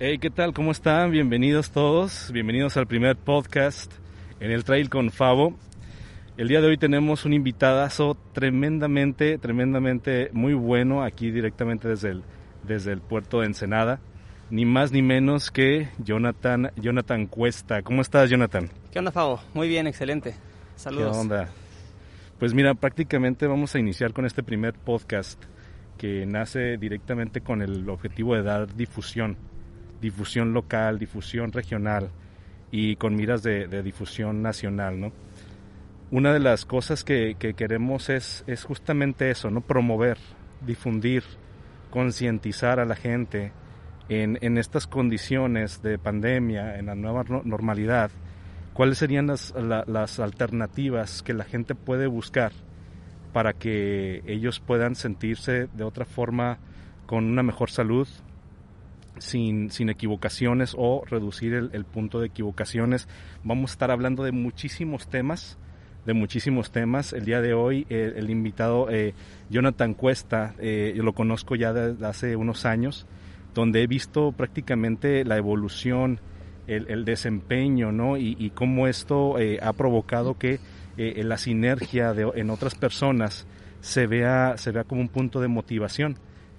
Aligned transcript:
Hey, 0.00 0.18
¿qué 0.18 0.30
tal? 0.30 0.54
¿Cómo 0.54 0.70
están? 0.70 1.10
Bienvenidos 1.10 1.72
todos. 1.72 2.30
Bienvenidos 2.30 2.76
al 2.76 2.86
primer 2.86 3.16
podcast 3.16 3.92
en 4.38 4.52
el 4.52 4.62
Trail 4.62 4.88
con 4.88 5.10
Favo. 5.10 5.56
El 6.36 6.46
día 6.46 6.60
de 6.60 6.68
hoy 6.68 6.78
tenemos 6.78 7.24
un 7.24 7.32
invitadazo 7.32 8.16
tremendamente, 8.32 9.38
tremendamente 9.38 10.30
muy 10.32 10.54
bueno 10.54 11.02
aquí 11.02 11.32
directamente 11.32 11.88
desde 11.88 12.10
el, 12.10 12.22
desde 12.62 12.92
el 12.92 13.00
puerto 13.00 13.40
de 13.40 13.46
Ensenada. 13.46 13.98
Ni 14.50 14.64
más 14.64 14.92
ni 14.92 15.02
menos 15.02 15.50
que 15.50 15.88
Jonathan, 15.98 16.70
Jonathan 16.76 17.26
Cuesta. 17.26 17.82
¿Cómo 17.82 18.00
estás, 18.00 18.30
Jonathan? 18.30 18.70
¿Qué 18.92 19.00
onda, 19.00 19.10
Favo? 19.10 19.40
Muy 19.52 19.66
bien, 19.66 19.88
excelente. 19.88 20.36
Saludos. 20.76 21.10
¿Qué 21.10 21.18
onda? 21.18 21.48
Pues 22.38 22.54
mira, 22.54 22.74
prácticamente 22.74 23.48
vamos 23.48 23.74
a 23.74 23.80
iniciar 23.80 24.12
con 24.12 24.26
este 24.26 24.44
primer 24.44 24.74
podcast 24.74 25.42
que 25.96 26.24
nace 26.24 26.76
directamente 26.76 27.40
con 27.40 27.62
el 27.62 27.90
objetivo 27.90 28.36
de 28.36 28.44
dar 28.44 28.72
difusión 28.76 29.36
difusión 30.00 30.52
local, 30.52 30.98
difusión 30.98 31.52
regional 31.52 32.10
y 32.70 32.96
con 32.96 33.14
miras 33.14 33.42
de, 33.42 33.82
difusión 33.82 34.42
nacional, 34.42 35.00
¿no? 35.00 35.12
Una 36.10 36.32
de 36.32 36.40
las 36.40 36.64
cosas 36.64 37.04
que, 37.04 37.36
queremos 37.56 38.08
es, 38.08 38.44
justamente 38.66 39.30
eso, 39.30 39.50
¿no? 39.50 39.60
Promover, 39.60 40.18
difundir, 40.64 41.22
concientizar 41.90 42.80
a 42.80 42.86
la 42.86 42.96
gente 42.96 43.52
en, 44.08 44.58
estas 44.58 44.86
condiciones 44.86 45.82
de 45.82 45.98
pandemia, 45.98 46.78
en 46.78 46.86
la 46.86 46.94
nueva 46.94 47.24
normalidad, 47.44 48.10
cuáles 48.72 48.98
serían 48.98 49.26
las 49.26 50.20
alternativas 50.20 51.22
que 51.22 51.34
la 51.34 51.44
gente 51.44 51.74
puede 51.74 52.06
buscar 52.06 52.52
para 53.32 53.52
que 53.52 54.22
ellos 54.26 54.60
puedan 54.60 54.94
sentirse 54.94 55.68
de 55.74 55.84
otra 55.84 56.04
forma 56.04 56.58
con 57.06 57.24
una 57.24 57.42
mejor 57.42 57.70
salud, 57.70 58.08
sin, 59.20 59.70
sin 59.70 59.88
equivocaciones 59.90 60.74
o 60.76 61.04
reducir 61.04 61.54
el, 61.54 61.84
punto 61.84 62.20
de 62.20 62.26
equivocaciones. 62.26 63.08
Vamos 63.44 63.70
a 63.70 63.74
estar 63.74 63.90
hablando 63.90 64.24
de 64.24 64.32
muchísimos 64.32 65.08
temas, 65.08 65.58
de 66.06 66.14
muchísimos 66.14 66.70
temas. 66.70 67.12
El 67.12 67.24
día 67.24 67.40
de 67.40 67.54
hoy 67.54 67.86
eh, 67.88 68.14
el 68.16 68.30
invitado 68.30 68.88
eh, 68.90 69.14
Jonathan 69.50 69.94
Cuesta, 69.94 70.54
eh, 70.58 70.92
yo 70.96 71.02
lo 71.02 71.12
conozco 71.12 71.56
ya 71.56 71.72
desde 71.72 72.06
hace 72.06 72.36
unos 72.36 72.64
años, 72.64 73.06
donde 73.54 73.82
he 73.82 73.86
visto 73.86 74.32
prácticamente 74.32 75.24
la 75.24 75.36
evolución, 75.36 76.20
el, 76.66 77.06
desempeño, 77.06 77.92
¿no? 77.92 78.18
Y, 78.18 78.52
cómo 78.54 78.88
esto 78.88 79.36
ha 79.62 79.72
provocado 79.72 80.36
que 80.36 80.60
la 80.98 81.38
sinergia 81.38 82.12
de, 82.12 82.30
en 82.34 82.50
otras 82.50 82.74
personas 82.74 83.46
se 83.80 84.06
vea, 84.06 84.58
se 84.58 84.70
vea 84.70 84.84
como 84.84 85.00
un 85.00 85.08
punto 85.08 85.40
de 85.40 85.48
motivación 85.48 86.18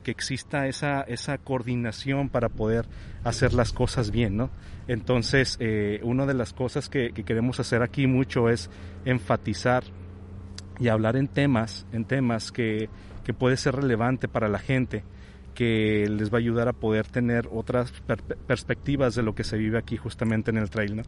que 0.09 0.11
exista 0.11 0.65
esa, 0.65 1.01
esa 1.01 1.37
coordinación 1.37 2.29
para 2.29 2.49
poder 2.49 2.87
hacer 3.23 3.53
las 3.53 3.71
cosas 3.71 4.09
bien, 4.09 4.37
¿no? 4.37 4.49
Entonces, 4.87 5.55
eh, 5.59 5.99
una 6.01 6.25
de 6.25 6.33
las 6.33 6.51
cosas 6.51 6.89
que, 6.89 7.11
queremos 7.11 7.59
hacer 7.59 7.83
aquí 7.83 8.07
mucho 8.07 8.49
es 8.49 8.71
enfatizar 9.05 9.83
y 10.79 10.87
hablar 10.87 11.15
en 11.15 11.27
temas, 11.27 11.85
en 11.91 12.05
temas 12.05 12.51
que, 12.51 12.89
que 13.23 13.35
puede 13.35 13.55
ser 13.55 13.75
relevante 13.75 14.27
para 14.27 14.47
la 14.47 14.57
gente, 14.57 15.03
que 15.53 16.07
les 16.09 16.33
va 16.33 16.37
a 16.37 16.39
ayudar 16.39 16.69
a 16.69 16.73
poder 16.73 17.05
tener 17.05 17.47
otras 17.51 17.93
perspectivas 18.47 19.13
de 19.13 19.21
lo 19.21 19.35
que 19.35 19.43
se 19.43 19.57
vive 19.57 19.77
aquí 19.77 19.95
justamente 19.95 20.49
en 20.49 20.57
el 20.57 20.71
trail. 20.71 20.95
¿no? 20.95 21.03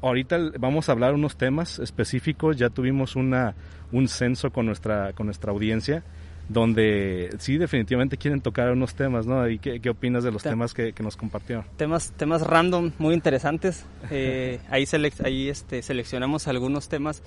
Ahorita 0.00 0.38
vamos 0.58 0.88
a 0.88 0.92
hablar 0.92 1.12
unos 1.12 1.36
temas 1.36 1.80
específicos, 1.80 2.56
ya 2.56 2.70
tuvimos 2.70 3.14
una, 3.14 3.56
un 3.92 4.08
censo 4.08 4.50
con 4.52 4.64
nuestra, 4.64 5.12
con 5.12 5.26
nuestra 5.26 5.52
audiencia 5.52 6.02
donde 6.48 7.34
sí 7.38 7.58
definitivamente 7.58 8.16
quieren 8.16 8.40
tocar 8.40 8.70
unos 8.70 8.94
temas, 8.94 9.26
¿no? 9.26 9.48
¿Y 9.48 9.58
qué, 9.58 9.90
opinas 9.90 10.22
de 10.22 10.30
los 10.30 10.42
temas 10.42 10.74
que, 10.74 10.94
nos 11.02 11.16
compartió? 11.16 11.64
Temas, 11.76 12.12
temas 12.16 12.42
random, 12.42 12.92
muy 12.98 13.14
interesantes. 13.14 13.84
Eh, 14.08 14.60
ahí 14.70 14.84
ahí 15.24 15.48
este, 15.48 15.82
seleccionamos 15.82 16.46
algunos 16.46 16.88
temas 16.88 17.24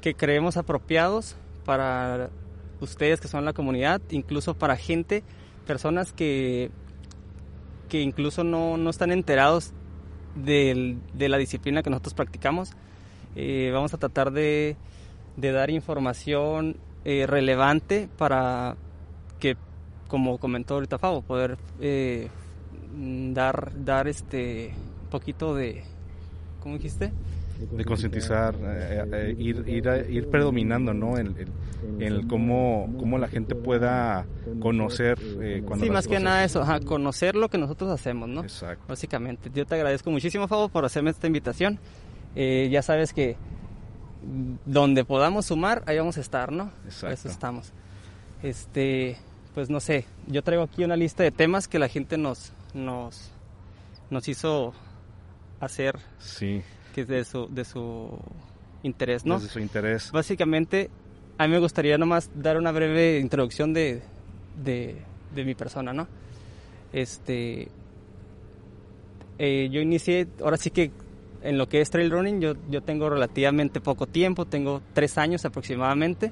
que 0.00 0.14
creemos 0.14 0.56
apropiados 0.56 1.34
para 1.64 2.30
ustedes 2.80 3.20
que 3.20 3.26
son 3.26 3.44
la 3.44 3.52
comunidad, 3.52 4.00
incluso 4.10 4.54
para 4.54 4.76
gente, 4.76 5.24
personas 5.66 6.12
que, 6.12 6.70
que 7.88 8.00
incluso 8.00 8.44
no, 8.44 8.76
no 8.76 8.88
están 8.88 9.10
enterados 9.10 9.72
de 10.36 10.96
la 11.18 11.38
disciplina 11.38 11.82
que 11.82 11.90
nosotros 11.90 12.14
practicamos. 12.14 12.70
Eh, 13.34 13.70
vamos 13.72 13.94
a 13.94 13.98
tratar 13.98 14.30
de, 14.30 14.76
de 15.36 15.52
dar 15.52 15.70
información 15.70 16.76
eh, 17.04 17.26
relevante 17.26 18.08
para 18.16 18.76
que, 19.40 19.56
como 20.06 20.38
comentó 20.38 20.74
ahorita 20.74 20.98
Fabo, 20.98 21.22
poder 21.22 21.58
eh, 21.80 22.28
dar, 23.32 23.72
dar 23.84 24.06
este 24.06 24.72
poquito 25.10 25.54
de, 25.54 25.82
¿cómo 26.60 26.76
dijiste? 26.76 27.12
de 27.70 27.84
concientizar, 27.84 28.56
eh, 28.60 29.36
ir, 29.38 29.64
ir, 29.68 30.06
ir 30.10 30.28
predominando 30.28 30.94
¿no? 30.94 31.16
en, 31.16 31.34
en, 32.00 32.26
cómo, 32.26 32.92
cómo, 32.98 33.18
la 33.18 33.28
gente 33.28 33.54
pueda 33.54 34.26
conocer. 34.60 35.18
sí, 35.80 35.90
más 35.90 36.08
que 36.08 36.18
nada 36.18 36.44
eso, 36.44 36.64
conocer 36.84 37.36
lo 37.36 37.48
que 37.48 37.58
nosotros 37.58 37.90
hacemos, 37.90 38.28
¿no? 38.28 38.42
Exacto. 38.42 38.84
Básicamente. 38.88 39.48
Yo 39.54 39.64
te 39.64 39.76
agradezco 39.76 40.10
muchísimo, 40.10 40.48
Fabo, 40.48 40.68
por 40.68 40.84
hacerme 40.84 41.10
esta 41.10 41.28
invitación. 41.28 41.78
ya 42.34 42.82
sabes 42.82 43.12
que 43.12 43.36
donde 44.64 45.04
podamos 45.04 45.46
sumar, 45.46 45.82
ahí 45.86 45.98
vamos 45.98 46.18
a 46.18 46.20
estar, 46.20 46.52
¿no? 46.52 46.70
Exacto. 46.84 47.14
Eso 47.14 47.28
estamos. 47.28 47.72
Este, 48.42 49.18
pues 49.54 49.70
no 49.70 49.80
sé, 49.80 50.06
yo 50.26 50.42
traigo 50.42 50.64
aquí 50.64 50.84
una 50.84 50.96
lista 50.96 51.22
de 51.22 51.30
temas 51.30 51.68
que 51.68 51.78
la 51.78 51.88
gente 51.88 52.18
nos, 52.18 52.52
nos, 52.74 53.30
nos 54.10 54.28
hizo 54.28 54.72
hacer. 55.60 55.98
Sí. 56.18 56.62
Que 56.94 57.02
es 57.02 57.08
de 57.08 57.24
su, 57.24 57.48
de 57.48 57.64
su 57.64 58.18
interés, 58.82 59.24
¿no? 59.24 59.38
De 59.38 59.48
su 59.48 59.60
interés. 59.60 60.10
Básicamente, 60.12 60.90
a 61.38 61.46
mí 61.46 61.52
me 61.52 61.58
gustaría 61.58 61.98
nomás 61.98 62.30
dar 62.34 62.56
una 62.58 62.72
breve 62.72 63.18
introducción 63.18 63.72
de, 63.72 64.02
de, 64.62 65.02
de 65.34 65.44
mi 65.44 65.54
persona, 65.54 65.92
¿no? 65.92 66.06
Este, 66.92 67.68
eh, 69.38 69.68
yo 69.70 69.80
inicié, 69.80 70.28
ahora 70.42 70.56
sí 70.56 70.70
que 70.70 70.90
en 71.42 71.58
lo 71.58 71.68
que 71.68 71.80
es 71.80 71.90
trail 71.90 72.10
running 72.10 72.40
yo, 72.40 72.54
yo 72.70 72.82
tengo 72.82 73.10
relativamente 73.10 73.80
poco 73.80 74.06
tiempo, 74.06 74.44
tengo 74.44 74.82
tres 74.94 75.18
años 75.18 75.44
aproximadamente. 75.44 76.30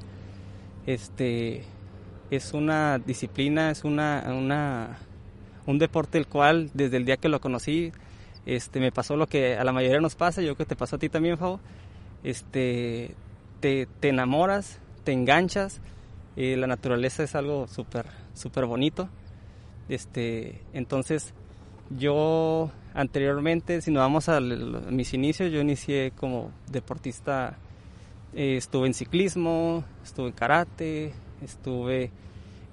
Este 0.87 1.65
es 2.31 2.55
una 2.55 2.99
disciplina, 2.99 3.71
es 3.71 3.85
una, 3.85 4.25
una 4.29 4.99
un 5.67 5.79
deporte 5.79 6.19
el 6.19 6.27
cual 6.27 6.71
desde 6.75 6.97
el 6.97 7.05
día 7.05 7.17
que 7.17 7.29
lo 7.29 7.41
conocí 7.41 7.93
este 8.47 8.81
me 8.81 8.91
pasó 8.91 9.17
lo 9.17 9.27
que 9.27 9.57
a 9.57 9.65
la 9.65 9.73
mayoría 9.73 10.01
nos 10.01 10.15
pasa, 10.15 10.41
yo 10.41 10.49
creo 10.49 10.57
que 10.57 10.65
te 10.67 10.77
pasó 10.77 10.97
a 10.97 10.99
ti 10.99 11.09
también, 11.09 11.37
Fabo. 11.37 11.61
Este 12.25 13.15
te, 13.61 13.87
te 14.01 14.09
enamoras, 14.09 14.79
te 15.05 15.13
enganchas, 15.13 15.81
eh, 16.37 16.57
la 16.57 16.67
naturaleza 16.67 17.23
es 17.23 17.35
algo 17.35 17.67
súper 17.69 18.07
súper 18.35 18.67
bonito. 18.67 19.09
Este, 19.89 20.63
entonces 20.73 21.35
yo 21.91 22.71
anteriormente, 22.95 23.81
si 23.81 23.91
nos 23.91 24.01
vamos 24.01 24.29
a, 24.29 24.41
mis 24.41 25.15
inicios, 25.15 25.53
yo 25.53 25.61
inicié 25.61 26.13
como 26.17 26.51
deportista, 26.71 27.57
eh, 28.35 28.57
estuve 28.57 28.87
en 28.87 28.95
ciclismo, 28.95 29.85
estuve 30.03 30.29
en 30.29 30.33
karate, 30.33 31.13
estuve 31.43 32.05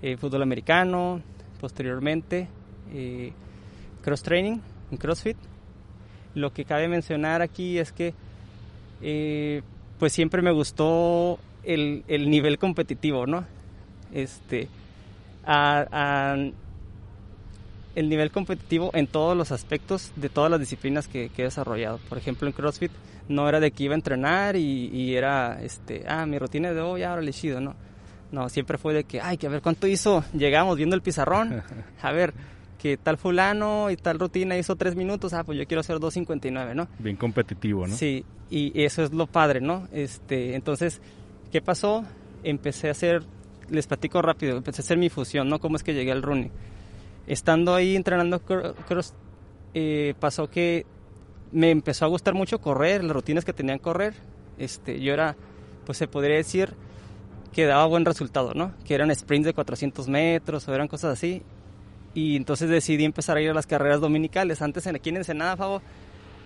en 0.01 0.13
eh, 0.13 0.17
fútbol 0.17 0.43
americano, 0.43 1.21
posteriormente 1.59 2.47
eh, 2.93 3.31
cross 4.01 4.23
training, 4.23 4.59
en 4.91 4.97
CrossFit. 4.97 5.37
Lo 6.35 6.53
que 6.53 6.65
cabe 6.65 6.87
mencionar 6.87 7.41
aquí 7.41 7.79
es 7.79 7.91
que 7.91 8.13
pues 9.99 10.13
siempre 10.13 10.41
me 10.41 10.51
gustó 10.51 11.39
el, 11.63 12.03
el 12.07 12.29
nivel 12.29 12.57
competitivo, 12.57 13.25
¿no? 13.25 13.45
Este, 14.11 14.69
a, 15.45 16.35
el 17.97 18.09
nivel 18.09 18.29
competitivo 18.29 18.91
en 18.93 19.07
todos 19.07 19.35
los 19.35 19.51
aspectos 19.51 20.11
de 20.15 20.29
todas 20.29 20.51
las 20.51 20.59
disciplinas 20.59 21.07
que, 21.07 21.31
he 21.35 21.41
desarrollado. 21.41 21.99
Por 22.07 22.19
ejemplo, 22.19 22.47
en 22.47 22.53
CrossFit 22.53 22.91
no 23.27 23.49
era 23.49 23.59
de 23.59 23.71
que 23.71 23.85
iba 23.85 23.95
a 23.95 23.95
entrenar 23.95 24.55
y, 24.55 25.15
era, 25.15 25.59
este, 25.63 26.05
ah, 26.07 26.27
mi 26.27 26.37
rutina 26.37 26.71
de 26.73 26.79
hoy, 26.79 27.01
ahora 27.01 27.23
le 27.23 27.33
chido, 27.33 27.59
¿no? 27.59 27.75
No, 28.31 28.49
siempre 28.49 28.77
fue 28.77 28.93
de 28.93 29.03
que, 29.03 29.19
ay, 29.19 29.37
que 29.37 29.47
a 29.47 29.49
ver 29.49 29.63
cuánto 29.63 29.87
hizo. 29.87 30.23
Llegamos 30.33 30.77
viendo 30.77 30.95
el 30.95 31.01
pizarrón, 31.01 31.63
a 32.03 32.11
ver, 32.11 32.35
que 32.77 32.97
tal 32.97 33.17
fulano 33.17 33.89
y 33.89 33.97
tal 33.97 34.19
rutina 34.19 34.55
hizo 34.55 34.75
tres 34.75 34.95
minutos, 34.95 35.33
ah, 35.33 35.43
pues 35.43 35.57
yo 35.57 35.65
quiero 35.65 35.81
hacer 35.81 35.95
2.59, 35.97 36.75
¿no? 36.75 36.87
Bien 36.99 37.15
competitivo, 37.15 37.87
¿no? 37.87 37.95
Sí, 37.95 38.23
y 38.51 38.79
eso 38.79 39.01
es 39.01 39.11
lo 39.11 39.25
padre, 39.25 39.59
¿no? 39.59 39.87
Este, 39.91 40.53
entonces, 40.53 41.01
¿qué 41.51 41.63
pasó? 41.63 42.05
Empecé 42.43 42.89
a 42.89 42.91
hacer, 42.91 43.23
les 43.71 43.87
platico 43.87 44.21
rápido, 44.21 44.57
empecé 44.57 44.81
a 44.81 44.83
hacer 44.83 44.99
mi 44.99 45.09
fusión, 45.09 45.49
¿no? 45.49 45.57
¿Cómo 45.57 45.77
es 45.77 45.83
que 45.83 45.95
llegué 45.95 46.11
al 46.11 46.21
running? 46.21 46.51
Estando 47.27 47.75
ahí 47.75 47.95
entrenando 47.95 48.39
cross, 48.39 49.13
eh, 49.73 50.15
pasó 50.19 50.49
que 50.49 50.85
me 51.51 51.71
empezó 51.71 52.05
a 52.05 52.07
gustar 52.07 52.33
mucho 52.33 52.59
correr, 52.59 53.03
las 53.03 53.13
rutinas 53.13 53.45
que 53.45 53.53
tenían 53.53 53.79
correr. 53.79 54.15
Este, 54.57 54.99
yo 54.99 55.13
era, 55.13 55.35
pues 55.85 55.97
se 55.97 56.07
podría 56.07 56.37
decir 56.37 56.73
que 57.53 57.65
daba 57.65 57.85
buen 57.85 58.05
resultado, 58.05 58.53
¿no? 58.53 58.73
Que 58.85 58.95
eran 58.95 59.13
sprints 59.13 59.45
de 59.45 59.53
400 59.53 60.07
metros 60.07 60.67
o 60.67 60.73
eran 60.73 60.87
cosas 60.87 61.13
así. 61.13 61.43
y 62.13 62.35
entonces 62.35 62.67
decidí 62.69 63.05
empezar 63.05 63.37
a 63.37 63.41
ir 63.41 63.49
a 63.51 63.53
las 63.53 63.67
carreras 63.67 64.01
dominicales. 64.01 64.61
Antes 64.63 64.87
aquí 64.87 65.09
en 65.09 65.17
Ensenada, 65.17 65.55
Favo, 65.55 65.83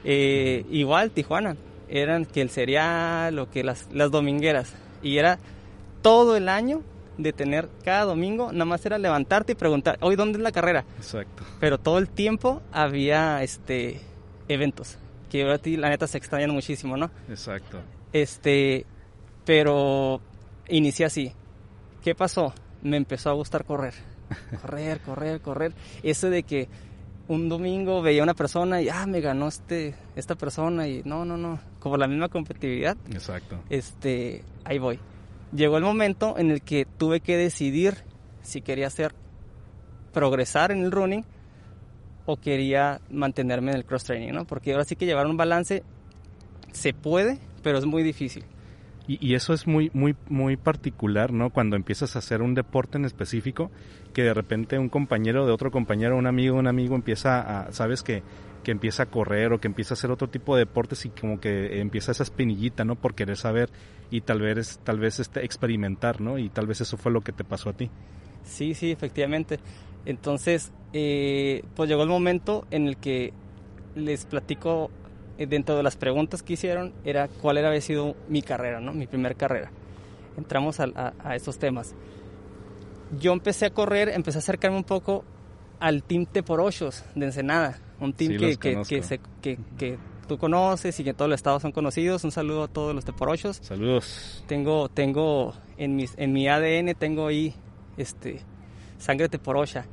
eh, 0.03 0.65
igual 0.69 1.11
Tijuana, 1.11 1.55
eran 1.87 2.25
que 2.25 2.41
el 2.41 2.49
cereal 2.49 3.39
o 3.39 3.49
que 3.49 3.63
las, 3.63 3.87
las 3.93 4.11
domingueras. 4.11 4.73
Y 5.01 5.17
era 5.17 5.39
todo 6.01 6.35
el 6.35 6.49
año 6.49 6.81
de 7.21 7.33
tener 7.33 7.69
cada 7.83 8.05
domingo, 8.05 8.51
nada 8.51 8.65
más 8.65 8.85
era 8.85 8.97
levantarte 8.97 9.53
y 9.53 9.55
preguntar, 9.55 9.97
hoy 10.01 10.15
dónde 10.15 10.37
es 10.37 10.43
la 10.43 10.51
carrera. 10.51 10.85
Exacto. 10.97 11.43
Pero 11.59 11.77
todo 11.77 11.97
el 11.97 12.09
tiempo 12.09 12.61
había 12.71 13.41
este 13.43 14.01
eventos 14.47 14.97
que 15.31 15.43
ahora 15.43 15.57
ti 15.57 15.77
la 15.77 15.89
neta 15.89 16.07
se 16.07 16.17
extrañan 16.17 16.51
muchísimo, 16.51 16.97
¿no? 16.97 17.09
Exacto. 17.29 17.79
Este, 18.11 18.85
pero 19.45 20.19
inicié 20.67 21.05
así. 21.05 21.31
¿Qué 22.03 22.13
pasó? 22.13 22.53
Me 22.81 22.97
empezó 22.97 23.29
a 23.29 23.33
gustar 23.33 23.63
correr. 23.63 23.93
Correr, 24.61 24.99
correr, 25.01 25.41
correr. 25.41 25.73
Eso 26.03 26.29
de 26.29 26.43
que 26.43 26.69
un 27.27 27.49
domingo 27.49 28.01
veía 28.01 28.21
a 28.21 28.23
una 28.23 28.33
persona 28.33 28.81
y, 28.81 28.89
ah, 28.89 29.05
me 29.05 29.19
ganó 29.19 29.47
este, 29.47 29.93
esta 30.15 30.35
persona 30.35 30.87
y 30.87 31.01
no, 31.03 31.25
no, 31.25 31.35
no, 31.37 31.59
como 31.79 31.97
la 31.97 32.07
misma 32.07 32.29
competitividad. 32.29 32.97
Exacto. 33.11 33.59
Este, 33.69 34.43
ahí 34.63 34.79
voy. 34.79 34.99
Llegó 35.53 35.77
el 35.77 35.83
momento 35.83 36.37
en 36.37 36.51
el 36.51 36.61
que 36.61 36.85
tuve 36.85 37.19
que 37.19 37.37
decidir 37.37 37.95
si 38.41 38.61
quería 38.61 38.87
hacer 38.87 39.13
progresar 40.13 40.71
en 40.71 40.83
el 40.83 40.91
running 40.91 41.25
o 42.25 42.37
quería 42.37 43.01
mantenerme 43.09 43.71
en 43.71 43.77
el 43.77 43.85
cross 43.85 44.05
training, 44.05 44.33
¿no? 44.33 44.45
Porque 44.45 44.71
ahora 44.71 44.85
sí 44.85 44.95
que 44.95 45.05
llevar 45.05 45.27
un 45.27 45.37
balance 45.37 45.83
se 46.71 46.93
puede, 46.93 47.39
pero 47.63 47.77
es 47.77 47.85
muy 47.85 48.03
difícil. 48.03 48.45
Y, 49.07 49.33
eso 49.33 49.53
es 49.53 49.67
muy, 49.67 49.89
muy, 49.93 50.15
muy 50.29 50.55
particular, 50.55 51.33
¿no? 51.33 51.49
Cuando 51.49 51.75
empiezas 51.75 52.15
a 52.15 52.19
hacer 52.19 52.41
un 52.41 52.53
deporte 52.53 52.97
en 52.97 53.03
específico, 53.03 53.69
que 54.13 54.23
de 54.23 54.33
repente 54.33 54.79
un 54.79 54.87
compañero 54.87 55.45
de 55.45 55.51
otro 55.51 55.69
compañero, 55.69 56.15
un 56.15 56.27
amigo, 56.27 56.57
un 56.57 56.67
amigo 56.67 56.95
empieza 56.95 57.41
a, 57.41 57.73
sabes 57.73 58.03
que, 58.03 58.23
que 58.63 58.71
empieza 58.71 59.03
a 59.03 59.05
correr 59.07 59.53
o 59.53 59.59
que 59.59 59.67
empieza 59.67 59.93
a 59.93 59.95
hacer 59.95 60.11
otro 60.11 60.29
tipo 60.29 60.55
de 60.55 60.65
deportes 60.65 61.05
y 61.05 61.09
como 61.09 61.39
que 61.39 61.79
empieza 61.79 62.11
esa 62.11 62.23
espinillita, 62.23 62.83
¿no? 62.83 62.95
Por 62.95 63.15
querer 63.15 63.37
saber 63.37 63.69
y 64.09 64.21
tal 64.21 64.41
vez, 64.41 64.79
tal 64.83 64.99
vez 64.99 65.19
este, 65.19 65.43
experimentar, 65.43 66.21
¿no? 66.21 66.37
Y 66.37 66.49
tal 66.49 66.67
vez 66.67 66.81
eso 66.81 66.97
fue 66.97 67.11
lo 67.11 67.21
que 67.21 67.31
te 67.31 67.43
pasó 67.43 67.69
a 67.69 67.73
ti. 67.73 67.89
Sí, 68.43 68.73
sí, 68.73 68.91
efectivamente. 68.91 69.59
Entonces, 70.05 70.71
eh, 70.93 71.63
pues 71.75 71.89
llegó 71.89 72.03
el 72.03 72.09
momento 72.09 72.65
en 72.71 72.87
el 72.87 72.97
que 72.97 73.33
les 73.95 74.25
platico 74.25 74.89
eh, 75.37 75.47
dentro 75.47 75.75
de 75.75 75.83
las 75.83 75.95
preguntas 75.95 76.43
que 76.43 76.53
hicieron 76.53 76.93
era 77.03 77.27
cuál 77.27 77.57
era 77.57 77.69
había 77.69 77.81
sido 77.81 78.15
mi 78.27 78.41
carrera, 78.41 78.79
¿no? 78.79 78.93
Mi 78.93 79.07
primer 79.07 79.35
carrera. 79.35 79.71
Entramos 80.37 80.79
a, 80.79 81.13
a, 81.23 81.35
estos 81.35 81.57
temas. 81.59 81.93
Yo 83.19 83.33
empecé 83.33 83.65
a 83.65 83.69
correr, 83.71 84.09
empecé 84.09 84.37
a 84.37 84.39
acercarme 84.39 84.77
un 84.77 84.83
poco 84.83 85.25
al 85.79 86.03
Team 86.03 86.25
T 86.25 86.43
por 86.43 86.61
Ochos 86.61 87.03
de 87.15 87.25
Ensenada, 87.25 87.79
un 88.01 88.13
team 88.13 88.37
que, 88.37 88.57
que, 88.57 89.19
que, 89.41 89.59
que, 89.77 89.99
tú 90.27 90.37
conoces 90.37 90.99
y 90.99 91.03
que 91.03 91.13
todos 91.13 91.29
los 91.29 91.39
estados 91.39 91.61
son 91.61 91.71
conocidos. 91.71 92.23
Un 92.23 92.31
saludo 92.31 92.63
a 92.63 92.67
todos 92.67 92.93
los 92.93 93.05
T 93.05 93.13
por 93.13 93.29
Ochos. 93.29 93.59
Saludos. 93.61 94.43
Tengo, 94.47 94.89
tengo 94.89 95.53
en, 95.77 95.95
mis, 95.95 96.13
en 96.17 96.33
mi 96.33 96.47
ADN 96.47 96.95
tengo 96.95 97.27
ahí 97.27 97.53
este, 97.97 98.41
sangre 98.97 99.29
teporocha. 99.29 99.85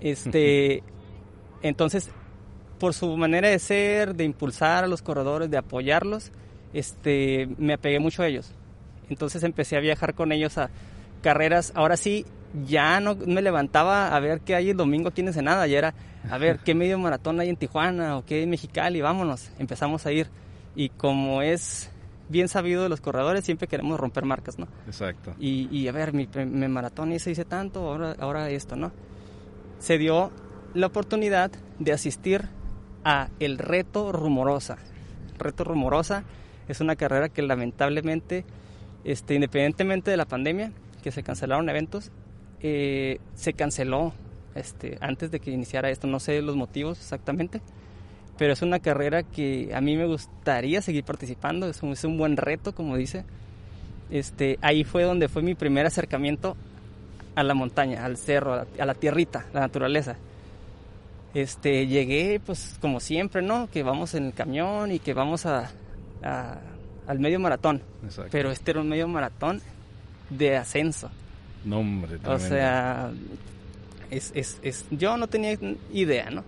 Este, 0.00 0.82
entonces 1.62 2.10
por 2.78 2.94
su 2.94 3.16
manera 3.16 3.48
de 3.48 3.58
ser, 3.58 4.14
de 4.14 4.24
impulsar 4.24 4.84
a 4.84 4.86
los 4.86 5.02
corredores, 5.02 5.50
de 5.50 5.56
apoyarlos, 5.56 6.30
este, 6.74 7.48
me 7.58 7.74
apegué 7.74 7.98
mucho 8.00 8.22
a 8.22 8.26
ellos. 8.26 8.52
Entonces 9.08 9.42
empecé 9.42 9.76
a 9.76 9.80
viajar 9.80 10.14
con 10.14 10.32
ellos 10.32 10.58
a 10.58 10.70
carreras. 11.22 11.72
Ahora 11.74 11.96
sí, 11.96 12.26
ya 12.66 13.00
no 13.00 13.14
me 13.14 13.42
levantaba 13.42 14.14
a 14.14 14.20
ver 14.20 14.40
qué 14.40 14.54
hay 14.54 14.70
el 14.70 14.76
domingo 14.76 15.08
aquí 15.08 15.20
en 15.20 15.28
Ensenada. 15.28 15.66
Ya 15.66 15.78
era, 15.78 15.94
a 16.30 16.38
ver, 16.38 16.60
qué 16.60 16.74
medio 16.74 16.98
maratón 16.98 17.40
hay 17.40 17.48
en 17.48 17.56
Tijuana 17.56 18.16
o 18.16 18.24
qué 18.24 18.42
en 18.42 18.50
Mexicali, 18.50 19.00
vámonos. 19.00 19.50
Empezamos 19.58 20.06
a 20.06 20.12
ir. 20.12 20.28
Y 20.74 20.90
como 20.90 21.42
es 21.42 21.90
bien 22.28 22.48
sabido 22.48 22.82
de 22.82 22.88
los 22.88 23.00
corredores, 23.00 23.44
siempre 23.44 23.68
queremos 23.68 23.98
romper 23.98 24.24
marcas, 24.24 24.58
¿no? 24.58 24.68
Exacto. 24.86 25.34
Y, 25.38 25.68
y 25.70 25.88
a 25.88 25.92
ver, 25.92 26.12
mi, 26.12 26.28
mi 26.44 26.68
maratón 26.68 27.12
ese 27.12 27.30
hice 27.30 27.44
tanto, 27.44 27.88
ahora, 27.88 28.16
ahora 28.18 28.50
esto, 28.50 28.76
¿no? 28.76 28.92
Se 29.78 29.98
dio 29.98 30.30
la 30.74 30.86
oportunidad 30.86 31.50
de 31.78 31.92
asistir 31.92 32.48
a 33.04 33.28
El 33.38 33.58
Reto 33.58 34.12
Rumorosa. 34.12 34.78
Reto 35.38 35.64
Rumorosa 35.64 36.24
es 36.68 36.80
una 36.80 36.96
carrera 36.96 37.28
que 37.28 37.42
lamentablemente, 37.42 38.44
este, 39.04 39.34
independientemente 39.34 40.10
de 40.10 40.16
la 40.16 40.24
pandemia, 40.24 40.72
que 41.02 41.12
se 41.12 41.22
cancelaron 41.22 41.68
eventos, 41.68 42.10
eh, 42.68 43.20
se 43.36 43.52
canceló 43.52 44.12
este, 44.56 44.98
antes 45.00 45.30
de 45.30 45.38
que 45.38 45.52
iniciara 45.52 45.90
esto. 45.90 46.08
No 46.08 46.18
sé 46.18 46.42
los 46.42 46.56
motivos 46.56 46.98
exactamente, 46.98 47.60
pero 48.36 48.52
es 48.52 48.62
una 48.62 48.80
carrera 48.80 49.22
que 49.22 49.70
a 49.72 49.80
mí 49.80 49.96
me 49.96 50.06
gustaría 50.06 50.82
seguir 50.82 51.04
participando. 51.04 51.68
Es 51.68 51.82
un, 51.82 51.92
es 51.92 52.02
un 52.02 52.18
buen 52.18 52.36
reto, 52.36 52.74
como 52.74 52.96
dice. 52.96 53.24
Este, 54.10 54.58
ahí 54.62 54.82
fue 54.82 55.04
donde 55.04 55.28
fue 55.28 55.42
mi 55.42 55.54
primer 55.54 55.86
acercamiento 55.86 56.56
a 57.36 57.44
la 57.44 57.54
montaña, 57.54 58.04
al 58.04 58.16
cerro, 58.16 58.54
a 58.54 58.56
la, 58.56 58.66
a 58.80 58.86
la 58.86 58.94
tierrita, 58.94 59.46
la 59.52 59.60
naturaleza. 59.60 60.16
Este, 61.34 61.86
llegué 61.86 62.40
pues 62.44 62.76
como 62.80 62.98
siempre, 62.98 63.42
¿no? 63.42 63.68
Que 63.70 63.82
vamos 63.82 64.14
en 64.14 64.24
el 64.26 64.32
camión 64.32 64.90
y 64.90 64.98
que 64.98 65.12
vamos 65.14 65.46
a, 65.46 65.70
al 67.06 67.18
medio 67.20 67.38
maratón. 67.38 67.82
Pero 68.30 68.50
este 68.50 68.72
era 68.72 68.80
un 68.80 68.88
medio 68.88 69.06
maratón 69.06 69.60
de 70.30 70.56
ascenso. 70.56 71.10
No, 71.64 71.80
hombre, 71.80 72.18
O 72.24 72.38
sea, 72.38 73.10
es, 74.10 74.32
es, 74.34 74.58
es, 74.62 74.84
yo 74.90 75.16
no 75.16 75.26
tenía 75.26 75.58
idea, 75.92 76.30
¿no? 76.30 76.44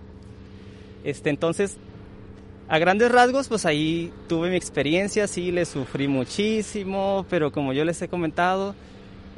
Este, 1.03 1.29
entonces, 1.29 1.77
a 2.67 2.77
grandes 2.77 3.11
rasgos, 3.11 3.47
pues 3.47 3.65
ahí 3.65 4.13
tuve 4.27 4.49
mi 4.49 4.55
experiencia, 4.55 5.27
sí, 5.27 5.51
le 5.51 5.65
sufrí 5.65 6.07
muchísimo, 6.07 7.25
pero 7.29 7.51
como 7.51 7.73
yo 7.73 7.83
les 7.83 8.01
he 8.01 8.07
comentado, 8.07 8.75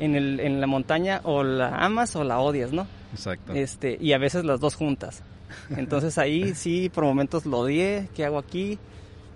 en, 0.02 0.16
el, 0.16 0.40
en 0.40 0.60
la 0.60 0.68
montaña 0.68 1.22
o 1.24 1.44
la 1.44 1.70
amas 1.78 2.16
o 2.16 2.24
la 2.24 2.40
odias, 2.40 2.74
¿no? 2.74 2.88
Exacto. 3.14 3.54
Este, 3.54 3.98
y 4.02 4.14
a 4.14 4.18
veces 4.18 4.44
las 4.44 4.60
dos 4.60 4.76
juntas. 4.76 5.22
Entonces 5.70 6.18
ahí 6.18 6.54
sí, 6.56 6.90
por 6.90 7.06
momentos 7.06 7.46
lo 7.46 7.60
odié, 7.60 8.10
¿qué 8.16 8.26
hago 8.26 8.38
aquí? 8.38 8.78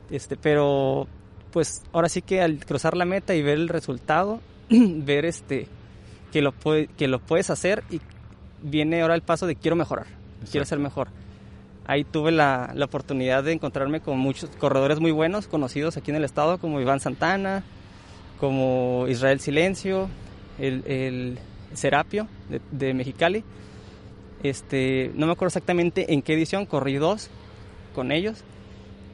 Este, 0.09 0.35
pero 0.35 1.07
pues 1.51 1.83
ahora 1.93 2.09
sí 2.09 2.21
que 2.21 2.41
al 2.41 2.65
cruzar 2.65 2.97
la 2.97 3.05
meta 3.05 3.35
y 3.35 3.41
ver 3.41 3.57
el 3.57 3.69
resultado, 3.69 4.41
ver 4.69 5.25
este 5.25 5.67
que 6.35 6.41
lo 6.41 6.53
que 6.97 7.07
lo 7.07 7.19
puedes 7.19 7.49
hacer 7.49 7.85
y 7.89 8.01
viene 8.61 9.01
ahora 9.01 9.15
el 9.15 9.21
paso 9.21 9.47
de 9.47 9.55
quiero 9.55 9.77
mejorar, 9.77 10.05
quiero 10.51 10.65
ser 10.65 10.79
mejor. 10.79 11.07
Ahí 11.87 12.03
tuve 12.03 12.33
la, 12.33 12.71
la, 12.75 12.83
oportunidad 12.83 13.41
de 13.45 13.53
encontrarme 13.53 14.01
con 14.01 14.19
muchos 14.19 14.49
corredores 14.57 14.99
muy 14.99 15.11
buenos, 15.11 15.47
conocidos 15.47 15.95
aquí 15.95 16.11
en 16.11 16.17
el 16.17 16.25
estado, 16.25 16.57
como 16.57 16.81
Iván 16.81 16.99
Santana, 16.99 17.63
como 18.37 19.05
Israel 19.07 19.39
Silencio, 19.39 20.09
el, 20.59 20.83
el 20.87 21.39
Serapio 21.73 22.27
de, 22.49 22.59
de 22.71 22.93
Mexicali 22.93 23.45
este, 24.43 25.11
no 25.15 25.25
me 25.25 25.31
acuerdo 25.31 25.47
exactamente 25.47 26.13
en 26.13 26.21
qué 26.21 26.33
edición, 26.33 26.65
corrí 26.65 26.95
dos 26.95 27.29
con 27.95 28.11
ellos. 28.11 28.43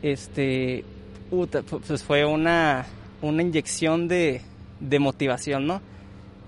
Este, 0.02 0.84
pues 1.30 2.04
fue 2.04 2.26
una, 2.26 2.88
una 3.22 3.44
inyección 3.44 4.08
de, 4.08 4.42
de 4.80 4.98
motivación, 4.98 5.68
¿no? 5.68 5.82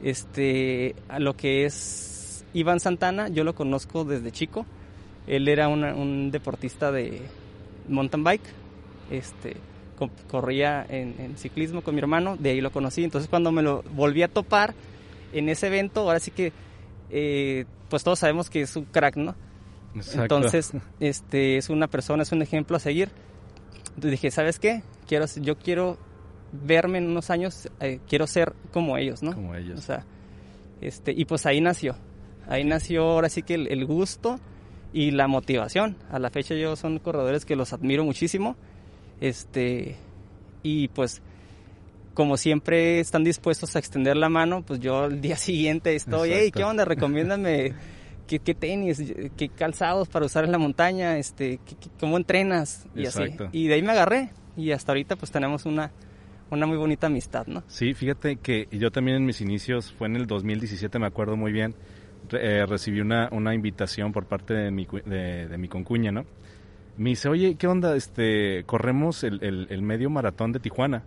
Este, 0.04 0.96
a 1.10 1.20
lo 1.20 1.36
que 1.36 1.66
es 1.66 2.46
Iván 2.54 2.80
Santana, 2.80 3.30
yo 3.30 3.44
lo 3.44 3.56
conozco 3.56 4.04
desde 4.04 4.32
chico. 4.32 4.66
Él 5.28 5.48
era 5.48 5.68
un 5.70 6.32
deportista 6.32 6.92
de 6.92 7.22
mountain 7.88 8.24
bike. 8.24 8.44
Este, 9.10 9.56
corría 10.30 10.86
en, 10.88 11.16
en, 11.20 11.38
ciclismo 11.38 11.82
con 11.82 11.96
mi 11.96 12.02
hermano, 12.02 12.36
de 12.38 12.52
ahí 12.52 12.62
lo 12.62 12.72
conocí. 12.72 13.04
Entonces 13.04 13.30
cuando 13.30 13.52
me 13.52 13.62
lo 13.62 13.84
volví 13.94 14.24
a 14.24 14.28
topar 14.28 14.74
en 15.34 15.50
ese 15.50 15.68
evento, 15.68 16.02
ahora 16.02 16.20
sí 16.20 16.32
que 16.32 16.52
eh, 17.10 17.66
pues 17.90 18.04
todos 18.04 18.20
sabemos 18.20 18.50
que 18.50 18.62
es 18.62 18.76
un 18.76 18.86
crack, 18.86 19.18
¿no? 19.18 19.36
Entonces, 20.16 20.72
este, 21.00 21.58
es 21.58 21.70
una 21.70 21.88
persona, 21.88 22.24
es 22.24 22.32
un 22.32 22.42
ejemplo 22.42 22.76
a 22.78 22.80
seguir. 22.80 23.10
Entonces 23.90 24.12
dije, 24.12 24.32
¿sabes 24.32 24.58
qué? 24.58 24.82
Quiero, 25.08 25.26
yo 25.36 25.58
quiero 25.58 25.98
verme 26.54 27.00
en 27.00 27.10
unos 27.10 27.30
años, 27.30 27.70
eh, 27.80 28.00
quiero 28.08 28.28
ser 28.28 28.54
como 28.72 28.98
ellos, 28.98 29.24
¿no? 29.24 29.34
Como 29.34 29.56
ellos. 29.56 29.80
O 29.80 29.82
sea, 29.82 30.06
este, 30.82 31.12
y 31.12 31.26
pues 31.26 31.46
ahí 31.46 31.60
nació. 31.60 31.96
Ahí 32.48 32.64
nació 32.64 33.04
ahora 33.04 33.30
sí 33.30 33.44
que 33.44 33.56
el, 33.56 33.68
el 33.68 33.86
gusto 33.86 34.40
y 34.94 35.12
la 35.12 35.28
motivación. 35.28 35.98
A 36.12 36.20
la 36.20 36.30
fecha 36.30 36.56
yo 36.56 36.76
son 36.76 37.00
corredores 37.00 37.46
que 37.46 37.56
los 37.56 37.74
admiro 37.74 38.06
muchísimo. 38.06 38.56
Este, 39.20 39.96
y 40.62 40.88
pues 40.90 41.22
como 42.14 42.38
siempre 42.38 43.00
están 43.00 43.24
dispuestos 43.24 43.76
a 43.76 43.80
extender 43.80 44.18
la 44.18 44.30
mano, 44.30 44.64
pues 44.64 44.80
yo 44.80 45.06
el 45.06 45.22
día 45.22 45.36
siguiente 45.38 45.96
estoy, 45.96 46.32
hey, 46.34 46.52
¿qué 46.52 46.64
onda? 46.64 46.86
Recomiéndame 46.86 47.74
qué, 48.28 48.40
qué, 48.40 48.54
tenis, 48.54 49.02
qué 49.36 49.50
calzados 49.50 50.08
para 50.08 50.26
usar 50.26 50.46
en 50.46 50.52
la 50.52 50.58
montaña, 50.58 51.18
este, 51.18 51.60
cómo 52.00 52.18
entrenas 52.18 52.86
y 52.96 53.06
así. 53.06 53.24
Y 53.52 53.68
de 53.68 53.76
ahí 53.76 53.82
me 53.82 53.92
agarré 53.92 54.30
y 54.56 54.72
hasta 54.72 54.92
ahorita 54.92 55.16
pues 55.16 55.32
tenemos 55.32 55.66
una, 55.66 55.92
una 56.54 56.66
muy 56.66 56.78
bonita 56.78 57.08
amistad, 57.08 57.48
¿no? 57.48 57.64
Sí, 57.68 57.94
fíjate 57.94 58.38
que 58.38 58.68
yo 58.72 58.92
también 58.92 59.18
en 59.18 59.26
mis 59.26 59.42
inicios, 59.42 59.92
fue 59.92 60.08
en 60.08 60.16
el 60.16 60.28
2017, 60.28 61.00
me 61.00 61.08
acuerdo 61.08 61.36
muy 61.36 61.52
bien, 61.52 61.76
eh, 62.32 62.66
recibí 62.68 63.02
una, 63.02 63.30
una 63.32 63.54
invitación 63.54 64.12
por 64.12 64.26
parte 64.26 64.54
de 64.54 64.72
mi, 64.72 64.88
de, 65.06 65.48
de 65.48 65.58
mi 65.58 65.68
concuña, 65.68 66.12
¿no? 66.12 66.26
Me 66.96 67.10
dice, 67.12 67.28
oye, 67.28 67.56
¿qué 67.56 67.68
onda? 67.68 67.96
Este, 67.96 68.64
corremos 68.66 69.24
el, 69.24 69.44
el, 69.44 69.68
el 69.70 69.82
medio 69.82 70.10
maratón 70.10 70.52
de 70.52 70.60
Tijuana. 70.60 71.04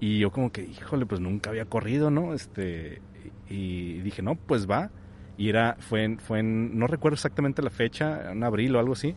Y 0.00 0.18
yo 0.18 0.30
como 0.30 0.50
que, 0.50 0.62
híjole, 0.62 1.06
pues 1.06 1.20
nunca 1.20 1.50
había 1.50 1.66
corrido, 1.66 2.10
¿no? 2.10 2.34
Este, 2.34 3.00
y 3.48 4.00
dije, 4.00 4.22
no, 4.22 4.34
pues 4.34 4.68
va. 4.68 4.90
Y 5.36 5.48
era, 5.48 5.76
fue 5.78 6.04
en, 6.04 6.18
fue 6.18 6.40
en, 6.40 6.78
no 6.78 6.86
recuerdo 6.86 7.14
exactamente 7.14 7.62
la 7.62 7.70
fecha, 7.70 8.32
en 8.32 8.42
abril 8.42 8.74
o 8.74 8.80
algo 8.80 8.94
así. 8.94 9.14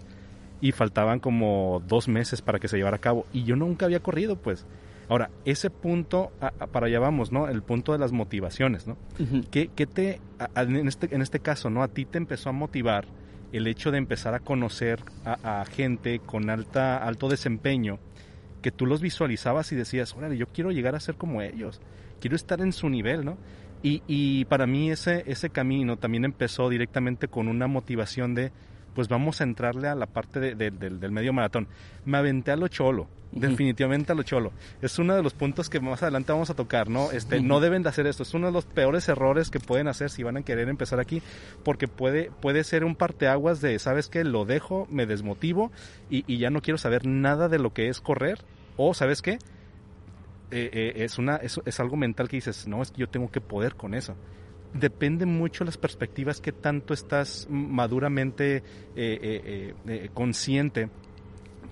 Y 0.62 0.72
faltaban 0.72 1.20
como 1.20 1.82
dos 1.88 2.08
meses 2.08 2.42
para 2.42 2.60
que 2.60 2.68
se 2.68 2.78
llevara 2.78 2.98
a 2.98 3.02
cabo. 3.02 3.26
Y 3.34 3.44
yo 3.44 3.56
nunca 3.56 3.86
había 3.86 4.00
corrido, 4.00 4.36
pues. 4.36 4.66
Ahora, 5.10 5.30
ese 5.46 5.70
punto, 5.70 6.32
a, 6.42 6.48
a, 6.60 6.68
para 6.68 6.88
allá 6.88 7.00
vamos, 7.00 7.32
¿no? 7.32 7.48
El 7.48 7.62
punto 7.64 7.94
de 7.94 8.00
las 8.00 8.12
motivaciones, 8.12 8.88
¿no? 8.88 8.98
¿Qué, 9.52 9.70
qué 9.76 9.86
te, 9.88 10.20
a- 10.40 10.62
en, 10.64 10.88
este, 10.88 11.14
en 11.16 11.22
este 11.22 11.40
caso, 11.40 11.70
¿no? 11.70 11.82
A 11.84 11.88
ti 11.88 12.06
te 12.06 12.18
empezó 12.18 12.50
a 12.50 12.54
motivar 12.54 13.06
el 13.54 13.68
hecho 13.68 13.92
de 13.92 13.98
empezar 13.98 14.34
a 14.34 14.40
conocer 14.40 15.00
a, 15.24 15.62
a 15.62 15.66
gente 15.66 16.20
con 16.20 16.50
alta, 16.50 16.98
alto 16.98 17.30
desempeño, 17.30 18.00
que 18.62 18.72
tú 18.72 18.86
los 18.86 19.00
visualizabas 19.02 19.72
y 19.72 19.76
decías, 19.76 20.14
órale, 20.16 20.36
yo 20.38 20.48
quiero 20.48 20.72
llegar 20.72 20.96
a 20.96 21.00
ser 21.00 21.16
como 21.16 21.42
ellos, 21.42 21.80
quiero 22.20 22.36
estar 22.36 22.60
en 22.60 22.74
su 22.74 22.90
nivel, 22.90 23.24
¿no? 23.24 23.38
Y, 23.84 24.02
y 24.08 24.44
para 24.46 24.66
mí 24.68 24.90
ese, 24.92 25.24
ese 25.28 25.50
camino 25.52 25.96
también 25.98 26.26
empezó 26.26 26.68
directamente 26.68 27.28
con 27.30 27.48
una 27.48 27.68
motivación 27.68 28.34
de, 28.36 28.52
pues 28.98 29.10
vamos 29.10 29.42
a 29.42 29.44
entrarle 29.44 29.88
a 29.88 29.94
la 29.94 30.08
parte 30.08 30.40
de- 30.40 30.56
de- 30.56 30.72
del, 30.72 31.00
del 31.00 31.12
medio 31.12 31.32
maratón. 31.34 31.68
Me 32.04 32.18
aventé 32.18 32.50
a 32.50 32.56
lo 32.56 32.68
cholo, 32.68 33.08
definitivamente 33.32 34.12
a 34.12 34.16
lo 34.16 34.24
cholo. 34.24 34.52
Es 34.82 34.98
uno 34.98 35.16
de 35.16 35.22
los 35.22 35.36
puntos 35.36 35.70
que 35.70 35.80
más 35.80 36.02
adelante 36.02 36.32
vamos 36.32 36.50
a 36.50 36.56
tocar, 36.56 36.90
¿no? 36.90 37.12
Este, 37.12 37.40
no 37.40 37.60
deben 37.60 37.84
de 37.84 37.90
hacer 37.90 38.08
esto. 38.08 38.24
Es 38.24 38.34
uno 38.34 38.48
de 38.48 38.54
los 38.54 38.66
peores 38.66 39.08
errores 39.08 39.52
que 39.52 39.60
pueden 39.60 39.88
hacer 39.88 40.10
si 40.10 40.24
van 40.24 40.36
a 40.38 40.42
querer 40.42 40.68
empezar 40.68 41.00
aquí, 41.00 41.22
porque 41.64 41.88
puede, 41.88 42.32
puede 42.42 42.64
ser 42.64 42.84
un 42.86 42.96
parteaguas 42.96 43.62
de, 43.62 43.78
¿sabes 43.78 44.08
qué? 44.10 44.24
Lo 44.24 44.46
dejo, 44.46 44.88
me 44.90 45.06
desmotivo 45.06 45.72
y, 46.10 46.24
y 46.26 46.40
ya 46.40 46.50
no 46.50 46.64
quiero 46.64 46.80
saber 46.80 47.06
nada 47.06 47.50
de 47.50 47.60
lo 47.60 47.74
que 47.74 47.90
es 47.90 48.02
correr. 48.02 48.40
O, 48.78 48.96
¿sabes 48.96 49.22
qué? 49.22 49.34
Eh, 50.50 50.70
eh, 50.72 50.94
es, 51.04 51.18
una, 51.20 51.36
es, 51.36 51.60
es 51.66 51.80
algo 51.80 51.98
mental 51.98 52.30
que 52.30 52.38
dices, 52.38 52.68
no, 52.68 52.82
es 52.82 52.92
que 52.92 53.02
yo 53.02 53.08
tengo 53.10 53.30
que 53.30 53.42
poder 53.42 53.76
con 53.76 53.94
eso. 53.94 54.16
Depende 54.80 55.26
mucho 55.26 55.64
las 55.64 55.78
perspectivas 55.78 56.40
que 56.40 56.52
tanto 56.52 56.94
estás 56.94 57.48
maduramente 57.50 58.58
eh, 58.58 58.64
eh, 58.96 59.74
eh, 59.88 60.10
consciente 60.14 60.90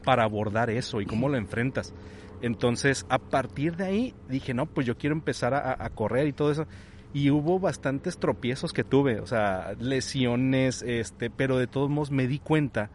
para 0.03 0.23
abordar 0.23 0.69
eso 0.69 1.01
y 1.01 1.05
cómo 1.05 1.29
lo 1.29 1.37
enfrentas. 1.37 1.93
Entonces, 2.41 3.05
a 3.09 3.19
partir 3.19 3.75
de 3.75 3.85
ahí 3.85 4.13
dije, 4.29 4.53
no, 4.53 4.65
pues 4.65 4.87
yo 4.87 4.97
quiero 4.97 5.15
empezar 5.15 5.53
a, 5.53 5.83
a 5.83 5.89
correr 5.89 6.27
y 6.27 6.33
todo 6.33 6.51
eso. 6.51 6.67
Y 7.13 7.29
hubo 7.29 7.59
bastantes 7.59 8.17
tropiezos 8.17 8.73
que 8.73 8.83
tuve, 8.83 9.19
o 9.19 9.27
sea, 9.27 9.73
lesiones, 9.79 10.81
este, 10.81 11.29
pero 11.29 11.57
de 11.57 11.67
todos 11.67 11.89
modos 11.89 12.11
me 12.11 12.27
di 12.27 12.39
cuenta, 12.39 12.89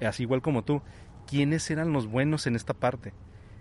así 0.00 0.22
igual 0.22 0.42
como 0.42 0.62
tú, 0.62 0.80
quiénes 1.26 1.70
eran 1.70 1.92
los 1.92 2.06
buenos 2.06 2.46
en 2.46 2.56
esta 2.56 2.72
parte. 2.72 3.12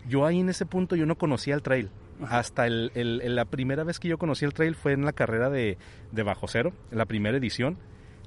Yo 0.07 0.25
ahí 0.25 0.39
en 0.39 0.49
ese 0.49 0.65
punto 0.65 0.95
yo 0.95 1.05
no 1.05 1.15
conocía 1.17 1.55
el 1.55 1.61
trail. 1.61 1.89
Ajá. 2.23 2.39
Hasta 2.39 2.65
el, 2.67 2.91
la 3.35 3.45
primera 3.45 3.83
vez 3.83 3.99
que 3.99 4.07
yo 4.07 4.17
conocí 4.17 4.45
el 4.45 4.53
trail 4.53 4.75
fue 4.75 4.93
en 4.93 5.03
la 5.05 5.11
carrera 5.13 5.49
de, 5.49 5.77
de 6.11 6.23
Bajo 6.23 6.47
Cero, 6.47 6.71
en 6.91 6.97
la 6.97 7.05
primera 7.05 7.37
edición, 7.37 7.77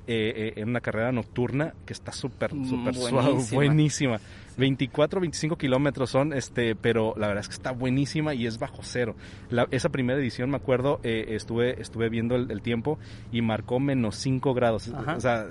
eh, 0.06 0.52
eh, 0.56 0.60
en 0.60 0.68
una 0.70 0.80
carrera 0.80 1.12
nocturna 1.12 1.74
que 1.86 1.92
está 1.92 2.12
súper, 2.12 2.54
Mm, 2.54 2.68
súper 2.68 2.94
suave, 2.94 3.28
buenísima. 3.30 3.56
buenísima. 3.56 4.20
24, 4.56 5.20
25 5.20 5.56
kilómetros 5.56 6.10
son, 6.10 6.32
este, 6.32 6.74
pero 6.74 7.14
la 7.16 7.28
verdad 7.28 7.42
es 7.42 7.48
que 7.48 7.54
está 7.54 7.70
buenísima 7.72 8.34
y 8.34 8.46
es 8.46 8.58
bajo 8.58 8.80
cero. 8.82 9.14
La- 9.50 9.68
esa 9.70 9.88
primera 9.90 10.18
edición, 10.18 10.50
me 10.50 10.56
acuerdo, 10.56 10.98
eh, 11.04 11.26
estuve, 11.30 11.80
estuve 11.80 12.08
viendo 12.08 12.36
el, 12.36 12.50
el 12.50 12.60
tiempo 12.62 12.98
y 13.32 13.40
marcó 13.42 13.80
menos 13.80 14.16
5 14.16 14.52
grados. 14.54 14.88
Ajá. 14.92 15.16
O 15.16 15.20
sea, 15.20 15.46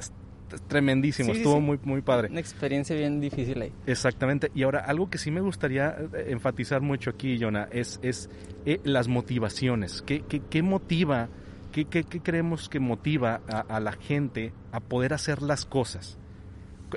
tremendísimo, 0.67 1.31
Sí, 1.33 1.39
estuvo 1.39 1.55
sí. 1.55 1.61
muy, 1.61 1.79
muy 1.83 2.01
padre. 2.01 2.29
Una 2.29 2.39
experiencia 2.39 2.95
bien 2.95 3.19
difícil 3.19 3.61
ahí. 3.61 3.71
Exactamente. 3.85 4.51
Y 4.55 4.63
ahora, 4.63 4.79
algo 4.79 5.09
que 5.09 5.17
sí 5.17 5.31
me 5.31 5.41
gustaría 5.41 5.89
eh, 6.13 6.27
enfatizar 6.29 6.81
mucho 6.81 7.09
aquí, 7.09 7.37
Jonah, 7.39 7.67
es, 7.71 7.99
es 8.01 8.29
eh, 8.65 8.79
las 8.83 9.07
motivaciones. 9.07 10.01
¿Qué, 10.01 10.23
qué, 10.27 10.41
qué 10.49 10.61
motiva, 10.61 11.29
qué, 11.71 11.85
qué, 11.85 12.03
qué 12.03 12.19
creemos 12.21 12.69
que 12.69 12.79
motiva 12.79 13.41
a, 13.49 13.59
a 13.59 13.79
la 13.79 13.91
gente 13.93 14.53
a 14.71 14.79
poder 14.79 15.13
hacer 15.13 15.41
las 15.41 15.65
cosas? 15.65 16.17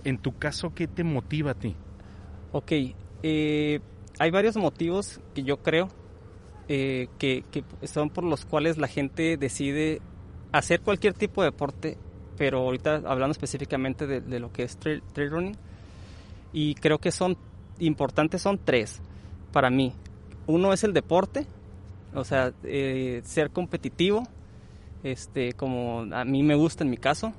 En 0.04 0.18
tu 0.18 0.38
caso, 0.38 0.72
¿qué 0.74 0.86
te 0.86 1.02
motiva 1.04 1.50
a 1.52 1.54
ti? 1.54 1.74
Ok, 2.52 2.72
eh, 3.22 3.80
hay 4.18 4.30
varios 4.30 4.56
motivos 4.56 5.20
que 5.34 5.42
yo 5.42 5.58
creo 5.62 5.88
eh, 6.68 7.08
que, 7.18 7.44
que 7.50 7.64
son 7.86 8.10
por 8.10 8.22
los 8.24 8.44
cuales 8.44 8.78
la 8.78 8.86
gente 8.86 9.36
decide 9.36 10.00
hacer 10.52 10.80
cualquier 10.80 11.14
tipo 11.14 11.42
de 11.42 11.50
deporte, 11.50 11.98
pero 12.40 12.60
ahorita 12.60 13.02
hablando 13.04 13.32
específicamente 13.32 14.06
de, 14.06 14.22
de 14.22 14.40
lo 14.40 14.50
que 14.50 14.62
es 14.62 14.78
trail, 14.78 15.02
trail 15.12 15.30
running, 15.30 15.56
y 16.54 16.74
creo 16.74 16.96
que 16.96 17.12
son 17.12 17.36
importantes, 17.80 18.40
son 18.40 18.58
tres 18.64 19.02
para 19.52 19.68
mí. 19.68 19.92
Uno 20.46 20.72
es 20.72 20.82
el 20.82 20.94
deporte, 20.94 21.46
o 22.14 22.24
sea, 22.24 22.54
eh, 22.64 23.20
ser 23.26 23.50
competitivo, 23.50 24.26
este, 25.02 25.52
como 25.52 26.06
a 26.10 26.24
mí 26.24 26.42
me 26.42 26.54
gusta 26.54 26.82
en 26.82 26.88
mi 26.88 26.96
caso. 26.96 27.34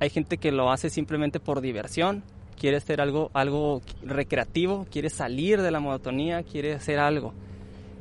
Hay 0.00 0.10
gente 0.10 0.36
que 0.36 0.52
lo 0.52 0.70
hace 0.70 0.90
simplemente 0.90 1.40
por 1.40 1.62
diversión, 1.62 2.22
quiere 2.54 2.76
hacer 2.76 3.00
algo, 3.00 3.30
algo 3.32 3.80
recreativo, 4.02 4.86
quiere 4.90 5.08
salir 5.08 5.62
de 5.62 5.70
la 5.70 5.80
monotonía, 5.80 6.42
quiere 6.42 6.74
hacer 6.74 6.98
algo. 6.98 7.32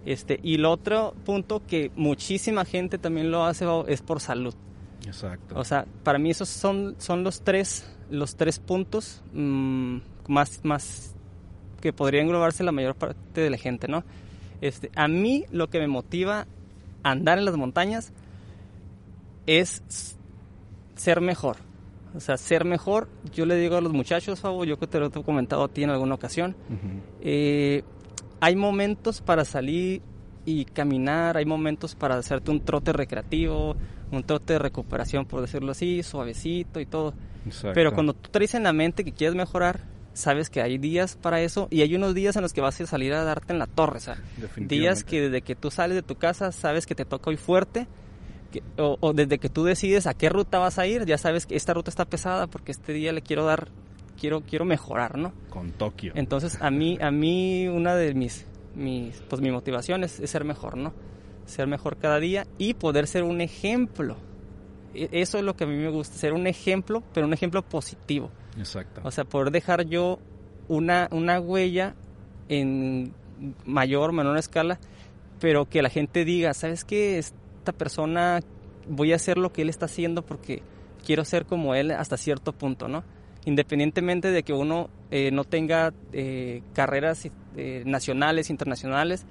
Este, 0.06 0.38
y 0.44 0.56
el 0.56 0.66
otro 0.66 1.14
punto 1.24 1.62
que 1.66 1.92
muchísima 1.96 2.66
gente 2.66 2.98
también 2.98 3.32
lo 3.32 3.46
hace 3.46 3.66
es 3.88 4.02
por 4.02 4.20
salud. 4.20 4.54
Exacto. 5.06 5.58
O 5.58 5.64
sea, 5.64 5.86
para 6.04 6.20
mí 6.20 6.30
esos 6.32 6.50
son, 6.50 6.96
son 7.00 7.24
los 7.24 7.42
tres, 7.42 7.86
los 8.10 8.36
tres 8.36 8.60
puntos 8.60 9.22
mm, 9.34 9.98
más, 10.28 10.60
más 10.64 11.16
que 11.82 11.92
podría 11.94 12.22
englobarse 12.22 12.64
la 12.64 12.72
mayor 12.72 12.96
parte 12.96 13.42
de 13.42 13.50
la 13.50 13.58
gente, 13.58 13.88
¿no? 13.88 14.04
Este, 14.62 14.92
a 14.96 15.08
mí 15.08 15.46
lo 15.52 15.70
que 15.70 15.80
me 15.80 15.88
motiva 15.88 16.46
a 17.04 17.12
andar 17.12 17.40
en 17.40 17.46
las 17.46 17.58
montañas 17.58 18.14
es 19.48 20.16
ser 20.96 21.20
mejor. 21.20 21.58
O 22.16 22.20
sea, 22.20 22.38
ser 22.38 22.66
mejor. 22.66 23.08
Yo 23.34 23.46
le 23.46 23.56
digo 23.56 23.78
a 23.78 23.82
los 23.82 23.94
muchachos, 23.94 24.40
Fabo, 24.40 24.66
yo 24.66 24.78
que 24.78 24.88
te 24.88 25.00
lo 25.00 25.08
he 25.08 25.24
comentado 25.24 25.64
a 25.64 25.68
ti 25.68 25.84
en 25.84 25.90
alguna 25.90 26.16
ocasión, 26.16 26.56
eh, 27.22 27.84
hay 28.40 28.56
momentos 28.56 29.22
para 29.22 29.46
salir 29.46 30.02
y 30.46 30.66
caminar, 30.66 31.38
hay 31.38 31.46
momentos 31.46 31.96
para 31.96 32.18
hacerte 32.18 32.52
un 32.52 32.62
trote 32.62 32.92
recreativo, 32.92 33.76
un 34.12 34.24
trote 34.24 34.54
de 34.54 34.60
recuperación, 34.60 35.26
por 35.26 35.42
decirlo 35.42 35.72
así, 35.72 36.04
suavecito 36.04 36.80
y 36.80 36.86
todo. 36.86 37.14
Exacto. 37.46 37.72
Pero 37.74 37.94
cuando 37.94 38.14
tú 38.14 38.30
traes 38.30 38.54
en 38.56 38.64
la 38.64 38.74
mente 38.74 39.04
que 39.04 39.12
quieres 39.14 39.36
mejorar, 39.36 39.82
sabes 40.14 40.50
que 40.50 40.62
hay 40.62 40.78
días 40.78 41.16
para 41.16 41.42
eso 41.42 41.68
y 41.72 41.82
hay 41.82 41.96
unos 41.96 42.14
días 42.14 42.36
en 42.36 42.42
los 42.42 42.52
que 42.54 42.60
vas 42.62 42.80
a 42.82 42.86
salir 42.86 43.14
a 43.14 43.24
darte 43.24 43.54
en 43.54 43.60
la 43.60 43.68
torre, 43.68 43.98
o 43.98 44.02
sea, 44.02 44.16
días 44.68 45.04
que 45.06 45.22
desde 45.22 45.42
que 45.42 45.56
tú 45.56 45.72
sales 45.72 45.96
de 45.96 46.02
tu 46.04 46.16
casa 46.16 46.52
sabes 46.52 46.86
que 46.86 46.96
te 46.96 47.06
toca 47.06 47.30
hoy 47.30 47.38
fuerte, 47.38 47.88
que- 48.52 48.62
o, 48.78 48.98
o 49.00 49.14
desde 49.14 49.40
que 49.40 49.48
tú 49.48 49.64
decides 49.64 50.08
a 50.08 50.14
qué 50.14 50.28
ruta 50.28 50.60
vas 50.60 50.78
a 50.80 50.86
ir, 50.86 51.06
ya 51.06 51.18
sabes 51.18 51.46
que 51.46 51.56
esta 51.56 51.74
ruta 51.74 51.90
está 51.90 52.04
pesada 52.06 52.48
porque 52.48 52.74
este 52.74 52.92
día 52.92 53.14
le 53.14 53.22
quiero 53.22 53.46
dar, 53.46 53.70
quiero, 54.20 54.42
quiero 54.42 54.66
mejorar, 54.66 55.18
¿no? 55.18 55.32
Con 55.50 55.72
Tokio. 55.72 56.12
Entonces, 56.16 56.58
a 56.62 56.70
mí, 56.70 56.98
a 57.02 57.10
mí 57.10 57.70
una 57.70 57.96
de 57.96 58.14
mis, 58.14 58.46
mis 58.76 59.22
pues 59.30 59.42
mi 59.42 59.50
motivación 59.50 60.04
es, 60.04 60.20
es 60.20 60.30
ser 60.30 60.44
mejor, 60.44 60.76
¿no? 60.76 60.94
Ser 61.52 61.68
mejor 61.68 61.98
cada 61.98 62.20
día 62.20 62.48
y 62.58 62.74
poder 62.74 63.08
ser 63.08 63.24
un 63.24 63.42
ejemplo. 63.42 64.16
E- 64.96 65.10
Eso 65.12 65.38
es 65.38 65.44
lo 65.44 65.56
que 65.56 65.66
a 65.66 65.68
mí 65.68 65.76
me 65.76 65.90
gusta, 65.90 66.16
ser 66.18 66.34
un 66.34 66.48
ejemplo, 66.48 67.04
pero 67.14 67.28
un 67.28 67.34
ejemplo 67.34 67.62
positivo. 67.62 68.32
Exacto. 68.58 69.02
O 69.04 69.12
sea, 69.12 69.26
poder 69.26 69.52
dejar 69.52 69.86
yo 69.86 70.20
una, 70.68 71.08
una 71.12 71.40
huella 71.40 71.96
en 72.50 73.14
mayor 73.66 74.10
o 74.12 74.14
menor 74.14 74.38
escala, 74.38 74.80
pero 75.40 75.68
que 75.68 75.82
la 75.82 75.90
gente 75.90 76.24
diga, 76.26 76.54
¿sabes 76.54 76.84
qué? 76.86 77.18
Esta 77.18 77.72
persona, 77.72 78.40
voy 78.88 79.14
a 79.14 79.16
hacer 79.18 79.38
lo 79.38 79.52
que 79.52 79.62
él 79.64 79.70
está 79.70 79.86
haciendo 79.86 80.22
porque 80.22 80.62
quiero 81.06 81.26
ser 81.26 81.46
como 81.46 81.76
él 81.76 81.92
hasta 81.92 82.16
cierto 82.18 82.54
punto, 82.54 82.88
¿no? 82.88 83.04
Independientemente 83.46 84.32
de 84.32 84.44
que 84.44 84.54
uno 84.54 84.90
eh, 85.10 85.32
no 85.32 85.44
tenga 85.44 85.94
eh, 86.14 86.62
carreras 86.74 87.28
eh, 87.58 87.84
nacionales, 87.86 88.50
internacionales, 88.52 89.26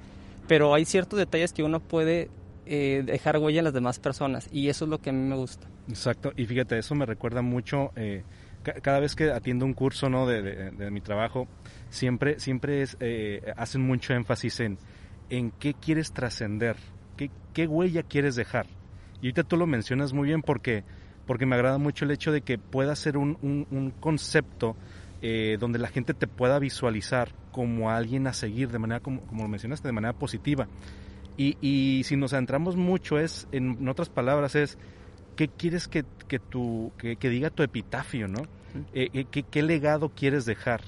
pero 0.50 0.74
hay 0.74 0.84
ciertos 0.84 1.16
detalles 1.16 1.52
que 1.52 1.62
uno 1.62 1.78
puede 1.78 2.28
eh, 2.66 3.04
dejar 3.06 3.38
huella 3.38 3.60
en 3.60 3.64
las 3.66 3.72
demás 3.72 4.00
personas 4.00 4.48
y 4.50 4.68
eso 4.68 4.84
es 4.84 4.90
lo 4.90 4.98
que 4.98 5.10
a 5.10 5.12
mí 5.12 5.20
me 5.28 5.36
gusta. 5.36 5.68
Exacto, 5.88 6.32
y 6.36 6.44
fíjate, 6.44 6.76
eso 6.76 6.96
me 6.96 7.06
recuerda 7.06 7.40
mucho, 7.40 7.92
eh, 7.94 8.24
ca- 8.64 8.72
cada 8.80 8.98
vez 8.98 9.14
que 9.14 9.30
atiendo 9.30 9.64
un 9.64 9.74
curso 9.74 10.08
¿no? 10.10 10.26
de, 10.26 10.42
de- 10.42 10.90
mi 10.90 11.00
trabajo, 11.00 11.46
siempre, 11.88 12.40
siempre 12.40 12.82
es, 12.82 12.96
eh, 12.98 13.52
hacen 13.56 13.82
mucho 13.82 14.12
énfasis 14.12 14.58
en, 14.58 14.76
en 15.28 15.52
qué 15.52 15.72
quieres 15.72 16.10
trascender, 16.10 16.74
qué, 17.16 17.30
qué 17.54 17.68
huella 17.68 18.02
quieres 18.02 18.34
dejar. 18.34 18.66
Y 19.22 19.26
ahorita 19.26 19.44
tú 19.44 19.56
lo 19.56 19.68
mencionas 19.68 20.12
muy 20.12 20.26
bien 20.26 20.42
porque, 20.42 20.82
porque 21.28 21.46
me 21.46 21.54
agrada 21.54 21.78
mucho 21.78 22.04
el 22.06 22.10
hecho 22.10 22.32
de 22.32 22.40
que 22.40 22.58
pueda 22.58 22.96
ser 22.96 23.16
un- 23.16 23.38
un 23.40 23.92
concepto 24.00 24.74
eh, 25.22 25.56
donde 25.60 25.78
la 25.78 25.88
gente 25.88 26.14
te 26.14 26.26
pueda 26.26 26.58
visualizar 26.58 27.34
como 27.52 27.90
alguien 27.90 28.26
a 28.26 28.32
seguir 28.32 28.70
de 28.70 28.78
manera, 28.78 29.00
como, 29.00 29.20
como 29.22 29.42
lo 29.42 29.48
mencionaste, 29.48 29.88
de 29.88 29.92
manera 29.92 30.14
positiva. 30.14 30.68
Y, 31.36 31.56
y 31.60 32.04
si 32.04 32.16
nos 32.16 32.32
adentramos 32.32 32.76
mucho 32.76 33.18
es, 33.18 33.48
en 33.52 33.88
otras 33.88 34.08
palabras, 34.08 34.54
es 34.54 34.78
¿qué 35.36 35.48
quieres 35.48 35.88
que, 35.88 36.04
que, 36.28 36.38
tu, 36.38 36.92
que, 36.98 37.16
diga 37.28 37.50
tu 37.50 37.62
epitafio, 37.62 38.28
no? 38.28 38.42
Eh, 38.92 39.24
¿qué, 39.30 39.42
¿qué, 39.42 39.62
legado 39.62 40.10
quieres 40.10 40.44
dejar? 40.44 40.82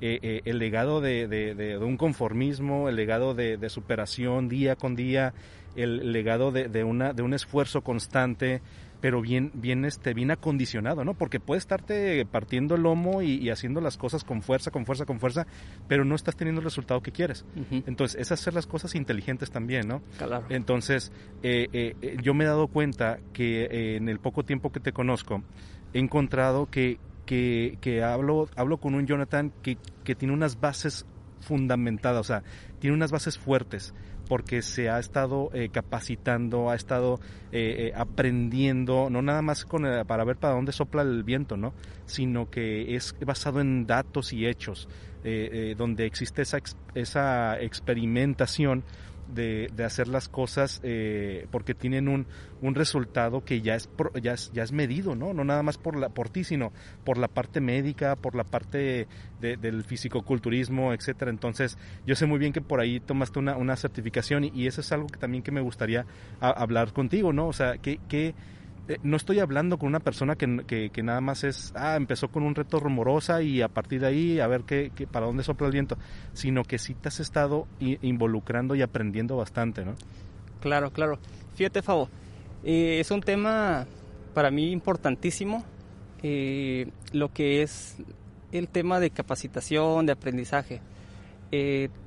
el 0.00 0.58
legado 0.60 1.00
de, 1.00 1.26
de, 1.26 1.56
de, 1.56 1.76
un 1.78 1.96
conformismo, 1.96 2.88
el 2.88 2.94
legado 2.94 3.34
de, 3.34 3.68
superación 3.68 4.48
día 4.48 4.76
con 4.76 4.94
día, 4.94 5.34
el 5.74 6.12
legado 6.12 6.52
de, 6.52 6.84
una, 6.84 7.12
de 7.12 7.22
un 7.22 7.34
esfuerzo 7.34 7.82
constante, 7.82 8.62
pero 9.00 9.20
bien, 9.20 9.50
bien, 9.54 9.84
este, 9.84 10.12
bien 10.14 10.30
acondicionado, 10.30 11.04
¿no? 11.04 11.14
Porque 11.14 11.40
puedes 11.40 11.62
estarte 11.62 12.24
partiendo 12.26 12.74
el 12.74 12.82
lomo 12.82 13.22
y, 13.22 13.48
haciendo 13.50 13.80
las 13.80 13.96
cosas 13.96 14.24
con 14.24 14.42
fuerza, 14.42 14.70
con 14.70 14.86
fuerza, 14.86 15.06
con 15.06 15.20
fuerza, 15.20 15.46
pero 15.86 16.04
no 16.04 16.14
estás 16.14 16.36
teniendo 16.36 16.60
el 16.60 16.64
resultado 16.64 17.00
que 17.00 17.12
quieres. 17.12 17.44
Entonces, 17.70 18.20
es 18.20 18.32
hacer 18.32 18.54
las 18.54 18.66
cosas 18.66 18.94
inteligentes 18.94 19.50
también, 19.50 19.86
¿no? 19.86 20.02
Claro. 20.16 20.44
Entonces, 20.48 21.12
eh, 21.42 21.68
eh, 21.72 22.16
yo 22.22 22.34
me 22.34 22.44
he 22.44 22.46
dado 22.46 22.66
cuenta 22.68 23.18
que 23.32 23.64
eh, 23.64 23.96
en 23.96 24.08
el 24.08 24.18
poco 24.18 24.44
tiempo 24.44 24.72
que 24.72 24.80
te 24.80 24.92
conozco, 24.92 25.42
he 25.92 25.98
encontrado 25.98 26.66
que, 26.66 26.98
que, 27.24 27.78
que 27.80 28.02
hablo, 28.02 28.48
hablo 28.56 28.78
con 28.78 28.94
un 28.94 29.06
Jonathan 29.06 29.52
que, 29.62 29.78
que 30.04 30.14
tiene 30.14 30.34
unas 30.34 30.60
bases 30.60 31.06
fundamentadas, 31.40 32.20
o 32.20 32.24
sea, 32.24 32.42
tiene 32.80 32.94
unas 32.94 33.12
bases 33.12 33.38
fuertes 33.38 33.94
porque 34.28 34.62
se 34.62 34.90
ha 34.90 34.98
estado 34.98 35.50
eh, 35.54 35.70
capacitando, 35.70 36.70
ha 36.70 36.74
estado 36.74 37.18
eh, 37.50 37.88
eh, 37.88 37.92
aprendiendo, 37.96 39.08
no 39.10 39.22
nada 39.22 39.42
más 39.42 39.64
con, 39.64 39.84
para 40.06 40.24
ver 40.24 40.36
para 40.36 40.54
dónde 40.54 40.72
sopla 40.72 41.02
el 41.02 41.24
viento, 41.24 41.56
¿no? 41.56 41.72
sino 42.06 42.50
que 42.50 42.94
es 42.94 43.14
basado 43.24 43.60
en 43.60 43.86
datos 43.86 44.32
y 44.32 44.46
hechos, 44.46 44.88
donde 45.76 46.06
existe 46.06 46.42
esa, 46.42 46.58
esa 46.94 47.60
experimentación 47.60 48.84
de, 49.28 49.70
de 49.74 49.84
hacer 49.84 50.08
las 50.08 50.28
cosas 50.28 50.80
eh, 50.82 51.46
porque 51.50 51.74
tienen 51.74 52.08
un, 52.08 52.26
un, 52.62 52.74
resultado 52.74 53.44
que 53.44 53.60
ya 53.60 53.74
es, 53.74 53.88
ya 54.22 54.32
es, 54.32 54.50
ya 54.52 54.62
es 54.62 54.72
medido, 54.72 55.14
¿no? 55.14 55.32
No 55.34 55.44
nada 55.44 55.62
más 55.62 55.78
por, 55.78 55.96
la, 55.96 56.08
por 56.08 56.28
ti, 56.28 56.44
sino 56.44 56.72
por 57.04 57.18
la 57.18 57.28
parte 57.28 57.60
médica, 57.60 58.16
por 58.16 58.34
la 58.34 58.44
parte 58.44 59.06
de, 59.40 59.56
del 59.56 59.84
fisicoculturismo, 59.84 60.92
etcétera. 60.92 61.30
Entonces, 61.30 61.78
yo 62.06 62.14
sé 62.14 62.26
muy 62.26 62.38
bien 62.38 62.52
que 62.52 62.60
por 62.60 62.80
ahí 62.80 63.00
tomaste 63.00 63.38
una, 63.38 63.56
una 63.56 63.76
certificación 63.76 64.44
y, 64.44 64.66
eso 64.68 64.82
es 64.82 64.92
algo 64.92 65.06
que 65.06 65.18
también 65.18 65.42
que 65.42 65.50
me 65.50 65.62
gustaría 65.62 66.04
hablar 66.40 66.92
contigo, 66.92 67.32
¿no? 67.32 67.48
O 67.48 67.52
sea, 67.52 67.78
¿qué, 67.78 68.00
qué, 68.08 68.34
eh, 68.88 68.98
no 69.02 69.18
estoy 69.18 69.38
hablando 69.38 69.78
con 69.78 69.88
una 69.88 70.00
persona 70.00 70.34
que, 70.34 70.90
que, 70.90 71.02
nada 71.02 71.20
más 71.20 71.44
es, 71.44 71.72
ah, 71.76 71.96
empezó 71.96 72.28
con 72.28 72.42
un 72.42 72.54
reto 72.54 72.80
rumorosa 72.80 73.42
y 73.42 73.60
a 73.60 73.68
partir 73.68 74.00
de 74.00 74.06
ahí 74.06 74.40
a 74.40 74.46
ver 74.46 74.62
qué, 74.62 74.90
para 75.10 75.26
dónde 75.26 75.42
sopla 75.44 75.66
el 75.66 75.74
viento, 75.74 75.98
sino 76.32 76.64
que 76.64 76.78
sí 76.78 76.94
te 76.94 77.08
has 77.08 77.20
estado 77.20 77.66
involucrando 77.80 78.74
y 78.74 78.80
aprendiendo 78.80 79.36
bastante, 79.36 79.84
¿no? 79.84 79.94
Claro, 80.60 80.90
claro. 80.90 81.18
Fíjate, 81.54 81.82
Fabo, 81.82 82.08
eh, 82.64 82.98
es 83.00 83.10
un 83.10 83.20
tema 83.20 83.86
para 84.32 84.50
mí 84.50 84.72
importantísimo, 84.72 85.64
eh, 86.22 86.90
lo 87.12 87.30
que 87.30 87.62
es 87.62 87.98
el 88.52 88.68
tema 88.68 89.00
de 89.00 89.10
capacitación, 89.10 90.06
de 90.06 90.12
aprendizaje. 90.12 90.80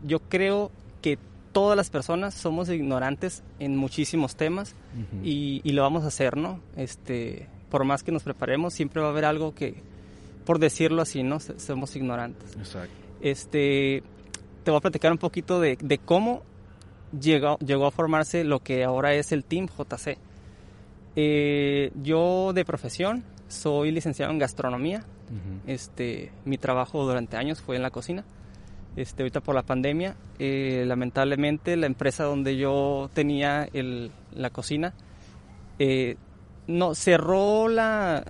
yo 0.03 0.19
creo 0.19 0.71
que 1.03 1.19
todas 1.51 1.77
las 1.77 1.89
personas 1.89 2.33
somos 2.33 2.69
ignorantes 2.69 3.43
en 3.59 3.75
muchísimos 3.75 4.35
temas 4.35 4.75
y, 5.23 5.61
lo 5.71 5.81
vamos 5.81 6.03
a 6.03 6.07
hacer, 6.07 6.37
¿no? 6.37 6.59
Este, 6.75 7.47
por 7.69 7.83
más 7.83 8.03
que 8.03 8.11
nos 8.11 8.23
preparemos, 8.23 8.73
siempre 8.73 9.01
va 9.01 9.07
a 9.07 9.11
haber 9.11 9.25
algo 9.25 9.53
que, 9.53 9.75
por 10.45 10.59
decirlo 10.59 11.01
así, 11.01 11.23
¿no? 11.23 11.39
Somos 11.39 11.95
ignorantes. 11.95 12.55
Exacto. 12.57 12.93
Este, 13.21 14.03
te 14.63 14.71
voy 14.71 14.77
a 14.77 14.81
platicar 14.81 15.11
un 15.11 15.17
poquito 15.17 15.59
de, 15.59 15.77
cómo 16.03 16.43
llegó, 17.19 17.57
llegó 17.59 17.85
a 17.85 17.91
formarse 17.91 18.43
lo 18.43 18.59
que 18.59 18.83
ahora 18.83 19.13
es 19.13 19.31
el 19.31 19.43
Team 19.43 19.67
JC. 19.67 20.17
Eh, 21.15 21.91
yo 22.01 22.53
de 22.53 22.63
profesión 22.63 23.23
soy 23.47 23.91
licenciado 23.91 24.31
en 24.31 24.39
gastronomía. 24.39 25.03
Este, 25.65 26.31
mi 26.43 26.57
trabajo 26.57 27.05
durante 27.05 27.37
años 27.37 27.61
fue 27.61 27.77
en 27.77 27.83
la 27.83 27.89
cocina. 27.89 28.25
Este, 28.95 29.23
ahorita 29.23 29.39
por 29.39 29.55
la 29.55 29.63
pandemia, 29.63 30.15
eh, 30.37 30.83
lamentablemente 30.85 31.77
la 31.77 31.85
empresa 31.85 32.25
donde 32.25 32.57
yo 32.57 33.09
tenía 33.13 33.67
el, 33.71 34.11
la 34.33 34.49
cocina 34.49 34.93
eh, 35.79 36.17
no 36.67 36.93
cerró 36.93 37.69
la 37.69 38.25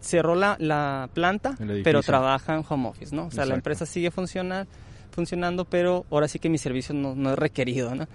cerró 0.00 0.34
la, 0.34 0.56
la 0.58 1.08
planta, 1.12 1.56
pero 1.82 2.02
trabaja 2.02 2.54
en 2.54 2.64
home 2.68 2.88
office, 2.88 3.14
¿no? 3.14 3.26
O 3.26 3.30
sea, 3.30 3.44
la 3.46 3.54
empresa 3.54 3.86
sigue 3.86 4.10
funcionar, 4.10 4.66
funcionando, 5.10 5.64
pero 5.64 6.04
ahora 6.10 6.28
sí 6.28 6.38
que 6.38 6.48
mi 6.48 6.58
servicio 6.58 6.94
no, 6.94 7.14
no 7.14 7.32
es 7.32 7.38
requerido, 7.38 7.94
¿no? 7.94 8.06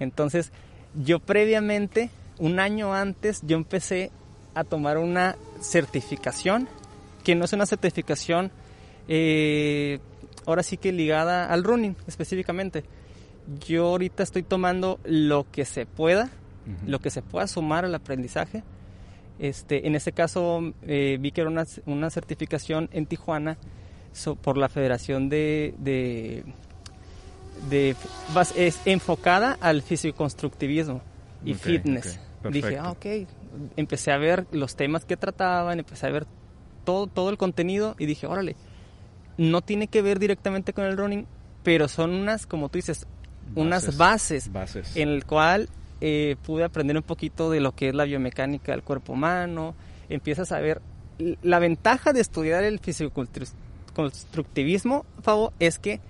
Entonces, 0.00 0.52
yo 0.94 1.20
previamente, 1.20 2.10
un 2.38 2.58
año 2.58 2.94
antes, 2.94 3.42
yo 3.46 3.56
empecé 3.56 4.10
a 4.54 4.64
tomar 4.64 4.98
una 4.98 5.36
certificación, 5.60 6.68
que 7.22 7.34
no 7.36 7.44
es 7.44 7.52
una 7.52 7.66
certificación 7.66 8.50
eh, 9.06 10.00
ahora 10.50 10.62
sí 10.62 10.76
que 10.76 10.92
ligada 10.92 11.46
al 11.46 11.64
running 11.64 11.96
específicamente. 12.06 12.84
Yo 13.66 13.88
ahorita 13.88 14.22
estoy 14.22 14.42
tomando 14.42 15.00
lo 15.04 15.46
que 15.50 15.64
se 15.64 15.86
pueda, 15.86 16.30
lo 16.86 17.00
que 17.00 17.10
se 17.10 17.22
pueda 17.22 17.46
sumar 17.46 17.84
al 17.84 17.94
aprendizaje. 17.94 18.62
Este, 19.38 19.86
en 19.86 19.94
este 19.94 20.12
caso 20.12 20.74
eh, 20.82 21.16
vi 21.18 21.32
que 21.32 21.40
era 21.40 21.50
una, 21.50 21.64
una 21.86 22.10
certificación 22.10 22.90
en 22.92 23.06
Tijuana 23.06 23.56
por 24.42 24.58
la 24.58 24.68
Federación 24.68 25.28
de, 25.28 25.74
de, 25.78 26.44
es 28.56 28.80
enfocada 28.84 29.56
al 29.60 29.82
fisicoconstructivismo 29.82 31.00
y 31.44 31.54
fitness. 31.54 32.20
Dije, 32.50 32.78
ah, 32.78 32.90
ok. 32.90 33.06
Empecé 33.76 34.12
a 34.12 34.18
ver 34.18 34.46
los 34.52 34.76
temas 34.76 35.04
que 35.04 35.16
trataban, 35.16 35.78
empecé 35.78 36.06
a 36.06 36.10
ver 36.10 36.26
todo, 36.84 37.06
todo 37.06 37.30
el 37.30 37.36
contenido 37.36 37.94
y 37.98 38.06
dije, 38.06 38.26
órale, 38.26 38.56
no 39.40 39.60
tiene 39.62 39.88
que 39.88 40.02
ver 40.02 40.18
directamente 40.18 40.74
con 40.74 40.84
el 40.84 40.98
running, 40.98 41.26
pero 41.62 41.88
son 41.88 42.10
unas, 42.10 42.46
como 42.46 42.68
tú 42.68 42.76
dices, 42.76 43.06
unas 43.54 43.96
bases, 43.96 44.50
en 44.94 45.08
el 45.08 45.24
cual 45.24 45.70
eh, 46.02 46.36
pude 46.44 46.62
aprender 46.62 46.98
un 46.98 47.02
poquito 47.02 47.50
de 47.50 47.60
lo 47.60 47.74
que 47.74 47.88
es 47.88 47.94
la 47.94 48.04
biomecánica 48.04 48.72
del 48.72 48.82
cuerpo 48.82 49.14
humano, 49.14 49.74
empiezas 50.10 50.52
a 50.52 50.60
ver 50.60 50.82
la 51.40 51.58
ventaja 51.58 52.12
de 52.12 52.20
estudiar 52.20 52.64
el 52.64 52.80
fisicoconstructivismo, 52.80 55.06
Fabo, 55.22 55.54
es 55.58 55.78
que 55.78 56.02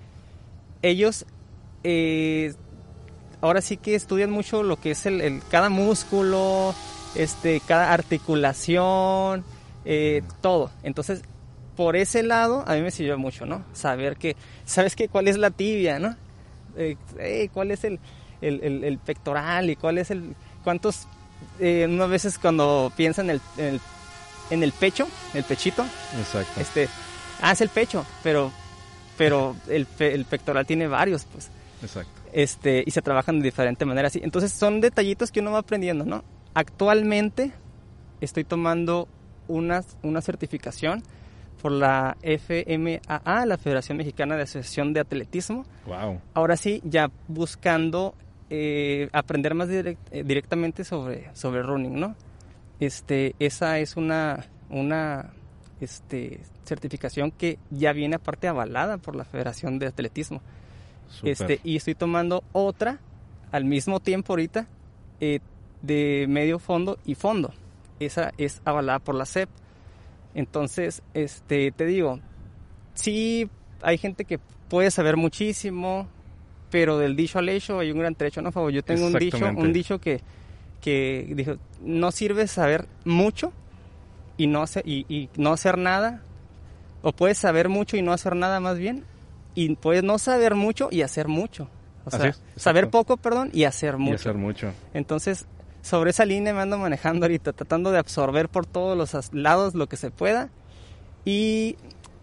ellos 0.81 1.25
eh, 1.85 2.53
ahora 3.39 3.61
sí 3.61 3.77
que 3.77 3.95
estudian 3.95 4.29
mucho 4.29 4.61
lo 4.61 4.75
que 4.75 4.91
es 4.91 5.05
el, 5.05 5.41
cada 5.49 5.69
músculo, 5.69 6.75
este, 7.15 7.61
cada 7.65 7.93
articulación, 7.93 9.45
eh, 9.85 10.21
todo. 10.41 10.69
Entonces 10.83 11.23
por 11.81 11.95
ese 11.95 12.21
lado 12.21 12.63
a 12.67 12.75
mí 12.75 12.81
me 12.81 12.91
sirvió 12.91 13.17
mucho, 13.17 13.47
¿no? 13.47 13.65
Saber 13.73 14.15
que, 14.15 14.35
¿sabes 14.65 14.95
qué? 14.95 15.07
¿Cuál 15.07 15.27
es 15.27 15.39
la 15.39 15.49
tibia, 15.49 15.97
no? 15.97 16.15
Eh, 16.77 17.49
¿Cuál 17.51 17.71
es 17.71 17.83
el, 17.83 17.99
el, 18.39 18.99
pectoral 18.99 19.67
y 19.71 19.75
cuál 19.75 19.97
es 19.97 20.11
el... 20.11 20.35
¿Cuántos... 20.63 21.07
Eh, 21.59 21.87
unas 21.89 22.07
veces 22.07 22.37
cuando 22.37 22.93
piensan 22.95 23.31
en 23.31 23.41
el, 23.57 23.81
en 24.51 24.61
el, 24.61 24.71
pecho, 24.73 25.07
el 25.33 25.43
pechito. 25.43 25.83
Exacto. 26.19 26.61
Este, 26.61 26.87
ah, 27.41 27.53
es 27.53 27.61
el 27.61 27.69
pecho, 27.69 28.05
pero, 28.21 28.51
pero 29.17 29.55
el, 29.67 29.87
el 29.97 30.25
pectoral 30.25 30.67
tiene 30.67 30.85
varios, 30.87 31.25
pues. 31.25 31.49
Exacto. 31.81 32.11
Este, 32.31 32.83
y 32.85 32.91
se 32.91 33.01
trabajan 33.01 33.39
de 33.39 33.45
diferente 33.45 33.85
manera. 33.85 34.09
Así. 34.09 34.21
Entonces 34.23 34.51
son 34.51 34.81
detallitos 34.81 35.31
que 35.31 35.39
uno 35.39 35.53
va 35.53 35.57
aprendiendo, 35.57 36.05
¿no? 36.05 36.23
Actualmente 36.53 37.51
estoy 38.21 38.43
tomando 38.43 39.07
una, 39.47 39.83
una 40.03 40.21
certificación 40.21 41.01
por 41.61 41.71
la 41.71 42.17
FMAA, 42.21 43.45
la 43.45 43.57
Federación 43.57 43.97
Mexicana 43.97 44.35
de 44.35 44.43
Asociación 44.43 44.93
de 44.93 45.01
Atletismo. 45.01 45.65
Wow. 45.85 46.19
Ahora 46.33 46.57
sí, 46.57 46.81
ya 46.83 47.11
buscando 47.27 48.15
eh, 48.49 49.09
aprender 49.13 49.53
más 49.53 49.69
eh, 49.69 49.95
directamente 50.25 50.83
sobre, 50.83 51.29
sobre 51.35 51.61
running, 51.61 51.99
¿no? 51.99 52.15
Este, 52.79 53.35
esa 53.39 53.77
es 53.79 53.95
una, 53.95 54.45
una 54.69 55.31
este, 55.79 56.39
certificación 56.65 57.31
que 57.31 57.59
ya 57.69 57.93
viene 57.93 58.15
aparte 58.15 58.47
avalada 58.47 58.97
por 58.97 59.15
la 59.15 59.23
Federación 59.23 59.77
de 59.77 59.87
Atletismo. 59.87 60.41
Este, 61.23 61.59
y 61.63 61.75
estoy 61.75 61.93
tomando 61.93 62.43
otra 62.53 62.99
al 63.51 63.65
mismo 63.65 63.99
tiempo 63.99 64.33
ahorita 64.33 64.65
eh, 65.19 65.39
de 65.81 66.25
medio 66.27 66.57
fondo 66.57 66.97
y 67.05 67.15
fondo. 67.15 67.53
Esa 67.99 68.33
es 68.37 68.61
avalada 68.65 68.99
por 68.99 69.15
la 69.15 69.25
CEP. 69.25 69.49
Entonces, 70.33 71.01
este, 71.13 71.71
te 71.71 71.85
digo, 71.85 72.19
sí 72.93 73.49
hay 73.81 73.97
gente 73.97 74.25
que 74.25 74.39
puede 74.69 74.91
saber 74.91 75.17
muchísimo, 75.17 76.07
pero 76.69 76.97
del 76.97 77.15
dicho 77.15 77.39
al 77.39 77.49
hecho 77.49 77.79
hay 77.79 77.91
un 77.91 77.99
gran 77.99 78.15
trecho, 78.15 78.41
¿no? 78.41 78.51
Favor, 78.51 78.71
yo 78.71 78.83
tengo 78.83 79.07
un 79.07 79.13
dicho, 79.13 79.37
un 79.37 79.73
dicho 79.73 79.99
que, 79.99 80.21
que 80.79 81.31
dijo, 81.35 81.55
no 81.81 82.11
sirve 82.11 82.47
saber 82.47 82.87
mucho 83.03 83.51
y 84.37 84.47
no, 84.47 84.61
hacer, 84.61 84.87
y, 84.87 85.29
no 85.35 85.51
hacer 85.51 85.77
nada, 85.77 86.21
o 87.01 87.11
puedes 87.11 87.37
saber 87.37 87.69
mucho 87.69 87.97
y 87.97 88.01
no 88.01 88.13
hacer 88.13 88.35
nada 88.35 88.59
más 88.59 88.77
bien, 88.77 89.03
y 89.55 89.75
puedes 89.75 90.03
no 90.03 90.17
saber 90.17 90.55
mucho 90.55 90.87
y 90.91 91.01
hacer 91.01 91.27
mucho. 91.27 91.67
O 92.05 92.09
sea, 92.09 92.33
saber 92.55 92.89
poco, 92.89 93.17
perdón, 93.17 93.51
y 93.53 93.65
hacer 93.65 93.97
mucho. 93.97 94.13
Y 94.13 94.15
hacer 94.15 94.35
mucho. 94.35 94.71
Entonces, 94.93 95.45
sobre 95.81 96.11
esa 96.11 96.25
línea 96.25 96.53
me 96.53 96.61
ando 96.61 96.77
manejando 96.77 97.25
ahorita, 97.25 97.53
tratando 97.53 97.91
de 97.91 97.99
absorber 97.99 98.49
por 98.49 98.65
todos 98.65 98.97
los 98.97 99.33
lados 99.33 99.75
lo 99.75 99.87
que 99.87 99.97
se 99.97 100.11
pueda. 100.11 100.49
Y, 101.25 101.77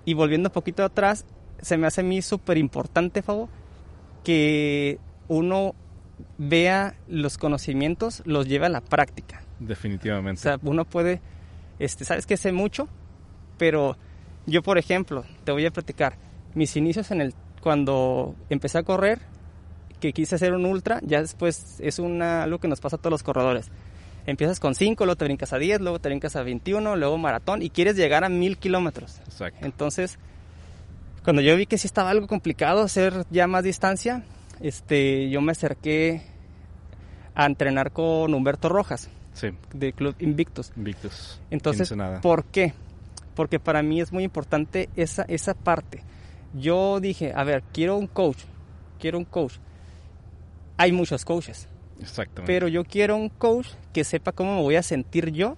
y 0.05 0.15
volviendo 0.15 0.49
un 0.49 0.53
poquito 0.53 0.85
atrás, 0.85 1.25
se 1.61 1.77
me 1.77 1.87
hace 1.87 2.03
a 2.03 2.05
mí 2.05 2.23
súper 2.23 2.59
importante, 2.59 3.23
Fabo, 3.23 3.49
que 4.25 4.99
uno 5.29 5.75
vea 6.37 6.95
los 7.09 7.39
conocimientos, 7.39 8.23
los 8.25 8.47
lleve 8.47 8.67
a 8.67 8.71
la 8.71 8.81
práctica. 8.81 9.43
Definitivamente. 9.59 10.41
O 10.41 10.43
sea, 10.43 10.59
uno 10.63 10.85
puede, 10.85 11.21
este, 11.79 12.05
sabes 12.05 12.27
que 12.27 12.37
sé 12.37 12.53
mucho, 12.53 12.89
pero 13.57 13.97
yo, 14.47 14.63
por 14.63 14.79
ejemplo, 14.79 15.25
te 15.45 15.53
voy 15.53 15.67
a 15.67 15.71
platicar, 15.71 16.17
mis 16.55 16.77
inicios 16.77 17.11
en 17.11 17.21
el, 17.21 17.35
cuando 17.61 18.35
empecé 18.49 18.79
a 18.79 18.83
correr, 18.83 19.21
que 20.01 20.13
quise 20.13 20.35
hacer 20.35 20.55
un 20.55 20.65
ultra, 20.65 21.01
ya 21.03 21.21
después 21.21 21.77
es 21.81 21.99
una, 21.99 22.45
algo 22.45 22.59
que 22.59 22.69
nos 22.69 22.81
pasa 22.81 22.97
a 22.97 22.99
todos 22.99 23.11
los 23.11 23.23
corredores. 23.23 23.71
Empiezas 24.27 24.61
con 24.61 24.75
5, 24.75 25.05
luego 25.05 25.17
te 25.17 25.25
brincas 25.25 25.53
a 25.53 25.59
10, 25.59 25.81
luego 25.81 25.99
te 25.99 26.09
brincas 26.09 26.37
a 26.37 26.43
21, 26.43 26.97
luego 26.97 27.17
maratón 27.17 27.63
y 27.63 27.71
quieres 27.71 27.97
llegar 27.97 28.25
a 28.25 28.29
1000 28.29 28.59
kilómetros. 28.59 29.21
Exacto. 29.25 29.65
Entonces, 29.65 30.19
cuando 31.25 31.43
yo 31.43 31.57
vi 31.57 31.67
que 31.67 31.79
sí 31.79 31.87
estaba 31.87 32.11
algo 32.11 32.27
complicado 32.27 32.83
hacer 32.83 33.25
ya 33.31 33.47
más 33.47 33.65
distancia, 33.65 34.23
este, 34.61 35.31
yo 35.31 35.41
me 35.41 35.53
acerqué 35.53 36.23
a 37.35 37.47
entrenar 37.47 37.93
con 37.93 38.35
Humberto 38.35 38.69
Rojas, 38.69 39.09
Sí, 39.33 39.51
del 39.73 39.95
Club 39.95 40.17
Invictus. 40.19 40.73
Invictus. 40.77 41.41
Entonces, 41.51 41.83
Ensenada. 41.83 42.21
¿por 42.21 42.45
qué? 42.45 42.75
Porque 43.37 43.61
para 43.61 43.83
mí 43.83 44.01
es 44.01 44.13
muy 44.13 44.25
importante 44.25 44.89
esa, 44.97 45.23
esa 45.23 45.55
parte. 45.55 46.03
Yo 46.55 46.99
dije, 46.99 47.33
a 47.35 47.45
ver, 47.45 47.63
quiero 47.73 47.97
un 47.97 48.09
coach, 48.09 48.39
quiero 48.99 49.17
un 49.17 49.25
coach. 49.25 49.55
Hay 50.79 50.93
muchos 50.93 51.25
coaches, 51.25 51.69
Exactamente. 52.01 52.51
pero 52.53 52.69
yo 52.69 52.85
quiero 52.85 53.17
un 53.17 53.29
coach 53.29 53.67
que 53.93 54.05
sepa 54.05 54.33
cómo 54.33 54.57
me 54.57 54.63
voy 54.63 54.77
a 54.77 54.83
sentir 54.83 55.33
yo 55.33 55.57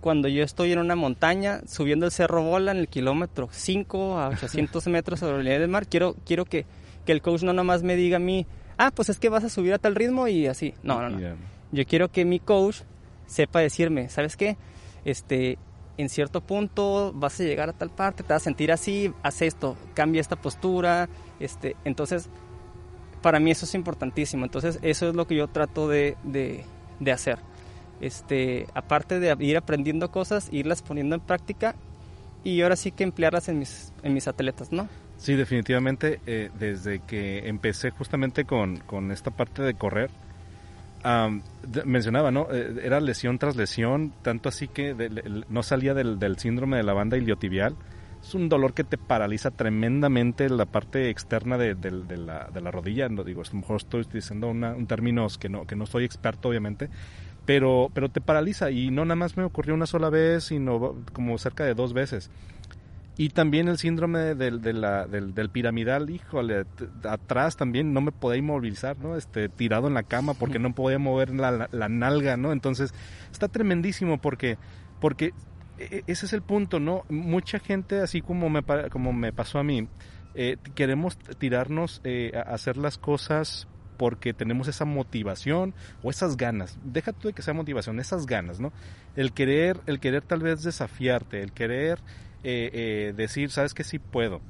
cuando 0.00 0.28
yo 0.28 0.42
estoy 0.42 0.72
en 0.72 0.78
una 0.78 0.96
montaña 0.96 1.60
subiendo 1.66 2.06
el 2.06 2.12
Cerro 2.12 2.42
Bola 2.42 2.72
en 2.72 2.78
el 2.78 2.88
kilómetro 2.88 3.48
5 3.52 4.18
a 4.18 4.28
800 4.30 4.86
metros 4.86 5.20
sobre 5.20 5.38
el 5.38 5.44
nivel 5.44 5.60
del 5.60 5.68
mar. 5.70 5.86
Quiero, 5.86 6.16
quiero 6.24 6.44
que, 6.44 6.64
que 7.04 7.12
el 7.12 7.22
coach 7.22 7.42
no 7.42 7.52
nomás 7.52 7.82
me 7.82 7.94
diga 7.96 8.16
a 8.16 8.20
mí, 8.20 8.46
ah, 8.78 8.90
pues 8.94 9.08
es 9.10 9.18
que 9.18 9.28
vas 9.28 9.44
a 9.44 9.48
subir 9.48 9.74
a 9.74 9.78
tal 9.78 9.94
ritmo 9.94 10.26
y 10.28 10.46
así. 10.46 10.74
No, 10.82 11.00
no, 11.02 11.10
no. 11.10 11.36
Yo 11.72 11.86
quiero 11.86 12.10
que 12.10 12.24
mi 12.24 12.38
coach 12.40 12.78
sepa 13.26 13.60
decirme, 13.60 14.08
¿sabes 14.08 14.36
qué? 14.36 14.56
Este, 15.04 15.58
en 15.98 16.08
cierto 16.08 16.40
punto 16.40 17.12
vas 17.14 17.38
a 17.40 17.44
llegar 17.44 17.68
a 17.68 17.72
tal 17.72 17.90
parte, 17.90 18.22
te 18.22 18.32
vas 18.32 18.42
a 18.42 18.44
sentir 18.44 18.72
así, 18.72 19.12
haz 19.22 19.42
esto, 19.42 19.76
cambia 19.94 20.20
esta 20.20 20.36
postura, 20.36 21.08
este, 21.40 21.76
entonces 21.84 22.28
para 23.22 23.40
mí 23.40 23.50
eso 23.50 23.64
es 23.64 23.74
importantísimo. 23.74 24.44
Entonces 24.44 24.78
eso 24.82 25.08
es 25.08 25.14
lo 25.14 25.26
que 25.26 25.36
yo 25.36 25.48
trato 25.48 25.88
de, 25.88 26.16
de, 26.24 26.64
de 27.00 27.12
hacer. 27.12 27.38
Este, 28.00 28.66
aparte 28.74 29.20
de 29.20 29.36
ir 29.44 29.56
aprendiendo 29.56 30.10
cosas, 30.10 30.48
irlas 30.52 30.82
poniendo 30.82 31.14
en 31.14 31.20
práctica 31.20 31.74
y 32.44 32.60
ahora 32.62 32.74
sí 32.76 32.90
que 32.90 33.04
emplearlas 33.04 33.48
en 33.48 33.60
mis, 33.60 33.92
en 34.02 34.12
mis 34.12 34.26
atletas, 34.26 34.72
¿no? 34.72 34.88
Sí, 35.18 35.34
definitivamente, 35.36 36.18
eh, 36.26 36.50
desde 36.58 36.98
que 36.98 37.46
empecé 37.48 37.90
justamente 37.90 38.44
con, 38.44 38.78
con 38.78 39.12
esta 39.12 39.30
parte 39.30 39.62
de 39.62 39.74
correr, 39.74 40.10
de- 41.62 41.84
mencionaba, 41.84 42.30
¿no? 42.30 42.48
Eh, 42.52 42.80
era 42.82 43.00
lesión 43.00 43.38
tras 43.38 43.56
lesión, 43.56 44.12
tanto 44.22 44.48
así 44.48 44.68
que 44.68 44.94
de- 44.94 45.44
no 45.48 45.62
salía 45.62 45.94
del, 45.94 46.18
del 46.18 46.38
síndrome 46.38 46.76
de 46.76 46.82
la 46.82 46.92
banda 46.92 47.16
iliotibial. 47.16 47.76
Es 48.22 48.34
un 48.34 48.48
dolor 48.48 48.72
que 48.72 48.84
te 48.84 48.98
paraliza 48.98 49.50
tremendamente 49.50 50.48
la 50.48 50.64
parte 50.66 51.10
externa 51.10 51.58
de, 51.58 51.74
del- 51.74 52.06
de 52.06 52.16
la, 52.18 52.48
de 52.52 52.60
la 52.60 52.70
rodilla. 52.70 53.08
No 53.08 53.24
digo, 53.24 53.42
a 53.42 53.44
lo 53.52 53.58
mejor 53.60 53.76
estoy 53.76 54.02
utilizando 54.02 54.48
una- 54.48 54.74
un 54.74 54.86
término 54.86 55.26
que 55.40 55.48
no, 55.48 55.66
que 55.66 55.74
no 55.76 55.86
soy 55.86 56.04
experto, 56.04 56.48
obviamente, 56.48 56.88
pero, 57.44 57.90
pero 57.92 58.08
te 58.08 58.20
paraliza 58.20 58.70
y 58.70 58.90
no 58.92 59.04
nada 59.04 59.16
más 59.16 59.36
me 59.36 59.42
ocurrió 59.42 59.74
una 59.74 59.86
sola 59.86 60.08
vez, 60.08 60.44
sino 60.44 60.94
como 61.12 61.36
cerca 61.38 61.64
de 61.64 61.74
dos 61.74 61.92
veces. 61.92 62.30
Y 63.18 63.28
también 63.30 63.68
el 63.68 63.76
síndrome 63.76 64.34
del, 64.36 64.62
de 64.62 64.72
la- 64.72 65.06
del, 65.06 65.34
del 65.34 65.50
piramidal, 65.50 66.08
híjole, 66.08 66.64
atrás 67.02 67.56
también 67.56 67.92
no 67.92 68.00
me 68.00 68.12
podía 68.12 68.38
inmovilizar, 68.38 68.96
¿no? 68.98 69.16
Este, 69.16 69.48
tirado 69.48 69.88
en 69.88 69.94
la 69.94 70.04
cama 70.04 70.32
porque 70.34 70.58
no 70.60 70.72
podía 70.74 70.98
mover 70.98 71.34
la, 71.34 71.50
la- 71.50 71.68
la 71.72 71.88
nalga, 71.88 72.36
¿no? 72.36 72.52
Entonces, 72.52 72.94
está 73.32 73.48
tremendísimo 73.48 74.18
porque, 74.18 74.56
porque 75.00 75.34
ese 76.06 76.26
es 76.26 76.32
el 76.32 76.42
punto, 76.42 76.80
¿no? 76.80 77.04
Mucha 77.08 77.58
gente, 77.58 78.00
así 78.00 78.20
como 78.20 78.48
me, 78.50 78.62
como 78.90 79.12
me 79.12 79.32
pasó 79.32 79.58
a 79.58 79.64
mí, 79.64 79.88
eh, 80.34 80.56
queremos 80.74 81.18
tirarnos 81.38 82.00
eh, 82.04 82.32
a 82.34 82.54
hacer 82.54 82.76
las 82.76 82.98
cosas 82.98 83.68
porque 83.96 84.34
tenemos 84.34 84.68
esa 84.68 84.84
motivación 84.84 85.74
o 86.02 86.10
esas 86.10 86.36
ganas. 86.36 86.78
Deja 86.82 87.12
tú 87.12 87.28
de 87.28 87.34
que 87.34 87.42
sea 87.42 87.54
motivación, 87.54 88.00
esas 88.00 88.26
ganas, 88.26 88.58
¿no? 88.58 88.72
El 89.14 89.32
querer, 89.32 89.78
el 89.86 90.00
querer 90.00 90.22
tal 90.22 90.40
vez 90.40 90.62
desafiarte, 90.62 91.42
el 91.42 91.52
querer 91.52 92.00
eh, 92.42 92.70
eh, 92.72 93.12
decir, 93.16 93.50
sabes 93.50 93.74
que 93.74 93.84
sí 93.84 93.98
puedo. 93.98 94.40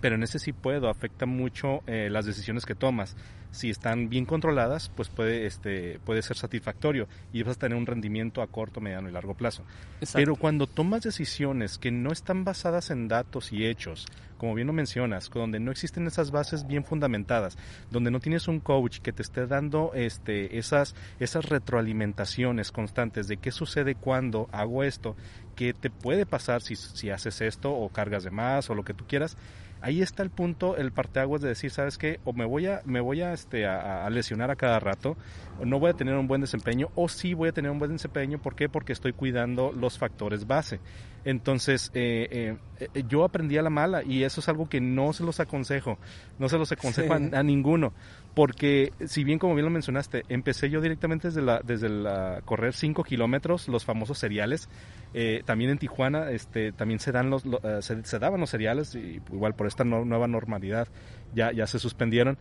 Pero 0.00 0.14
en 0.14 0.22
ese 0.22 0.38
sí 0.38 0.52
puedo 0.52 0.88
afecta 0.88 1.26
mucho 1.26 1.82
eh, 1.86 2.08
las 2.10 2.26
decisiones 2.26 2.64
que 2.64 2.74
tomas. 2.74 3.16
Si 3.50 3.68
están 3.68 4.08
bien 4.08 4.26
controladas, 4.26 4.90
pues 4.94 5.08
puede, 5.08 5.46
este, 5.46 5.98
puede 6.04 6.22
ser 6.22 6.36
satisfactorio 6.36 7.08
y 7.32 7.42
vas 7.42 7.56
a 7.56 7.58
tener 7.58 7.76
un 7.76 7.84
rendimiento 7.84 8.42
a 8.42 8.46
corto, 8.46 8.80
mediano 8.80 9.08
y 9.08 9.12
largo 9.12 9.34
plazo. 9.34 9.64
Exacto. 10.00 10.18
Pero 10.18 10.36
cuando 10.36 10.68
tomas 10.68 11.02
decisiones 11.02 11.76
que 11.76 11.90
no 11.90 12.12
están 12.12 12.44
basadas 12.44 12.90
en 12.90 13.08
datos 13.08 13.52
y 13.52 13.66
hechos, 13.66 14.06
como 14.40 14.54
bien 14.54 14.68
lo 14.68 14.72
mencionas, 14.72 15.28
donde 15.28 15.60
no 15.60 15.70
existen 15.70 16.06
esas 16.06 16.30
bases 16.30 16.66
bien 16.66 16.84
fundamentadas, 16.84 17.58
donde 17.90 18.10
no 18.10 18.20
tienes 18.20 18.48
un 18.48 18.60
coach 18.60 19.00
que 19.00 19.12
te 19.12 19.20
esté 19.20 19.46
dando 19.46 19.90
este, 19.94 20.56
esas, 20.56 20.94
esas 21.18 21.46
retroalimentaciones 21.46 22.72
constantes 22.72 23.28
de 23.28 23.36
qué 23.36 23.50
sucede 23.50 23.96
cuando 23.96 24.48
hago 24.52 24.82
esto, 24.82 25.14
qué 25.56 25.74
te 25.74 25.90
puede 25.90 26.24
pasar 26.24 26.62
si, 26.62 26.74
si 26.76 27.10
haces 27.10 27.42
esto 27.42 27.70
o 27.70 27.90
cargas 27.90 28.24
de 28.24 28.30
más 28.30 28.70
o 28.70 28.74
lo 28.74 28.82
que 28.82 28.94
tú 28.94 29.04
quieras, 29.06 29.36
ahí 29.80 30.02
está 30.02 30.22
el 30.22 30.30
punto, 30.30 30.76
el 30.76 30.92
parteaguas 30.92 31.40
de 31.42 31.48
decir, 31.48 31.70
¿sabes 31.70 31.98
qué? 31.98 32.20
O 32.24 32.32
me 32.32 32.44
voy 32.44 32.66
a, 32.66 32.82
me 32.84 33.00
voy 33.00 33.22
a, 33.22 33.32
este, 33.32 33.66
a, 33.66 34.06
a 34.06 34.10
lesionar 34.10 34.50
a 34.50 34.56
cada 34.56 34.80
rato, 34.80 35.16
o 35.58 35.64
no 35.64 35.78
voy 35.78 35.90
a 35.90 35.94
tener 35.94 36.14
un 36.16 36.26
buen 36.28 36.40
desempeño, 36.40 36.88
o 36.94 37.08
sí 37.08 37.34
voy 37.34 37.48
a 37.48 37.52
tener 37.52 37.70
un 37.70 37.78
buen 37.78 37.92
desempeño, 37.92 38.38
¿por 38.38 38.54
qué? 38.54 38.68
Porque 38.68 38.92
estoy 38.92 39.12
cuidando 39.12 39.72
los 39.72 39.98
factores 39.98 40.46
base. 40.46 40.80
Entonces, 41.24 41.90
eh, 41.92 42.56
eh, 42.80 42.88
eh, 42.94 43.04
yo 43.06 43.24
aprendí 43.24 43.58
a 43.58 43.62
la 43.62 43.68
mala 43.70 44.02
y 44.02 44.22
eso 44.24 44.40
es 44.40 44.48
algo 44.48 44.68
que 44.68 44.80
no 44.80 45.12
se 45.12 45.22
los 45.22 45.38
aconsejo, 45.38 45.98
no 46.38 46.48
se 46.48 46.56
los 46.58 46.72
aconsejo 46.72 47.14
Sí. 47.16 47.30
a, 47.32 47.38
a 47.40 47.42
ninguno, 47.42 47.92
porque 48.34 48.92
si 49.06 49.22
bien 49.22 49.38
como 49.38 49.54
bien 49.54 49.66
lo 49.66 49.70
mencionaste, 49.70 50.22
empecé 50.28 50.70
yo 50.70 50.80
directamente 50.80 51.28
desde 51.28 51.42
la, 51.42 51.60
desde 51.62 51.88
la 51.90 52.40
correr 52.46 52.72
5 52.72 53.04
kilómetros, 53.04 53.68
los 53.68 53.84
famosos 53.84 54.18
cereales, 54.18 54.68
eh, 55.14 55.42
también 55.44 55.70
en 55.70 55.78
Tijuana 55.78 56.30
este, 56.30 56.72
también 56.72 57.00
se, 57.00 57.12
dan 57.12 57.30
los, 57.30 57.44
lo- 57.44 57.60
eh, 57.62 57.80
se, 57.82 58.18
daban 58.18 58.40
los 58.40 58.50
cereales, 58.50 58.94
y 58.94 59.20
igual 59.32 59.54
por 59.54 59.66
esta 59.66 59.84
nueva 59.84 60.26
normalidad 60.26 60.88
ya, 61.34 61.52
ya 61.52 61.66
se 61.66 61.78
suspendieron, 61.78 62.38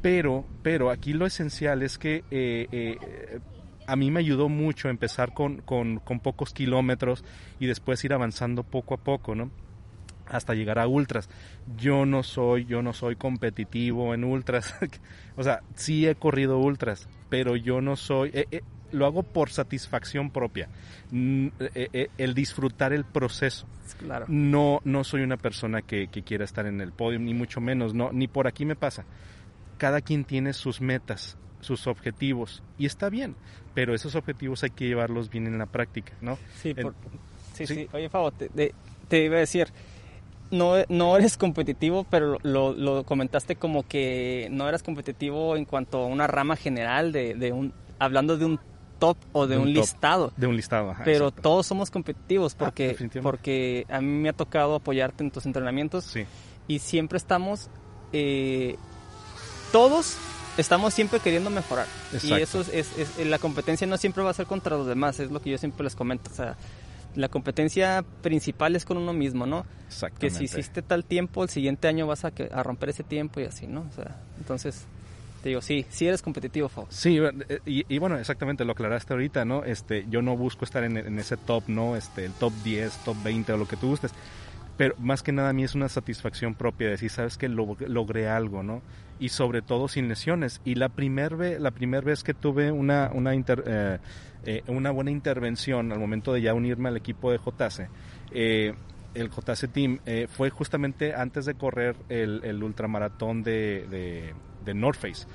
pero, 0.00 0.44
pero 0.62 0.90
aquí 0.90 1.12
lo 1.12 1.26
esencial 1.26 1.82
es 1.82 1.98
que 1.98 2.24
eh, 2.30 3.38
a 3.86 3.96
mí 3.96 4.10
me 4.10 4.20
ayudó 4.20 4.48
mucho 4.48 4.88
empezar 4.88 5.34
con, 5.34 5.58
con, 5.62 6.00
pocos 6.22 6.52
kilómetros 6.52 7.24
y 7.58 7.66
después 7.66 8.04
ir 8.04 8.12
avanzando 8.12 8.62
poco 8.62 8.94
a 8.94 8.98
poco, 8.98 9.34
¿no? 9.34 9.50
hasta 10.26 10.54
llegar 10.54 10.78
a 10.78 10.86
ultras. 10.86 11.28
Yo 11.76 12.06
no 12.06 12.22
soy, 12.22 12.64
yo 12.64 12.80
no 12.82 12.92
soy 12.92 13.16
competitivo 13.16 14.14
en 14.14 14.24
ultras. 14.24 14.74
o 15.36 15.42
sea, 15.42 15.62
sí 15.74 16.06
he 16.06 16.14
corrido 16.14 16.58
ultras, 16.58 17.08
pero 17.28 17.56
yo 17.56 17.80
no 17.80 17.96
soy, 17.96 18.30
lo 18.92 19.06
hago 19.06 19.22
por 19.22 19.50
satisfacción 19.50 20.30
propia. 20.30 20.68
Mm, 21.10 21.48
eh, 21.74 21.88
eh, 21.92 22.08
el 22.18 22.34
disfrutar 22.34 22.92
el 22.92 23.04
proceso. 23.04 23.66
Claro. 23.98 24.26
No, 24.28 24.80
no 24.84 25.04
soy 25.04 25.22
una 25.22 25.36
persona 25.36 25.82
que, 25.82 26.08
que 26.08 26.22
quiera 26.22 26.44
estar 26.44 26.66
en 26.66 26.80
el 26.80 26.92
podio, 26.92 27.18
ni 27.18 27.34
mucho 27.34 27.60
menos, 27.60 27.94
no, 27.94 28.10
ni 28.12 28.28
por 28.28 28.46
aquí 28.46 28.64
me 28.64 28.76
pasa. 28.76 29.04
Cada 29.78 30.00
quien 30.00 30.24
tiene 30.24 30.52
sus 30.52 30.80
metas, 30.80 31.36
sus 31.60 31.86
objetivos, 31.86 32.62
y 32.78 32.86
está 32.86 33.08
bien, 33.08 33.34
pero 33.74 33.94
esos 33.94 34.14
objetivos 34.14 34.62
hay 34.62 34.70
que 34.70 34.86
llevarlos 34.86 35.28
bien 35.30 35.46
en 35.46 35.58
la 35.58 35.66
práctica, 35.66 36.12
¿no? 36.20 36.38
Sí, 36.54 36.74
por- 36.74 36.94
sí, 37.54 37.66
sí. 37.66 37.74
sí. 37.74 37.88
Oye, 37.92 38.08
Fabo, 38.08 38.30
te, 38.30 38.48
te 39.08 39.24
iba 39.24 39.36
a 39.36 39.40
decir, 39.40 39.68
no, 40.50 40.74
no 40.88 41.16
eres 41.16 41.36
competitivo, 41.36 42.04
pero 42.04 42.38
lo, 42.42 42.72
lo 42.74 43.04
comentaste 43.04 43.56
como 43.56 43.86
que 43.86 44.48
no 44.50 44.68
eras 44.68 44.82
competitivo 44.82 45.56
en 45.56 45.64
cuanto 45.64 46.02
a 46.02 46.06
una 46.06 46.26
rama 46.26 46.56
general 46.56 47.10
de, 47.12 47.34
de 47.34 47.52
un, 47.52 47.72
hablando 47.98 48.36
de 48.36 48.44
un 48.44 48.60
top 49.02 49.18
o 49.32 49.46
de, 49.48 49.56
De 49.56 49.60
un 49.60 49.68
un, 49.68 49.74
top. 49.74 49.82
listado. 49.82 50.32
De 50.36 50.46
un 50.46 50.54
listado, 50.56 50.90
ajá, 50.92 51.02
pero 51.04 51.26
exacto. 51.28 51.42
todos 51.42 51.66
somos 51.66 51.90
competitivos 51.90 52.54
porque, 52.54 52.88
definitivamente. 52.88 53.22
porque 53.22 53.86
a 53.90 54.00
mí 54.00 54.06
me 54.06 54.28
ha 54.28 54.32
tocado 54.32 54.76
apoyarte 54.76 55.24
en 55.24 55.30
tus 55.32 55.44
entrenamientos 55.46 56.04
Sí, 56.04 56.24
y 56.68 56.78
siempre 56.78 57.16
estamos, 57.18 57.68
eh, 58.12 58.76
todos 59.72 60.16
estamos 60.56 60.94
siempre 60.94 61.18
queriendo 61.20 61.50
mejorar. 61.50 61.86
Y 62.12 62.16
Exacto. 62.16 62.36
eso 62.36 62.60
es, 62.60 62.68
es- 62.96 63.18
es- 63.18 63.26
la 63.26 63.38
competencia 63.38 63.86
no 63.86 63.96
siempre 63.96 64.22
va 64.22 64.30
a 64.30 64.34
ser 64.34 64.46
contra 64.46 64.76
los 64.76 64.86
demás, 64.86 65.18
es 65.20 65.30
lo 65.30 65.40
que 65.40 65.50
yo 65.50 65.58
siempre 65.58 65.84
les 65.84 65.96
comento. 65.96 66.30
O 66.30 66.34
sea, 66.34 66.56
la 67.14 67.28
competencia 67.28 68.04
principal 68.22 68.76
es 68.76 68.84
con 68.84 68.96
uno 68.98 69.12
mismo, 69.12 69.46
¿no? 69.46 69.66
Que 70.18 70.30
si 70.30 70.44
hiciste 70.44 70.80
tal 70.82 71.04
tiempo, 71.04 71.42
el 71.42 71.48
siguiente 71.50 71.88
año 71.88 72.06
vas 72.06 72.24
a, 72.24 72.30
que- 72.30 72.50
a 72.52 72.62
romper 72.62 72.90
ese 72.90 73.02
tiempo 73.02 73.40
y 73.40 73.44
así, 73.44 73.66
¿no? 73.66 73.80
O 73.90 73.94
sea, 73.94 74.16
entonces, 74.38 74.84
te 75.42 75.48
digo, 75.48 75.60
sí, 75.60 75.84
sí 75.88 76.06
eres 76.06 76.22
competitivo, 76.22 76.68
Fabo. 76.68 76.86
Sí, 76.90 77.18
eh, 77.18 77.60
y, 77.66 77.98
bueno, 77.98 78.16
exactamente, 78.16 78.64
lo 78.64 78.72
aclaraste 78.72 79.12
ahorita, 79.12 79.44
¿no? 79.44 79.64
Este, 79.64 80.06
yo 80.08 80.22
no 80.22 80.36
busco 80.36 80.64
estar 80.64 80.84
en, 80.84 81.18
ese 81.18 81.36
top, 81.36 81.64
¿no? 81.66 81.96
Este, 81.96 82.24
el 82.24 82.32
top 82.32 82.52
10, 82.62 82.98
top 83.04 83.16
20 83.24 83.52
o 83.52 83.56
lo 83.56 83.66
que 83.66 83.76
tú 83.76 83.88
gustes. 83.88 84.12
Pero 84.76 84.94
más 84.98 85.22
que 85.22 85.32
nada 85.32 85.50
a 85.50 85.52
mí 85.52 85.64
es 85.64 85.74
una 85.74 85.88
satisfacción 85.88 86.54
propia 86.54 86.86
de 86.86 86.90
decir, 86.92 87.10
sabes 87.10 87.36
que 87.36 87.48
logré 87.48 88.28
algo, 88.28 88.62
¿no? 88.62 88.82
Y 89.18 89.30
sobre 89.30 89.62
todo 89.62 89.88
sin 89.88 90.08
lesiones. 90.08 90.60
Y 90.64 90.76
la 90.76 90.88
primera 90.88 91.36
vez, 91.36 91.60
la 91.60 91.72
primer 91.72 92.04
vez 92.04 92.22
que 92.22 92.34
tuve 92.34 92.70
una, 92.70 93.10
una, 93.12 93.34
eh, 93.34 93.98
eh, 94.44 94.62
una 94.68 94.90
buena 94.92 95.10
intervención 95.10 95.92
al 95.92 95.98
momento 95.98 96.32
de 96.32 96.40
ya 96.40 96.54
unirme 96.54 96.88
al 96.88 96.96
equipo 96.96 97.32
de 97.32 97.38
JC, 97.38 97.88
eh, 98.30 98.74
el 99.14 99.28
JC 99.28 99.70
Team, 99.70 99.98
fue 100.28 100.48
justamente 100.50 101.14
antes 101.14 101.44
de 101.44 101.54
correr 101.54 101.96
el, 102.08 102.40
el 102.44 102.62
ultramaratón 102.62 103.42
de, 103.42 104.32
North 104.74 104.98
Face, 104.98 105.26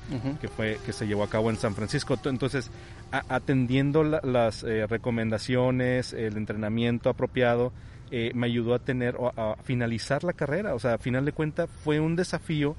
que, 0.42 0.48
fue, 0.48 0.80
que 0.86 0.94
se 0.94 1.08
llevó 1.08 1.24
a 1.24 1.30
cabo 1.30 1.50
en 1.50 1.58
San 1.58 1.76
Francisco. 1.76 2.18
Entonces, 2.26 2.72
atendiendo 3.12 4.04
las 4.04 4.64
recomendaciones, 4.64 6.14
el 6.14 6.38
entrenamiento 6.38 7.10
apropiado, 7.10 7.72
eh, 8.10 8.32
me 8.34 8.48
ayudó 8.48 8.74
a 8.74 8.80
tener, 8.80 9.18
a, 9.36 9.56
finalizar 9.64 10.24
la 10.24 10.34
carrera. 10.34 10.74
O 10.76 10.80
sea, 10.80 10.94
a 10.94 10.98
final 10.98 11.26
de 11.26 11.34
cuentas 11.34 11.70
fue 11.84 12.00
un 12.00 12.16
desafío 12.16 12.76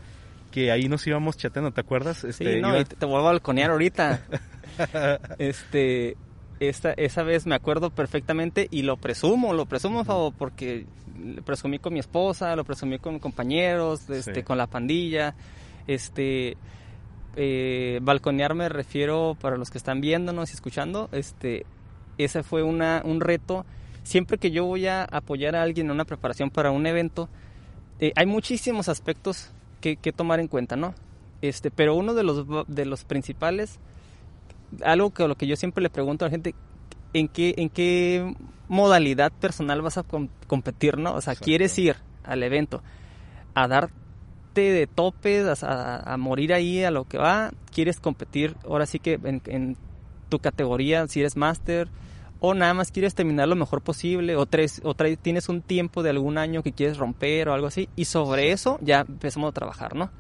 que 0.51 0.71
ahí 0.73 0.89
nos 0.89 1.07
íbamos 1.07 1.37
chateando, 1.37 1.71
¿te 1.73 1.83
acuerdas? 1.83 2.25
Este, 2.25 2.55
sí, 2.55 2.61
no, 2.61 2.73
te, 2.85 3.05
vuelvo 3.05 3.29
a 3.29 3.33
balconear 3.33 3.71
ahorita. 3.71 4.23
este, 5.39 6.17
esta, 6.61 6.93
esa 6.93 7.23
vez 7.23 7.47
me 7.47 7.55
acuerdo 7.55 7.91
perfectamente 7.91 8.69
y 8.71 8.83
lo 8.83 8.97
presumo, 8.97 9.53
lo 9.53 9.67
presumo, 9.67 10.05
favor, 10.05 10.33
porque 10.37 10.87
presumí 11.45 11.79
con 11.79 11.93
mi 11.93 11.99
esposa, 12.01 12.57
lo 12.57 12.65
presumí 12.65 12.99
con 12.99 13.19
compañeros, 13.19 14.09
este, 14.09 14.43
con 14.45 14.57
la 14.57 14.67
pandilla, 14.67 15.35
este, 15.89 16.57
eh, 17.35 17.99
balconear 18.03 18.55
me 18.55 18.69
refiero 18.69 19.37
para 19.41 19.57
los 19.57 19.71
que 19.71 19.79
están 19.79 20.01
viéndonos 20.01 20.51
y 20.51 20.55
escuchando, 20.55 21.09
este, 21.11 21.67
ese 22.17 22.45
fue 22.45 22.63
una, 22.63 23.03
un 23.05 23.21
reto 23.21 23.67
siempre 24.09 24.39
que 24.39 24.51
yo 24.51 24.65
voy 24.65 24.87
a 24.87 25.05
apoyar 25.05 25.55
a 25.55 25.63
alguien 25.63 25.89
en 25.89 25.91
una 25.93 26.07
preparación 26.07 26.49
para 26.49 26.71
un 26.71 26.87
evento, 26.87 27.29
eh, 28.01 28.13
hay 28.17 28.25
muchísimos 28.25 28.89
aspectos 28.89 29.51
que, 29.83 29.97
tomar 30.13 30.41
en 30.41 30.49
cuenta, 30.49 30.77
¿no? 30.77 30.95
Este, 31.43 31.71
pero 31.71 31.95
uno 31.95 32.15
de 32.15 32.25
los, 32.25 32.47
de 32.67 32.87
los 32.87 33.05
principales, 33.05 33.79
algo 34.83 35.11
que 35.11 35.29
lo 35.29 35.37
que 35.37 35.47
yo 35.47 35.57
siempre 35.57 35.83
le 35.83 35.91
pregunto 35.91 36.25
a 36.25 36.29
la 36.29 36.31
gente, 36.31 36.55
¿en 37.13 37.29
qué, 37.29 37.55
en 37.59 37.69
qué 37.69 38.35
modalidad 38.67 39.31
personal 39.31 39.83
vas 39.83 39.99
a 39.99 40.05
competir, 40.47 40.97
no? 40.97 41.15
O 41.15 41.21
sea, 41.21 41.37
¿quieres 41.37 41.79
ir 41.79 41.97
al 42.25 42.43
evento 42.43 42.83
a 43.55 43.69
de 44.63 44.87
topes, 44.87 45.63
a, 45.63 46.17
morir 46.19 46.53
ahí 46.53 46.85
a 46.85 46.91
lo 46.91 47.05
que 47.05 47.19
va? 47.19 47.53
¿Quieres 47.73 48.01
competir 48.01 48.57
ahora 48.65 48.87
sí 48.87 48.99
que 48.99 49.19
en, 49.23 49.43
en 49.47 49.77
tu 50.29 50.39
categoría, 50.39 51.07
si 51.09 51.21
eres 51.21 51.37
máster? 51.37 51.89
o 52.41 52.55
nada 52.55 52.75
más 52.75 52.93
quieres 52.93 53.15
terminar 53.15 53.49
lo 53.49 53.57
mejor 53.57 53.83
posible, 53.83 54.37
o, 54.37 54.47
tres, 54.47 54.81
o 54.85 54.95
tienes 54.95 55.49
un 55.49 55.61
tiempo 55.61 56.03
de 56.03 56.11
algún 56.11 56.39
año 56.39 56.63
que 56.63 56.73
quieres 56.73 56.97
romper 56.97 57.49
o 57.49 57.55
algo 57.55 57.67
así, 57.67 57.89
y 57.97 58.05
sobre 58.05 58.53
eso 58.53 58.79
ya 58.81 59.01
empezamos 59.01 59.51
a 59.51 59.53
trabajar, 59.53 59.97
¿no? 59.97 60.11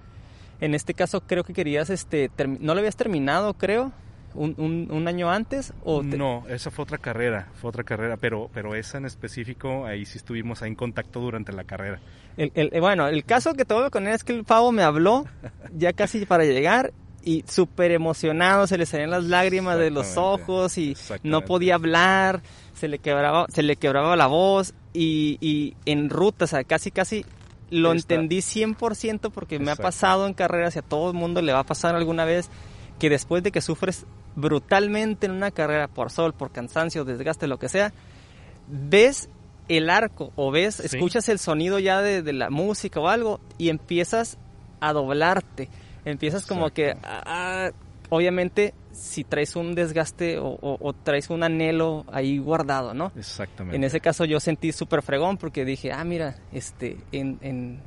En 0.60 0.74
este 0.74 0.94
caso 0.94 1.20
creo 1.20 1.44
que 1.44 1.52
querías, 1.52 1.90
este, 1.90 2.30
no 2.60 2.74
lo 2.74 2.80
habías 2.80 2.96
terminado, 2.96 3.54
creo, 3.54 3.92
un, 4.38 4.88
un, 4.90 5.08
año 5.08 5.30
antes 5.30 5.72
o 5.84 6.02
no 6.02 6.44
esa 6.48 6.70
fue 6.70 6.84
otra 6.84 6.98
carrera 6.98 7.48
fue 7.54 7.70
otra 7.70 7.82
carrera 7.82 8.16
pero 8.16 8.50
pero 8.52 8.74
esa 8.74 8.98
en 8.98 9.06
específico 9.06 9.84
ahí 9.86 10.04
sí 10.04 10.18
estuvimos 10.18 10.62
ahí 10.62 10.68
en 10.68 10.74
contacto 10.74 11.20
durante 11.20 11.52
la 11.52 11.64
carrera. 11.64 12.00
El, 12.36 12.52
el, 12.54 12.80
bueno 12.80 13.08
el 13.08 13.24
caso 13.24 13.54
que 13.54 13.64
tuve 13.64 13.90
con 13.90 14.06
él 14.06 14.14
es 14.14 14.24
que 14.24 14.32
el 14.32 14.44
pavo 14.44 14.70
me 14.72 14.82
habló 14.82 15.26
ya 15.76 15.92
casi 15.92 16.24
para 16.24 16.44
llegar 16.44 16.92
y 17.24 17.44
súper 17.46 17.90
emocionado, 17.90 18.66
se 18.66 18.78
le 18.78 18.86
salían 18.86 19.10
las 19.10 19.24
lágrimas 19.24 19.78
de 19.78 19.90
los 19.90 20.16
ojos 20.16 20.78
y 20.78 20.96
no 21.24 21.42
podía 21.44 21.74
hablar, 21.74 22.42
se 22.74 22.88
le 22.88 23.00
quebraba, 23.00 23.46
se 23.48 23.62
le 23.62 23.76
quebraba 23.76 24.16
la 24.16 24.28
voz 24.28 24.72
y, 24.94 25.36
y 25.40 25.74
en 25.84 26.08
ruta, 26.08 26.44
o 26.44 26.48
sea, 26.48 26.64
casi 26.64 26.90
casi 26.90 27.26
lo 27.70 27.92
entendí 27.92 28.38
100% 28.38 29.30
porque 29.30 29.58
me 29.58 29.70
ha 29.70 29.76
pasado 29.76 30.26
en 30.26 30.32
carreras 30.32 30.76
y 30.76 30.78
a 30.78 30.82
todo 30.82 31.10
el 31.10 31.16
mundo 31.16 31.42
le 31.42 31.52
va 31.52 31.60
a 31.60 31.64
pasar 31.64 31.94
alguna 31.94 32.24
vez 32.24 32.48
que 32.98 33.10
después 33.10 33.42
de 33.42 33.52
que 33.52 33.60
sufres 33.60 34.06
brutalmente 34.38 35.26
en 35.26 35.32
una 35.32 35.50
carrera 35.50 35.88
por 35.88 36.10
sol, 36.10 36.32
por 36.32 36.50
cansancio, 36.50 37.04
desgaste, 37.04 37.46
lo 37.46 37.58
que 37.58 37.68
sea, 37.68 37.92
ves 38.68 39.28
el 39.68 39.90
arco 39.90 40.32
o 40.36 40.50
ves, 40.50 40.80
escuchas 40.80 41.28
el 41.28 41.38
sonido 41.38 41.78
ya 41.78 42.00
de, 42.00 42.22
de 42.22 42.32
la 42.32 42.50
música 42.50 43.00
o 43.00 43.08
algo 43.08 43.40
y 43.58 43.68
empiezas 43.68 44.38
a 44.80 44.92
doblarte 44.92 45.68
Empiezas 46.04 46.46
como 46.46 46.70
que, 46.70 46.96
obviamente, 48.08 48.74
si 48.92 49.24
traes 49.24 49.56
un 49.56 49.74
desgaste 49.74 50.38
o, 50.40 50.94
traes 51.02 51.28
un 51.30 51.42
anhelo 51.42 52.04
ahí 52.10 52.38
guardado, 52.38 52.94
¿no? 52.94 53.12
Exactamente. 53.16 53.76
En 53.76 53.84
ese 53.84 54.00
caso 54.00 54.24
yo 54.24 54.40
sentí 54.40 54.72
súper 54.72 55.02
fregón 55.02 55.36
porque 55.36 55.64
dije, 55.64 55.92
ah, 55.92 56.04
mira, 56.04 56.36
este, 56.52 56.96
en, 57.12 57.80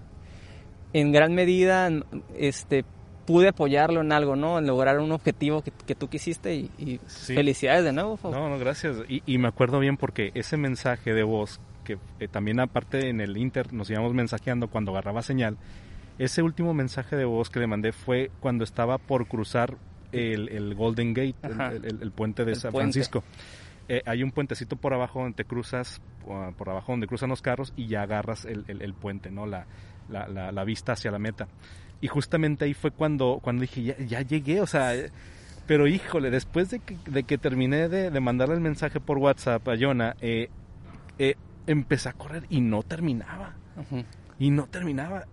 en, 0.93 1.11
gran 1.11 1.33
medida, 1.33 1.89
este, 2.37 2.85
pude 3.31 3.47
apoyarlo 3.47 4.01
en 4.01 4.11
algo, 4.11 4.35
¿no? 4.35 4.59
En 4.59 4.67
lograr 4.67 4.99
un 4.99 5.11
objetivo 5.13 5.63
que, 5.63 5.95
tú 5.95 6.09
quisiste 6.09 6.53
y, 6.53 6.99
felicidades 7.07 7.85
de 7.85 7.93
nuevo. 7.93 8.19
No, 8.23 8.49
no, 8.49 8.59
gracias. 8.59 8.97
Y, 9.07 9.37
me 9.37 9.47
acuerdo 9.47 9.79
bien 9.79 9.95
porque 9.95 10.31
ese 10.33 10.57
mensaje 10.57 11.13
de 11.13 11.23
voz, 11.23 11.61
que 11.85 11.97
eh, 12.19 12.27
también 12.27 12.59
aparte 12.59 13.09
en 13.09 13.21
el 13.21 13.37
Inter 13.37 13.71
nos 13.71 13.89
íbamos 13.89 14.13
mensajeando 14.13 14.67
cuando 14.67 14.91
agarraba 14.91 15.21
señal, 15.21 15.57
ese 16.19 16.41
último 16.41 16.73
mensaje 16.73 17.15
de 17.15 17.23
voz 17.23 17.49
que 17.49 17.61
le 17.61 17.67
mandé 17.67 17.93
fue 17.93 18.31
cuando 18.41 18.65
estaba 18.65 18.97
por 18.97 19.27
cruzar 19.27 19.77
el, 20.11 20.75
Golden 20.75 21.13
Gate, 21.13 21.35
el, 21.83 22.11
puente 22.11 22.43
de 22.43 22.55
San 22.55 22.73
Francisco. 22.73 23.23
Eh, 23.87 24.01
hay 24.05 24.23
un 24.23 24.31
puentecito 24.31 24.75
por 24.75 24.93
abajo 24.93 25.21
donde 25.21 25.35
te 25.35 25.45
cruzas, 25.45 26.01
por 26.57 26.69
abajo 26.69 26.91
donde 26.91 27.07
cruzan 27.07 27.29
los 27.29 27.41
carros 27.41 27.71
y 27.77 27.87
ya 27.87 28.01
agarras 28.01 28.45
el, 28.45 28.93
puente, 28.93 29.31
¿no? 29.31 29.45
La, 29.45 29.65
la, 30.09 30.63
vista 30.63 30.93
hacia 30.93 31.11
la 31.11 31.19
meta. 31.19 31.47
Y 32.01 32.07
justamente 32.07 32.65
ahí 32.65 32.73
fue 32.73 32.91
cuando, 32.91 33.39
cuando 33.41 33.61
dije, 33.61 33.83
ya, 33.83 33.97
ya 33.99 34.21
llegué, 34.21 34.59
o 34.59 34.67
sea, 34.67 34.93
pero 35.67 35.87
híjole, 35.87 36.31
después 36.31 36.69
de 36.69 36.79
que, 36.79 36.97
de 37.05 37.23
que 37.23 37.37
terminé 37.37 37.87
de, 37.87 38.19
mandarle 38.19 38.55
el 38.55 38.61
mensaje 38.61 38.99
por 38.99 39.17
WhatsApp 39.19 39.65
a 39.67 39.77
Jonah, 39.79 40.15
eh, 40.19 40.49
eh, 41.17 41.35
empecé 41.67 42.09
a 42.09 42.13
correr 42.13 42.45
y 42.49 42.61
no 42.61 42.83
terminaba. 42.83 43.53
Y 44.37 44.49
no 44.49 44.67
terminaba 44.67 45.27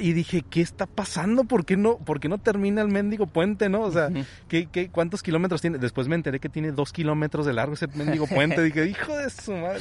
y 0.00 0.12
dije, 0.14 0.42
¿qué 0.42 0.62
está 0.62 0.86
pasando? 0.86 1.44
¿Por 1.44 1.64
qué 1.64 1.76
no, 1.76 1.98
por 1.98 2.26
no 2.26 2.38
termina 2.38 2.80
el 2.80 2.88
mendigo 2.88 3.26
puente, 3.26 3.68
no? 3.68 3.82
O 3.82 3.90
sea, 3.90 4.08
¿qué, 4.48 4.66
qué, 4.66 4.88
cuántos 4.88 5.22
kilómetros 5.22 5.60
tiene? 5.60 5.78
Después 5.78 6.08
me 6.08 6.14
enteré 6.14 6.40
que 6.40 6.48
tiene 6.48 6.72
dos 6.72 6.92
kilómetros 6.92 7.46
de 7.46 7.52
largo 7.52 7.74
ese 7.74 7.86
mendigo 7.88 8.26
puente. 8.26 8.62
dije, 8.62 8.86
hijo 8.90 9.16
de 9.16 9.28
su 9.30 9.52
madre. 9.52 9.80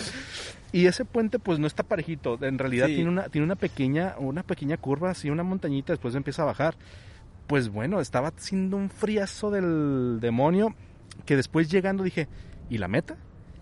Y 0.71 0.85
ese 0.85 1.05
puente, 1.05 1.39
pues 1.39 1.57
no 1.59 1.67
está 1.67 1.83
parejito. 1.83 2.37
En 2.41 2.59
realidad 2.59 2.87
tiene, 2.87 3.09
una, 3.09 3.29
tiene 3.29 3.45
una, 3.45 3.55
pequeña, 3.55 4.15
una 4.19 4.43
pequeña 4.43 4.77
curva, 4.77 5.11
así 5.11 5.29
una 5.29 5.43
montañita, 5.43 5.93
después 5.93 6.13
empieza 6.15 6.43
a 6.43 6.45
bajar. 6.45 6.75
Pues 7.47 7.69
bueno, 7.69 8.01
estaba 8.01 8.27
haciendo 8.27 8.77
un 8.77 8.89
friazo 8.89 9.49
del 9.49 10.19
demonio 10.19 10.75
que 11.25 11.35
después 11.35 11.71
llegando 11.71 12.03
dije, 12.03 12.27
¿y 12.69 12.77
la 12.77 12.87
meta? 12.87 13.17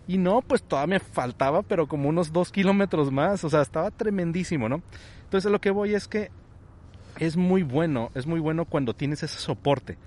Y 0.07 0.17
no, 0.17 0.41
pues 0.41 0.63
todavía 0.63 0.95
me 0.95 0.99
faltaba, 0.99 1.63
pero 1.63 1.87
como 1.87 2.09
unos 2.09 2.31
dos 2.31 2.51
kilómetros 2.51 3.11
más. 3.11 3.43
O 3.43 3.49
sea, 3.49 3.61
estaba 3.61 3.91
tremendísimo, 3.91 4.67
¿no? 4.67 4.81
Entonces 5.23 5.51
lo 5.51 5.59
que 5.59 5.69
voy 5.69 5.93
es 5.93 6.07
que 6.07 6.31
es 7.19 7.37
muy 7.37 7.63
bueno, 7.63 8.11
es 8.15 8.27
muy 8.27 8.39
bueno 8.39 8.65
cuando 8.65 8.93
tienes 8.93 9.23
ese 9.23 9.39
soporte, 9.39 9.97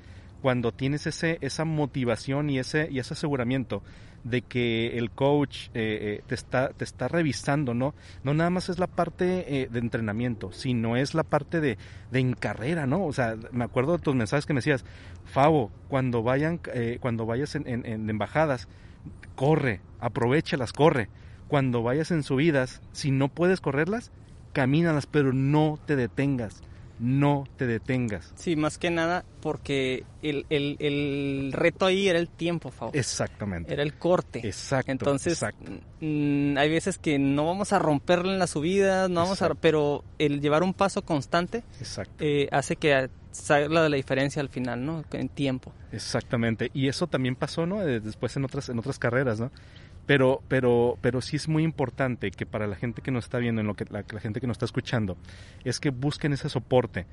cuando 0.42 0.72
tienes 0.72 1.06
ese, 1.06 1.38
esa 1.40 1.64
motivación 1.64 2.50
y 2.50 2.58
ese, 2.58 2.88
y 2.90 2.98
ese 2.98 3.14
aseguramiento 3.14 3.82
de 4.24 4.42
que 4.42 4.98
el 4.98 5.10
coach 5.10 5.68
eh, 5.68 5.70
eh, 5.74 6.22
te, 6.26 6.34
está, 6.34 6.70
te 6.70 6.84
está 6.84 7.08
revisando, 7.08 7.72
¿no? 7.72 7.94
No 8.22 8.34
nada 8.34 8.50
más 8.50 8.68
es 8.68 8.78
la 8.78 8.86
parte 8.86 9.62
eh, 9.62 9.68
de 9.70 9.78
entrenamiento, 9.78 10.52
sino 10.52 10.96
es 10.96 11.14
la 11.14 11.22
parte 11.22 11.60
de, 11.60 11.78
de 12.10 12.20
en 12.20 12.34
carrera, 12.34 12.86
¿no? 12.86 13.04
O 13.04 13.12
sea, 13.12 13.36
me 13.52 13.64
acuerdo 13.64 13.96
de 13.96 14.02
tus 14.02 14.14
mensajes 14.14 14.46
que 14.46 14.52
me 14.52 14.58
decías, 14.58 14.84
Favo, 15.24 15.70
cuando, 15.88 16.22
vayan, 16.22 16.60
cuando 17.00 17.24
vayas 17.24 17.54
en, 17.54 17.66
en 17.66 18.10
embajadas, 18.10 18.68
corre, 19.36 19.80
aprovechalas, 20.00 20.72
corre. 20.72 21.08
Cuando 21.48 21.82
vayas 21.82 22.10
en 22.10 22.22
subidas, 22.22 22.80
si 22.92 23.10
no 23.10 23.28
puedes 23.28 23.60
correrlas, 23.60 24.12
camínalas, 24.52 25.06
pero 25.06 25.32
no 25.32 25.78
te 25.84 25.96
detengas 25.96 26.62
no 27.00 27.44
te 27.56 27.66
detengas. 27.66 28.32
Sí, 28.36 28.56
más 28.56 28.78
que 28.78 28.90
nada 28.90 29.24
porque 29.40 30.04
el, 30.22 30.44
el, 30.50 30.76
el 30.78 31.52
reto 31.52 31.86
ahí 31.86 32.08
era 32.08 32.18
el 32.18 32.28
tiempo, 32.28 32.70
favor. 32.70 32.96
Exactamente. 32.96 33.72
Era 33.72 33.82
el 33.82 33.94
corte. 33.94 34.46
Exacto. 34.46 34.92
Entonces, 34.92 35.42
mm, 36.00 36.58
hay 36.58 36.68
veces 36.68 36.98
que 36.98 37.18
no 37.18 37.46
vamos 37.46 37.72
a 37.72 37.78
romperle 37.78 38.32
en 38.32 38.38
la 38.38 38.46
subida, 38.46 39.08
no 39.08 39.22
vamos 39.22 39.40
a, 39.42 39.54
pero 39.54 40.04
el 40.18 40.40
llevar 40.40 40.62
un 40.62 40.74
paso 40.74 41.02
constante 41.02 41.64
eh, 42.18 42.48
hace 42.52 42.76
que 42.76 43.08
salga 43.30 43.88
la 43.88 43.96
diferencia 43.96 44.42
al 44.42 44.48
final, 44.48 44.84
¿no? 44.84 45.04
En 45.12 45.28
tiempo. 45.28 45.72
Exactamente. 45.92 46.70
Y 46.74 46.88
eso 46.88 47.06
también 47.06 47.36
pasó, 47.36 47.66
¿no? 47.66 47.82
Eh, 47.82 48.00
después 48.00 48.36
en 48.36 48.44
otras, 48.44 48.68
en 48.68 48.78
otras 48.78 48.98
carreras, 48.98 49.40
¿no? 49.40 49.50
Pero, 50.10 50.42
pero, 50.48 50.98
pero 51.00 51.20
sí 51.20 51.36
es 51.36 51.46
muy 51.46 51.62
importante 51.62 52.32
que 52.32 52.44
para 52.44 52.66
la 52.66 52.74
gente 52.74 53.00
que 53.00 53.12
nos 53.12 53.26
está 53.26 53.38
viendo, 53.38 53.60
en 53.60 53.68
lo 53.68 53.74
que 53.74 53.84
la, 53.84 54.04
la 54.10 54.18
gente 54.18 54.40
que 54.40 54.48
nos 54.48 54.56
está 54.56 54.64
escuchando, 54.64 55.16
es 55.62 55.78
que 55.78 55.90
busquen 55.90 56.32
ese 56.32 56.48
soporte. 56.48 57.06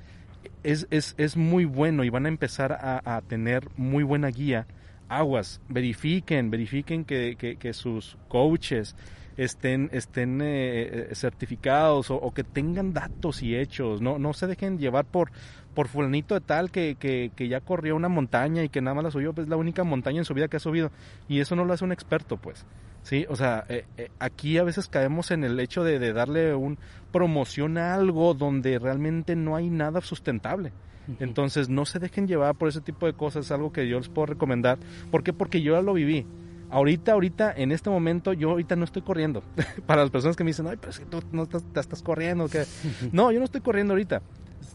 Es, 0.64 0.88
es, 0.90 1.14
es 1.16 1.36
muy 1.36 1.64
bueno 1.64 2.02
y 2.02 2.10
van 2.10 2.26
a 2.26 2.28
empezar 2.28 2.72
a, 2.72 3.00
a 3.04 3.20
tener 3.20 3.68
muy 3.76 4.02
buena 4.02 4.26
guía. 4.26 4.66
Aguas, 5.08 5.60
verifiquen, 5.68 6.50
verifiquen 6.50 7.04
que, 7.04 7.36
que, 7.38 7.54
que 7.54 7.72
sus 7.72 8.18
coaches, 8.26 8.96
estén, 9.36 9.90
estén 9.92 10.40
eh, 10.42 11.10
certificados 11.14 12.10
o, 12.10 12.16
o, 12.16 12.34
que 12.34 12.42
tengan 12.42 12.92
datos 12.92 13.44
y 13.44 13.54
hechos, 13.54 14.02
no, 14.02 14.18
no 14.18 14.32
se 14.32 14.48
dejen 14.48 14.78
llevar 14.78 15.04
por, 15.04 15.30
por 15.72 15.86
fulanito 15.86 16.34
de 16.34 16.40
tal 16.40 16.72
que, 16.72 16.96
que, 16.98 17.30
que, 17.36 17.46
ya 17.46 17.60
corrió 17.60 17.94
una 17.94 18.08
montaña 18.08 18.64
y 18.64 18.68
que 18.68 18.80
nada 18.80 18.96
más 18.96 19.04
la 19.04 19.10
subió, 19.12 19.32
pues 19.32 19.44
es 19.44 19.48
la 19.48 19.56
única 19.56 19.84
montaña 19.84 20.18
en 20.18 20.24
su 20.24 20.34
vida 20.34 20.48
que 20.48 20.56
ha 20.56 20.60
subido 20.60 20.90
y 21.28 21.38
eso 21.38 21.54
no 21.54 21.64
lo 21.64 21.72
hace 21.72 21.84
un 21.84 21.92
experto 21.92 22.36
pues. 22.36 22.66
Sí, 23.08 23.24
o 23.30 23.36
sea, 23.36 23.64
eh, 23.70 23.86
eh, 23.96 24.10
aquí 24.18 24.58
a 24.58 24.64
veces 24.64 24.86
caemos 24.86 25.30
en 25.30 25.42
el 25.42 25.58
hecho 25.60 25.82
de, 25.82 25.98
de, 25.98 26.12
darle 26.12 26.54
un 26.54 26.76
promoción 27.10 27.78
a 27.78 27.94
algo 27.94 28.34
donde 28.34 28.78
realmente 28.78 29.34
no 29.34 29.56
hay 29.56 29.70
nada 29.70 30.02
sustentable. 30.02 30.72
Entonces 31.18 31.70
no 31.70 31.86
se 31.86 32.00
dejen 32.00 32.28
llevar 32.28 32.54
por 32.56 32.68
ese 32.68 32.82
tipo 32.82 33.06
de 33.06 33.14
cosas, 33.14 33.46
es 33.46 33.52
algo 33.52 33.72
que 33.72 33.88
yo 33.88 33.96
les 33.96 34.10
puedo 34.10 34.26
recomendar. 34.26 34.76
¿Por 35.10 35.22
qué? 35.22 35.32
Porque 35.32 35.62
yo 35.62 35.72
ya 35.72 35.80
lo 35.80 35.94
viví. 35.94 36.26
Ahorita, 36.68 37.12
ahorita, 37.12 37.50
en 37.56 37.72
este 37.72 37.88
momento, 37.88 38.34
yo 38.34 38.50
ahorita 38.50 38.76
no 38.76 38.84
estoy 38.84 39.00
corriendo. 39.00 39.42
Para 39.86 40.02
las 40.02 40.10
personas 40.10 40.36
que 40.36 40.44
me 40.44 40.50
dicen, 40.50 40.66
ay, 40.66 40.76
pero 40.78 40.90
es 40.90 40.98
que 40.98 41.06
tú 41.06 41.22
no 41.32 41.44
estás, 41.44 41.64
te 41.64 41.80
estás 41.80 42.02
corriendo. 42.02 42.46
No, 43.12 43.32
yo 43.32 43.38
no 43.38 43.46
estoy 43.46 43.62
corriendo 43.62 43.94
ahorita. 43.94 44.20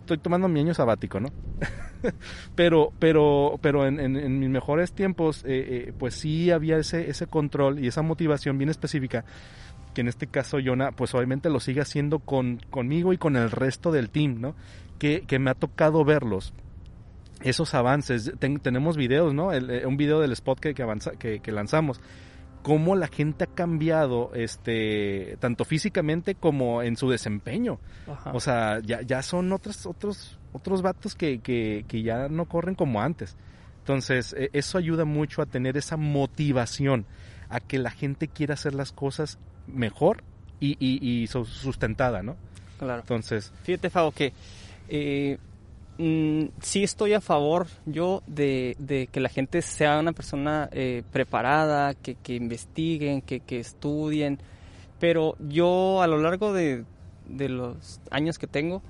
Estoy 0.04 0.18
tomando 0.18 0.50
mi 0.50 0.60
año 0.60 0.74
sabático, 0.74 1.22
¿no? 1.22 1.30
pero, 2.56 2.92
pero, 3.00 3.58
pero 3.62 3.88
en, 3.88 4.02
en, 4.02 4.18
en 4.18 4.38
mis 4.38 4.50
mejores 4.50 4.92
tiempos, 4.92 5.46
eh, 5.46 5.88
eh, 5.88 5.94
pues 5.98 6.16
sí 6.16 6.52
había 6.52 6.76
ese, 6.76 7.10
ese 7.10 7.26
control 7.28 7.80
y 7.80 7.88
esa 7.88 8.02
motivación 8.02 8.58
bien 8.58 8.70
específica 8.70 9.24
que 9.94 10.02
en 10.02 10.10
este 10.10 10.28
caso 10.28 10.58
Jonah, 10.64 10.92
pues 10.92 11.14
obviamente 11.14 11.50
lo 11.50 11.60
sigue 11.60 11.80
haciendo 11.80 12.20
con, 12.20 12.60
conmigo 12.70 13.14
y 13.14 13.18
con 13.18 13.38
el 13.38 13.50
resto 13.50 13.92
del 13.92 14.10
team, 14.10 14.42
¿no? 14.42 14.56
Que, 15.00 15.22
que 15.22 15.40
me 15.40 15.52
ha 15.52 15.54
tocado 15.54 16.04
verlos 16.04 16.54
esos 17.42 17.74
avances. 17.74 18.34
Ten, 18.40 18.60
tenemos 18.60 18.98
videos, 18.98 19.34
¿no? 19.34 19.54
El, 19.54 19.70
eh, 19.70 19.86
un 19.86 19.96
video 19.96 20.20
del 20.20 20.34
spot 20.34 20.60
que, 20.60 20.74
que, 20.74 20.84
avanza, 20.84 21.12
que, 21.12 21.40
que, 21.40 21.52
lanzamos. 21.54 22.02
Cómo 22.64 22.96
la 22.96 23.08
gente 23.08 23.44
ha 23.44 23.48
cambiado, 23.48 24.32
este, 24.34 25.38
tanto 25.40 25.66
físicamente 25.66 26.34
como 26.34 26.82
en 26.82 26.98
su 26.98 27.10
desempeño. 27.10 27.78
Ajá. 28.08 28.32
O 28.34 28.40
sea, 28.40 28.80
ya, 28.80 29.02
ya 29.02 29.22
son 29.22 29.52
otros, 29.52 29.86
otros, 29.86 30.40
otros 30.54 30.82
vatos 30.82 31.14
que, 31.14 31.40
que, 31.40 31.86
que 31.88 32.02
ya 32.02 32.30
no 32.30 32.46
corren 32.46 32.74
como 32.74 33.02
antes. 33.02 33.36
Entonces, 33.80 34.34
eh, 34.38 34.50
eso 34.54 34.78
ayuda 34.78 35.04
mucho 35.04 35.42
a 35.42 35.46
tener 35.46 35.76
esa 35.76 35.98
motivación, 35.98 37.06
a 37.50 37.60
que 37.60 37.78
la 37.78 37.92
gente 37.92 38.30
quiera 38.30 38.54
hacer 38.54 38.74
las 38.74 38.94
cosas 38.94 39.38
mejor 39.68 40.24
y, 40.62 40.78
y, 40.80 41.06
y 41.06 41.28
sustentada, 41.28 42.24
¿no? 42.24 42.38
Claro. 42.80 43.02
Entonces. 43.02 43.52
Fíjate, 43.64 43.90
Fabo, 43.90 44.12
que 44.12 44.32
eh, 44.88 45.38
mm, 45.98 46.46
sí 46.62 46.84
estoy 46.84 47.14
a 47.14 47.22
favor 47.22 47.68
yo 47.86 48.24
de, 48.28 48.76
de, 48.80 49.08
que 49.08 49.20
la 49.20 49.30
gente 49.30 49.62
sea 49.62 50.00
una 50.00 50.14
persona 50.14 50.70
eh, 50.72 51.04
preparada, 51.12 51.94
que, 51.94 52.16
que 52.16 52.36
investiguen, 52.36 53.22
que, 53.22 53.40
que, 53.40 53.60
estudien, 53.60 54.40
pero 55.00 55.36
yo 55.40 56.02
a 56.02 56.08
lo 56.08 56.18
largo 56.18 56.54
de, 56.54 56.86
de, 57.28 57.50
los 57.50 58.00
años 58.12 58.38
que 58.38 58.48
tengo, 58.48 58.82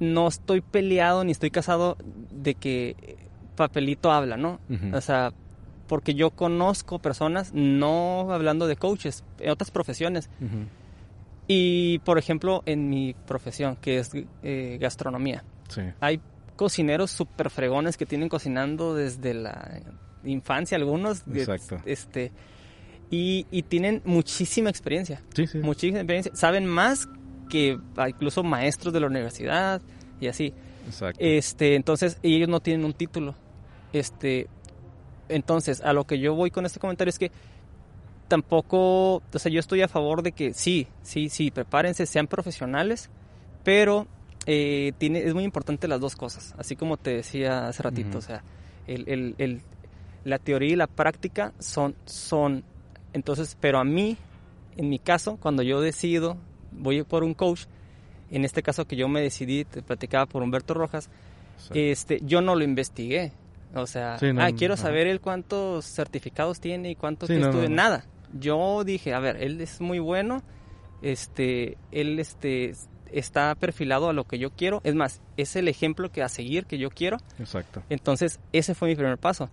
no 0.00 0.28
estoy 0.28 0.60
peleado 0.60 1.24
ni 1.24 1.32
estoy 1.32 1.50
casado 1.50 1.96
de 2.30 2.54
que 2.54 3.16
papelito 3.56 4.10
habla, 4.10 4.36
¿no? 4.36 4.60
Uh 4.68 4.74
-huh. 4.74 4.96
O 4.96 5.00
sea, 5.00 5.32
porque 5.86 6.14
yo 6.14 6.30
conozco 6.30 6.98
personas, 6.98 7.52
no 7.52 8.32
hablando 8.32 8.66
de 8.66 8.76
coaches, 8.76 9.24
en 9.38 9.50
otras 9.50 9.70
profesiones. 9.70 10.30
Uh 10.40 10.44
-huh. 10.44 10.66
Y, 11.48 11.98
por 12.00 12.18
ejemplo, 12.18 12.62
en 12.66 12.88
mi 12.88 13.14
profesión, 13.26 13.76
que 13.76 13.98
es 13.98 14.10
eh, 14.42 14.78
gastronomía, 14.80 15.44
sí. 15.74 15.82
hay 16.00 16.20
cocineros 16.56 17.10
súper 17.10 17.50
fregones 17.50 17.96
que 17.96 18.06
tienen 18.06 18.28
cocinando 18.28 18.94
desde 18.94 19.34
la 19.34 19.80
infancia, 20.24 20.76
algunos. 20.76 21.24
Exacto. 21.32 21.80
Este, 21.84 22.32
y, 23.10 23.46
y 23.50 23.62
tienen 23.62 24.02
muchísima 24.04 24.70
experiencia. 24.70 25.22
Sí, 25.34 25.46
sí. 25.46 25.58
Muchísima 25.58 25.98
experiencia. 25.98 26.34
Saben 26.34 26.66
más 26.66 27.08
que 27.48 27.78
incluso 28.08 28.42
maestros 28.42 28.94
de 28.94 29.00
la 29.00 29.06
universidad 29.06 29.82
y 30.20 30.28
así. 30.28 30.54
Exacto. 30.86 31.18
Este, 31.20 31.74
entonces, 31.74 32.18
y 32.22 32.36
ellos 32.36 32.48
no 32.48 32.60
tienen 32.60 32.84
un 32.84 32.94
título. 32.94 33.34
Este, 33.92 34.48
entonces, 35.28 35.80
a 35.80 35.92
lo 35.92 36.04
que 36.04 36.18
yo 36.18 36.34
voy 36.34 36.50
con 36.50 36.64
este 36.64 36.80
comentario 36.80 37.10
es 37.10 37.18
que 37.18 37.30
tampoco, 38.28 39.16
o 39.16 39.38
sea, 39.38 39.52
yo 39.52 39.60
estoy 39.60 39.82
a 39.82 39.88
favor 39.88 40.22
de 40.22 40.32
que 40.32 40.54
sí, 40.54 40.86
sí, 41.02 41.28
sí, 41.28 41.50
prepárense, 41.50 42.06
sean 42.06 42.26
profesionales, 42.26 43.10
pero 43.62 44.06
eh, 44.46 44.92
tiene, 44.98 45.20
es 45.20 45.34
muy 45.34 45.44
importante 45.44 45.88
las 45.88 46.00
dos 46.00 46.16
cosas, 46.16 46.54
así 46.58 46.76
como 46.76 46.96
te 46.96 47.14
decía 47.14 47.68
hace 47.68 47.82
ratito, 47.82 48.08
uh 48.08 48.12
-huh. 48.14 48.18
o 48.18 48.20
sea, 48.22 48.42
el, 48.86 49.04
el, 49.08 49.34
el, 49.38 49.60
la 50.24 50.38
teoría 50.38 50.72
y 50.72 50.76
la 50.76 50.86
práctica 50.86 51.52
son, 51.58 51.94
son, 52.04 52.64
entonces, 53.12 53.56
pero 53.60 53.78
a 53.78 53.84
mí, 53.84 54.16
en 54.76 54.88
mi 54.88 54.98
caso, 54.98 55.36
cuando 55.36 55.62
yo 55.62 55.80
decido, 55.80 56.36
voy 56.72 57.02
por 57.02 57.22
un 57.24 57.34
coach, 57.34 57.64
en 58.30 58.44
este 58.44 58.62
caso 58.62 58.86
que 58.86 58.96
yo 58.96 59.08
me 59.08 59.20
decidí, 59.20 59.64
te 59.64 59.82
platicaba 59.82 60.26
por 60.26 60.42
Humberto 60.42 60.74
Rojas, 60.74 61.08
sí. 61.58 61.90
este, 61.90 62.20
yo 62.24 62.40
no 62.40 62.54
lo 62.54 62.64
investigué, 62.64 63.32
o 63.74 63.86
sea, 63.86 64.18
sí, 64.18 64.32
no, 64.32 64.42
ah, 64.42 64.50
quiero 64.56 64.74
no. 64.74 64.78
saber 64.80 65.06
él 65.06 65.20
cuántos 65.20 65.86
certificados 65.86 66.60
tiene 66.60 66.90
y 66.90 66.96
cuántos 66.96 67.28
sí. 67.28 67.36
No, 67.36 67.52
Nada. 67.68 68.04
Yo 68.38 68.82
dije, 68.84 69.12
a 69.12 69.18
ver, 69.18 69.36
él 69.42 69.60
es 69.60 69.80
muy 69.80 69.98
bueno, 69.98 70.42
este, 71.02 71.76
él 71.90 72.18
este, 72.18 72.74
está 73.12 73.54
perfilado 73.54 74.08
a 74.08 74.12
lo 74.12 74.24
que 74.24 74.38
yo 74.38 74.50
quiero. 74.50 74.80
Es 74.84 74.94
más, 74.94 75.20
es 75.36 75.56
el 75.56 75.68
ejemplo 75.68 76.10
que 76.10 76.22
a 76.22 76.28
seguir 76.28 76.66
que 76.66 76.78
yo 76.78 76.90
quiero. 76.90 77.18
Exacto. 77.38 77.82
Entonces, 77.88 78.40
ese 78.52 78.74
fue 78.74 78.88
mi 78.88 78.94
primer 78.96 79.18
paso. 79.18 79.50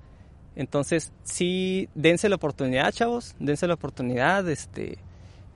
Entonces, 0.56 1.14
sí, 1.24 1.90
dense 1.96 2.28
la 2.30 2.36
oportunidad, 2.36 2.92
chavos, 2.92 3.36
dense 3.40 3.68
la 3.68 3.76
oportunidad 3.76 4.48
este, 4.50 4.98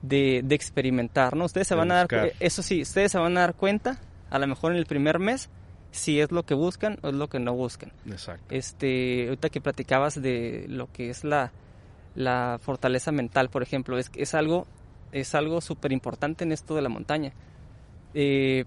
de, 0.02 0.42
de 0.44 0.54
experimentar, 0.54 1.36
¿no? 1.36 1.44
Ustedes 1.44 1.66
se 1.66 1.74
de 1.74 1.78
van 1.78 1.88
buscar. 1.88 2.18
a 2.18 2.22
dar, 2.22 2.32
eso 2.40 2.62
sí, 2.62 2.82
ustedes 2.82 3.12
se 3.12 3.18
van 3.18 3.36
a 3.36 3.40
dar 3.40 3.54
cuenta, 3.54 3.98
a 4.30 4.38
lo 4.38 4.46
mejor 4.46 4.72
en 4.72 4.78
el 4.78 4.86
primer 4.86 5.18
mes, 5.18 5.50
si 5.90 6.20
es 6.20 6.32
lo 6.32 6.44
que 6.44 6.54
buscan 6.54 6.98
o 7.02 7.08
es 7.08 7.14
lo 7.14 7.28
que 7.28 7.38
no 7.38 7.54
buscan. 7.54 7.92
Exacto. 8.06 8.54
Este, 8.54 9.24
ahorita 9.28 9.50
que 9.50 9.60
platicabas 9.60 10.20
de 10.20 10.66
lo 10.68 10.90
que 10.90 11.10
es 11.10 11.22
la, 11.24 11.52
la 12.14 12.58
fortaleza 12.62 13.12
mental, 13.12 13.50
por 13.50 13.62
ejemplo, 13.62 13.98
es, 13.98 14.10
es 14.14 14.34
algo 14.34 14.66
es 15.14 15.34
algo 15.36 15.60
súper 15.60 15.92
importante 15.92 16.44
en 16.44 16.50
esto 16.52 16.74
de 16.74 16.82
la 16.82 16.88
montaña. 16.88 17.32
Eh, 18.14 18.64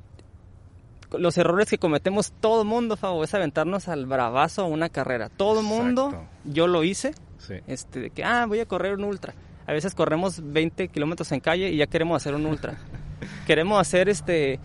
los 1.17 1.37
errores 1.37 1.69
que 1.69 1.77
cometemos 1.77 2.33
todo 2.41 2.63
el 2.63 2.67
mundo, 2.67 2.97
Fabo, 2.97 3.23
es 3.23 3.33
aventarnos 3.33 3.87
al 3.87 4.05
bravazo 4.05 4.63
a 4.63 4.67
una 4.67 4.89
carrera. 4.89 5.29
Todo 5.29 5.61
el 5.61 5.65
mundo, 5.65 6.27
yo 6.43 6.67
lo 6.67 6.83
hice, 6.83 7.13
sí. 7.37 7.55
este, 7.67 7.99
de 8.01 8.09
que, 8.09 8.23
ah, 8.23 8.45
voy 8.45 8.59
a 8.59 8.65
correr 8.65 8.93
un 8.93 9.05
ultra. 9.05 9.33
A 9.65 9.73
veces 9.73 9.95
corremos 9.95 10.41
20 10.43 10.89
kilómetros 10.89 11.31
en 11.31 11.39
calle 11.39 11.69
y 11.69 11.77
ya 11.77 11.87
queremos 11.87 12.17
hacer 12.17 12.35
un 12.35 12.45
ultra. 12.45 12.77
queremos 13.47 13.79
hacer 13.79 14.09
este 14.09 14.59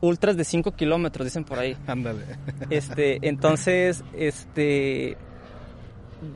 ultras 0.00 0.36
de 0.36 0.44
5 0.44 0.72
kilómetros, 0.72 1.26
dicen 1.26 1.44
por 1.44 1.58
ahí. 1.58 1.76
Ándale. 1.86 2.24
Este, 2.70 3.18
entonces, 3.26 4.04
este, 4.12 5.16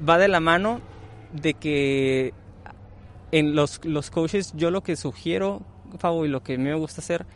va 0.08 0.18
de 0.18 0.28
la 0.28 0.40
mano 0.40 0.80
de 1.32 1.54
que 1.54 2.34
en 3.30 3.54
los, 3.54 3.84
los 3.84 4.10
coaches 4.10 4.52
yo 4.56 4.70
lo 4.70 4.82
que 4.82 4.96
sugiero, 4.96 5.62
Fabo, 5.98 6.24
y 6.24 6.28
lo 6.28 6.42
que 6.42 6.54
a 6.54 6.58
mí 6.58 6.64
me 6.64 6.74
gusta 6.74 7.00
hacer 7.00 7.26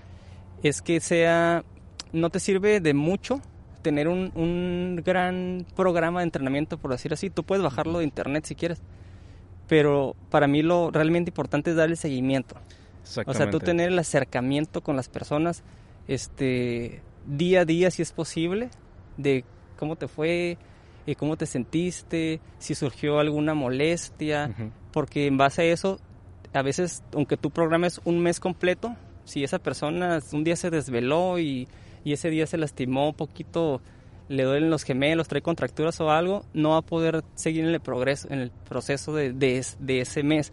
es 0.62 0.82
que 0.82 1.00
sea, 1.00 1.64
no 2.12 2.30
te 2.30 2.40
sirve 2.40 2.80
de 2.80 2.94
mucho 2.94 3.40
tener 3.82 4.08
un, 4.08 4.32
un 4.34 5.02
gran 5.04 5.66
programa 5.76 6.20
de 6.20 6.24
entrenamiento, 6.24 6.78
por 6.78 6.90
decir 6.90 7.12
así. 7.12 7.30
Tú 7.30 7.44
puedes 7.44 7.62
bajarlo 7.62 7.98
de 7.98 8.04
internet 8.04 8.44
si 8.46 8.54
quieres, 8.54 8.80
pero 9.68 10.16
para 10.30 10.46
mí 10.46 10.62
lo 10.62 10.90
realmente 10.90 11.30
importante 11.30 11.70
es 11.70 11.76
darle 11.76 11.96
seguimiento. 11.96 12.56
O 13.26 13.34
sea, 13.34 13.50
tú 13.50 13.60
tener 13.60 13.90
el 13.92 13.98
acercamiento 13.98 14.80
con 14.80 14.96
las 14.96 15.08
personas, 15.08 15.62
este, 16.08 17.02
día 17.26 17.60
a 17.60 17.64
día 17.64 17.90
si 17.90 18.02
es 18.02 18.12
posible, 18.12 18.70
de 19.16 19.44
cómo 19.78 19.94
te 19.94 20.08
fue, 20.08 20.58
y 21.06 21.14
cómo 21.14 21.36
te 21.36 21.46
sentiste, 21.46 22.40
si 22.58 22.74
surgió 22.74 23.20
alguna 23.20 23.54
molestia, 23.54 24.50
uh 24.50 24.60
-huh. 24.60 24.70
porque 24.92 25.26
en 25.28 25.36
base 25.36 25.62
a 25.62 25.64
eso, 25.66 26.00
a 26.52 26.62
veces, 26.62 27.04
aunque 27.14 27.36
tú 27.36 27.50
programes 27.50 28.00
un 28.04 28.18
mes 28.18 28.40
completo, 28.40 28.96
si 29.26 29.44
esa 29.44 29.58
persona 29.58 30.20
un 30.32 30.42
día 30.44 30.56
se 30.56 30.70
desveló 30.70 31.38
y, 31.38 31.68
y 32.02 32.14
ese 32.14 32.30
día 32.30 32.46
se 32.46 32.56
lastimó 32.56 33.08
un 33.10 33.14
poquito, 33.14 33.82
le 34.28 34.44
duelen 34.44 34.70
los 34.70 34.82
gemelos, 34.84 35.28
trae 35.28 35.42
contracturas 35.42 36.00
o 36.00 36.10
algo, 36.10 36.44
no 36.54 36.70
va 36.70 36.78
a 36.78 36.82
poder 36.82 37.22
seguir 37.34 37.64
en 37.64 37.74
el 37.74 37.80
progreso, 37.80 38.28
en 38.30 38.38
el 38.40 38.50
proceso 38.50 39.14
de, 39.14 39.32
de, 39.34 39.64
de 39.78 40.00
ese 40.00 40.22
mes. 40.22 40.52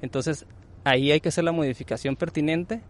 Entonces, 0.00 0.46
ahí 0.84 1.10
hay 1.10 1.20
que 1.20 1.30
hacer 1.30 1.42
la 1.42 1.52
modificación 1.52 2.14
pertinente 2.14 2.80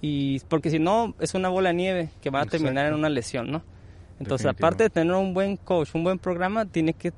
y 0.00 0.40
porque 0.48 0.70
si 0.70 0.78
no 0.80 1.14
es 1.20 1.34
una 1.34 1.48
bola 1.48 1.68
de 1.70 1.74
nieve 1.76 2.08
que 2.20 2.30
va 2.30 2.40
a 2.40 2.42
Exacto. 2.42 2.64
terminar 2.64 2.86
en 2.86 2.94
una 2.94 3.08
lesión, 3.08 3.50
¿no? 3.52 3.62
Entonces, 4.18 4.46
aparte 4.48 4.82
de 4.84 4.90
tener 4.90 5.14
un 5.14 5.32
buen 5.32 5.56
coach, 5.56 5.94
un 5.94 6.04
buen 6.04 6.18
programa, 6.18 6.66
tiene 6.66 6.92
que 6.92 7.12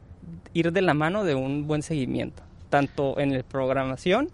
ir 0.53 0.71
de 0.73 0.83
la 0.83 0.95
mano 0.95 1.25
de 1.25 1.35
un 1.35 1.67
buen 1.67 1.83
seguimiento. 1.83 2.43
tanto 2.71 3.19
en 3.21 3.37
la 3.37 3.43
programación, 3.43 4.31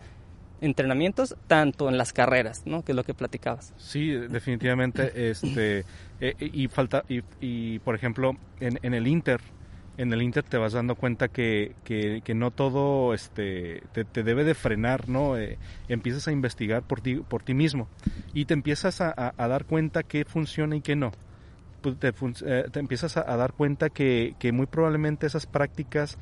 entrenamientos, 0.61 1.37
tanto 1.47 1.89
en 1.89 1.99
las 1.99 2.13
carreras, 2.13 2.63
¿no? 2.67 2.85
Que 2.85 2.93
es 2.93 2.97
lo 2.97 3.05
que 3.05 3.15
platicabas. 3.15 3.73
Sí, 3.77 4.11
definitivamente, 4.11 5.31
este, 5.31 5.85
eh, 6.21 6.35
y 6.39 6.69
falta, 6.69 7.05
y, 7.09 7.23
y, 7.41 7.79
por 7.81 7.95
ejemplo, 7.95 8.37
en, 8.61 8.79
en 8.83 8.95
el 8.95 9.07
Inter, 9.07 9.41
en 9.99 10.13
el 10.13 10.23
Inter 10.23 10.45
te 10.45 10.57
vas 10.57 10.73
dando 10.73 10.95
cuenta 10.95 11.29
que, 11.29 11.75
que, 11.85 12.23
que 12.25 12.35
no 12.35 12.53
todo 12.53 13.13
este, 13.15 13.83
te, 13.93 14.05
te, 14.05 14.23
debe 14.23 14.45
de 14.45 14.55
frenar, 14.55 15.09
¿no? 15.09 15.37
Eh, 15.37 15.59
empiezas 15.89 16.29
a 16.29 16.33
investigar 16.33 16.83
por 16.85 17.01
ti, 17.01 17.17
por 17.17 17.43
ti 17.43 17.53
mismo 17.53 17.89
y 18.33 18.45
te 18.45 18.55
empiezas 18.55 19.01
a, 19.01 19.13
a, 19.15 19.35
a 19.37 19.49
dar 19.49 19.65
cuenta 19.65 20.05
qué 20.05 20.25
funciona 20.25 20.77
y 20.77 20.81
qué 20.81 20.95
no. 20.95 21.11
Pues 21.83 21.99
te, 21.99 22.09
eh, 22.09 22.65
te, 22.73 22.81
empiezas 22.81 23.17
a, 23.17 23.33
a, 23.33 23.37
dar 23.37 23.53
cuenta 23.53 23.91
que, 23.91 24.37
que 24.39 24.53
muy 24.53 24.67
probablemente 24.67 25.27
esas 25.27 25.47
prácticas, 25.47 26.17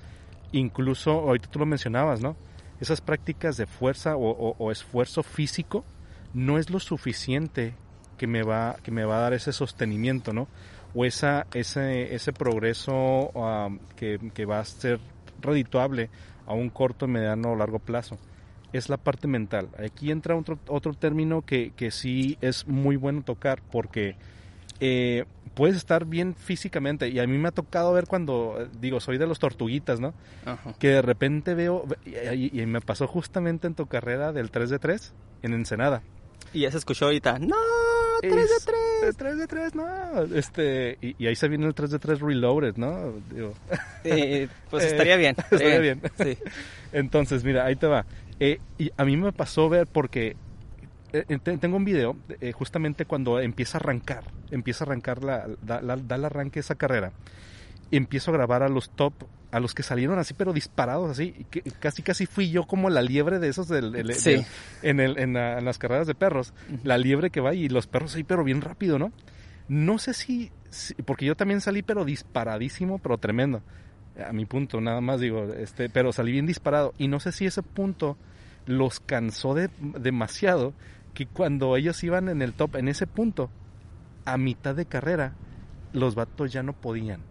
incluso, 0.53 1.13
ahorita 1.13 1.51
tú 1.51 1.59
lo 1.59 1.67
mencionabas, 1.67 2.23
¿no? 2.23 2.35
Esas 2.81 3.01
prácticas 3.01 3.57
de 3.57 3.67
fuerza 3.67 4.17
o, 4.17 4.71
esfuerzo 4.71 5.23
físico 5.23 5.85
no 6.35 6.59
es 6.59 6.71
lo 6.71 6.81
suficiente 6.81 7.75
que 8.19 8.27
me 8.27 8.43
va, 8.43 8.77
que 8.83 8.91
me 8.91 9.05
va 9.05 9.19
a 9.19 9.21
dar 9.21 9.33
ese 9.33 9.53
sostenimiento, 9.53 10.33
¿no? 10.33 10.49
o 10.95 11.05
esa, 11.05 11.47
ese, 11.53 12.15
ese 12.15 12.33
progreso 12.33 13.31
que, 13.97 14.19
que, 14.33 14.47
va 14.47 14.61
a 14.61 14.65
ser 14.65 14.99
redituable 15.43 16.09
a 16.47 16.55
un 16.55 16.71
corto, 16.71 17.07
mediano 17.07 17.53
o 17.53 17.57
largo 17.57 17.79
plazo. 17.79 18.19
Es 18.73 18.89
la 18.89 18.97
parte 18.97 19.29
mental. 19.29 19.69
Aquí 19.79 20.11
entra 20.11 20.37
otro, 20.37 20.59
otro 20.69 20.95
término 20.95 21.43
que, 21.43 21.73
que 21.77 21.91
sí 21.91 22.39
es 22.41 22.67
muy 22.67 22.97
bueno 22.97 23.23
tocar 23.23 23.61
porque 23.71 24.17
eh, 24.81 25.25
puedes 25.57 25.77
estar 25.77 26.05
bien 26.05 26.35
físicamente 26.35 27.09
y 27.09 27.19
a 27.19 27.27
mí 27.27 27.39
me 27.39 27.49
ha 27.49 27.53
tocado 27.53 27.93
ver 27.95 28.07
cuando, 28.07 28.69
digo, 28.79 29.01
soy 29.01 29.17
de 29.17 29.27
los 29.27 29.39
tortuguitas, 29.39 29.99
¿no? 29.99 30.13
Ajá. 30.45 30.75
Que 30.79 30.89
de 30.89 31.03
repente 31.03 31.55
veo, 31.55 31.87
y, 32.05 32.61
y, 32.61 32.67
me 32.67 32.83
pasó 32.83 33.07
justamente 33.09 33.67
en 33.67 33.75
tu 33.75 33.87
carrera 33.87 34.33
del 34.33 34.51
3 34.51 34.69
de 34.69 34.79
3 34.79 35.15
en 35.43 35.55
Ensenada. 35.55 36.03
Y 36.53 36.61
ya 36.61 36.71
se 36.71 36.77
escuchó 36.77 37.07
ahorita, 37.07 37.39
¡No! 37.39 37.57
3 38.21 38.33
de 38.35 38.73
3. 39.01 39.17
3 39.17 39.39
de 39.39 39.47
3, 39.47 39.75
no. 39.75 40.23
Este, 40.35 40.99
y, 41.01 41.17
y, 41.19 41.27
ahí 41.27 41.37
se 41.37 41.49
viene 41.49 41.67
el 41.67 41.75
3 41.75 41.91
de 41.91 41.99
3 41.99 42.21
Reloaded, 42.21 42.77
¿no? 42.77 43.15
Digo. 43.31 43.55
Eh, 44.05 44.47
pues 44.71 44.85
estaría 44.85 45.17
bien. 45.17 45.35
estaría 45.51 45.81
bien. 45.81 46.01
bien. 46.01 46.37
Sí. 46.37 46.43
Entonces, 46.93 47.43
mira, 47.43 47.65
ahí 47.65 47.75
te 47.75 47.89
va. 47.89 48.07
Eh, 48.39 48.61
y 48.79 48.93
a 48.97 49.05
mí 49.05 49.17
me 49.17 49.33
pasó 49.33 49.69
ver 49.69 49.89
porque 49.89 50.37
eh, 51.13 51.39
tengo 51.39 51.77
un 51.77 51.85
video 51.85 52.17
eh, 52.41 52.53
justamente 52.53 53.05
cuando 53.05 53.41
empieza 53.41 53.79
a 53.79 53.81
arrancar, 53.81 54.25
empieza 54.51 54.85
a 54.85 54.87
arrancar, 54.87 55.23
la, 55.25 55.47
da, 55.63 55.81
la, 55.81 55.97
da 55.97 56.17
el 56.17 56.25
arranque 56.25 56.61
esa 56.61 56.75
carrera. 56.75 57.13
Empiezo 57.91 58.31
a 58.31 58.35
grabar 58.35 58.63
a 58.63 58.69
los 58.69 58.91
top 58.91 59.15
a 59.53 59.61
los 59.61 59.75
que 59.75 59.83
salieron 59.83 60.19
así, 60.19 60.35
pero 60.35 60.53
disparados 60.53 61.11
así. 61.11 61.47
Que 61.51 61.63
casi, 61.63 62.03
casi 62.03 62.27
fui 62.27 62.51
yo 62.51 62.65
como 62.65 62.91
la 62.91 63.01
liebre 63.03 63.39
de 63.39 63.49
esos 63.49 63.69
del, 63.69 63.93
del, 63.93 64.13
sí. 64.15 64.31
del 64.31 64.47
en, 64.83 65.01
el, 65.01 65.19
en, 65.19 65.33
la, 65.35 65.59
en, 65.59 65.65
las 65.65 65.79
carreras 65.79 66.07
de 66.07 66.15
perros. 66.15 66.53
Uh 66.69 66.73
-huh. 66.75 66.81
La 66.85 66.99
liebre 66.99 67.31
que 67.31 67.41
va 67.41 67.55
y 67.55 67.69
los 67.69 67.87
perros 67.87 68.15
ahí, 68.17 68.25
pero 68.25 68.45
bien 68.45 68.61
rápido, 68.61 68.99
¿no? 68.99 69.13
No 69.69 69.99
sé 69.99 70.15
si, 70.15 70.51
si, 70.69 70.95
porque 70.95 71.25
yo 71.25 71.37
también 71.37 71.61
salí, 71.61 71.83
pero 71.83 72.05
disparadísimo, 72.05 72.99
pero 72.99 73.19
tremendo. 73.19 73.63
A 74.29 74.33
mi 74.33 74.47
punto, 74.47 74.81
nada 74.81 75.01
más 75.01 75.21
digo, 75.21 75.45
este, 75.55 75.89
pero 75.89 76.13
salí 76.13 76.33
bien 76.33 76.47
disparado. 76.47 76.95
Y 76.99 77.09
no 77.09 77.21
sé 77.21 77.33
si 77.33 77.47
ese 77.47 77.63
punto 77.63 78.17
los 78.67 79.01
cansó 79.01 79.55
de, 79.55 79.71
demasiado 79.79 80.75
que 81.17 81.27
cuando 81.27 81.77
ellos 81.79 82.05
iban 82.05 82.29
en 82.29 82.43
el 82.43 82.53
top, 82.53 82.77
en 82.77 82.89
ese 82.89 83.07
punto, 83.07 83.49
a 84.27 84.37
mitad 84.37 84.75
de 84.75 84.85
carrera, 84.85 85.33
los 85.95 86.15
vatos 86.15 86.53
ya 86.53 86.63
no 86.63 86.75
podían 86.75 87.23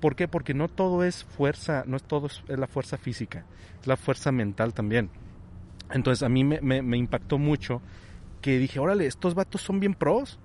¿Por 0.00 0.14
qué? 0.14 0.28
Porque 0.28 0.54
no 0.54 0.68
todo 0.68 1.02
es 1.02 1.24
fuerza, 1.24 1.82
no 1.86 1.96
es 1.96 2.04
todo 2.04 2.26
es 2.26 2.42
la 2.46 2.68
fuerza 2.68 2.96
física, 2.96 3.44
es 3.80 3.88
la 3.88 3.96
fuerza 3.96 4.30
mental 4.30 4.72
también. 4.72 5.10
Entonces 5.90 6.22
a 6.22 6.28
mí 6.28 6.44
me, 6.44 6.60
me, 6.60 6.80
me 6.80 6.96
impactó 6.96 7.38
mucho 7.38 7.82
que 8.40 8.58
dije, 8.58 8.78
órale, 8.78 9.06
estos 9.06 9.34
vatos 9.34 9.62
son 9.62 9.80
bien 9.80 9.94
pros, 9.94 10.38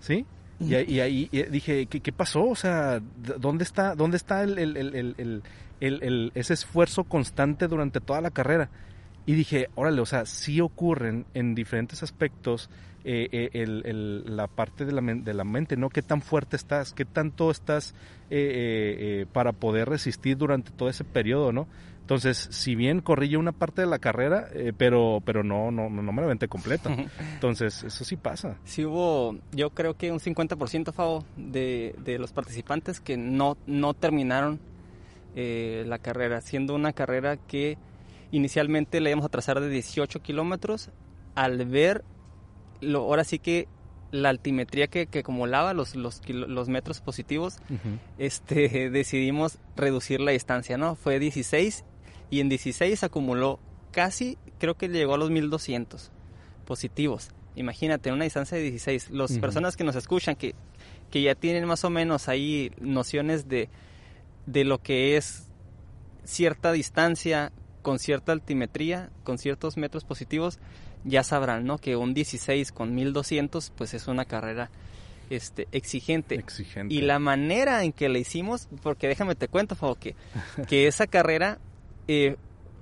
¿sí? 0.00 0.24
Y, 0.58 0.74
ahí 0.74 1.28
dije, 1.50 1.84
¿qué, 1.86 2.00
¿qué, 2.00 2.12
pasó? 2.12 2.44
O 2.44 2.54
sea, 2.54 3.02
¿dónde 3.38 3.64
está, 3.64 3.94
dónde 3.94 4.16
está 4.16 4.42
el, 4.44 4.56
el, 4.58 6.32
ese 6.34 6.54
esfuerzo 6.54 7.04
constante 7.04 7.68
durante 7.68 8.00
toda 8.00 8.22
la 8.22 8.30
carrera? 8.30 8.70
Y 9.26 9.34
dije, 9.34 9.68
órale, 9.74 10.00
o 10.00 10.06
sea, 10.06 10.26
sí 10.26 10.60
ocurren 10.60 11.24
en 11.34 11.54
diferentes 11.54 12.02
aspectos 12.02 12.68
eh, 13.06 13.28
eh, 13.32 13.50
el, 13.52 13.82
el, 13.84 14.36
la 14.36 14.46
parte 14.46 14.86
de 14.86 14.92
la, 14.92 15.02
de 15.02 15.34
la, 15.34 15.44
mente, 15.44 15.76
¿no? 15.76 15.90
¿Qué 15.90 16.00
tan 16.00 16.22
fuerte 16.22 16.56
estás? 16.56 16.94
¿Qué 16.94 17.04
tanto 17.04 17.50
estás 17.50 17.94
eh, 18.30 19.26
para 19.30 19.52
poder 19.52 19.90
resistir 19.90 20.38
durante 20.38 20.70
todo 20.70 20.88
ese 20.88 21.04
periodo, 21.04 21.52
¿no? 21.52 21.68
Entonces, 22.00 22.48
si 22.50 22.74
bien 22.74 23.02
corrí 23.02 23.28
yo 23.28 23.38
una 23.38 23.52
parte 23.52 23.82
de 23.82 23.88
la 23.88 23.98
carrera, 23.98 24.48
pero 24.78 25.22
pero 25.24 25.44
no, 25.44 25.70
no, 25.70 25.90
no 25.90 26.12
me 26.12 26.22
la 26.22 26.26
aventé 26.26 26.48
completa. 26.48 26.94
Entonces, 27.34 27.84
eso 27.84 28.04
sí 28.04 28.16
pasa. 28.16 28.56
Sí 28.64 28.86
hubo, 28.86 29.36
yo 29.52 29.68
creo 29.70 29.98
que 29.98 30.10
un 30.10 30.18
50% 30.18 30.92
Favo, 30.92 31.24
de, 31.36 31.94
de 32.04 32.18
los 32.18 32.32
participantes 32.32 33.00
que 33.00 33.18
no, 33.18 33.58
no 33.66 33.92
terminaron 33.92 34.60
la 35.34 35.98
carrera, 35.98 36.40
siendo 36.40 36.74
una 36.74 36.92
carrera 36.92 37.36
que 37.36 37.76
inicialmente 38.30 39.00
le 39.00 39.10
íbamos 39.10 39.26
a 39.26 39.28
trazar 39.28 39.60
de 39.60 39.68
18 39.68 40.22
kilómetros. 40.22 40.90
Al 41.34 41.64
ver, 41.66 42.04
lo, 42.80 43.00
ahora 43.00 43.24
sí 43.24 43.38
que 43.38 43.68
la 44.10 44.28
altimetría 44.28 44.86
que, 44.86 45.06
que 45.06 45.20
acumulaba, 45.20 45.74
los, 45.74 45.96
los, 45.96 46.20
los, 46.28 46.68
metros 46.68 47.00
positivos, 47.00 47.58
uh 47.68 47.74
-huh. 47.74 47.98
este, 48.18 48.90
decidimos 48.90 49.58
reducir 49.76 50.20
la 50.20 50.30
distancia, 50.30 50.76
¿no? 50.76 50.94
Fue 50.94 51.18
16 51.18 51.84
y 52.30 52.40
en 52.40 52.48
16 52.48 53.02
acumuló 53.02 53.58
casi, 53.90 54.38
creo 54.58 54.76
que 54.76 54.88
llegó 54.88 55.14
a 55.14 55.18
los 55.18 55.30
1200 55.30 56.12
positivos. 56.64 57.30
Imagínate, 57.56 58.12
una 58.12 58.24
distancia 58.24 58.56
de 58.56 58.64
16. 58.64 59.10
Las 59.10 59.30
uh 59.30 59.34
-huh. 59.34 59.40
personas 59.40 59.76
que 59.76 59.84
nos 59.84 59.96
escuchan, 59.96 60.36
que, 60.36 60.54
que 61.10 61.22
ya 61.22 61.34
tienen 61.34 61.64
más 61.66 61.84
o 61.84 61.90
menos 61.90 62.28
ahí 62.28 62.70
nociones 62.80 63.48
de, 63.48 63.68
de 64.46 64.64
lo 64.64 64.78
que 64.78 65.16
es 65.16 65.48
cierta 66.24 66.72
distancia 66.72 67.52
con 67.84 67.98
cierta 67.98 68.32
altimetría, 68.32 69.10
con 69.24 69.36
ciertos 69.36 69.76
metros 69.76 70.04
positivos, 70.04 70.58
ya 71.04 71.22
sabrán, 71.22 71.66
¿no? 71.66 71.76
Que 71.76 71.96
un 71.96 72.14
16 72.14 72.72
con 72.72 72.94
1200, 72.94 73.70
pues 73.76 73.92
es 73.92 74.08
una 74.08 74.24
carrera 74.24 74.70
este, 75.28 75.68
exigente. 75.70 76.34
exigente. 76.34 76.94
Y 76.94 77.02
la 77.02 77.18
manera 77.18 77.84
en 77.84 77.92
que 77.92 78.08
la 78.08 78.18
hicimos, 78.18 78.68
porque 78.82 79.06
déjame 79.06 79.34
te 79.34 79.48
cuento, 79.48 79.76
Fabo, 79.76 79.96
que, 79.96 80.16
que 80.66 80.86
esa 80.86 81.06
carrera, 81.06 81.58
eh, 82.08 82.36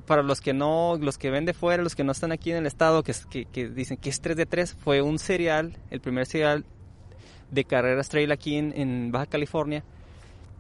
para 0.07 0.23
los 0.23 0.41
que 0.41 0.53
no, 0.53 0.97
los 1.01 1.19
que 1.19 1.31
ven 1.31 1.47
de 1.47 1.53
fuera, 1.53 1.83
los 1.83 1.97
que 1.97 2.05
no 2.05 2.13
están 2.13 2.31
aquí 2.31 2.53
en 2.53 2.59
el 2.59 2.67
estado, 2.67 3.03
que, 3.03 3.13
que, 3.29 3.45
que 3.47 3.69
dicen 3.69 3.97
que 3.97 4.09
es 4.09 4.21
3 4.21 4.37
de 4.37 4.47
3, 4.47 4.73
fue 4.73 5.03
un 5.03 5.19
serial, 5.19 5.77
el 5.91 6.01
primer 6.01 6.27
serial 6.27 6.65
de 7.51 7.65
carreras 7.65 8.09
trail 8.09 8.31
aquí 8.31 8.55
en, 8.55 8.73
en 8.77 9.11
Baja 9.11 9.27
California, 9.27 9.83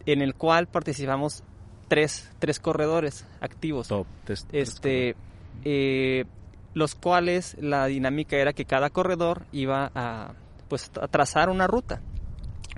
en 0.04 0.20
el 0.20 0.34
cual 0.34 0.66
participamos 0.66 1.44
tres, 1.92 2.30
tres 2.38 2.58
corredores 2.58 3.26
activos. 3.42 3.88
Top, 3.88 4.06
tres, 4.24 4.46
este, 4.50 5.14
eh, 5.62 6.24
los 6.72 6.94
cuales 6.94 7.54
la 7.60 7.84
dinámica 7.84 8.38
era 8.38 8.54
que 8.54 8.64
cada 8.64 8.88
corredor 8.88 9.44
iba 9.52 9.92
a, 9.94 10.32
pues, 10.70 10.90
a 10.98 11.06
trazar 11.08 11.50
una 11.50 11.66
ruta. 11.66 12.00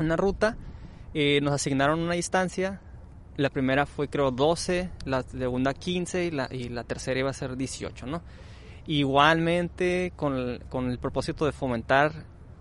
Una 0.01 0.17
ruta, 0.17 0.57
eh, 1.15 1.39
nos 1.43 1.53
asignaron 1.55 2.01
una 2.01 2.15
distancia. 2.15 2.81
La 3.37 3.51
primera 3.51 3.87
fue 3.87 4.09
creo 4.09 4.33
12, 4.33 4.91
la 5.05 5.23
segunda 5.23 5.75
15 5.75 6.25
y 6.25 6.31
la, 6.33 6.49
y 6.51 6.69
la 6.71 6.83
tercera 6.83 7.21
iba 7.21 7.31
a 7.31 7.35
ser 7.35 7.57
18, 7.57 8.07
¿no? 8.07 8.21
Igualmente 8.89 10.13
con 10.17 10.35
el, 10.35 10.63
con 10.69 10.91
el 10.91 10.99
propósito 10.99 11.47
de 11.47 11.53
fomentar 11.53 12.11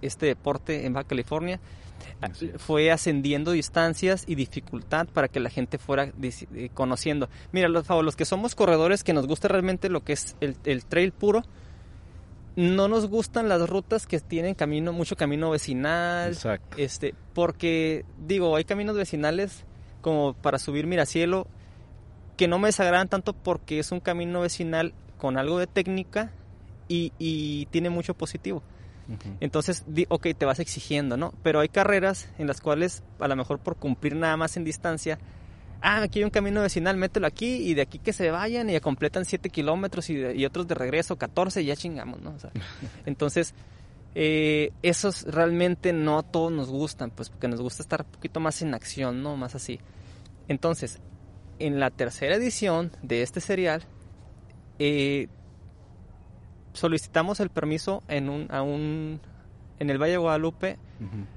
este 0.04 0.28
deporte 0.28 0.86
en 0.86 0.94
Baja 0.94 1.08
California, 1.08 1.60
fue 2.58 2.92
ascendiendo 2.92 3.52
distancias 3.52 4.24
y 4.28 4.36
dificultad 4.36 5.08
para 5.08 5.28
que 5.28 5.40
la 5.40 5.50
gente 5.50 5.78
fuera 5.78 6.12
eh, 6.22 6.70
conociendo. 6.74 7.30
Mira, 7.52 7.70
los, 7.70 7.88
los 7.90 8.16
que 8.16 8.26
somos 8.26 8.56
corredores, 8.56 9.04
que 9.04 9.14
nos 9.14 9.28
gusta 9.28 9.48
realmente 9.48 9.90
lo 9.90 10.04
que 10.04 10.14
es 10.14 10.36
el, 10.42 10.56
el, 10.64 10.86
trail 10.86 11.12
puro, 11.12 11.44
no 12.56 12.88
nos 12.88 13.08
gustan 13.08 13.50
las 13.50 13.68
rutas 13.70 14.06
que 14.08 14.20
tienen 14.20 14.56
camino, 14.56 14.94
mucho 14.94 15.16
camino 15.16 15.50
vecinal. 15.50 16.34
Exacto. 16.34 16.78
Este, 16.78 17.16
porque, 17.34 18.06
digo, 18.18 18.56
hay 18.56 18.64
caminos 18.64 18.96
vecinales 18.96 19.66
como 20.02 20.34
para 20.34 20.60
subir 20.60 20.86
Miracielo 20.86 21.48
que 22.38 22.48
no 22.48 22.60
me 22.60 22.68
desagradan 22.68 23.08
tanto 23.08 23.34
porque 23.34 23.80
es 23.80 23.92
un 23.92 24.00
camino 24.00 24.42
vecinal 24.42 24.94
con 25.18 25.38
algo 25.38 25.60
de 25.60 25.68
técnica 25.68 26.32
y, 26.88 27.14
y 27.18 27.68
tiene 27.68 27.90
mucho 27.90 28.14
positivo. 28.14 28.64
Uh 29.08 29.12
-huh. 29.14 29.38
Entonces, 29.42 29.84
ok, 30.10 30.28
te 30.38 30.46
vas 30.46 30.60
exigiendo, 30.60 31.18
¿no? 31.18 31.34
Pero 31.44 31.60
hay 31.60 31.70
carreras 31.70 32.30
en 32.38 32.48
las 32.48 32.62
cuales, 32.62 33.04
a 33.20 33.28
lo 33.28 33.36
mejor 33.36 33.60
por 33.60 33.76
cumplir 33.76 34.16
nada 34.16 34.38
más 34.38 34.56
en 34.58 34.64
distancia, 34.64 35.20
ah, 35.82 36.02
aquí 36.02 36.20
hay 36.20 36.26
un 36.26 36.32
camino 36.32 36.62
vecinal, 36.62 36.98
mételo 36.98 37.28
aquí 37.28 37.56
y 37.56 37.74
de 37.74 37.82
aquí 37.82 38.00
que 38.00 38.14
se 38.14 38.32
vayan 38.32 38.70
y 38.70 38.74
ya 38.74 38.80
completan 38.80 39.26
7 39.26 39.50
kilómetros 39.50 40.10
y, 40.10 40.18
y, 40.18 40.46
otros 40.46 40.68
de 40.68 40.76
regreso 40.76 41.18
14 41.18 41.62
y 41.62 41.66
ya 41.66 41.76
chingamos, 41.76 42.22
¿no? 42.22 42.32
O 42.32 42.40
sea, 42.40 42.52
entonces, 43.06 43.54
eh, 44.16 44.72
esos 44.84 45.24
realmente 45.24 45.92
no 45.92 46.20
a 46.20 46.24
todos 46.24 46.52
nos 46.52 46.70
gustan, 46.70 47.10
pues 47.10 47.30
porque 47.30 47.48
nos 47.48 47.62
gusta 47.62 47.82
estar 47.82 48.02
un 48.06 48.12
poquito 48.12 48.40
más 48.40 48.62
en 48.62 48.74
acción, 48.74 49.24
¿no? 49.24 49.36
Más 49.38 49.56
así. 49.56 49.80
Entonces, 50.48 51.00
en 51.60 51.80
la 51.80 51.90
tercera 51.90 52.36
edición 52.36 52.92
de 53.02 53.24
este 53.24 53.42
serial, 53.42 53.84
eh, 54.80 55.28
solicitamos 56.74 57.40
el 57.40 57.50
permiso 57.50 58.04
en 58.08 58.30
un, 58.30 58.48
a 58.52 58.62
un, 58.62 59.20
en 59.80 59.90
el 59.90 60.02
Valle 60.02 60.14
de 60.14 60.18
Guadalupe 60.18 60.78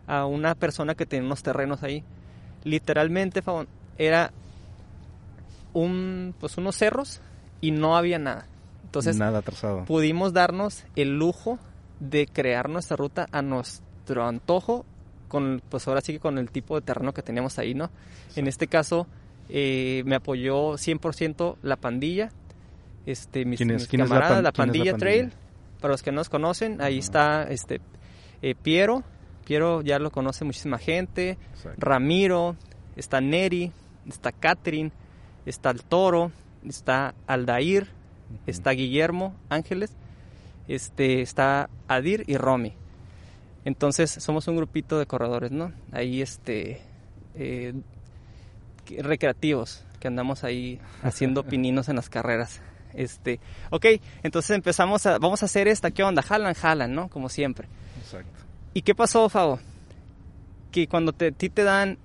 a 0.06 0.26
una 0.26 0.54
persona 0.54 0.94
que 0.94 1.06
tenía 1.06 1.26
unos 1.26 1.42
terrenos 1.42 1.82
ahí. 1.82 2.04
Literalmente, 2.64 3.42
Fabón, 3.42 3.68
era 3.98 4.32
un, 5.72 6.34
pues 6.38 6.56
unos 6.56 6.76
cerros 6.76 7.20
y 7.60 7.70
no 7.70 7.96
había 7.96 8.18
nada. 8.18 8.46
Entonces 8.84 9.16
Nada 9.16 9.42
pudimos 9.86 10.32
darnos 10.32 10.84
el 10.94 11.18
lujo 11.18 11.58
de 12.00 12.26
crear 12.26 12.68
nuestra 12.68 12.96
ruta 12.96 13.26
a 13.32 13.42
nuestro 13.42 14.26
antojo, 14.26 14.84
con, 15.28 15.60
pues 15.68 15.86
ahora 15.88 16.00
sí 16.00 16.14
que 16.14 16.20
con 16.20 16.38
el 16.38 16.50
tipo 16.50 16.76
de 16.76 16.82
terreno 16.82 17.12
que 17.12 17.22
teníamos 17.22 17.58
ahí, 17.58 17.74
¿no? 17.74 17.90
En 18.36 18.46
este 18.46 18.68
caso 18.68 19.06
eh, 19.48 20.02
me 20.06 20.16
apoyó 20.16 20.74
100% 20.74 21.56
la 21.62 21.76
pandilla, 21.76 22.30
este, 23.06 23.44
mis, 23.44 23.58
¿Quién 23.58 23.70
es- 23.70 23.82
mis 23.82 23.88
quién 23.88 24.02
es 24.02 24.08
la 24.10 24.16
camaradas, 24.16 24.36
pan- 24.36 24.44
la, 24.44 24.52
quién 24.52 24.68
es 24.70 24.76
la 24.76 24.82
pandilla? 24.84 24.96
Trail, 24.98 25.32
para 25.80 25.92
los 25.92 26.02
que 26.02 26.10
no 26.12 26.16
nos 26.16 26.28
conocen, 26.28 26.80
ahí 26.82 26.98
está 26.98 27.44
este 27.44 27.80
eh, 28.42 28.54
Piero, 28.54 29.02
Piero 29.44 29.80
ya 29.82 29.98
lo 29.98 30.10
conoce 30.10 30.44
muchísima 30.44 30.78
gente, 30.78 31.38
Exacto. 31.54 31.76
Ramiro, 31.78 32.56
está 32.96 33.20
Neri, 33.20 33.72
está 34.08 34.32
Catherine, 34.32 34.90
está 35.46 35.70
el 35.70 35.82
Toro, 35.84 36.32
está 36.66 37.14
Aldair, 37.26 37.86
está 38.46 38.72
Guillermo 38.72 39.34
Ángeles, 39.48 39.92
este, 40.68 41.22
está 41.22 41.70
Adir 41.88 42.24
y 42.26 42.36
Romy. 42.36 42.72
Entonces 43.64 44.10
somos 44.10 44.48
un 44.48 44.56
grupito 44.56 44.98
de 44.98 45.06
corredores, 45.06 45.50
¿no? 45.52 45.72
Ahí 45.92 46.22
este 46.22 46.80
eh, 47.36 47.72
recreativos 48.98 49.84
que 50.00 50.08
andamos 50.08 50.44
ahí 50.44 50.80
haciendo 51.02 51.44
pininos 51.48 51.88
en 51.88 51.96
las 51.96 52.08
carreras. 52.08 52.60
Este, 52.96 53.40
ok, 53.70 53.86
entonces 54.22 54.56
empezamos 54.56 55.06
a, 55.06 55.18
vamos 55.18 55.42
a 55.42 55.46
hacer 55.46 55.68
esta, 55.68 55.90
¿qué 55.90 56.02
onda? 56.02 56.22
Jalan, 56.22 56.54
jalan, 56.54 56.94
¿no? 56.94 57.08
Como 57.08 57.28
siempre. 57.28 57.68
Exacto. 58.00 58.40
¿Y 58.74 58.82
qué 58.82 58.94
pasó, 58.94 59.28
Fabo? 59.28 59.60
Que 60.72 60.88
cuando 60.88 61.12
te, 61.12 61.28
a 61.28 61.30
ti 61.30 61.48
te 61.48 61.62
dan, 61.62 61.98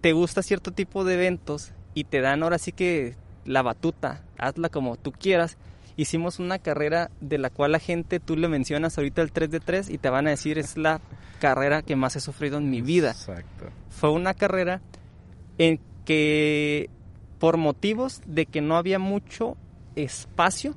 te 0.00 0.12
gusta 0.12 0.42
cierto 0.42 0.72
tipo 0.72 1.04
de 1.04 1.14
eventos 1.14 1.72
y 1.94 2.04
te 2.04 2.20
dan 2.20 2.42
ahora 2.42 2.58
sí 2.58 2.72
que 2.72 3.16
la 3.44 3.62
batuta, 3.62 4.22
hazla 4.38 4.68
como 4.68 4.96
tú 4.96 5.12
quieras. 5.12 5.56
Hicimos 5.96 6.38
una 6.38 6.58
carrera 6.58 7.10
de 7.20 7.38
la 7.38 7.50
cual 7.50 7.72
la 7.72 7.78
gente, 7.78 8.18
tú 8.18 8.36
le 8.36 8.48
mencionas 8.48 8.96
ahorita 8.96 9.22
el 9.22 9.30
3 9.30 9.50
de 9.50 9.60
3 9.60 9.90
y 9.90 9.98
te 9.98 10.08
van 10.08 10.26
a 10.26 10.30
decir 10.30 10.58
es 10.58 10.76
la 10.76 11.00
carrera 11.38 11.82
que 11.82 11.96
más 11.96 12.16
he 12.16 12.20
sufrido 12.20 12.58
en 12.58 12.70
mi 12.70 12.80
vida. 12.80 13.10
Exacto. 13.10 13.66
Fue 13.90 14.10
una 14.10 14.34
carrera 14.34 14.80
en 15.58 15.80
que 16.04 16.88
por 17.38 17.56
motivos 17.56 18.22
de 18.26 18.46
que 18.46 18.60
no 18.60 18.76
había 18.76 18.98
mucho 18.98 19.56
espacio, 19.96 20.74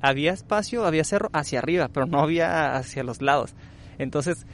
había 0.00 0.32
espacio, 0.32 0.84
había 0.84 1.04
cerro 1.04 1.30
hacia 1.32 1.58
arriba, 1.58 1.88
pero 1.92 2.06
no 2.06 2.20
había 2.20 2.76
hacia 2.76 3.02
los 3.02 3.22
lados. 3.22 3.54
Entonces 3.98 4.46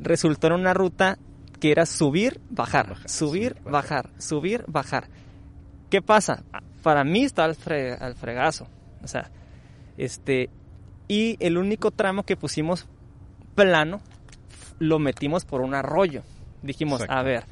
resultó 0.00 0.48
en 0.48 0.54
una 0.54 0.74
ruta 0.74 1.18
que 1.60 1.70
era 1.72 1.86
subir, 1.86 2.40
bajar, 2.50 2.88
Bajar, 2.90 3.08
subir, 3.08 3.52
subir, 3.54 3.70
bajar, 3.72 4.10
subir, 4.18 4.64
bajar. 4.66 5.08
¿Qué 5.90 6.02
pasa? 6.02 6.42
Para 6.82 7.04
mí 7.04 7.24
está 7.24 7.44
al, 7.44 7.54
fre- 7.56 7.96
al 8.00 8.14
fregazo. 8.14 8.66
O 9.02 9.08
sea, 9.08 9.30
este. 9.96 10.50
Y 11.08 11.36
el 11.38 11.56
único 11.56 11.90
tramo 11.92 12.24
que 12.24 12.36
pusimos 12.36 12.86
plano 13.54 14.00
lo 14.78 14.98
metimos 14.98 15.44
por 15.44 15.60
un 15.60 15.74
arroyo. 15.74 16.22
Dijimos, 16.62 17.00
Exacto. 17.00 17.20
a 17.20 17.22
ver, 17.22 17.44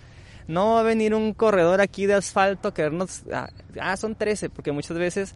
no 0.48 0.74
va 0.74 0.80
a 0.80 0.82
venir 0.82 1.14
un 1.14 1.32
corredor 1.32 1.80
aquí 1.80 2.06
de 2.06 2.14
asfalto 2.14 2.68
a 2.68 2.74
querernos. 2.74 3.22
Ah, 3.32 3.48
ah, 3.80 3.96
son 3.96 4.14
13, 4.16 4.50
porque 4.50 4.72
muchas 4.72 4.98
veces 4.98 5.34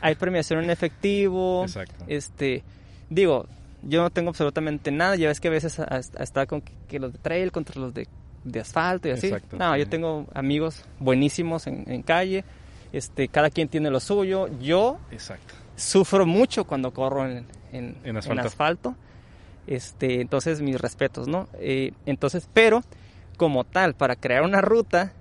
hay 0.00 0.14
premiación 0.14 0.62
en 0.64 0.70
efectivo. 0.70 1.62
Exacto. 1.64 2.04
Este, 2.06 2.62
digo, 3.08 3.46
yo 3.82 4.02
no 4.02 4.10
tengo 4.10 4.30
absolutamente 4.30 4.90
nada. 4.90 5.16
Ya 5.16 5.28
ves 5.28 5.40
que 5.40 5.48
a 5.48 5.52
veces 5.52 5.80
está 6.18 6.46
con 6.46 6.62
que, 6.88 6.98
los 6.98 7.12
de 7.12 7.18
trail 7.18 7.52
contra 7.52 7.80
los 7.80 7.94
de, 7.94 8.06
de 8.44 8.60
asfalto 8.60 9.08
y 9.08 9.12
así. 9.12 9.28
Exacto, 9.28 9.56
no, 9.56 9.72
sí. 9.74 9.78
yo 9.80 9.88
tengo 9.88 10.26
amigos 10.34 10.84
buenísimos 10.98 11.66
en, 11.66 11.84
en 11.90 12.02
calle. 12.02 12.44
Este, 12.92 13.28
cada 13.28 13.50
quien 13.50 13.68
tiene 13.68 13.90
lo 13.90 14.00
suyo. 14.00 14.48
Yo 14.60 14.98
Exacto. 15.12 15.54
sufro 15.76 16.26
mucho 16.26 16.64
cuando 16.64 16.92
corro 16.92 17.26
en, 17.28 17.46
en, 17.72 17.96
En 18.04 18.16
asfalto. 18.16 18.46
asfalto. 18.46 18.94
Este, 19.66 20.20
entonces 20.20 20.60
mis 20.60 20.80
respetos, 20.80 21.28
¿no? 21.28 21.48
Eh, 21.60 21.92
entonces, 22.06 22.48
pero 22.52 22.82
como 23.36 23.64
tal, 23.64 23.94
para 23.94 24.16
crear 24.16 24.42
una 24.42 24.60
ruta, 24.60 25.12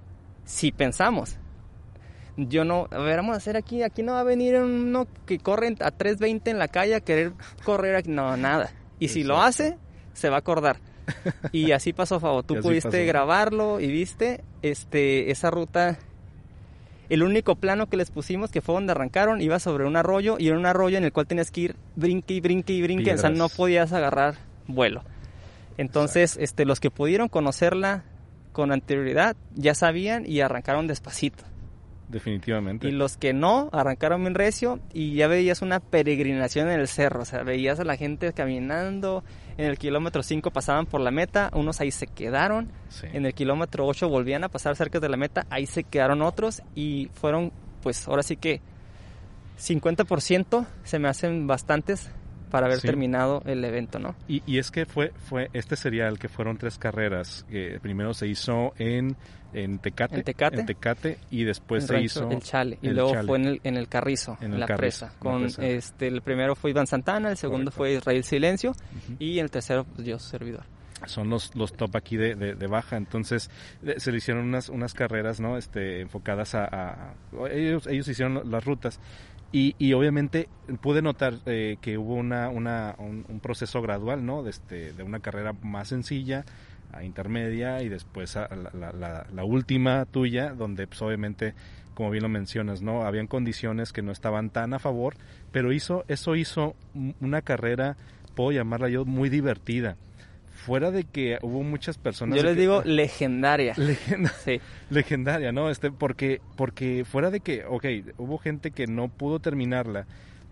sí 0.46 0.72
pensamos. 0.72 1.38
Yo 2.48 2.64
no, 2.64 2.88
a 2.92 3.00
ver, 3.00 3.18
vamos 3.18 3.34
a 3.34 3.38
hacer 3.38 3.58
aquí, 3.58 3.84
aquí 3.84 4.02
no 4.02 4.14
va 4.14 4.22
a 4.22 4.24
venir 4.24 4.56
uno 4.56 5.08
que 5.26 5.40
corre 5.40 5.68
a 5.80 5.92
3.20 5.92 6.52
en 6.52 6.60
la 6.60 6.70
calle 6.70 6.96
a 6.96 7.02
querer 7.02 7.34
correr 7.66 7.96
aquí, 7.96 8.10
no, 8.10 8.38
nada. 8.38 8.72
Y 8.98 9.10
si 9.10 9.24
lo 9.24 9.42
hace, 9.42 9.78
se 10.14 10.30
va 10.30 10.38
a 10.38 10.40
acordar. 10.40 10.78
Y 11.52 11.72
así 11.72 11.92
pasó, 11.92 12.20
Fabo. 12.20 12.44
Tú 12.44 12.56
pudiste 12.62 12.90
pasó. 12.90 13.08
grabarlo 13.08 13.80
y 13.80 13.88
viste 13.88 14.44
este, 14.62 15.32
esa 15.32 15.50
ruta. 15.52 15.98
El 17.10 17.24
único 17.24 17.56
plano 17.56 17.90
que 17.90 17.98
les 17.98 18.12
pusimos, 18.12 18.52
que 18.52 18.62
fue 18.62 18.76
donde 18.76 18.92
arrancaron, 18.92 19.42
iba 19.42 19.60
sobre 19.60 19.86
un 19.86 19.96
arroyo 19.96 20.38
y 20.38 20.48
era 20.48 20.58
un 20.58 20.68
arroyo 20.68 20.98
en 20.98 21.04
el 21.04 21.12
cual 21.12 21.26
tenías 21.26 21.50
que 21.50 21.62
ir 21.62 21.76
brinque 21.96 22.36
y 22.36 22.40
brinque 22.40 22.74
y 22.74 22.82
brinque, 22.84 23.14
o 23.14 23.18
sea, 23.18 23.32
no 23.32 23.50
podías 23.50 23.92
agarrar 23.94 24.36
vuelo. 24.68 25.04
Entonces, 25.78 26.38
este, 26.40 26.66
los 26.66 26.80
que 26.80 26.92
pudieron 26.92 27.28
conocerla 27.28 28.04
con 28.52 28.72
anterioridad 28.72 29.36
ya 29.56 29.74
sabían 29.74 30.24
y 30.30 30.42
arrancaron 30.42 30.86
despacito. 30.86 31.44
Definitivamente. 32.10 32.88
Y 32.88 32.92
los 32.92 33.18
que 33.18 33.34
no, 33.34 33.70
arrancaron 33.72 34.22
bien 34.22 34.34
recio 34.36 34.80
y 34.94 35.14
ya 35.14 35.28
veías 35.28 35.62
una 35.62 35.80
peregrinación 35.80 36.70
en 36.70 36.80
el 36.80 36.88
cerro. 36.88 37.22
O 37.22 37.26
sea, 37.26 37.44
veías 37.44 37.80
a 37.80 37.84
la 37.86 37.96
gente 37.96 38.34
caminando. 38.34 39.24
En 39.58 39.66
el 39.66 39.78
kilómetro 39.78 40.24
5 40.24 40.52
pasaban 40.52 40.86
por 40.86 41.02
la 41.02 41.12
meta, 41.12 41.50
unos 41.54 41.80
ahí 41.82 41.92
se 41.92 42.08
quedaron. 42.08 42.72
Sí. 42.90 43.08
En 43.14 43.26
el 43.26 43.34
kilómetro 43.34 43.86
8 43.86 44.10
volvían 44.10 44.44
a 44.44 44.50
pasar 44.50 44.76
cerca 44.76 45.00
de 45.00 45.10
la 45.10 45.18
meta, 45.18 45.46
ahí 45.50 45.66
se 45.66 45.84
quedaron 45.84 46.22
otros 46.22 46.62
y 46.76 47.10
fueron, 47.14 47.52
pues 47.82 48.08
ahora 48.08 48.24
sí 48.24 48.38
que 48.38 48.62
50% 49.60 50.66
se 50.84 51.00
me 51.00 51.08
hacen 51.10 51.46
bastantes 51.48 52.10
para 52.50 52.66
haber 52.66 52.80
Sí. 52.80 52.88
terminado 52.88 53.44
el 53.46 53.64
evento, 53.64 54.00
¿no? 54.00 54.16
Y, 54.28 54.42
y 54.48 54.58
es 54.58 54.72
que 54.72 54.86
fue, 54.86 55.12
fue 55.28 55.50
este 55.54 55.76
serial 55.76 56.18
que 56.18 56.30
fueron 56.30 56.58
tres 56.58 56.78
carreras. 56.80 57.46
Que 57.50 57.80
primero 57.82 58.14
se 58.14 58.28
hizo 58.28 58.74
en, 58.80 59.16
en 59.54 59.80
Tecate. 59.80 60.18
En 60.18 60.24
Tecate. 60.24 60.64
Tecate, 60.64 61.18
y 61.32 61.44
después 61.44 61.86
se 61.88 61.94
rancho 61.94 62.06
hizo 62.06 62.32
El 62.32 62.42
Chale. 62.42 62.78
Y 62.82 62.88
el 62.90 62.96
luego 62.96 63.14
Chale. 63.14 63.28
fue 63.28 63.38
en 63.38 63.46
el, 63.46 63.62
en 63.64 63.78
el 63.78 63.88
Carrizo, 63.88 64.38
En 64.42 64.48
en, 64.48 64.54
el 64.54 64.60
la 64.62 64.66
Carrizo, 64.68 65.06
presa. 65.08 65.14
la 65.14 65.20
Con 65.20 65.42
presa. 65.42 65.66
este 65.66 66.08
el 66.08 66.22
primero 66.22 66.56
fue 66.56 66.72
Iván 66.72 66.88
Santana, 66.88 67.30
el 67.32 67.38
segundo 67.38 67.72
Correcto. 67.72 67.78
fue 67.78 67.94
Israel 67.94 68.24
Silencio 68.24 68.72
Ujú. 68.72 69.16
y 69.20 69.40
el 69.40 69.50
tercero 69.52 69.84
pues, 69.86 70.06
Dios 70.06 70.24
servidor. 70.24 70.64
son 71.06 71.30
los, 71.30 71.56
los 71.56 71.74
top 71.74 71.96
aquí 71.96 72.18
de, 72.18 72.36
de, 72.36 72.56
de 72.56 72.68
baja. 72.68 72.98
Entonces 72.98 73.50
eh, 73.84 73.96
se 73.98 74.12
le 74.12 74.18
hicieron 74.18 74.44
unas, 74.46 74.70
unas 74.70 74.94
carreras 74.94 75.40
¿no? 75.40 75.58
este, 75.58 76.02
enfocadas 76.02 76.56
a, 76.56 76.66
a- 76.66 77.14
ellos, 77.52 77.88
ellos 77.88 78.08
hicieron 78.08 78.50
las 78.52 78.66
rutas. 78.66 79.00
Y, 79.52 79.76
y 79.80 79.94
obviamente 79.94 80.48
pude 80.80 81.02
notar 81.02 81.34
eh, 81.48 81.78
que 81.82 81.98
hubo 81.98 82.14
una, 82.14 82.50
una, 82.50 82.94
un, 83.00 83.26
un 83.28 83.40
proceso 83.40 83.82
gradual, 83.82 84.24
¿no? 84.24 84.44
De, 84.44 84.52
este, 84.52 84.94
de 84.94 85.02
una 85.02 85.22
carrera 85.22 85.54
más 85.64 85.88
sencilla 85.88 86.46
a 86.92 87.04
intermedia 87.04 87.82
y 87.82 87.90
después 87.90 88.36
a 88.38 88.48
la, 88.56 88.72
la- 88.74 88.92
la- 88.94 89.28
la 89.34 89.44
última 89.44 90.06
tuya, 90.06 90.54
donde 90.54 90.88
pues, 90.88 91.02
obviamente, 91.02 91.54
como 91.94 92.10
bien 92.10 92.24
lo 92.24 92.30
mencionas, 92.30 92.82
¿no? 92.82 93.04
Habían 93.04 93.28
condiciones 93.28 93.94
que 93.94 94.02
no 94.02 94.12
estaban 94.12 94.50
tan 94.50 94.74
a 94.74 94.80
favor, 94.80 95.16
pero 95.52 95.72
hizo, 95.72 96.04
eso 96.08 96.36
hizo 96.36 96.76
un- 96.94 97.16
una 97.22 97.42
carrera, 97.42 97.98
puedo 98.36 98.52
llamarla 98.52 98.90
yo, 98.90 99.06
muy 99.06 99.30
divertida. 99.30 99.98
Fuera 100.66 100.92
de 100.92 101.06
que 101.06 101.38
hubo 101.42 101.64
muchas 101.64 101.98
personas... 101.98 102.36
Yo 102.38 102.44
les 102.44 102.56
que- 102.56 102.62
digo 102.62 102.82
legendaria. 102.86 103.74
Legenda- 103.78 104.34
Sí. 104.44 104.60
legendaria, 104.90 105.52
¿no? 105.52 105.70
Este, 105.70 105.90
porque, 105.92 106.42
porque 106.58 107.06
fuera 107.06 107.32
de 107.32 107.40
que, 107.40 107.64
ok, 107.66 107.86
hubo 108.18 108.38
gente 108.40 108.72
que 108.72 108.86
no 108.88 109.08
pudo 109.08 109.40
terminarla, 109.40 110.06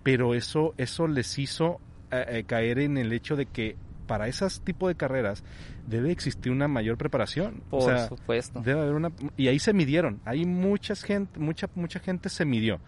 pero 0.03 0.33
eso, 0.33 0.73
eso 0.77 1.07
les 1.07 1.37
hizo 1.39 1.81
eh, 2.11 2.25
eh, 2.29 2.43
caer 2.45 2.79
en 2.79 2.97
el 2.97 3.11
hecho 3.11 3.35
de 3.35 3.47
que 3.47 3.75
para 4.07 4.27
esas 4.27 4.61
tipo 4.61 4.87
de 4.87 4.95
carreras 4.95 5.43
debe 5.85 6.11
existir 6.11 6.51
una 6.51 6.67
mayor 6.67 6.97
preparación. 6.97 7.61
Por 7.69 7.83
o 7.83 7.85
sea, 7.85 8.07
supuesto. 8.07 8.61
debe 8.61 8.81
haber 8.81 8.93
una 8.95 9.11
y 9.37 9.47
ahí 9.49 9.59
se 9.59 9.73
midieron. 9.73 10.19
Ahí 10.25 10.45
mucha 10.45 10.95
gente, 10.95 11.39
mucha 11.39 11.69
mucha 11.75 11.99
gente 11.99 12.29
se 12.29 12.45
midió. 12.45 12.79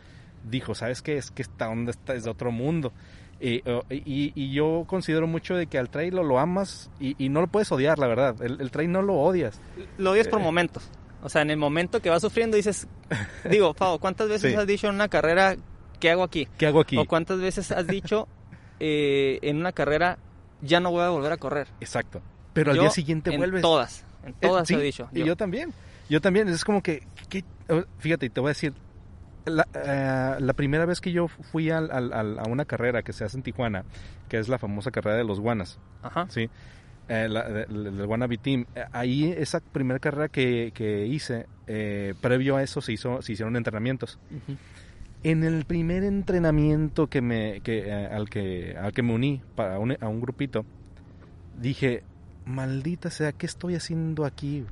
Dijo, 0.49 0.74
¿sabes 0.74 1.01
qué? 1.01 1.17
Es 1.17 1.32
que 1.32 1.41
esta 1.41 1.70
onda 1.70 1.91
está 1.91 2.13
es 2.15 2.24
de 2.24 2.30
otro 2.32 2.51
mundo. 2.51 2.93
Eh, 3.41 3.61
y, 3.89 4.32
y 4.36 4.51
yo 4.51 4.84
considero 4.88 5.26
mucho 5.28 5.55
de 5.55 5.67
que 5.67 5.78
al 5.78 5.89
trail 5.89 6.15
lo, 6.15 6.24
lo 6.24 6.39
amas 6.39 6.89
y, 6.99 7.15
y 7.24 7.30
no 7.30 7.39
lo 7.41 7.47
puedes 7.47 7.72
odiar, 7.72 7.97
la 7.99 8.07
verdad. 8.07 8.36
El, 8.41 8.59
el 8.59 8.72
trail 8.72 8.91
no 8.91 9.01
lo 9.01 9.15
odias. 9.15 9.61
Lo 9.97 10.11
odias 10.11 10.28
por 10.28 10.39
Eh. 10.39 10.43
momentos. 10.43 10.89
O 11.22 11.28
sea, 11.30 11.41
en 11.41 11.49
el 11.51 11.57
momento 11.57 12.01
que 12.01 12.09
vas 12.09 12.22
sufriendo 12.22 12.55
dices, 12.57 12.88
digo, 13.49 13.74
Pau, 13.74 13.99
¿cuántas 13.99 14.28
veces 14.30 14.51
Sí. 14.53 14.57
has 14.57 14.65
dicho 14.67 14.88
en 14.88 14.95
una 14.95 15.07
carrera, 15.09 15.55
¿qué 15.99 16.09
hago 16.11 16.24
aquí? 16.24 16.47
¿Qué 16.57 16.65
hago 16.67 16.80
aquí? 16.82 16.97
O 16.97 17.05
cuántas 17.05 17.39
veces 17.39 17.72
has 17.72 17.88
dicho 17.88 18.28
eh, 18.80 19.39
en 19.41 19.57
una 19.57 19.72
carrera, 19.74 20.17
ya 20.62 20.80
no 20.80 20.91
voy 20.91 21.03
a 21.03 21.10
volver 21.10 21.32
a 21.32 21.38
correr. 21.38 21.68
Exacto. 21.80 22.22
Pero 22.53 22.72
al 22.72 22.78
Yo, 22.78 22.82
día 22.84 22.91
siguiente 22.91 23.32
en 23.32 23.38
vuelves. 23.38 23.62
todas, 23.62 24.03
en 24.24 24.32
Eh, 24.32 24.36
todas 24.41 24.68
sí, 24.68 24.74
he 24.76 24.80
dicho. 24.82 25.10
Y 25.14 25.24
yo 25.24 25.36
también. 25.36 25.74
Yo 26.10 26.20
también. 26.22 26.47
Es 26.49 26.66
como 26.66 26.82
que, 26.82 27.03
que- 27.30 27.43
fíjate, 27.99 28.30
te 28.30 28.39
voy 28.41 28.49
a 28.49 28.51
decir, 28.51 28.74
la, 29.45 29.68
eh, 29.74 30.36
la 30.39 30.53
primera 30.53 30.86
vez 30.86 30.99
que 31.01 31.12
yo 31.12 31.28
fui 31.28 31.70
al- 31.70 31.91
al- 31.91 32.12
al- 32.14 32.39
a 32.39 32.43
una 32.49 32.66
carrera 32.66 33.01
que 33.03 33.14
se 33.14 33.24
hace 33.24 33.38
en 33.38 33.43
Tijuana, 33.43 33.84
que 34.28 34.38
es 34.39 34.49
la 34.49 34.57
famosa 34.57 34.91
carrera 34.91 35.18
de 35.18 35.24
los 35.24 35.39
guanas, 35.39 35.80
Ajá. 36.01 36.26
¿sí? 36.30 36.49
Eh, 37.07 37.28
la- 37.30 37.47
de- 37.49 37.66
del 37.66 38.05
Wannabe 38.05 38.38
Team. 38.38 38.66
Eh, 38.76 38.84
Ahí, 38.91 39.34
esa 39.36 39.60
primera 39.62 39.99
carrera 39.99 40.28
que, 40.30 40.72
que 40.76 41.07
hice, 41.07 41.47
eh, 41.68 42.14
previo 42.22 42.55
a 42.57 42.64
eso 42.64 42.82
se, 42.82 42.93
hizo, 42.93 43.22
se 43.22 43.34
hicieron 43.34 43.55
entrenamientos. 43.55 44.20
En 45.24 45.43
el 45.43 45.65
primer 45.65 46.03
entrenamiento 46.03 47.07
que 47.07 47.22
me, 47.22 47.59
que, 47.61 47.80
eh, 47.89 48.07
al, 48.07 48.30
que, 48.30 48.76
al 48.78 48.93
que 48.93 49.01
me 49.03 49.13
uní 49.13 49.41
para 49.55 49.78
un- 49.80 49.97
a 49.99 50.07
un 50.07 50.22
grupito, 50.22 50.65
dije, 51.59 52.03
maldita 52.45 53.09
sea, 53.09 53.32
¿qué 53.34 53.45
estoy 53.45 53.76
haciendo 53.76 54.26
aquí? 54.26 54.65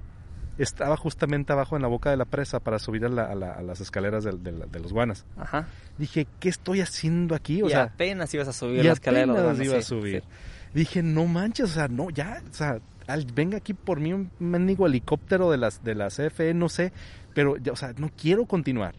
Estaba 0.58 0.98
justamente 0.98 1.54
abajo 1.54 1.76
en 1.76 1.82
la 1.84 1.88
boca 1.88 2.10
de 2.10 2.18
la 2.18 2.26
presa 2.26 2.60
para 2.60 2.80
subir 2.80 3.06
a, 3.06 3.10
la- 3.10 3.26
a 3.26 3.36
la- 3.36 3.52
a 3.54 3.62
las 3.62 3.80
escaleras 3.82 4.24
de, 4.24 4.32
los 4.80 4.94
guanas. 4.94 5.26
Ajá. 5.38 5.68
Dije, 5.98 6.28
¿qué 6.40 6.50
estoy 6.50 6.82
haciendo 6.82 7.36
aquí? 7.36 7.62
O 7.62 7.68
y 7.68 7.72
sea, 7.72 7.84
apenas 7.84 8.34
ibas 8.34 8.48
a 8.48 8.54
subir 8.54 8.84
la 8.86 8.94
escalera. 8.94 9.22
de 9.22 9.28
los 9.28 9.38
apenas 9.38 9.58
guanas, 9.58 9.66
iba 9.68 9.78
a 9.78 9.82
subir. 9.82 10.22
sí. 10.22 10.28
Dije, 10.74 11.04
no 11.04 11.26
manches, 11.26 11.66
o 11.72 11.74
sea, 11.74 11.88
no, 11.88 12.10
ya, 12.10 12.42
o 12.50 12.54
sea, 12.54 12.80
al- 13.08 13.26
venga 13.34 13.58
aquí 13.58 13.74
por 13.74 14.00
mí 14.00 14.14
un 14.14 14.32
mendigo 14.40 14.88
helicóptero 14.88 15.52
de 15.52 15.58
las 15.58 15.84
de 15.84 15.94
la 15.96 16.08
CFE, 16.10 16.54
no 16.54 16.70
sé, 16.70 16.92
pero, 17.34 17.58
ya, 17.58 17.72
o 17.74 17.76
sea, 17.76 17.94
no 17.98 18.10
quiero 18.16 18.46
continuar. 18.46 18.96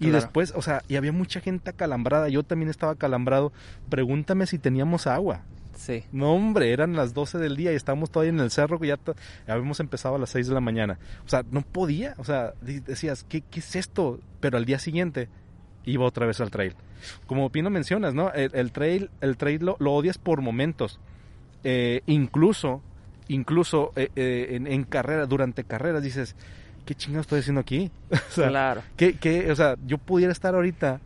Y 0.00 0.04
Claro. 0.10 0.20
después, 0.20 0.52
o 0.56 0.62
sea, 0.62 0.82
y 0.88 0.96
había 0.96 1.12
mucha 1.12 1.40
gente 1.40 1.70
acalambrada, 1.70 2.28
yo 2.28 2.42
también 2.42 2.68
estaba 2.70 2.92
acalambrado. 2.92 3.52
Pregúntame 3.88 4.46
si 4.46 4.58
teníamos 4.58 5.06
agua. 5.06 5.42
Sí. 5.76 6.04
No, 6.12 6.32
hombre, 6.34 6.72
eran 6.72 6.94
las 6.94 7.14
12 7.14 7.38
del 7.38 7.56
día 7.56 7.72
y 7.72 7.76
estábamos 7.76 8.10
todavía 8.10 8.32
en 8.32 8.40
el 8.40 8.50
cerro 8.50 8.78
que 8.78 8.86
ya, 8.88 8.98
habíamos 9.46 9.80
empezado 9.80 10.14
a 10.14 10.18
las 10.18 10.30
6 10.30 10.48
de 10.48 10.54
la 10.54 10.60
mañana. 10.60 10.98
O 11.26 11.28
sea, 11.28 11.44
no 11.50 11.62
podía, 11.62 12.14
o 12.18 12.24
sea, 12.24 12.54
decías, 12.60 13.24
¿qué, 13.28 13.40
qué 13.42 13.60
es 13.60 13.74
esto? 13.76 14.20
Pero 14.40 14.56
al 14.56 14.64
día 14.64 14.78
siguiente 14.78 15.28
iba 15.84 16.04
otra 16.04 16.26
vez 16.26 16.40
al 16.40 16.50
trail. 16.50 16.74
Como 17.26 17.50
Pino 17.50 17.70
mencionas, 17.70 18.14
¿no? 18.14 18.32
El, 18.32 18.50
el 18.54 18.72
trail, 18.72 19.10
el 19.20 19.36
trail 19.36 19.64
lo, 19.64 19.76
lo 19.80 19.92
odias 19.92 20.16
por 20.16 20.40
momentos. 20.42 21.00
Eh, 21.64 22.02
incluso, 22.06 22.80
incluso 23.28 23.92
eh, 23.96 24.10
eh, 24.16 24.48
en, 24.52 24.66
en 24.66 24.84
carrera, 24.84 25.26
durante 25.26 25.64
carreras 25.64 26.02
dices, 26.02 26.36
¿qué 26.84 26.94
chingados 26.94 27.24
estoy 27.26 27.40
haciendo 27.40 27.60
aquí? 27.60 27.90
o 28.10 28.16
sea, 28.30 28.48
claro. 28.48 28.82
que, 28.96 29.14
que, 29.18 29.50
o 29.50 29.56
sea, 29.56 29.76
yo 29.86 29.98
pudiera 29.98 30.32
estar 30.32 30.54
ahorita 30.54 31.00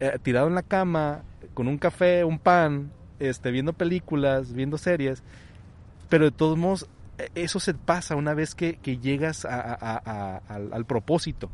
eh, 0.00 0.18
tirado 0.22 0.48
en 0.48 0.54
la 0.54 0.62
cama 0.62 1.22
con 1.54 1.68
un 1.68 1.78
café, 1.78 2.24
un 2.24 2.38
pan, 2.38 2.90
este, 3.18 3.50
viendo 3.50 3.72
películas, 3.72 4.52
viendo 4.52 4.76
series, 4.78 5.22
pero 6.08 6.24
de 6.26 6.30
todos 6.32 6.58
modos 6.58 6.86
eh, 7.18 7.28
eso 7.34 7.60
se 7.60 7.74
pasa 7.74 8.16
una 8.16 8.34
vez 8.34 8.54
que, 8.54 8.74
que 8.76 8.98
llegas 8.98 9.44
a- 9.44 9.60
a- 9.60 9.76
a- 9.80 10.02
a- 10.04 10.42
al, 10.48 10.72
al 10.72 10.84
propósito. 10.84 11.48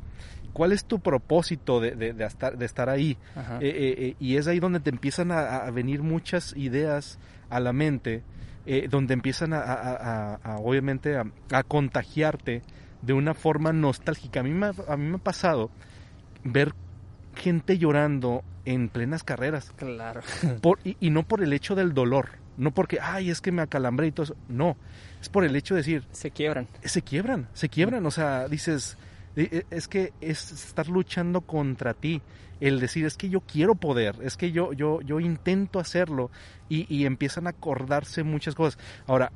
¿Cuál 0.52 0.72
es 0.72 0.84
tu 0.84 0.98
propósito 0.98 1.80
de, 1.80 1.92
de- 1.92 2.12
de 2.12 2.24
estar, 2.24 2.58
de 2.58 2.64
estar 2.66 2.88
ahí? 2.88 3.16
Eh, 3.60 3.94
eh, 3.98 4.14
y 4.18 4.36
es 4.36 4.46
ahí 4.48 4.58
donde 4.58 4.80
te 4.80 4.90
empiezan 4.90 5.30
a, 5.30 5.70
venir 5.70 6.02
muchas 6.02 6.54
ideas 6.56 7.18
a 7.50 7.60
la 7.60 7.72
mente, 7.72 8.22
donde 8.88 9.14
empiezan 9.14 9.52
a, 9.52 10.38
obviamente 10.62 11.16
a 11.16 11.62
contagiarte 11.62 12.62
de 13.02 13.12
una 13.12 13.34
forma 13.34 13.72
nostálgica. 13.72 14.40
A 14.40 14.42
mí, 14.42 14.50
me, 14.50 14.66
ha- 14.66 14.74
a 14.88 14.96
mí 14.96 15.08
me 15.08 15.16
ha 15.16 15.18
pasado 15.18 15.70
ver 16.44 16.72
gente 17.34 17.78
llorando 17.78 18.42
en 18.64 18.88
plenas 18.88 19.22
carreras, 19.24 19.72
Claro. 19.76 20.20
por, 20.62 20.78
y, 20.84 20.96
y 21.00 21.10
no 21.10 21.22
por 21.22 21.42
el 21.42 21.52
hecho 21.52 21.74
del 21.74 21.94
dolor, 21.94 22.30
no 22.56 22.72
porque, 22.72 22.98
ay, 23.00 23.30
es 23.30 23.40
que 23.40 23.52
me 23.52 23.62
acalambré 23.62 24.08
y 24.08 24.12
todo 24.12 24.24
eso, 24.24 24.36
no, 24.48 24.76
es 25.20 25.28
por 25.28 25.44
el 25.44 25.56
hecho 25.56 25.74
de 25.74 25.80
decir, 25.80 26.04
Se 26.12 26.30
quiebran. 26.30 26.68
se 26.82 27.02
quiebran, 27.02 27.48
se 27.54 27.68
quiebran, 27.68 28.04
o 28.04 28.10
sea, 28.10 28.48
dices, 28.48 28.98
eh, 29.36 29.64
es 29.70 29.88
que 29.88 30.12
es 30.20 30.52
estar 30.52 30.88
luchando 30.88 31.40
contra 31.40 31.94
ti, 31.94 32.20
el 32.60 32.80
decir, 32.80 33.06
es 33.06 33.16
que 33.16 33.30
yo 33.30 33.40
quiero 33.40 33.74
poder, 33.76 34.16
es 34.22 34.36
que 34.36 34.52
yo, 34.52 34.74
yo, 34.74 35.00
yo 35.00 35.20
intento 35.20 35.78
hacerlo, 35.78 36.30
y, 36.68 36.84
y 36.94 37.06
empiezan 37.06 37.46
a 37.46 37.50
acordarse 37.50 38.22
muchas 38.24 38.54
cosas. 38.54 38.78
Ahora, 39.06 39.32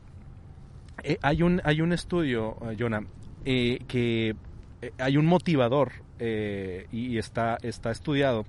eh, 1.02 1.18
hay, 1.22 1.42
un, 1.42 1.62
hay 1.64 1.80
un 1.80 1.92
estudio, 1.94 2.56
eh, 2.70 2.76
Jonah, 2.78 3.02
eh, 3.44 3.78
que 3.88 4.34
eh, 4.82 4.92
hay 4.98 5.16
un 5.16 5.26
motivador, 5.26 5.92
eh, 6.18 6.86
y 6.92 7.18
está, 7.18 7.58
está 7.62 7.90
estudiado, 7.90 8.46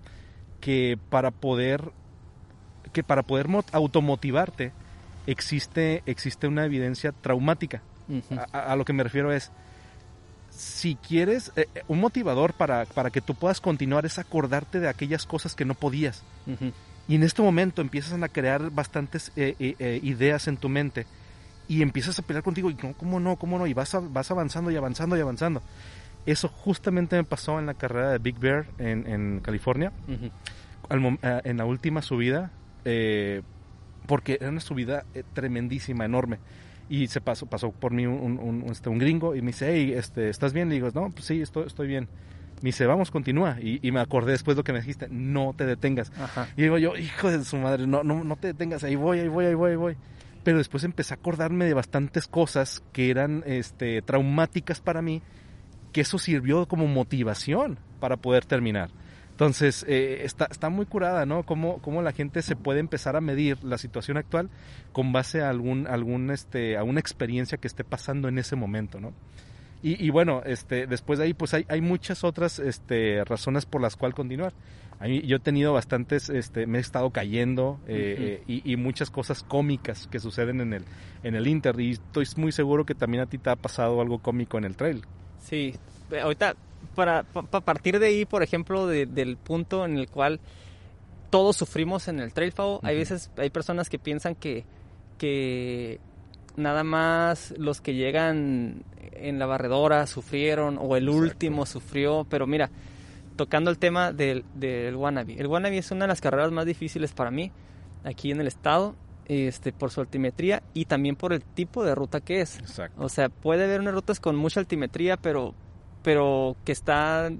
que 0.61 0.97
para 1.09 1.31
poder, 1.31 1.91
que 2.93 3.03
para 3.03 3.23
poder 3.23 3.47
mot- 3.47 3.69
automotivarte, 3.73 4.71
existe, 5.27 6.03
existe 6.05 6.47
una 6.47 6.65
evidencia 6.65 7.11
traumática. 7.11 7.81
A, 8.37 8.45
a- 8.57 8.71
a 8.73 8.75
lo 8.75 8.85
que 8.85 8.93
me 8.93 9.03
refiero 9.03 9.31
es, 9.33 9.51
si 10.51 10.95
quieres, 10.95 11.51
eh, 11.55 11.67
un 11.87 11.99
motivador 11.99 12.53
para, 12.53 12.85
para 12.85 13.09
que 13.09 13.21
tú 13.21 13.33
puedas 13.33 13.59
continuar 13.59 14.05
es 14.05 14.19
acordarte 14.19 14.79
de 14.79 14.87
aquellas 14.87 15.25
cosas 15.25 15.55
que 15.55 15.65
no 15.65 15.73
podías. 15.73 16.23
Ujú. 16.47 16.71
Y 17.07 17.15
en 17.15 17.23
este 17.23 17.41
momento 17.41 17.81
empiezas 17.81 18.21
a 18.21 18.29
crear 18.29 18.69
bastantes 18.71 19.31
eh, 19.35 19.55
eh, 19.59 19.99
ideas 20.01 20.47
en 20.47 20.57
tu 20.57 20.69
mente 20.69 21.05
y 21.67 21.81
empiezas 21.81 22.17
a 22.19 22.21
pelear 22.21 22.43
contigo 22.43 22.69
y 22.69 22.75
no, 22.75 22.93
¿cómo 22.93 23.19
no? 23.19 23.35
¿Cómo 23.37 23.57
no? 23.57 23.67
Y 23.67 23.73
vas, 23.73 23.93
a- 23.95 23.99
vas 23.99 24.29
avanzando 24.31 24.71
y 24.71 24.75
avanzando 24.75 25.17
y 25.17 25.21
avanzando. 25.21 25.61
Eso 26.25 26.47
justamente 26.47 27.15
me 27.15 27.23
pasó 27.23 27.59
en 27.59 27.65
la 27.67 27.73
carrera 27.75 28.11
de 28.11 28.17
Big 28.17 28.39
Bear 28.39 28.65
en, 28.79 29.07
en 29.07 29.39
California, 29.41 29.91
Ujú. 30.07 30.29
al 30.89 30.99
mom- 30.99 31.19
eh, 31.21 31.41
en 31.43 31.57
la 31.57 31.65
última 31.65 32.01
subida, 32.01 32.51
eh, 32.83 33.41
porque 34.07 34.37
era 34.39 34.49
una 34.49 34.59
subida 34.59 35.05
eh, 35.13 35.23
tremendísima, 35.33 36.05
enorme. 36.05 36.39
Y 36.89 37.07
se 37.07 37.19
pasó, 37.21 37.47
pasó 37.47 37.71
por 37.71 37.91
mí 37.93 38.05
un, 38.05 38.19
un- 38.39 38.39
un- 38.63 38.71
este, 38.71 38.89
un 38.89 38.97
gringo 38.99 39.35
y 39.35 39.41
me 39.41 39.47
dice, 39.47 39.71
hey, 39.71 39.93
este, 39.95 40.29
¿estás 40.29 40.53
bien? 40.53 40.69
Le 40.69 40.75
digo, 40.75 40.89
no, 40.93 41.09
pues 41.11 41.25
sí, 41.25 41.41
estoy, 41.41 41.65
estoy 41.67 41.87
bien. 41.87 42.07
Me 42.61 42.67
dice, 42.69 42.85
vamos, 42.85 43.11
continúa. 43.11 43.57
Y, 43.61 43.79
y 43.87 43.91
me 43.91 43.99
acordé 43.99 44.31
después 44.31 44.55
lo 44.57 44.63
que 44.63 44.71
me 44.73 44.79
dijiste, 44.79 45.07
no 45.09 45.53
te 45.57 45.65
detengas. 45.65 46.11
Ajá. 46.19 46.47
Y 46.55 46.61
digo 46.63 46.77
yo, 46.77 46.95
hijo 46.95 47.29
de 47.31 47.43
su 47.43 47.57
madre, 47.57 47.85
no, 47.87 48.03
no, 48.03 48.23
no 48.23 48.35
te 48.35 48.47
detengas, 48.47 48.83
ahí 48.83 48.95
voy, 48.95 49.19
ahí 49.19 49.27
voy, 49.27 49.45
ahí 49.45 49.53
voy, 49.55 49.71
ahí 49.71 49.75
voy. 49.77 49.97
Pero 50.45 50.59
después 50.59 50.85
empecé 50.85 51.13
a 51.13 51.17
acordarme 51.17 51.65
de 51.65 51.73
bastantes 51.73 52.27
cosas 52.27 52.83
que 52.93 53.09
eran 53.09 53.43
este, 53.47 54.01
traumáticas 54.03 54.79
para 54.79 55.01
mí, 55.01 55.21
que 55.91 56.01
eso 56.01 56.19
sirvió 56.19 56.67
como 56.67 56.87
motivación 56.87 57.79
para 57.99 58.15
poder 58.15 58.45
terminar. 58.45 58.91
Entonces, 59.31 59.83
eh, 59.89 60.21
está, 60.23 60.47
está 60.49 60.69
muy 60.69 60.85
curada, 60.85 61.25
¿no? 61.25 61.43
Cómo, 61.43 61.81
cómo 61.81 62.01
la 62.01 62.13
gente 62.13 62.41
se 62.41 62.55
puede 62.55 62.79
empezar 62.79 63.17
a 63.17 63.21
medir 63.21 63.61
la 63.63 63.77
situación 63.77 64.17
actual 64.17 64.49
con 64.93 65.11
base 65.11 65.41
a, 65.41 65.49
algún, 65.49 65.87
algún, 65.87 66.29
este, 66.29 66.77
a 66.77 66.83
una 66.83 67.01
experiencia 67.01 67.57
que 67.57 67.67
esté 67.67 67.83
pasando 67.83 68.29
en 68.29 68.37
ese 68.37 68.55
momento, 68.55 69.01
¿no? 69.01 69.13
Y, 69.87 70.03
y 70.03 70.09
bueno, 70.09 70.41
este, 70.45 70.87
después 70.87 71.19
de 71.19 71.25
ahí, 71.25 71.33
pues 71.35 71.53
hay, 71.53 71.63
hay 71.69 71.79
muchas 71.79 72.23
otras 72.23 72.57
este, 72.57 73.23
razones 73.23 73.67
por 73.67 73.81
las 73.81 73.95
cuales 73.95 74.15
continuar. 74.15 74.51
A 74.99 75.05
mí- 75.07 75.21
yo 75.21 75.35
he 75.35 75.39
tenido 75.39 75.73
bastantes, 75.73 76.29
este, 76.29 76.65
me 76.65 76.79
he 76.79 76.81
estado 76.81 77.11
cayendo 77.11 77.79
eh, 77.87 78.15
Ujú. 78.17 78.23
eh, 78.25 78.61
y, 78.65 78.73
y 78.73 78.77
muchas 78.77 79.11
cosas 79.11 79.43
cómicas 79.43 80.07
que 80.07 80.19
suceden 80.19 80.59
en 80.61 80.73
el, 80.73 80.85
en 81.21 81.35
el 81.35 81.45
Inter. 81.45 81.79
Y 81.79 81.91
estoy 81.91 82.25
muy 82.37 82.51
seguro 82.51 82.83
que 82.83 82.95
también 82.95 83.21
a 83.21 83.27
ti 83.27 83.37
te 83.37 83.51
ha 83.51 83.55
pasado 83.55 84.01
algo 84.01 84.17
cómico 84.17 84.57
en 84.57 84.63
el 84.63 84.75
trail. 84.75 85.03
Sí, 85.39 85.75
ahorita, 86.19 86.55
para, 86.95 87.21
pa- 87.21 87.61
partir 87.61 87.99
de 87.99 88.07
ahí, 88.07 88.25
por 88.25 88.41
ejemplo, 88.41 88.87
de- 88.87 89.05
del 89.05 89.37
punto 89.37 89.85
en 89.85 89.97
el 89.99 90.09
cual 90.09 90.39
todos 91.29 91.57
sufrimos 91.57 92.07
en 92.07 92.19
el 92.21 92.33
trail 92.33 92.51
Fao, 92.53 92.79
hay 92.81 92.95
Ujú. 92.95 93.01
veces, 93.01 93.29
hay 93.37 93.51
personas 93.51 93.87
que 93.89 93.99
piensan 93.99 94.33
que, 94.33 94.65
que 95.19 95.99
nada 96.57 96.83
más 96.83 97.53
los 97.57 97.81
que 97.81 97.93
llegan 97.93 98.83
en 99.11 99.39
la 99.39 99.45
barredora 99.45 100.07
sufrieron 100.07 100.77
o 100.79 100.95
el 100.95 101.03
Exacto. 101.03 101.23
último 101.23 101.65
sufrió, 101.65 102.25
pero 102.29 102.47
mira, 102.47 102.69
tocando 103.35 103.69
el 103.69 103.77
tema 103.77 104.11
del, 104.11 104.45
del 104.53 104.95
Wannabe. 104.95 105.39
El 105.39 105.47
Wannabe 105.47 105.77
es 105.77 105.91
una 105.91 106.05
de 106.05 106.09
las 106.09 106.21
carreras 106.21 106.51
más 106.51 106.65
difíciles 106.65 107.13
para 107.13 107.31
mí 107.31 107.51
aquí 108.03 108.31
en 108.31 108.39
el 108.39 108.47
estado, 108.47 108.95
este, 109.27 109.73
por 109.73 109.91
su 109.91 110.01
altimetría 110.01 110.61
y 110.73 110.85
también 110.85 111.15
por 111.15 111.33
el 111.33 111.41
tipo 111.41 111.83
de 111.83 111.95
ruta 111.95 112.21
que 112.21 112.41
es. 112.41 112.59
Exacto. 112.59 113.03
O 113.03 113.09
sea, 113.09 113.29
puede 113.29 113.63
haber 113.63 113.81
unas 113.81 113.93
rutas 113.93 114.19
con 114.19 114.35
mucha 114.35 114.59
altimetría, 114.59 115.17
pero, 115.17 115.53
pero 116.03 116.55
que 116.63 116.71
está 116.71 117.31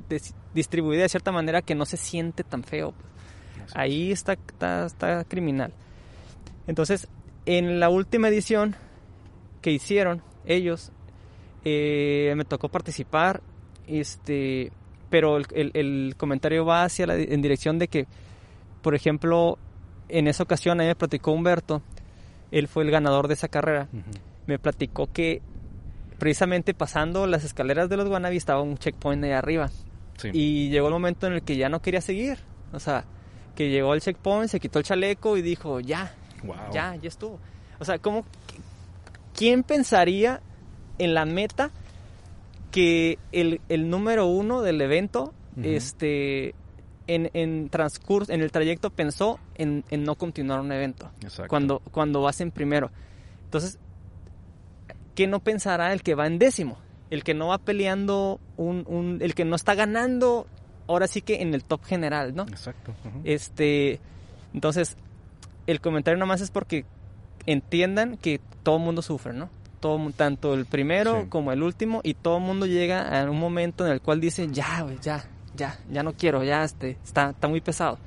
distribuida 0.54 1.04
de 1.04 1.10
cierta 1.10 1.32
manera 1.32 1.62
que 1.62 1.76
no 1.76 1.86
se 1.86 1.98
siente 1.98 2.44
tan 2.44 2.64
feo. 2.64 2.94
Ahí 3.74 4.12
está, 4.12 4.34
está, 4.34 4.86
está 4.86 5.24
criminal. 5.26 5.74
Entonces, 6.68 7.08
en 7.46 7.80
la 7.80 7.90
última 7.90 8.28
edición 8.28 8.76
que 9.66 9.72
hicieron 9.72 10.22
ellos, 10.46 10.92
eh, 11.64 12.32
me 12.38 12.46
tocó 12.46 12.70
participar, 12.70 13.42
este, 13.88 14.72
pero 15.10 15.38
el, 15.38 15.48
el- 15.54 15.72
el 15.74 16.14
comentario 16.18 16.66
va 16.66 16.84
hacia 16.84 17.08
la, 17.08 17.16
en 17.16 17.42
dirección 17.42 17.80
de 17.80 17.88
que, 17.88 18.06
por 18.84 18.94
ejemplo, 18.94 19.58
en 20.08 20.28
esa 20.28 20.44
ocasión 20.44 20.80
a 20.80 20.84
mí 20.84 20.88
me 20.90 20.94
platicó 20.96 21.32
Humberto, 21.32 21.82
él 22.52 22.68
fue 22.68 22.84
el 22.84 22.92
ganador 22.92 23.28
de 23.28 23.34
esa 23.34 23.48
carrera 23.48 23.88
Ujú. 23.92 24.04
me 24.46 24.60
platicó 24.60 25.12
que 25.12 25.42
precisamente 26.20 26.76
pasando 26.76 27.26
las 27.26 27.44
escaleras 27.44 27.90
de 27.90 27.98
los 27.98 28.08
Guanabí 28.08 28.38
estaba 28.38 28.62
un 28.62 28.78
checkpoint 28.78 29.24
ahí 29.24 29.32
arriba. 29.32 29.70
Sí. 30.18 30.30
Y 30.32 30.70
llegó 30.70 30.88
el 30.90 30.94
momento 30.94 31.26
en 31.26 31.34
el 31.34 31.42
que 31.42 31.58
ya 31.58 31.70
no 31.70 31.82
quería 31.82 32.02
seguir. 32.02 32.38
O 32.72 32.80
sea, 32.80 33.04
que 33.56 33.70
llegó 33.72 33.92
al 33.94 34.02
checkpoint, 34.02 34.48
se 34.50 34.60
quitó 34.60 34.78
el 34.78 34.86
chaleco 34.86 35.38
y 35.38 35.42
dijo, 35.42 35.80
ya, 35.80 36.14
Wow. 36.44 36.56
ya, 36.72 36.96
ya 36.98 37.08
estuvo. 37.08 37.40
O 37.80 37.84
sea, 37.86 37.98
¿cómo, 37.98 38.24
¿quién 39.36 39.64
pensaría 39.64 40.42
en 40.98 41.14
la 41.14 41.26
meta 41.26 41.72
que 42.72 43.20
el, 43.32 43.62
el 43.70 43.90
número 43.90 44.26
uno 44.28 44.62
del 44.62 44.82
evento 44.82 45.34
este, 45.64 46.54
en, 47.08 47.30
en 47.34 47.70
transcurso, 47.70 48.32
en 48.34 48.42
el 48.42 48.52
trayecto 48.52 48.90
pensó 48.90 49.40
en, 49.56 49.86
en 49.90 50.04
no 50.04 50.16
continuar 50.16 50.60
un 50.60 50.72
evento. 50.74 51.10
Exacto. 51.22 51.48
Cuando, 51.50 51.80
cuando 51.92 52.22
vas 52.22 52.42
en 52.42 52.52
primero. 52.52 52.92
Entonces, 53.46 53.80
¿qué 55.16 55.28
no 55.28 55.40
pensará 55.40 55.94
el 55.94 56.02
que 56.04 56.16
va 56.16 56.28
en 56.28 56.40
décimo? 56.40 56.78
El 57.10 57.24
que 57.24 57.34
no 57.34 57.48
va 57.48 57.58
peleando, 57.60 58.40
un, 58.58 58.84
un- 58.88 59.20
el 59.22 59.34
que 59.36 59.46
no 59.46 59.56
está 59.56 59.76
ganando, 59.76 60.48
ahora 60.88 61.08
sí 61.08 61.22
que 61.22 61.42
en 61.42 61.54
el 61.54 61.64
top 61.64 61.84
general, 61.86 62.36
¿no? 62.36 62.44
Exacto. 62.44 62.94
Este, 63.24 64.00
entonces, 64.54 64.98
el 65.68 65.80
comentario 65.80 66.18
nomás 66.20 66.42
es 66.42 66.52
porque 66.52 66.86
entiendan 67.46 68.18
que 68.18 68.40
todo 68.64 68.78
el 68.78 68.84
mundo 68.84 69.02
sufre, 69.02 69.34
¿no? 69.34 69.50
Todo, 69.80 70.00
tanto 70.16 70.54
el 70.54 70.66
primero 70.66 71.22
Sí. 71.22 71.28
como 71.30 71.52
el 71.52 71.62
último, 71.62 72.02
y 72.04 72.14
todo 72.16 72.38
el 72.38 72.44
mundo 72.44 72.66
llega 72.66 73.22
a 73.22 73.30
un 73.30 73.40
momento 73.40 73.86
en 73.86 73.92
el 73.92 74.02
cual 74.02 74.20
dice, 74.20 74.48
ya, 74.52 74.82
güey, 74.82 74.98
ya, 75.02 75.26
ya, 75.56 75.78
ya 75.92 76.02
no 76.04 76.14
quiero, 76.14 76.44
ya, 76.44 76.64
este, 76.64 76.98
está, 77.04 77.32
está 77.32 77.48
muy 77.48 77.62
pesado. 77.62 78.00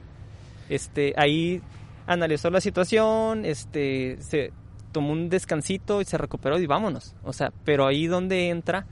Este, 0.69 1.15
ahí 1.17 1.63
analizó 2.07 2.51
la 2.51 2.61
situación, 2.61 3.45
este, 3.45 4.17
se 4.21 4.53
tomó 4.93 5.13
un 5.13 5.29
descansito 5.29 6.01
y 6.01 6.05
se 6.05 6.19
recuperó 6.19 6.59
y 6.59 6.67
vámonos. 6.67 7.15
O 7.23 7.33
sea, 7.33 7.53
pero 7.65 7.87
ahí 7.87 8.07
donde 8.07 8.49
entra 8.49 8.87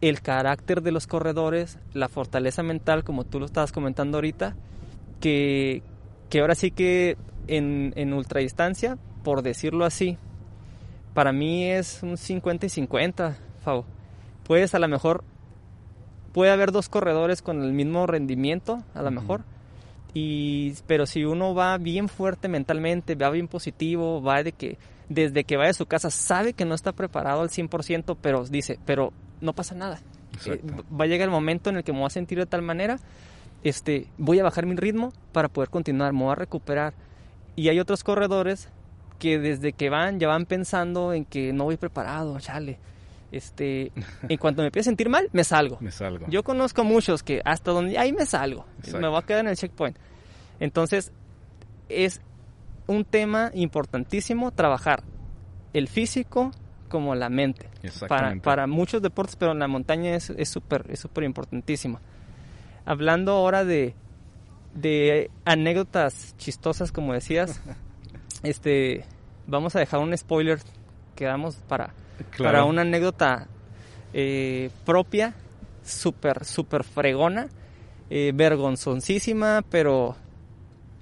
el 0.00 0.22
carácter 0.22 0.80
de 0.82 0.92
los 0.92 1.06
corredores, 1.06 1.78
la 1.92 2.08
fortaleza 2.08 2.62
mental, 2.62 3.04
como 3.04 3.24
tú 3.24 3.38
lo 3.40 3.46
estabas 3.46 3.72
comentando 3.72 4.18
ahorita, 4.18 4.54
que, 5.20 5.82
que 6.30 6.40
ahora 6.40 6.54
sí 6.54 6.70
que 6.70 7.16
en, 7.48 7.92
en 7.96 8.12
ultradistancia, 8.12 8.98
por 9.24 9.42
decirlo 9.42 9.84
así, 9.84 10.16
para 11.14 11.32
mí 11.32 11.64
es 11.64 12.02
un 12.02 12.16
50 12.16 12.66
y 12.66 12.68
50, 12.68 13.36
Favo. 13.64 13.84
Puedes 14.44 14.74
a 14.74 14.78
lo 14.78 14.86
mejor, 14.86 15.24
puede 16.32 16.52
haber 16.52 16.70
dos 16.70 16.88
corredores 16.88 17.42
con 17.42 17.62
el 17.62 17.72
mismo 17.72 18.06
rendimiento, 18.06 18.84
a 18.94 19.02
lo 19.02 19.10
mejor, 19.10 19.42
y, 20.12 20.74
pero 20.86 21.06
si 21.06 21.24
uno 21.24 21.54
va 21.54 21.76
bien 21.78 22.08
fuerte 22.08 22.48
mentalmente, 22.48 23.16
va 23.16 23.30
bien 23.30 23.48
positivo, 23.48 24.22
va 24.22 24.42
de 24.42 24.52
que 24.52 24.78
desde 25.08 25.44
que 25.44 25.56
va 25.56 25.66
de 25.66 25.74
su 25.74 25.86
casa 25.86 26.10
sabe 26.10 26.52
que 26.52 26.64
no 26.64 26.74
está 26.74 26.92
preparado 26.92 27.40
al 27.40 27.48
100%, 27.48 28.16
pero 28.20 28.44
dice, 28.44 28.78
pero 28.84 29.12
no 29.40 29.52
pasa 29.54 29.74
nada. 29.74 30.00
Eh, 30.46 30.60
va 30.92 31.04
a 31.04 31.08
llegar 31.08 31.26
el 31.26 31.32
momento 31.32 31.70
en 31.70 31.76
el 31.76 31.84
que 31.84 31.92
me 31.92 31.98
voy 31.98 32.06
a 32.06 32.10
sentir 32.10 32.38
de 32.38 32.46
tal 32.46 32.62
manera, 32.62 32.98
este, 33.62 34.08
voy 34.18 34.38
a 34.38 34.42
bajar 34.42 34.66
mi 34.66 34.76
ritmo 34.76 35.12
para 35.32 35.48
poder 35.48 35.70
continuar, 35.70 36.12
me 36.12 36.22
voy 36.22 36.32
a 36.32 36.36
recuperar. 36.36 36.94
Y 37.56 37.68
hay 37.68 37.78
otros 37.80 38.04
corredores 38.04 38.68
que 39.18 39.38
desde 39.38 39.72
que 39.72 39.90
van 39.90 40.20
ya 40.20 40.28
van 40.28 40.46
pensando 40.46 41.12
en 41.12 41.24
que 41.24 41.52
no 41.52 41.64
voy 41.64 41.76
preparado, 41.76 42.38
chale. 42.40 42.78
Este, 43.32 43.90
en 44.28 44.38
cuanto 44.38 44.62
me 44.62 44.66
empiezo 44.66 44.88
a 44.88 44.92
sentir 44.92 45.08
mal, 45.08 45.28
me 45.32 45.44
salgo. 45.44 45.78
Me 45.80 45.90
salgo. 45.90 46.26
Yo 46.28 46.42
conozco 46.42 46.84
muchos 46.84 47.22
que 47.22 47.40
hasta 47.44 47.72
donde 47.72 47.98
ahí 47.98 48.12
me 48.12 48.26
salgo, 48.26 48.66
Exacto. 48.78 49.00
me 49.00 49.08
voy 49.08 49.18
a 49.18 49.22
quedar 49.22 49.40
en 49.40 49.48
el 49.48 49.56
checkpoint. 49.56 49.96
Entonces, 50.60 51.12
es 51.88 52.20
un 52.86 53.04
tema 53.04 53.50
importantísimo 53.54 54.52
trabajar 54.52 55.02
el 55.72 55.88
físico 55.88 56.52
como 56.88 57.14
la 57.14 57.28
mente. 57.28 57.64
Para, 57.66 57.88
Exactamente. 57.88 58.44
para 58.44 58.66
muchos 58.66 59.02
deportes, 59.02 59.36
pero 59.36 59.52
en 59.52 59.58
la 59.58 59.68
montaña 59.68 60.14
es 60.14 60.30
es 60.30 60.48
súper 60.48 60.86
es 60.90 61.00
súper 61.00 61.24
importantísimo. 61.24 61.98
Hablando 62.84 63.32
ahora 63.32 63.64
de, 63.64 63.94
de 64.74 65.30
anécdotas 65.44 66.36
chistosas, 66.36 66.92
como 66.92 67.14
decías, 67.14 67.60
este 68.44 69.04
vamos 69.46 69.74
a 69.76 69.80
dejar 69.80 70.00
un 70.00 70.16
spoiler 70.16 70.58
que 71.14 71.24
damos 71.26 71.56
para, 71.68 71.92
Claro. 72.30 72.52
para 72.52 72.64
una 72.64 72.82
anécdota 72.82 73.46
eh, 74.12 74.70
propia, 74.84 75.34
súper, 75.84 76.44
súper 76.44 76.84
fregona, 76.84 77.48
eh, 78.10 78.32
vergonzoncísima, 78.34 79.62
pero, 79.70 80.16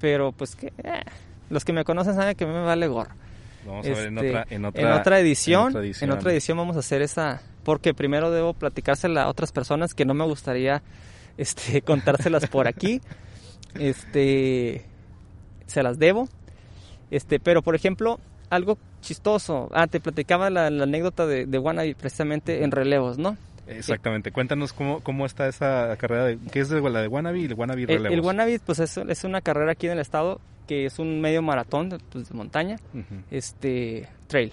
pero 0.01 0.32
pues 0.32 0.57
que 0.57 0.68
eh, 0.82 1.03
los 1.51 1.64
que 1.64 1.72
me 1.72 1.84
conocen 1.84 2.14
saben 2.14 2.34
que 2.34 2.45
a 2.45 2.47
mí 2.47 2.53
me 2.55 2.62
vale 2.64 2.86
gorro. 2.88 3.14
Vamos 3.66 3.86
a 3.86 3.90
ver 3.90 4.07
en 4.09 4.18
Este, 4.18 4.28
otra, 4.30 4.47
en 4.51 4.64
otra, 4.64 4.82
en 4.82 4.93
otra 4.93 5.20
edición, 5.20 5.62
en 5.62 5.68
otra 5.68 5.80
edición. 5.82 6.11
en 6.11 6.16
otra 6.16 6.32
edición 6.32 6.59
vamos 6.59 6.76
a 6.76 6.80
hacer 6.80 7.01
esa, 7.03 7.43
porque 7.62 7.95
primero 7.95 8.30
debo 8.30 8.55
platicársela 8.55 9.22
a 9.24 9.28
otras 9.28 9.53
personas 9.53 9.95
que 9.95 10.05
no 10.05 10.14
me 10.14 10.24
gustaría 10.24 10.82
este, 11.36 11.82
contárselas 11.82 12.47
por 12.49 12.66
aquí. 12.66 13.01
Este, 13.78 14.84
se 15.66 15.82
las 15.82 15.99
debo. 15.99 16.28
Este, 17.12 17.38
pero 17.38 17.62
por 17.62 17.76
ejemplo, 17.76 18.18
algo 18.48 18.78
chistoso. 19.02 19.68
Ah, 19.72 19.86
te 19.86 20.00
platicaba 20.00 20.50
la, 20.50 20.70
la 20.70 20.84
anécdota 20.84 21.26
de, 21.26 21.46
de 21.46 21.58
Wannabe 21.58 21.94
precisamente 21.94 22.64
en 22.64 22.70
relevos, 22.70 23.18
¿no? 23.18 23.36
Exactamente. 23.66 24.32
Cuéntanos 24.32 24.72
cómo, 24.72 25.00
cómo 25.00 25.26
está 25.26 25.46
esa 25.46 25.94
carrera. 25.98 26.24
De, 26.24 26.38
¿Qué 26.50 26.60
es 26.60 26.70
la 26.70 27.02
de 27.02 27.08
Wannabe 27.08 27.38
y 27.38 27.44
el 27.44 27.54
Wannabe 27.54 27.82
El, 27.82 27.88
relevos? 27.88 28.12
el 28.12 28.20
Wannabe, 28.20 28.58
pues 28.64 28.78
es, 28.78 28.96
es 28.96 29.24
una 29.24 29.42
carrera 29.42 29.72
aquí 29.72 29.86
en 29.86 29.92
el 29.92 29.98
estado 30.00 30.40
que 30.66 30.86
es 30.86 30.98
un 30.98 31.20
medio 31.20 31.42
maratón 31.42 31.90
de, 31.90 31.98
pues, 31.98 32.28
de 32.28 32.34
montaña, 32.34 32.76
este, 33.30 34.08
trail. 34.26 34.52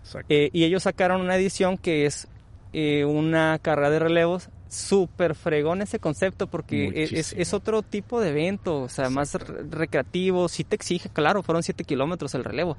Exacto. 0.00 0.26
Eh, 0.28 0.50
y 0.52 0.64
ellos 0.64 0.82
sacaron 0.82 1.20
una 1.22 1.36
edición 1.36 1.78
que 1.78 2.04
es 2.04 2.28
eh, 2.72 3.04
una 3.04 3.58
carrera 3.60 3.90
de 3.90 3.98
relevos. 3.98 4.50
Súper 4.68 5.34
fregón 5.34 5.80
ese 5.82 5.98
concepto 6.00 6.46
porque 6.48 6.86
es, 7.04 7.12
es- 7.12 7.32
es 7.38 7.54
otro 7.54 7.82
tipo 7.82 8.20
de 8.20 8.30
evento, 8.30 8.82
o 8.82 8.88
sea, 8.88 9.10
más 9.10 9.32
re- 9.34 9.62
recreativo, 9.70 10.48
sí 10.48 10.64
te 10.64 10.74
exige, 10.76 11.08
claro, 11.08 11.42
fueron 11.42 11.62
7 11.62 11.84
kilómetros 11.84 12.34
el 12.34 12.44
relevo. 12.44 12.76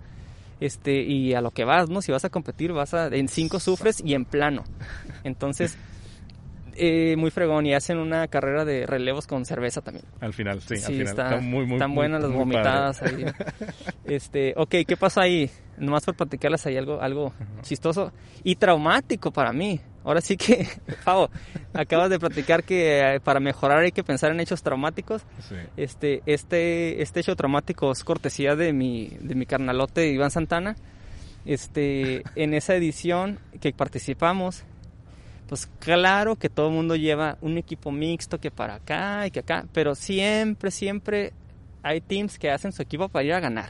Este, 0.59 1.03
y 1.03 1.33
a 1.33 1.41
lo 1.41 1.51
que 1.51 1.63
vas, 1.65 1.87
¿no? 1.89 2.01
Si 2.01 2.11
vas 2.11 2.25
a 2.25 2.29
competir, 2.29 2.73
vas 2.73 2.93
a, 2.93 3.07
en 3.07 3.27
5 3.27 3.59
sufres 3.59 4.01
y 4.03 4.15
en 4.15 4.25
plano. 4.25 4.63
Entonces, 5.23 5.77
eh, 6.77 7.15
muy 7.17 7.31
fregón 7.31 7.65
y 7.65 7.73
hacen 7.73 7.97
una 7.97 8.27
carrera 8.27 8.63
de 8.65 8.85
relevos 8.85 9.27
con 9.27 9.45
cerveza 9.45 9.81
también. 9.81 10.05
al 10.21 10.33
final, 10.33 10.61
sí, 10.61 10.75
al 10.75 10.79
Sí, 10.81 10.85
final. 10.93 11.07
está- 11.07 11.23
Está, 11.29 11.41
muy, 11.41 11.65
muy 11.65 11.75
están 11.75 11.93
buenas 11.95 12.21
las 12.21 12.31
muy 12.31 12.39
padre. 12.39 12.53
vomitadas 12.69 13.01
ahí. 13.03 13.25
Este, 14.05 14.53
ok, 14.55 14.75
¿qué 14.87 14.95
pasó 14.97 15.21
ahí? 15.21 15.49
Nomás 15.77 16.05
por 16.05 16.15
platicarles 16.15 16.65
ahí 16.65 16.77
algo, 16.77 17.01
algo 17.01 17.33
chistoso 17.61 18.11
y 18.43 18.55
traumático 18.55 19.31
para 19.31 19.51
mí. 19.51 19.79
Ahora 20.03 20.21
sí 20.21 20.37
que, 20.37 20.65
Pavo, 21.03 21.29
acabas 21.73 22.09
de 22.09 22.17
platicar 22.19 22.63
que 22.63 23.15
eh, 23.15 23.19
para 23.19 23.39
mejorar 23.41 23.79
hay 23.79 23.91
que 23.91 24.03
pensar 24.03 24.31
en 24.31 24.39
hechos 24.39 24.63
traumáticos. 24.63 25.23
Sí. 25.41 25.55
Este, 25.75 26.21
este, 26.25 27.01
este 27.01 27.19
hecho 27.19 27.35
traumático 27.35 27.91
es 27.91 28.03
cortesía 28.05 28.55
de 28.55 28.71
mi, 28.71 29.09
de 29.19 29.35
mi 29.35 29.45
carnalote 29.45 30.07
Iván 30.09 30.31
Santana. 30.31 30.75
Este, 31.45 32.23
en 32.35 32.53
esa 32.53 32.75
edición 32.75 33.39
que 33.61 33.71
participamos, 33.73 34.63
pues 35.47 35.67
claro 35.79 36.35
que 36.35 36.49
todo 36.49 36.67
el 36.69 36.73
mundo 36.73 36.95
lleva 36.95 37.37
un 37.41 37.57
equipo 37.57 37.91
mixto 37.91 38.39
que 38.39 38.51
para 38.51 38.75
acá 38.75 39.25
y 39.27 39.31
que 39.31 39.39
acá, 39.39 39.65
pero 39.73 39.95
siempre, 39.95 40.71
siempre 40.71 41.33
hay 41.83 42.01
teams 42.01 42.37
que 42.37 42.51
hacen 42.51 42.71
su 42.71 42.81
equipo 42.81 43.07
para 43.09 43.23
ir 43.23 43.33
a 43.33 43.39
ganar, 43.39 43.69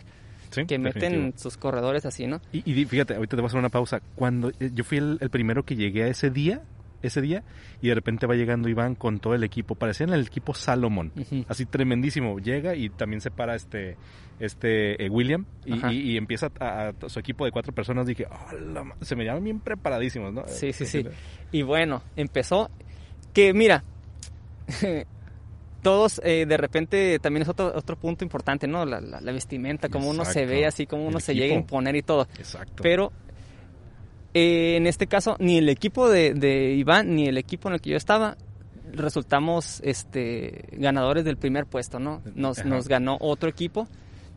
Sí, 0.49 0.65
que 0.65 0.77
meten 0.79 1.01
definitivo. 1.11 1.39
sus 1.39 1.57
corredores 1.57 2.05
así, 2.05 2.25
¿no? 2.25 2.41
Y, 2.51 2.63
y 2.69 2.85
fíjate, 2.85 3.15
ahorita 3.15 3.35
te 3.35 3.41
voy 3.41 3.47
a 3.47 3.49
hacer 3.49 3.59
una 3.59 3.69
pausa. 3.69 4.01
Cuando 4.15 4.49
eh, 4.59 4.71
yo 4.73 4.83
fui 4.83 4.97
el, 4.97 5.17
el 5.21 5.29
primero 5.29 5.63
que 5.63 5.75
llegué 5.75 6.03
a 6.03 6.07
ese 6.07 6.29
día, 6.29 6.61
ese 7.01 7.21
día, 7.21 7.43
y 7.81 7.87
de 7.89 7.95
repente 7.95 8.25
va 8.27 8.35
llegando 8.35 8.69
Iván 8.69 8.95
con 8.95 9.19
todo 9.19 9.33
el 9.35 9.43
equipo. 9.43 9.75
Parecían 9.75 10.11
el 10.13 10.21
equipo 10.25 10.53
Salomon. 10.53 11.11
Ujú. 11.15 11.45
Así 11.47 11.65
tremendísimo. 11.65 12.39
Llega 12.39 12.75
y 12.75 12.89
también 12.89 13.21
se 13.21 13.29
para 13.31 13.55
este, 13.55 13.97
este 14.39 15.05
eh, 15.05 15.09
William 15.09 15.45
y, 15.65 15.73
Ajá. 15.73 15.93
y- 15.93 16.11
y 16.13 16.17
empieza 16.17 16.51
a, 16.59 16.89
a- 16.89 17.09
su 17.09 17.19
equipo 17.19 17.45
de 17.45 17.51
cuatro 17.51 17.73
personas. 17.73 18.07
Dije, 18.07 18.25
"Oh, 18.29 18.55
la 18.57 18.83
ma-". 18.83 18.95
se 19.01 19.15
me 19.15 19.25
llaman 19.25 19.43
bien 19.43 19.59
preparadísimos, 19.59 20.33
¿no? 20.33 20.43
Sí, 20.47 20.73
sí, 20.73 20.83
Eh, 20.83 20.87
sí. 20.87 21.05
Y 21.51 21.61
bueno, 21.61 22.01
empezó 22.15 22.69
que 23.33 23.53
mira, 23.53 23.83
todos 25.83 26.19
eh, 26.23 26.45
de 26.47 26.57
repente 26.57 27.19
también 27.19 27.43
es 27.43 27.49
otro, 27.49 27.71
otro 27.75 27.95
punto 27.95 28.23
importante, 28.25 28.67
¿no? 28.67 28.85
La, 28.85 28.99
la- 28.99 29.21
la 29.21 29.31
vestimenta, 29.31 29.89
cómo 29.89 30.09
uno 30.09 30.25
se 30.25 30.45
ve, 30.45 30.65
así 30.65 30.85
como 30.87 31.05
uno 31.05 31.17
El 31.17 31.23
se 31.23 31.35
llega 31.35 31.53
a 31.53 31.57
imponer 31.57 31.95
y 31.95 32.01
todo. 32.01 32.27
Exacto. 32.37 32.83
Pero 32.83 33.11
eh, 34.37 34.77
en 34.77 34.85
este 34.85 35.07
caso, 35.07 35.35
ni 35.39 35.57
el 35.57 35.67
equipo 35.69 36.09
de, 36.09 36.33
de 36.33 36.73
Iván, 36.73 37.15
ni 37.15 37.27
el 37.27 37.37
equipo 37.37 37.69
en 37.69 37.75
el 37.75 37.81
que 37.81 37.89
yo 37.89 37.97
estaba, 37.97 38.37
resultamos 38.93 39.81
este 39.83 40.65
ganadores 40.73 41.25
del 41.25 41.37
primer 41.37 41.65
puesto, 41.65 41.99
¿no? 41.99 42.21
Nos, 42.35 42.87
ganó 42.87 43.17
otro 43.19 43.49
equipo 43.49 43.87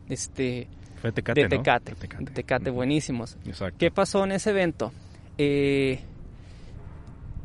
este, 0.09 0.67
Fue 1.01 1.11
Tecate, 1.11 1.41
de 1.41 1.55
¿no? 1.55 1.63
Tecate, 1.63 1.95
De 2.19 2.31
Tecate. 2.31 2.69
buenísimos. 2.71 3.37
Exacto. 3.45 3.77
¿Qué 3.77 3.91
pasó 3.91 4.23
en 4.23 4.31
ese 4.31 4.49
evento? 4.49 4.91
Eh, 5.37 5.99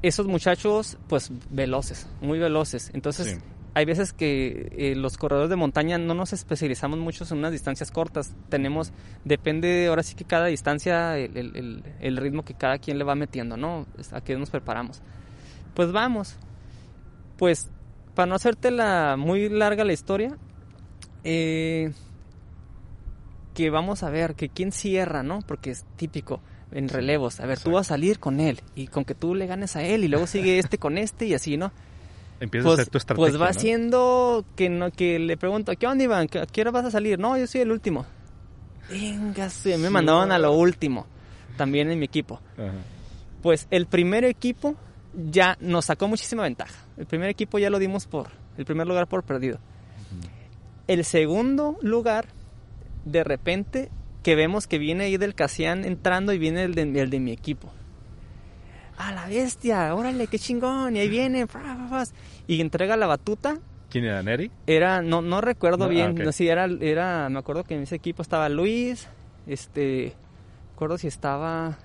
esos 0.02 0.26
muchachos, 0.26 0.98
pues 1.08 1.30
veloces, 1.50 2.08
muy 2.20 2.38
veloces. 2.38 2.90
Entonces, 2.94 3.32
Sí. 3.32 3.36
Hay 3.76 3.84
veces 3.84 4.14
que 4.14 4.72
eh, 4.78 4.94
los 4.96 5.18
corredores 5.18 5.50
de 5.50 5.56
montaña 5.56 5.98
no 5.98 6.14
nos 6.14 6.32
especializamos 6.32 6.98
mucho 6.98 7.26
en 7.30 7.36
unas 7.36 7.52
distancias 7.52 7.90
cortas. 7.90 8.34
Tenemos, 8.48 8.90
depende 9.26 9.88
ahora 9.88 10.02
sí 10.02 10.14
que 10.14 10.24
cada 10.24 10.46
distancia, 10.46 11.18
el, 11.18 11.36
el- 11.36 11.56
el- 11.56 11.82
el 12.00 12.16
ritmo 12.16 12.42
que 12.42 12.54
cada 12.54 12.78
quien 12.78 12.96
le 12.96 13.04
va 13.04 13.14
metiendo, 13.14 13.58
¿no? 13.58 13.86
A 14.12 14.22
qué 14.22 14.34
nos 14.38 14.48
preparamos. 14.48 15.02
Pues 15.74 15.92
vamos. 15.92 16.36
Pues, 17.36 17.68
para 18.14 18.24
no 18.24 18.34
hacerte 18.36 18.70
la 18.70 19.16
muy 19.18 19.50
larga 19.50 19.84
la 19.84 19.92
historia, 19.92 20.38
eh, 21.22 21.92
que 23.52 23.68
vamos 23.68 24.02
a 24.02 24.08
ver 24.08 24.36
que 24.36 24.48
quién 24.48 24.72
cierra, 24.72 25.22
¿no? 25.22 25.40
Porque 25.46 25.70
es 25.72 25.84
típico 25.96 26.40
en 26.72 26.88
relevos. 26.88 27.40
A 27.40 27.46
ver, 27.46 27.60
tú 27.60 27.72
vas 27.72 27.88
a 27.88 27.94
salir 27.94 28.18
con 28.20 28.40
él 28.40 28.62
y 28.74 28.86
con 28.86 29.04
que 29.04 29.14
tú 29.14 29.34
le 29.34 29.46
ganes 29.46 29.76
a 29.76 29.82
él 29.82 30.02
y 30.02 30.08
luego 30.08 30.26
sigue 30.26 30.58
este 30.58 30.78
con 30.78 30.96
este 30.96 31.26
y 31.26 31.34
así, 31.34 31.58
¿no? 31.58 31.72
Empieza 32.40 32.66
a 32.66 32.70
Pues, 32.70 32.80
hacer 32.80 32.90
tu 32.90 32.98
estrategia. 32.98 33.22
pues 33.30 33.40
va 33.40 33.44
¿no? 33.46 33.50
haciendo 33.50 34.44
que 34.56 34.68
no 34.68 34.90
que 34.90 35.18
le 35.18 35.36
pregunto, 35.36 35.72
¿qué 35.78 35.86
onda 35.86 36.04
Iván? 36.04 36.28
¿A 36.40 36.46
qué 36.46 36.60
hora 36.60 36.70
vas 36.70 36.84
a 36.84 36.90
salir? 36.90 37.18
No, 37.18 37.36
yo 37.38 37.46
soy 37.46 37.62
el 37.62 37.72
último. 37.72 38.04
Venga, 38.90 39.48
sí, 39.50 39.74
me 39.78 39.90
mandaban 39.90 40.30
a 40.32 40.38
lo 40.38 40.52
último, 40.52 41.06
también 41.56 41.90
en 41.90 41.98
mi 41.98 42.04
equipo. 42.04 42.40
Ajá. 42.56 42.72
Pues 43.42 43.66
el 43.70 43.86
primer 43.86 44.24
equipo 44.24 44.76
ya 45.14 45.56
nos 45.60 45.86
sacó 45.86 46.08
muchísima 46.08 46.42
ventaja. 46.42 46.74
El 46.96 47.06
primer 47.06 47.28
equipo 47.30 47.58
ya 47.58 47.70
lo 47.70 47.78
dimos 47.78 48.06
por, 48.06 48.28
el 48.58 48.64
primer 48.64 48.86
lugar 48.86 49.06
por 49.06 49.22
perdido. 49.24 49.58
El 50.88 51.04
segundo 51.04 51.78
lugar, 51.82 52.26
de 53.04 53.24
repente, 53.24 53.90
que 54.22 54.34
vemos 54.36 54.66
que 54.66 54.78
viene 54.78 55.04
ahí 55.04 55.16
del 55.16 55.34
Casián 55.34 55.84
entrando 55.84 56.32
y 56.32 56.38
viene 56.38 56.62
el 56.64 56.74
de, 56.74 56.82
el 56.82 57.10
de 57.10 57.18
mi 57.20 57.32
equipo. 57.32 57.72
¡A 58.98 59.12
la 59.12 59.26
bestia! 59.26 59.94
¡Órale, 59.94 60.26
qué 60.26 60.38
chingón! 60.38 60.96
Y 60.96 61.00
ahí 61.00 61.08
viene, 61.08 61.46
y 62.46 62.60
entrega 62.60 62.96
la 62.96 63.06
batuta. 63.06 63.58
¿Quién 63.90 64.04
era 64.04 64.22
Neri? 64.22 64.50
Era, 64.66 65.00
no, 65.02 65.22
no 65.22 65.40
recuerdo 65.40 65.78
No, 65.78 65.84
ah, 65.84 65.88
bien, 65.88 66.14
no, 66.14 66.32
sí, 66.32 66.48
era, 66.48 66.66
era, 66.80 67.28
me 67.28 67.38
acuerdo 67.38 67.64
que 67.64 67.74
en 67.74 67.82
ese 67.82 67.94
equipo 67.94 68.22
estaba 68.22 68.48
Luis, 68.48 69.06
este, 69.46 70.14
me 70.70 70.74
acuerdo 70.74 70.98
si 70.98 71.06
estaba, 71.06 71.78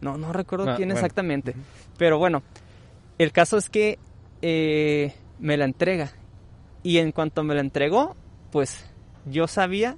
no, 0.00 0.18
no 0.18 0.32
recuerdo 0.32 0.70
Ah, 0.70 0.76
quién 0.76 0.88
bueno. 0.88 0.98
exactamente, 1.00 1.54
pero 1.96 2.18
bueno, 2.18 2.42
el 3.18 3.32
caso 3.32 3.56
es 3.56 3.70
que 3.70 3.98
eh, 4.42 5.14
me 5.38 5.56
la 5.56 5.64
entrega 5.64 6.10
y 6.82 6.98
en 6.98 7.12
cuanto 7.12 7.44
me 7.44 7.54
la 7.54 7.60
entregó, 7.62 8.14
pues 8.52 8.84
yo 9.24 9.46
sabía 9.46 9.96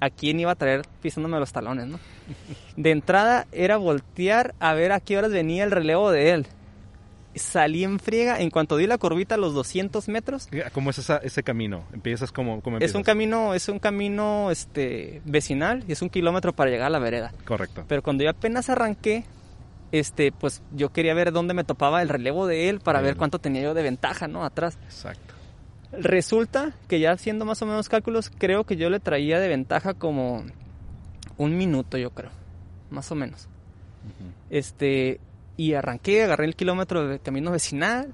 a 0.00 0.10
quién 0.10 0.40
iba 0.40 0.50
a 0.52 0.54
traer 0.54 0.82
pisándome 1.02 1.38
los 1.38 1.52
talones, 1.52 1.86
¿no? 1.86 1.98
De 2.76 2.90
entrada 2.90 3.46
era 3.52 3.76
voltear 3.76 4.54
a 4.58 4.72
ver 4.74 4.92
a 4.92 5.00
qué 5.00 5.18
horas 5.18 5.30
venía 5.30 5.62
el 5.64 5.70
relevo 5.70 6.10
de 6.10 6.30
él. 6.30 6.46
Salí 7.34 7.84
en 7.84 8.00
friega, 8.00 8.40
en 8.40 8.50
cuanto 8.50 8.76
di 8.76 8.88
la 8.88 8.98
curvita 8.98 9.36
a 9.36 9.38
los 9.38 9.54
200 9.54 10.08
metros, 10.08 10.48
¿Cómo 10.72 10.90
es 10.90 10.98
esa- 10.98 11.18
ese 11.18 11.44
camino? 11.44 11.84
¿Empiezas 11.92 12.32
como 12.32 12.60
es 12.80 12.94
un 12.96 13.04
camino, 13.04 13.54
es 13.54 13.68
un 13.68 13.78
camino 13.78 14.50
este 14.50 15.22
vecinal 15.24 15.84
y 15.86 15.92
es 15.92 16.02
un 16.02 16.08
kilómetro 16.10 16.52
para 16.52 16.70
llegar 16.70 16.88
a 16.88 16.90
la 16.90 16.98
vereda. 16.98 17.32
Correcto. 17.44 17.84
Pero 17.86 18.02
cuando 18.02 18.24
yo 18.24 18.30
apenas 18.30 18.68
arranqué, 18.68 19.24
este, 19.92 20.32
pues 20.32 20.60
yo 20.72 20.88
quería 20.92 21.14
ver 21.14 21.30
dónde 21.30 21.54
me 21.54 21.62
topaba 21.62 22.02
el 22.02 22.08
relevo 22.08 22.48
de 22.48 22.68
él 22.68 22.80
para 22.80 23.00
ver 23.00 23.16
cuánto 23.16 23.38
tenía 23.38 23.62
yo 23.62 23.74
de 23.74 23.82
ventaja, 23.84 24.26
¿no? 24.26 24.44
Atrás. 24.44 24.76
Exacto. 24.86 25.34
Resulta 25.92 26.72
que 26.88 27.00
ya 27.00 27.12
haciendo 27.12 27.44
más 27.44 27.60
o 27.62 27.66
menos 27.66 27.88
cálculos, 27.88 28.30
creo 28.38 28.64
que 28.64 28.76
yo 28.76 28.90
le 28.90 29.00
traía 29.00 29.40
de 29.40 29.48
ventaja 29.48 29.94
como 29.94 30.44
un 31.36 31.56
minuto, 31.56 31.98
yo 31.98 32.10
creo, 32.10 32.30
más 32.90 33.10
o 33.10 33.14
menos. 33.14 33.48
Este, 34.50 35.20
y 35.56 35.74
arranqué, 35.74 36.22
agarré 36.22 36.44
el 36.46 36.54
kilómetro 36.56 37.06
de 37.08 37.18
camino 37.18 37.50
vecinal. 37.50 38.12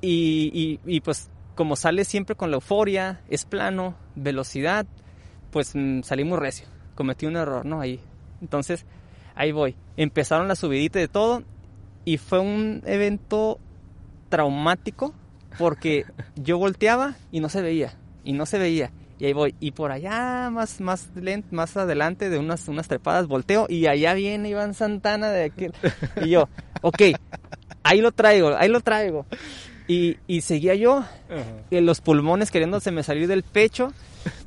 Y, 0.00 0.50
y- 0.52 0.96
y, 0.96 1.00
pues, 1.00 1.30
como 1.54 1.76
sale 1.76 2.04
siempre 2.04 2.34
con 2.34 2.50
la 2.50 2.56
euforia, 2.56 3.20
es 3.28 3.44
plano, 3.44 3.94
velocidad, 4.16 4.86
pues 5.52 5.72
mm, 5.74 6.02
salí 6.02 6.24
muy 6.24 6.38
recio. 6.38 6.66
Cometí 6.96 7.26
un 7.26 7.36
error, 7.36 7.64
¿no? 7.64 7.80
Ahí. 7.80 8.00
Entonces, 8.40 8.84
ahí 9.36 9.52
voy. 9.52 9.76
Empezaron 9.96 10.48
la 10.48 10.56
subidita 10.56 10.98
de 10.98 11.08
todo. 11.08 11.44
Y 12.04 12.16
fue 12.18 12.40
un 12.40 12.82
evento 12.84 13.60
traumático 14.28 15.14
porque 15.58 16.04
yo 16.36 16.58
volteaba 16.58 17.14
y 17.30 17.40
no 17.40 17.48
se 17.48 17.62
veía. 17.62 17.94
Y 18.24 18.32
no 18.32 18.46
se 18.46 18.58
veía. 18.58 18.90
Y 19.18 19.26
ahí 19.26 19.32
voy. 19.32 19.54
Y 19.60 19.72
por 19.72 19.92
allá, 19.92 20.50
más, 20.50 20.80
más, 20.80 21.12
lent- 21.14 21.50
más 21.50 21.76
adelante 21.76 22.28
de 22.30 22.38
unas, 22.38 22.66
unas 22.68 22.88
trepadas, 22.88 23.26
volteo. 23.26 23.66
Y 23.68 23.86
allá 23.86 24.14
viene 24.14 24.48
Iván 24.48 24.74
Santana 24.74 25.30
de 25.30 25.44
aquel. 25.44 25.72
Y 26.22 26.30
yo, 26.30 26.48
ok, 26.82 27.02
ahí 27.82 28.00
lo 28.00 28.12
traigo, 28.12 28.56
ahí 28.56 28.68
lo 28.68 28.80
traigo. 28.80 29.26
Y, 29.88 30.16
y 30.26 30.40
seguía 30.40 30.74
yo, 30.74 31.04
eh, 31.70 31.80
los 31.80 32.00
pulmones 32.00 32.50
queriéndose 32.50 32.90
me 32.92 33.02
salir 33.02 33.28
del 33.28 33.42
pecho. 33.42 33.92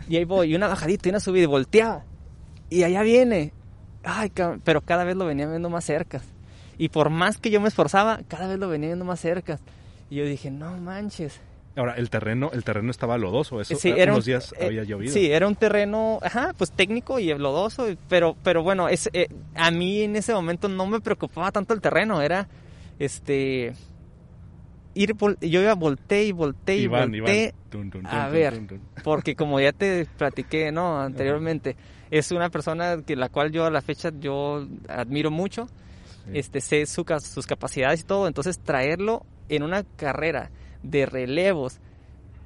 Y 0.10 0.18
ahí 0.18 0.26
voy, 0.26 0.51
y 0.51 0.56
una 0.56 0.68
bajadita 0.68 1.08
y 1.08 1.12
una 1.12 1.20
subida, 1.20 1.43
y 1.43 1.47
volteaba. 1.47 2.03
Y 2.70 2.84
allá 2.84 3.01
viene. 3.01 3.53
Ay, 4.03 4.32
pero 4.64 4.82
cada 4.82 5.03
vez 5.03 5.16
lo 5.16 5.26
venía 5.26 5.47
viendo 5.47 5.70
más 5.70 5.84
cerca. 5.86 6.22
Y 6.78 6.89
por 6.89 7.10
más 7.10 7.38
que 7.38 7.49
yo 7.49 7.62
me 7.62 7.68
esforzaba, 7.70 8.20
cada 8.28 8.47
vez 8.47 8.60
lo 8.60 8.68
venía 8.68 8.89
viendo 8.89 9.06
más 9.06 9.20
cerca. 9.20 9.60
Y 10.10 10.16
yo 10.18 10.26
dije, 10.26 10.51
no 10.51 10.78
manches. 10.78 11.39
Ahora, 11.76 11.95
el 11.95 12.10
terreno, 12.10 12.51
el 12.53 12.64
terreno 12.64 12.89
estaba 12.89 13.18
lodoso, 13.18 13.60
eso 13.60 13.76
Sí, 13.78 13.89
era 13.89 14.12
un- 14.14 14.18
unos 14.18 14.26
días 14.26 14.53
eh, 14.58 14.66
había 14.68 14.84
llovido. 14.86 15.14
Sí, 15.14 15.30
era 15.32 15.45
un 15.47 15.56
terreno, 15.56 16.20
ajá, 16.22 16.53
pues 16.58 16.72
técnico 16.72 17.20
y 17.20 17.34
lodoso, 17.34 17.86
pero, 18.08 18.38
pero 18.43 18.64
bueno, 18.64 18.88
es, 18.88 19.10
eh, 19.12 19.28
a 19.56 19.72
mí 19.72 20.03
en 20.03 20.16
ese 20.16 20.34
momento 20.34 20.70
no 20.70 20.88
me 20.88 21.01
preocupaba 21.01 21.51
tanto 21.51 21.74
el 21.74 21.82
terreno, 21.82 22.22
era, 22.22 22.47
este, 22.97 23.74
ir, 24.93 25.14
yo 25.41 25.62
iba 25.62 25.74
volteé 25.76 26.24
y 26.26 26.32
volteé 26.32 26.78
y 26.78 26.88
volteé, 26.88 27.53
a 28.06 28.30
ver. 28.30 28.62
porque 29.03 29.36
como 29.36 29.60
ya 29.60 29.74
te 29.74 30.06
platiqué, 30.18 30.72
¿no? 30.72 31.01
Anteriormente, 31.01 31.76
es 32.10 32.32
una 32.32 32.49
persona 32.49 33.01
que 33.06 33.18
la 33.18 33.28
cual 33.28 33.51
yo 33.51 33.66
a 33.66 33.70
la 33.72 33.82
fecha 33.82 34.12
yo 34.18 34.66
admiro 34.88 35.30
mucho, 35.30 35.68
Sí. 36.26 36.32
este, 36.39 36.61
sé 36.61 36.86
su 36.86 37.05
sus 37.21 37.47
capacidades 37.47 38.01
y 38.01 38.03
todo, 38.03 38.28
entonces 38.28 38.59
traerlo 38.59 39.26
en 39.49 39.63
una 39.63 39.84
carrera 39.84 40.51
de 40.84 41.05
relevos, 41.05 41.80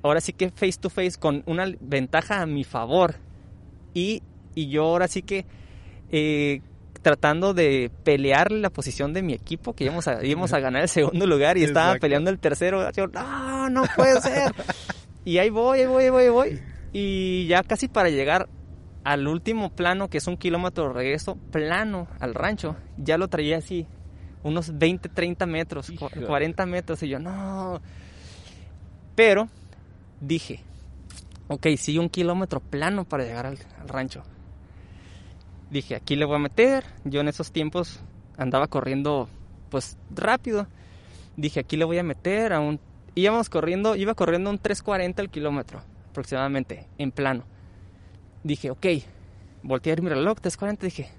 ahora 0.02 0.22
sí 0.22 0.34
que 0.34 0.50
face 0.50 0.78
to 0.80 0.90
face 0.90 1.14
con 1.20 1.44
una 1.46 1.66
ventaja 1.80 2.42
a 2.42 2.46
mi 2.46 2.64
favor 2.64 3.16
y, 3.94 4.22
y 4.56 4.70
yo 4.70 4.84
ahora 4.84 5.08
sí 5.08 5.22
que 5.22 5.46
eh, 6.12 6.62
tratando 7.02 7.54
de 7.54 7.92
pelear 8.04 8.52
la 8.52 8.70
posición 8.70 9.14
de 9.14 9.22
mi 9.22 9.34
equipo, 9.34 9.74
que 9.74 9.86
íbamos 9.86 10.08
a, 10.08 10.24
íbamos 10.26 10.54
a 10.54 10.60
ganar 10.60 10.84
el 10.84 10.90
segundo 10.90 11.26
lugar 11.26 11.58
y 11.58 11.64
estaba 11.64 11.96
peleando 11.96 12.30
el 12.30 12.40
tercero, 12.40 12.92
yo, 12.92 13.08
no, 13.08 13.70
no 13.70 13.84
puede 13.96 14.22
ser. 14.22 14.54
y 15.26 15.38
ahí 15.38 15.50
voy, 15.50 15.80
ahí 15.80 15.88
voy, 15.88 16.04
ahí 16.06 16.10
voy, 16.10 16.24
ahí 16.24 16.30
voy. 16.30 16.60
Y 16.92 17.48
ya 17.48 17.64
casi 17.64 17.88
para 17.88 18.10
llegar 18.10 18.50
al 19.12 19.28
último 19.28 19.70
plano, 19.72 20.08
que 20.10 20.20
es 20.20 20.28
un 20.28 20.38
kilómetro 20.38 20.88
de 20.90 20.94
regreso, 20.94 21.36
plano 21.52 22.08
al 22.20 22.36
rancho, 22.36 22.76
ya 22.98 23.18
lo 23.18 23.28
traía 23.28 23.58
así, 23.58 23.88
unos 24.44 24.78
20, 24.78 25.10
30 25.10 25.46
metros, 25.46 25.88
cu- 25.88 26.06
Híjole. 26.08 26.28
40 26.28 26.66
metros, 26.68 27.02
y 27.04 27.10
yo, 27.10 27.18
no. 27.20 27.82
Pero 29.16 29.48
dije, 30.22 30.64
ok, 31.48 31.68
sí, 31.78 31.98
un 31.98 32.10
kilómetro 32.10 32.60
plano 32.60 33.04
para 33.06 33.24
llegar 33.24 33.46
al, 33.46 33.58
al 33.82 33.90
rancho. 33.90 34.22
Dije, 35.72 35.96
aquí 35.96 36.16
le 36.16 36.26
voy 36.26 36.36
a 36.36 36.40
meter. 36.40 36.84
Yo 37.04 37.22
en 37.22 37.28
esos 37.28 37.52
tiempos 37.52 38.00
andaba 38.38 38.68
corriendo, 38.68 39.28
pues 39.70 39.98
rápido. 40.10 40.68
Dije, 41.36 41.60
aquí 41.60 41.78
le 41.78 41.86
voy 41.86 41.98
a 42.00 42.04
meter 42.04 42.54
a 42.54 42.60
un. 42.60 42.80
Íbamos 43.16 43.50
corriendo, 43.50 43.96
iba 43.96 44.14
corriendo 44.14 44.50
un 44.50 44.60
3.40 44.60 45.20
al 45.20 45.30
kilómetro 45.30 45.82
aproximadamente, 46.12 46.88
en 46.98 47.12
plano. 47.12 47.44
Dije, 48.44 48.72
ok, 48.72 48.86
volteé 49.64 49.92
a 49.94 49.96
ver 49.96 50.04
mi 50.04 50.10
reloj, 50.10 50.38
3.40. 50.40 50.80
Dije, 50.80 51.10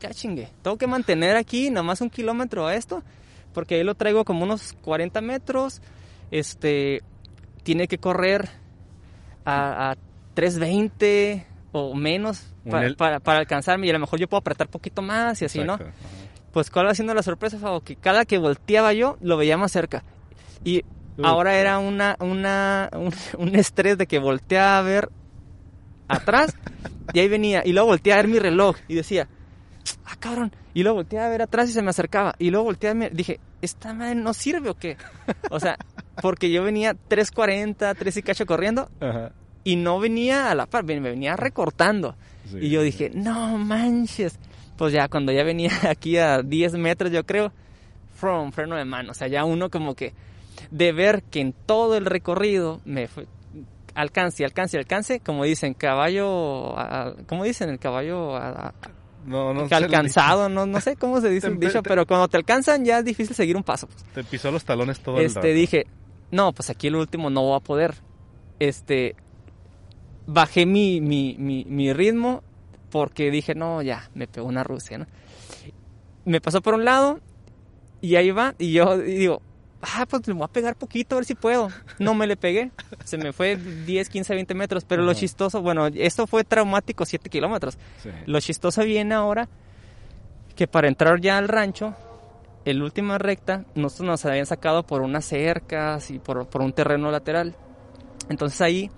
ya 0.00 0.10
chingue, 0.10 0.48
tengo 0.62 0.76
que 0.76 0.86
mantener 0.86 1.36
aquí 1.36 1.70
nada 1.70 1.82
más 1.82 2.00
un 2.00 2.10
kilómetro 2.10 2.66
a 2.66 2.74
esto, 2.74 3.02
porque 3.52 3.76
ahí 3.76 3.84
lo 3.84 3.94
traigo 3.94 4.24
como 4.24 4.44
unos 4.44 4.72
40 4.82 5.20
metros. 5.20 5.80
Este, 6.30 7.02
tiene 7.62 7.86
que 7.88 7.98
correr 7.98 8.48
a, 9.44 9.90
a 9.92 9.96
3.20 10.34 11.44
o 11.72 11.94
menos 11.94 12.52
el- 12.64 12.96
para, 12.96 13.20
para 13.20 13.38
alcanzarme 13.40 13.86
y 13.86 13.90
a 13.90 13.94
lo 13.94 13.98
mejor 13.98 14.18
yo 14.18 14.28
puedo 14.28 14.38
apretar 14.40 14.68
poquito 14.68 15.02
más 15.02 15.40
y 15.42 15.44
así, 15.44 15.60
¿no? 15.64 15.74
Ajá. 15.74 15.84
Pues 16.52 16.70
cuál 16.70 16.86
va 16.86 16.94
siendo 16.94 17.14
la 17.14 17.22
sorpresa, 17.22 17.58
Fabo, 17.58 17.80
que 17.80 17.96
cada 17.96 18.24
que 18.24 18.38
volteaba 18.38 18.92
yo 18.92 19.16
lo 19.20 19.36
veía 19.36 19.56
más 19.56 19.72
cerca. 19.72 20.04
Y 20.62 20.78
Uf. 21.18 21.24
ahora 21.24 21.56
era 21.56 21.78
una, 21.78 22.16
una, 22.20 22.88
un, 22.96 23.12
un 23.38 23.54
estrés 23.56 23.98
de 23.98 24.06
que 24.06 24.18
volteaba 24.18 24.78
a 24.78 24.82
ver 24.82 25.10
atrás 26.08 26.54
y 27.12 27.20
ahí 27.20 27.28
venía. 27.28 27.62
Y 27.64 27.72
luego 27.72 27.88
volteaba 27.88 28.20
a 28.20 28.22
ver 28.22 28.30
mi 28.30 28.38
reloj 28.38 28.76
y 28.88 28.94
decía, 28.94 29.28
ah, 30.04 30.16
cabrón. 30.18 30.52
Y 30.72 30.82
luego 30.82 30.96
volteaba 30.96 31.26
a 31.26 31.30
ver 31.30 31.42
atrás 31.42 31.70
y 31.70 31.72
se 31.72 31.82
me 31.82 31.90
acercaba. 31.90 32.34
Y 32.38 32.50
luego 32.50 32.64
volteaba 32.64 32.96
a 32.96 33.00
ver, 33.00 33.14
dije, 33.14 33.40
¿esta 33.62 33.92
madre 33.94 34.14
no 34.16 34.34
sirve 34.34 34.70
o 34.70 34.74
qué? 34.74 34.96
O 35.50 35.60
sea, 35.60 35.76
porque 36.20 36.50
yo 36.50 36.62
venía 36.62 36.94
3.40, 36.94 37.94
3 37.96 38.16
y 38.16 38.22
cacho 38.22 38.46
corriendo 38.46 38.90
Ajá. 39.00 39.32
y 39.62 39.76
no 39.76 39.98
venía 40.00 40.50
a 40.50 40.54
la 40.54 40.66
par, 40.66 40.84
me 40.84 40.98
venía 41.00 41.36
recortando. 41.36 42.16
Sí, 42.50 42.58
y 42.62 42.70
yo 42.70 42.80
sí. 42.80 42.86
dije, 42.86 43.10
no 43.14 43.56
manches. 43.58 44.38
Pues 44.76 44.92
ya 44.92 45.08
cuando 45.08 45.32
ya 45.32 45.44
venía 45.44 45.70
aquí 45.88 46.16
a 46.18 46.42
10 46.42 46.74
metros, 46.74 47.12
yo 47.12 47.24
creo, 47.24 47.52
from 48.16 48.52
freno 48.52 48.76
de 48.76 48.84
mano. 48.84 49.12
O 49.12 49.14
sea, 49.14 49.28
ya 49.28 49.44
uno 49.44 49.70
como 49.70 49.94
que 49.94 50.12
de 50.70 50.92
ver 50.92 51.22
que 51.22 51.40
en 51.40 51.52
todo 51.52 51.96
el 51.96 52.06
recorrido 52.06 52.80
me 52.84 53.06
fue 53.08 53.26
alcance, 53.94 54.44
alcance, 54.44 54.76
alcance, 54.78 55.20
como 55.20 55.44
dicen, 55.44 55.74
caballo, 55.74 56.74
¿cómo 57.26 57.44
dicen? 57.44 57.68
El 57.70 57.78
caballo 57.78 58.36
a- 58.36 58.68
a- 58.68 58.74
No, 59.26 59.54
no 59.54 59.66
alcanzado, 59.70 60.48
no, 60.48 60.66
no 60.66 60.80
sé 60.80 60.96
cómo 60.96 61.20
se 61.20 61.30
dice 61.30 61.46
el 61.46 61.58
dicho, 61.58 61.82
pero 61.82 62.04
cuando 62.06 62.28
te 62.28 62.36
alcanzan 62.36 62.84
ya 62.84 62.98
es 62.98 63.04
difícil 63.04 63.34
seguir 63.34 63.56
un 63.56 63.62
paso. 63.62 63.86
pues. 63.86 64.04
Te 64.12 64.24
pisó 64.24 64.50
los 64.50 64.64
talones 64.64 65.00
todo 65.00 65.18
el 65.18 65.26
Este, 65.26 65.40
rato. 65.40 65.48
dije, 65.54 65.86
no, 66.30 66.52
pues 66.52 66.68
aquí 66.70 66.88
el 66.88 66.96
último 66.96 67.30
no 67.30 67.42
voy 67.42 67.56
a 67.56 67.60
poder. 67.60 67.94
Este, 68.58 69.14
bajé 70.26 70.66
mi, 70.66 71.00
mi, 71.00 71.36
mi, 71.38 71.64
mi 71.64 71.92
ritmo 71.92 72.42
porque 72.90 73.30
dije, 73.30 73.54
no, 73.54 73.82
ya, 73.82 74.10
me 74.14 74.26
pegó 74.26 74.46
una 74.46 74.62
Rusia, 74.62 74.98
¿no? 74.98 75.06
Me 76.24 76.40
pasó 76.40 76.60
por 76.62 76.74
un 76.74 76.84
lado 76.84 77.20
y 78.00 78.16
ahí 78.16 78.30
va 78.30 78.54
y 78.58 78.72
yo 78.72 78.98
digo, 78.98 79.40
ah, 79.84 80.06
pues 80.08 80.26
le 80.26 80.34
voy 80.34 80.44
a 80.44 80.48
pegar 80.48 80.76
poquito 80.76 81.16
a 81.16 81.18
ver 81.18 81.24
si 81.24 81.34
puedo. 81.34 81.68
No 81.98 82.14
me 82.14 82.26
le 82.26 82.36
pegué. 82.36 82.70
Se 83.04 83.18
me 83.18 83.32
fue 83.32 83.56
10, 83.56 84.08
15, 84.08 84.34
20 84.34 84.54
metros. 84.54 84.84
Pero 84.84 85.02
lo 85.02 85.14
chistoso, 85.14 85.62
bueno, 85.62 85.86
esto 85.86 86.26
fue 86.26 86.44
traumático, 86.44 87.04
7 87.04 87.28
kilómetros. 87.30 87.78
Sí. 88.02 88.10
Lo 88.26 88.40
chistoso 88.40 88.82
viene 88.82 89.14
ahora 89.14 89.48
que 90.54 90.66
para 90.66 90.88
entrar 90.88 91.20
ya 91.20 91.38
al 91.38 91.48
rancho, 91.48 91.94
el 92.64 92.82
última 92.82 93.18
recta, 93.18 93.64
nosotros 93.74 94.06
nos 94.06 94.24
habían 94.24 94.46
sacado 94.46 94.84
por 94.84 95.02
unas 95.02 95.24
cercas 95.24 96.10
y 96.10 96.18
por, 96.18 96.46
por 96.48 96.62
un 96.62 96.72
terreno 96.72 97.10
lateral. 97.10 97.54
Entonces 98.28 98.60
ahí, 98.60 98.90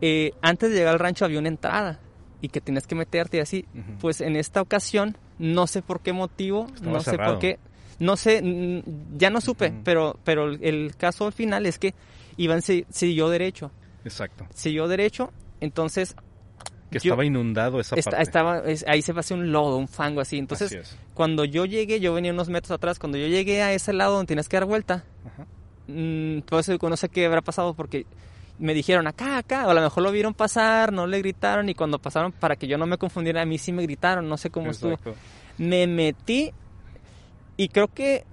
eh, 0.00 0.32
antes 0.42 0.70
de 0.70 0.76
llegar 0.76 0.94
al 0.94 0.98
rancho 0.98 1.24
había 1.24 1.38
una 1.38 1.48
entrada 1.48 2.00
y 2.40 2.48
que 2.48 2.60
tienes 2.60 2.86
que 2.86 2.94
meterte 2.94 3.38
y 3.38 3.40
así. 3.40 3.66
Pues 4.00 4.20
en 4.20 4.36
esta 4.36 4.60
ocasión, 4.60 5.16
no 5.38 5.66
sé 5.66 5.82
por 5.82 6.00
qué 6.00 6.12
motivo, 6.12 6.66
Estaba 6.74 6.92
no 6.92 7.00
sé 7.00 7.16
por 7.16 7.38
qué, 7.38 7.58
no 8.00 8.16
sé, 8.16 8.82
ya 9.16 9.30
no 9.30 9.40
supe, 9.40 9.72
pero, 9.84 10.18
pero 10.24 10.46
el- 10.50 10.94
caso 10.96 11.26
al 11.26 11.32
final 11.32 11.64
es 11.66 11.78
que 11.78 11.94
Iván 12.36 12.62
se- 12.62 12.86
siguió 12.90 13.28
derecho, 13.28 13.70
Exacto. 14.04 14.46
siguió 14.54 14.88
derecho, 14.88 15.30
entonces 15.60 16.16
Que 16.90 16.98
Yo- 16.98 17.12
estaba 17.12 17.24
inundado 17.24 17.78
esa 17.78 17.94
esta- 17.94 18.10
parte. 18.10 18.22
estaba, 18.24 18.58
es- 18.68 18.84
ahí 18.88 19.00
se 19.00 19.12
hace 19.12 19.32
un 19.32 19.52
lodo, 19.52 19.76
un 19.76 19.86
fango 19.86 20.20
así, 20.20 20.38
entonces 20.38 20.66
Así 20.72 20.76
es. 20.78 20.96
cuando 21.14 21.44
yo 21.44 21.64
llegué, 21.64 22.00
yo 22.00 22.12
venía 22.12 22.32
unos 22.32 22.48
metros 22.48 22.72
atrás, 22.72 22.98
cuando 22.98 23.16
yo 23.16 23.28
llegué 23.28 23.62
a 23.62 23.72
ese 23.72 23.92
lado 23.92 24.14
donde 24.14 24.26
tienes 24.26 24.48
que 24.48 24.56
dar 24.56 24.64
vuelta, 24.64 25.04
Ajá. 25.24 25.46
mm, 25.86 26.40
por 26.40 26.58
eso 26.58 26.76
no 26.82 26.96
sé 26.96 27.08
qué 27.08 27.26
habrá 27.26 27.42
pasado 27.42 27.74
porque 27.74 28.06
me 28.58 28.74
dijeron 28.74 29.06
acá, 29.06 29.38
acá, 29.38 29.68
o 29.68 29.70
a 29.70 29.74
lo 29.74 29.80
mejor 29.82 30.02
lo 30.02 30.10
vieron 30.10 30.34
pasar, 30.34 30.92
no 30.92 31.06
le 31.06 31.18
gritaron 31.18 31.68
y 31.68 31.74
cuando 31.76 32.00
pasaron 32.00 32.32
para 32.32 32.56
que 32.56 32.66
yo 32.66 32.76
no 32.76 32.86
me 32.86 32.98
confundiera, 32.98 33.40
a 33.42 33.46
mí 33.46 33.56
sí 33.56 33.70
me 33.70 33.84
gritaron, 33.84 34.28
no 34.28 34.36
sé 34.36 34.50
cómo 34.50 34.72
estuvo. 34.72 34.94
Exacto. 34.94 35.14
Me 35.58 35.86
metí 35.86 36.52
y 37.62 37.68
creo 37.68 37.88
que 37.88 38.24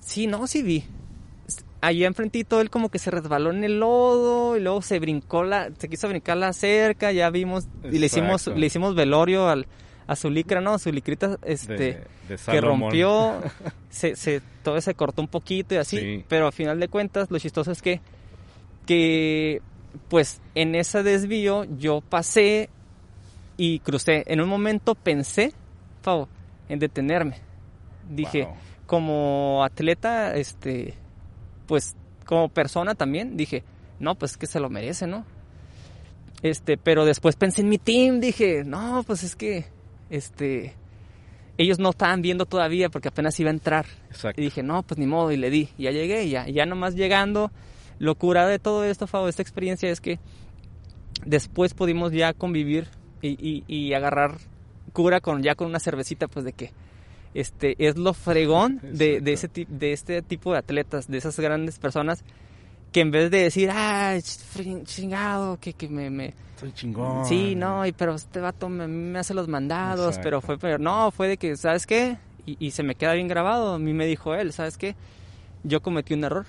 sí, 0.00 0.26
no, 0.26 0.46
sí 0.46 0.62
vi. 0.62 0.84
Allá 1.80 2.06
enfrentito 2.06 2.60
él 2.60 2.70
como 2.70 2.88
que 2.88 2.98
se 2.98 3.10
resbaló 3.10 3.50
en 3.52 3.62
el 3.62 3.78
lodo 3.78 4.56
y 4.56 4.60
luego 4.60 4.82
se 4.82 4.98
brincó 4.98 5.44
la, 5.44 5.70
se 5.78 5.88
quiso 5.88 6.08
brincar 6.08 6.36
la 6.36 6.52
cerca, 6.52 7.12
ya 7.12 7.30
vimos 7.30 7.68
y 7.84 7.98
le 7.98 8.06
hicimos, 8.06 8.46
le 8.48 8.66
hicimos 8.66 8.94
velorio 8.96 9.48
al, 9.48 9.66
a 10.08 10.16
su 10.16 10.28
licra, 10.30 10.60
¿no? 10.60 10.72
A 10.74 10.78
su 10.80 10.90
licrita, 10.90 11.38
este, 11.44 11.74
De- 11.74 12.04
de 12.28 12.36
que 12.50 12.60
rompió, 12.60 13.40
se, 13.90 14.16
se, 14.16 14.40
todo 14.64 14.80
se 14.80 14.94
cortó 14.94 15.22
un 15.22 15.28
poquito 15.28 15.74
y 15.74 15.78
así, 15.78 15.98
Sí. 15.98 16.24
pero 16.28 16.48
a 16.48 16.52
final 16.52 16.80
de 16.80 16.88
cuentas 16.88 17.30
lo 17.30 17.38
chistoso 17.38 17.70
es 17.70 17.82
que, 17.82 18.00
que 18.86 19.60
pues 20.08 20.40
en 20.54 20.74
ese 20.74 21.02
desvío 21.02 21.64
yo 21.78 22.00
pasé 22.00 22.68
y 23.56 23.78
crucé. 23.80 24.24
En 24.26 24.40
un 24.40 24.48
momento 24.48 24.94
pensé, 24.94 25.52
Pau, 26.02 26.26
en 26.68 26.78
detenerme. 26.78 27.45
Dije, 28.08 28.44
Wow. 28.44 28.54
como 28.86 29.64
atleta, 29.64 30.34
este, 30.36 30.94
pues 31.66 31.96
como 32.24 32.48
persona 32.48 32.94
también, 32.94 33.36
dije, 33.36 33.62
no, 34.00 34.14
pues 34.14 34.32
es 34.32 34.36
que 34.36 34.46
se 34.46 34.60
lo 34.60 34.68
merece, 34.70 35.06
¿no? 35.06 35.24
Este, 36.42 36.76
pero 36.76 37.04
después 37.04 37.36
pensé 37.36 37.62
en 37.62 37.68
mi 37.68 37.78
team, 37.78 38.20
dije, 38.20 38.62
no, 38.64 39.02
pues 39.06 39.22
es 39.22 39.34
que, 39.36 39.64
este, 40.10 40.74
ellos 41.58 41.78
no 41.78 41.90
estaban 41.90 42.20
viendo 42.22 42.44
todavía 42.46 42.90
porque 42.90 43.08
apenas 43.08 43.38
iba 43.40 43.48
a 43.50 43.54
entrar. 43.54 43.86
Exacto. 44.10 44.40
Y 44.40 44.44
dije, 44.44 44.62
no, 44.62 44.82
pues 44.82 44.98
ni 44.98 45.06
modo, 45.06 45.32
y 45.32 45.36
le 45.38 45.48
di. 45.50 45.70
Ya 45.78 45.90
llegué, 45.90 46.24
y 46.24 46.30
ya, 46.30 46.46
ya 46.48 46.66
nomás 46.66 46.94
llegando. 46.94 47.50
Lo 47.98 48.14
curado 48.14 48.48
de 48.50 48.58
todo 48.58 48.84
esto, 48.84 49.06
Fabo, 49.06 49.28
esta 49.28 49.40
experiencia 49.42 49.88
es 49.90 50.00
que 50.02 50.18
después 51.24 51.72
pudimos 51.74 52.12
ya 52.12 52.34
convivir 52.34 52.88
y, 53.22 53.28
y- 53.30 53.64
y 53.66 53.94
agarrar 53.94 54.36
cura 54.92 55.20
con 55.20 55.42
ya 55.42 55.54
con 55.54 55.66
una 55.68 55.80
cervecita, 55.80 56.28
pues 56.28 56.44
de 56.44 56.52
que 56.52 56.72
este 57.40 57.76
es 57.78 57.96
lo 57.96 58.14
fregón 58.14 58.80
de, 58.82 59.20
de, 59.20 59.32
ese, 59.32 59.50
de 59.68 59.92
este 59.92 60.22
tipo 60.22 60.52
de 60.52 60.58
atletas, 60.58 61.08
de 61.08 61.18
esas 61.18 61.38
grandes 61.38 61.78
personas 61.78 62.24
que 62.92 63.00
en 63.00 63.10
vez 63.10 63.30
de 63.30 63.42
decir, 63.42 63.70
ah, 63.72 64.16
chingado, 64.84 65.58
que, 65.60 65.74
que 65.74 65.88
me, 65.88 66.08
me, 66.08 66.34
Soy 66.58 66.72
chingón. 66.72 67.26
Sí, 67.26 67.54
no, 67.54 67.84
y 67.84 67.92
pero 67.92 68.14
este 68.14 68.40
vato 68.40 68.68
me, 68.68 68.88
me 68.88 69.18
hace 69.18 69.34
los 69.34 69.48
mandados, 69.48 70.06
Exacto. 70.06 70.22
pero 70.22 70.40
fue, 70.40 70.58
pero 70.58 70.78
no, 70.78 71.10
fue 71.10 71.28
de 71.28 71.36
que, 71.36 71.56
¿sabes 71.56 71.86
qué? 71.86 72.16
Y, 72.46 72.56
y 72.58 72.70
se 72.70 72.82
me 72.82 72.94
queda 72.94 73.12
bien 73.12 73.28
grabado, 73.28 73.74
a 73.74 73.78
mí 73.78 73.92
me 73.92 74.06
dijo 74.06 74.34
él, 74.34 74.52
¿sabes 74.52 74.78
qué? 74.78 74.96
Yo 75.62 75.82
cometí 75.82 76.14
un 76.14 76.24
error. 76.24 76.46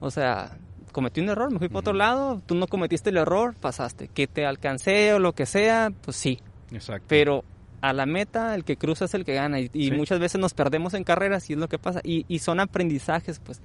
O 0.00 0.10
sea, 0.10 0.56
cometí 0.92 1.20
un 1.20 1.28
error, 1.28 1.50
me 1.52 1.58
fui 1.58 1.68
para 1.68 1.80
otro 1.80 1.92
lado, 1.92 2.42
tú 2.46 2.54
no 2.54 2.66
cometiste 2.66 3.10
el 3.10 3.18
error, 3.18 3.54
pasaste. 3.54 4.08
Que 4.08 4.26
te 4.26 4.44
alcancé 4.46 5.12
o 5.14 5.18
lo 5.18 5.34
que 5.34 5.46
sea, 5.46 5.92
pues 6.02 6.16
sí. 6.16 6.40
Exacto. 6.72 7.04
Pero 7.08 7.44
a 7.80 7.92
la 7.92 8.06
meta, 8.06 8.54
el 8.54 8.64
que 8.64 8.76
cruza 8.76 9.06
es 9.06 9.14
el 9.14 9.24
que 9.24 9.34
gana. 9.34 9.58
Y, 9.60 9.70
y 9.72 9.88
Sí. 9.88 9.92
muchas 9.92 10.18
veces 10.20 10.40
nos 10.40 10.54
perdemos 10.54 10.94
en 10.94 11.04
carreras 11.04 11.48
y 11.50 11.54
es 11.54 11.58
lo 11.58 11.68
que 11.68 11.78
pasa. 11.78 12.00
Y, 12.04 12.24
y 12.28 12.40
son 12.40 12.60
aprendizajes, 12.60 13.38
pues. 13.40 13.60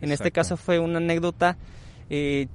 En 0.00 0.12
este 0.12 0.30
caso 0.32 0.56
fue 0.56 0.78
una 0.78 0.98
anécdota. 0.98 1.56
eh, 2.10 2.48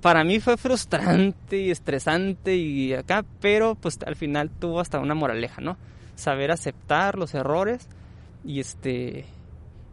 para 0.00 0.24
mí 0.24 0.40
fue 0.40 0.56
frustrante 0.56 1.58
y 1.60 1.70
estresante 1.70 2.56
y 2.56 2.94
acá, 2.94 3.24
pero 3.40 3.74
pues 3.74 3.98
al 4.04 4.16
final 4.16 4.50
tuvo 4.50 4.80
hasta 4.80 4.98
una 4.98 5.14
moraleja, 5.14 5.60
¿no? 5.60 5.76
Saber 6.16 6.50
aceptar 6.50 7.16
los 7.16 7.34
errores 7.34 7.86
y 8.44 8.60
este 8.60 9.24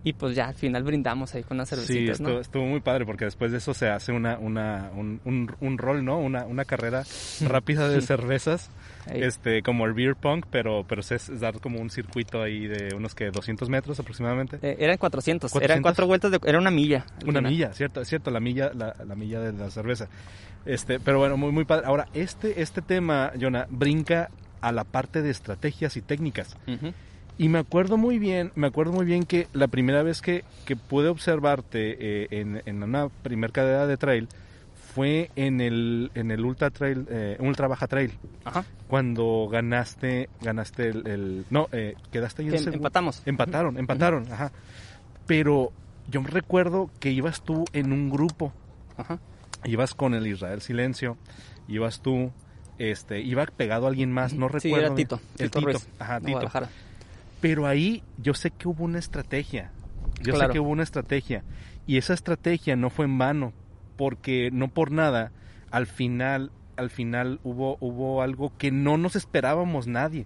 y 0.03 0.13
pues 0.13 0.35
ya 0.35 0.47
al 0.47 0.55
final 0.55 0.83
brindamos 0.83 1.35
ahí 1.35 1.43
con 1.43 1.57
unas 1.57 1.69
Sí, 1.69 1.75
cervecitas, 1.75 2.19
estuvo, 2.19 2.29
¿no? 2.35 2.39
estuvo 2.39 2.65
muy 2.65 2.79
padre 2.79 3.05
porque 3.05 3.25
después 3.25 3.51
de 3.51 3.59
eso 3.59 3.73
se 3.73 3.87
hace 3.89 4.11
una, 4.11 4.37
una, 4.39 4.89
un, 4.95 5.21
un, 5.25 5.55
un 5.59 5.77
rol, 5.77 6.03
¿no? 6.03 6.17
Una, 6.19 6.45
una 6.45 6.65
carrera 6.65 7.03
rápida 7.41 7.87
de 7.87 8.01
cervezas, 8.01 8.69
Ahí. 9.07 9.21
este, 9.23 9.61
como 9.61 9.85
el 9.85 9.93
beer 9.93 10.15
pong, 10.15 10.43
pero, 10.49 10.83
pero 10.87 11.01
es, 11.01 11.11
es 11.11 11.39
dar 11.39 11.59
como 11.59 11.79
un 11.79 11.89
circuito 11.89 12.41
ahí 12.41 12.67
de 12.67 12.95
unos 12.95 13.13
que 13.15 13.29
200 13.31 13.69
metros 13.69 13.99
aproximadamente. 13.99 14.57
Eh, 14.61 14.77
eran 14.79 14.97
400, 14.97 15.51
eran 15.51 15.81
400. 15.81 15.81
cuatro 15.83 16.07
vueltas, 16.07 16.31
de, 16.31 16.39
era 16.45 16.57
una 16.57 16.71
milla. 16.71 17.05
Una 17.23 17.39
final. 17.39 17.51
milla, 17.51 17.73
cierto, 17.73 18.03
cierto, 18.05 18.31
la 18.31 18.39
milla, 18.39 18.71
la, 18.73 18.95
la 19.05 19.15
milla 19.15 19.39
de 19.39 19.53
la 19.53 19.69
cerveza. 19.69 20.07
Este, 20.65 20.99
pero 20.99 21.19
bueno, 21.19 21.37
muy, 21.37 21.51
muy 21.51 21.65
padre. 21.65 21.85
Ahora, 21.87 22.07
este, 22.13 22.61
este 22.61 22.81
tema, 22.81 23.31
Jonah, 23.39 23.65
brinca 23.69 24.29
a 24.61 24.71
la 24.71 24.83
parte 24.83 25.21
de 25.21 25.29
estrategias 25.31 25.97
y 25.97 26.01
técnicas. 26.01 26.55
Ujú. 26.67 26.93
Y 27.41 27.49
me 27.49 27.57
acuerdo 27.57 27.97
muy 27.97 28.19
bien, 28.19 28.51
me 28.53 28.67
acuerdo 28.67 28.93
muy 28.93 29.03
bien 29.03 29.23
que 29.25 29.47
la 29.53 29.67
primera 29.67 30.03
vez 30.03 30.21
que, 30.21 30.43
que 30.65 30.75
pude 30.75 31.07
observarte 31.07 31.97
eh, 31.99 32.27
en, 32.29 32.61
en 32.67 32.83
una 32.83 33.09
primer 33.09 33.51
cadena 33.51 33.87
de 33.87 33.97
trail 33.97 34.27
fue 34.93 35.31
en 35.35 35.59
el, 35.59 36.11
en 36.13 36.29
el 36.29 36.45
Ultra 36.45 36.69
Trail, 36.69 37.07
eh, 37.09 37.37
Ultra 37.39 37.67
Baja 37.67 37.87
Trail, 37.87 38.11
Ajá. 38.45 38.63
cuando 38.87 39.47
ganaste, 39.51 40.29
ganaste 40.41 40.89
el, 40.89 41.07
el- 41.07 41.45
no, 41.49 41.67
eh, 41.71 41.95
quedaste 42.11 42.43
ahí 42.43 42.49
en 42.49 42.51
Que 42.51 42.57
segundo. 42.59 42.77
empatamos. 42.77 43.23
Empataron, 43.25 43.77
empataron, 43.77 44.31
ajá. 44.31 44.51
Pero 45.25 45.71
yo 46.11 46.21
recuerdo 46.23 46.91
que 46.99 47.09
ibas 47.09 47.41
tú 47.41 47.65
en 47.73 47.91
un 47.91 48.11
grupo, 48.11 48.53
Ajá. 48.97 49.17
ibas 49.63 49.95
con 49.95 50.13
el 50.13 50.27
Israel 50.27 50.61
Silencio, 50.61 51.17
ibas 51.67 52.01
tú, 52.01 52.31
este, 52.77 53.21
iba 53.21 53.45
pegado 53.47 53.87
alguien 53.87 54.11
más, 54.11 54.33
no 54.33 54.47
Sí, 54.49 54.53
recuerdo. 54.67 54.77
era 54.77 54.93
bien. 54.95 55.07
Tito, 55.07 55.21
El 55.39 55.49
Tito 55.49 55.59
Tito, 55.59 55.71
Ruiz, 55.71 55.87
ajá, 55.97 56.19
Tito. 56.19 56.51
Pero 57.41 57.67
ahí 57.67 58.03
yo 58.17 58.33
sé 58.33 58.51
que 58.51 58.67
hubo 58.67 58.83
una 58.85 58.99
estrategia. 58.99 59.71
Yo 60.21 60.33
Claro. 60.33 60.49
sé 60.49 60.53
que 60.53 60.59
hubo 60.59 60.69
una 60.69 60.83
estrategia. 60.83 61.43
Y 61.87 61.97
esa 61.97 62.13
estrategia 62.13 62.75
no 62.75 62.89
fue 62.89 63.05
en 63.05 63.17
vano. 63.17 63.53
Porque 63.97 64.49
no 64.51 64.67
por 64.69 64.91
nada, 64.91 65.31
al 65.69 65.85
final, 65.87 66.51
al 66.75 66.89
final 66.89 67.39
hubo, 67.43 67.77
hubo 67.81 68.21
algo 68.21 68.51
que 68.57 68.71
no 68.71 68.97
nos 68.97 69.15
esperábamos 69.15 69.85
nadie. 69.87 70.25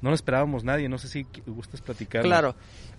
No 0.00 0.10
nos 0.10 0.14
esperábamos 0.14 0.64
nadie. 0.64 0.88
No 0.88 0.98
sé 0.98 1.08
si 1.08 1.26
gustas 1.46 1.80
platicar. 1.82 2.22
Claro, 2.22 2.54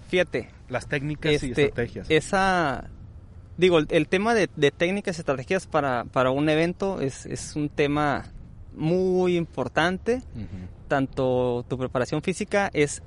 fíjate, 0.09 0.49
Las 0.69 0.87
técnicas 0.87 1.31
y 1.31 1.35
este, 1.35 1.63
estrategias. 1.65 2.09
esa, 2.09 2.89
digo, 3.57 3.79
el, 3.79 3.87
el 3.89 4.07
tema 4.07 4.33
de, 4.33 4.49
de 4.55 4.71
técnicas 4.71 5.17
y 5.17 5.21
estrategias 5.21 5.67
para, 5.67 6.05
para 6.05 6.31
un 6.31 6.47
evento 6.49 7.01
es, 7.01 7.25
es 7.25 7.55
un 7.55 7.67
tema 7.69 8.25
muy 8.75 9.35
importante. 9.35 10.21
Tanto 10.87 11.65
tu 11.67 11.77
preparación 11.77 12.21
física 12.21 12.69
es, 12.73 13.01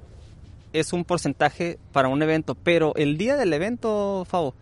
es 0.73 0.93
un 0.93 1.05
porcentaje 1.05 1.79
para 1.93 2.09
un 2.09 2.23
evento, 2.23 2.55
pero 2.55 2.95
el 2.97 3.17
día 3.19 3.37
del 3.37 3.53
evento, 3.53 4.25
Fabo, 4.29 4.55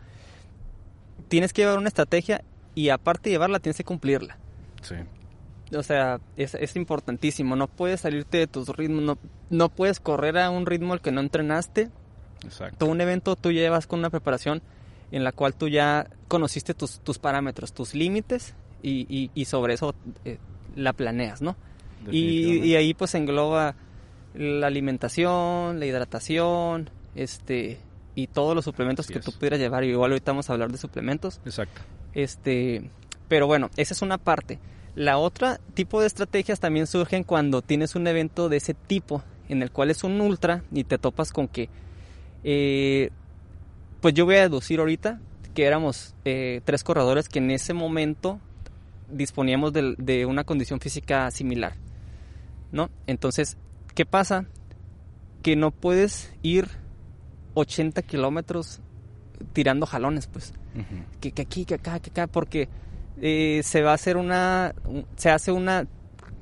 tienes 1.29 1.53
que 1.53 1.63
llevar 1.63 1.79
una 1.79 1.89
estrategia 1.89 2.43
y 2.75 2.89
aparte 2.91 3.31
de 3.31 3.35
llevarla, 3.35 3.59
tienes 3.61 3.77
que 3.77 3.85
cumplirla. 3.85 4.39
Sí. 4.83 4.97
O 5.77 5.83
sea, 5.83 6.21
es, 6.37 6.55
es 6.55 6.77
importantísimo. 6.77 7.57
No 7.57 7.67
puedes 7.69 8.01
salirte 8.03 8.39
de 8.39 8.47
tus 8.47 8.69
ritmos, 8.69 9.03
no, 9.03 9.19
no 9.51 9.69
puedes 9.69 9.99
correr 10.01 10.39
a 10.39 10.51
un 10.51 10.67
ritmo 10.67 10.93
al 10.93 11.01
que 11.01 11.11
no 11.13 11.21
entrenaste. 11.21 11.91
Exacto. 12.45 12.77
Todo 12.79 12.91
un 12.91 13.01
evento 13.01 13.37
tú 13.37 13.51
llevas 13.53 13.87
con 13.87 13.99
una 14.01 14.11
preparación 14.11 14.63
en 15.11 15.25
la 15.25 15.33
cual 15.33 15.55
tú 15.55 15.69
ya 15.69 16.09
conociste 16.29 16.75
tus, 16.75 17.01
tus 17.01 17.19
parámetros, 17.19 17.73
tus 17.73 17.95
límites 17.95 18.55
y, 18.83 19.07
y- 19.09 19.31
y 19.35 19.45
sobre 19.47 19.75
eso 19.75 19.95
eh, 20.25 20.39
la 20.77 20.93
planeas, 20.93 21.41
¿no? 21.41 21.57
Y, 22.11 22.59
y 22.59 22.77
ahí 22.77 22.93
pues 22.93 23.15
engloba 23.15 23.75
la 24.35 24.66
alimentación, 24.66 25.78
la 25.78 25.87
hidratación, 25.87 26.91
este 27.14 27.78
y 28.16 28.28
todos 28.28 28.55
los 28.55 28.64
suplementos 28.64 29.07
Así 29.07 29.12
que 29.12 29.18
es. 29.20 29.24
tú 29.24 29.32
pudieras 29.32 29.59
llevar. 29.59 29.85
Igual 29.85 30.12
ahorita 30.12 30.32
vamos 30.32 30.51
a 30.51 30.53
hablar 30.53 30.70
de 30.70 30.78
suplementos. 30.78 31.41
Exacto. 31.45 31.80
Este, 32.12 32.91
pero 33.28 33.47
bueno, 33.47 33.70
esa 33.76 33.95
es 33.95 34.03
una 34.03 34.18
parte. 34.18 34.59
La 34.95 35.18
otra 35.18 35.59
tipo 35.74 36.01
de 36.01 36.07
estrategias 36.07 36.61
también 36.61 36.87
surgen 36.87 37.24
cuando 37.24 37.62
tienes 37.62 37.97
un 37.97 38.07
evento 38.07 38.49
de 38.49 38.59
ese 38.59 38.74
tipo, 38.74 39.22
en 39.49 39.62
el 39.62 39.70
cual 39.72 39.91
es 39.91 40.05
un 40.05 40.20
ultra 40.20 40.62
y 40.72 40.85
te 40.85 40.99
topas 40.99 41.32
con 41.32 41.49
que 41.49 41.68
eh, 42.45 43.11
pues 44.01 44.14
yo 44.14 44.26
voy 44.26 44.37
a 44.37 44.43
deducir 44.43 44.78
ahorita 44.78 45.20
que 45.55 45.64
éramos 45.64 46.14
eh, 46.24 46.61
tres 46.64 46.85
corredores 46.85 47.28
que 47.28 47.39
en 47.39 47.51
ese 47.51 47.74
momento 47.74 48.39
disponíamos 49.11 49.72
de, 49.72 49.95
de 49.99 50.26
una 50.26 50.45
condición 50.45 50.78
física 50.80 51.30
similar, 51.30 51.74
¿no? 52.70 52.91
Entonces, 53.07 53.57
¿qué 53.95 54.07
pasa? 54.07 54.47
Que 55.42 55.57
no 55.57 55.70
puedes 55.70 56.32
ir 56.42 56.68
80 57.55 58.03
kilómetros 58.03 58.80
tirando 59.53 59.86
jalones, 59.86 60.26
pues. 60.26 60.53
Que, 61.20 61.32
que 61.32 61.42
aquí, 61.42 61.64
que 61.64 61.74
acá, 61.74 62.01
que 62.01 62.11
acá, 62.11 62.26
porque 62.26 62.68
eh, 63.20 63.61
se 63.62 63.82
va 63.82 63.92
a 63.92 63.95
hacer 63.95 64.16
una. 64.16 64.74
Se 65.16 65.30
hace 65.30 65.53
una. 65.53 65.86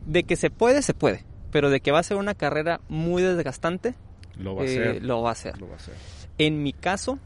De 0.06 0.24
que 0.24 0.36
se 0.36 0.50
puede, 0.50 0.82
se 0.82 0.94
puede. 0.94 1.24
Pero 1.50 1.68
de 1.68 1.80
que 1.80 1.92
va 1.92 1.98
a 1.98 2.02
ser 2.02 2.16
una 2.16 2.34
carrera 2.34 2.80
muy 2.88 3.22
desgastante, 3.22 3.94
Lo 4.38 4.54
va 4.56 4.62
a 4.62 4.64
eh, 4.66 4.68
hacer. 4.68 5.02
lo 5.04 5.20
va 5.22 5.28
a 5.28 5.32
hacer. 5.32 5.60
Lo 5.60 5.66
va 5.68 5.74
a 5.74 5.76
hacer. 5.76 5.94
En 6.38 6.62
mi 6.62 6.72
caso, 6.72 7.18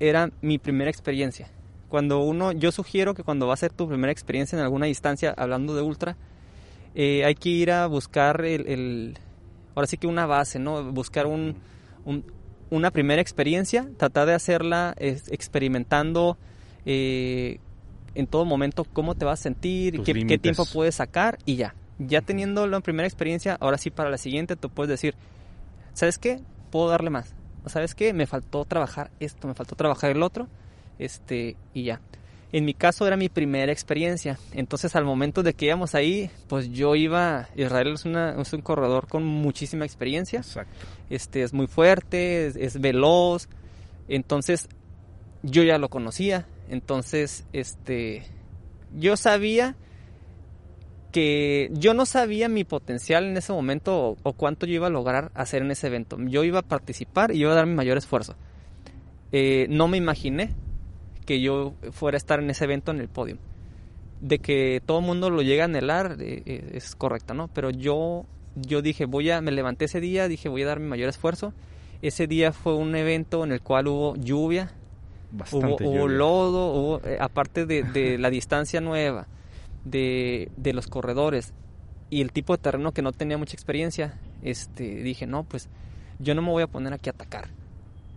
era 0.00 0.30
mi 0.40 0.58
primera 0.58 0.90
experiencia. 0.90 1.48
Cuando 1.88 2.20
uno, 2.20 2.50
yo 2.52 2.72
sugiero 2.72 3.14
que 3.14 3.22
cuando 3.22 3.46
va 3.46 3.54
a 3.54 3.56
ser 3.58 3.70
tu 3.72 3.86
primera 3.86 4.10
experiencia 4.10 4.56
en 4.58 4.64
alguna 4.64 4.86
distancia, 4.86 5.32
hablando 5.36 5.76
de 5.76 5.82
ultra, 5.82 6.16
eh, 6.94 7.24
hay 7.24 7.34
que 7.36 7.50
ir 7.50 7.70
a 7.70 7.86
buscar 7.86 8.44
el, 8.44 8.66
el- 8.66 9.18
ahora 9.74 9.86
sí 9.86 9.96
que 9.96 10.06
una 10.06 10.26
base, 10.26 10.58
¿no? 10.58 10.92
Buscar 10.92 11.26
un, 11.26 11.56
un- 12.04 12.24
una 12.70 12.90
primera 12.90 13.20
experiencia, 13.20 13.86
tratar 13.98 14.26
de 14.26 14.34
hacerla 14.34 14.94
es, 14.98 15.28
experimentando 15.30 16.38
eh, 16.86 17.58
en 18.14 18.26
todo 18.26 18.44
momento 18.44 18.84
cómo 18.92 19.14
te 19.14 19.24
vas 19.24 19.40
a 19.40 19.42
sentir, 19.42 19.96
Tus 19.96 20.06
qué, 20.06 20.38
tiempo 20.38 20.64
puedes 20.72 20.94
sacar 20.96 21.38
y 21.44 21.56
ya. 21.56 21.74
Ya 21.98 22.20
teniendo 22.20 22.66
la 22.66 22.80
primera 22.80 23.06
experiencia, 23.06 23.56
ahora 23.60 23.78
sí 23.78 23.90
para 23.90 24.10
la 24.10 24.18
siguiente 24.18 24.56
tú 24.56 24.70
puedes 24.70 24.88
decir, 24.88 25.14
¿sabes 25.92 26.18
qué? 26.18 26.40
Puedo 26.70 26.88
darle 26.88 27.10
más. 27.10 27.34
¿O 27.64 27.68
¿Sabes 27.68 27.94
qué? 27.94 28.12
Me 28.12 28.26
faltó 28.26 28.64
trabajar 28.64 29.10
esto, 29.20 29.46
me 29.46 29.54
faltó 29.54 29.76
trabajar 29.76 30.10
el 30.10 30.22
otro, 30.22 30.48
este, 30.98 31.56
y 31.74 31.84
ya. 31.84 32.00
En 32.52 32.66
mi 32.66 32.74
caso 32.74 33.06
era 33.06 33.16
mi 33.16 33.30
primera 33.30 33.72
experiencia, 33.72 34.38
entonces 34.52 34.94
al 34.94 35.06
momento 35.06 35.42
de 35.42 35.54
que 35.54 35.66
íbamos 35.66 35.94
ahí, 35.94 36.30
pues 36.48 36.70
yo 36.70 36.94
iba, 36.94 37.48
Israel 37.56 37.94
es, 37.94 38.04
una, 38.04 38.40
es 38.40 38.52
un 38.52 38.60
corredor 38.60 39.08
con 39.08 39.24
muchísima 39.24 39.86
experiencia, 39.86 40.40
Exacto. 40.40 40.86
este, 41.08 41.42
es 41.42 41.54
muy 41.54 41.66
fuerte, 41.66 42.46
es, 42.48 42.56
es 42.56 42.78
veloz, 42.78 43.48
entonces 44.06 44.68
yo 45.42 45.62
ya 45.62 45.78
lo 45.78 45.88
conocía, 45.88 46.46
entonces, 46.68 47.44
este, 47.52 48.22
yo 48.94 49.16
sabía 49.16 49.76
que 51.12 51.68
yo 51.72 51.92
no 51.94 52.06
sabía 52.06 52.48
mi 52.48 52.64
potencial 52.64 53.26
en 53.26 53.36
ese 53.36 53.52
momento 53.52 53.94
o, 53.94 54.16
o 54.22 54.32
cuánto 54.32 54.66
yo 54.66 54.74
iba 54.74 54.86
a 54.86 54.90
lograr 54.90 55.30
hacer 55.34 55.62
en 55.62 55.70
ese 55.70 55.88
evento. 55.88 56.16
Yo 56.18 56.42
iba 56.44 56.60
a 56.60 56.62
participar 56.62 57.32
y 57.32 57.40
iba 57.40 57.52
a 57.52 57.54
dar 57.54 57.66
mi 57.66 57.74
mayor 57.74 57.98
esfuerzo. 57.98 58.34
Eh, 59.30 59.66
no 59.68 59.88
me 59.88 59.98
imaginé 59.98 60.54
que 61.24 61.40
yo 61.40 61.74
fuera 61.92 62.16
a 62.16 62.18
estar 62.18 62.40
en 62.40 62.50
ese 62.50 62.64
evento 62.64 62.90
en 62.90 63.00
el 63.00 63.08
podio. 63.08 63.38
De 64.20 64.38
que 64.38 64.80
todo 64.84 65.00
el 65.00 65.06
mundo 65.06 65.30
lo 65.30 65.42
llega 65.42 65.64
a 65.64 65.66
anhelar 65.66 66.16
eh, 66.20 66.42
eh, 66.46 66.70
es 66.74 66.94
correcto, 66.94 67.34
¿no? 67.34 67.48
Pero 67.48 67.70
yo, 67.70 68.24
yo 68.54 68.82
dije, 68.82 69.04
voy 69.04 69.30
a, 69.30 69.40
me 69.40 69.50
levanté 69.50 69.86
ese 69.86 70.00
día, 70.00 70.28
dije, 70.28 70.48
voy 70.48 70.62
a 70.62 70.66
dar 70.66 70.80
mi 70.80 70.88
mayor 70.88 71.08
esfuerzo. 71.08 71.52
Ese 72.02 72.26
día 72.26 72.52
fue 72.52 72.74
un 72.74 72.94
evento 72.94 73.44
en 73.44 73.52
el 73.52 73.60
cual 73.60 73.88
hubo 73.88 74.16
lluvia, 74.16 74.72
hubo, 75.32 75.38
Bastante. 75.38 75.84
hubo 75.84 76.02
lluvia. 76.02 76.16
lodo, 76.16 76.72
hubo, 76.72 77.00
eh, 77.04 77.18
aparte 77.20 77.66
de, 77.66 77.82
de 77.82 78.18
la 78.18 78.30
distancia 78.30 78.80
nueva, 78.80 79.26
de, 79.84 80.50
de 80.56 80.72
los 80.72 80.86
corredores 80.86 81.52
y 82.12 82.20
el 82.20 82.30
tipo 82.30 82.54
de 82.54 82.62
terreno 82.62 82.92
que 82.92 83.00
no 83.00 83.12
tenía 83.12 83.38
mucha 83.38 83.54
experiencia, 83.54 84.18
este, 84.42 85.02
dije, 85.02 85.26
no, 85.26 85.44
pues 85.44 85.70
yo 86.18 86.34
no 86.34 86.42
me 86.42 86.50
voy 86.50 86.62
a 86.62 86.66
poner 86.66 86.92
aquí 86.92 87.08
a 87.08 87.12
atacar. 87.12 87.48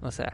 O 0.01 0.11
sea, 0.11 0.33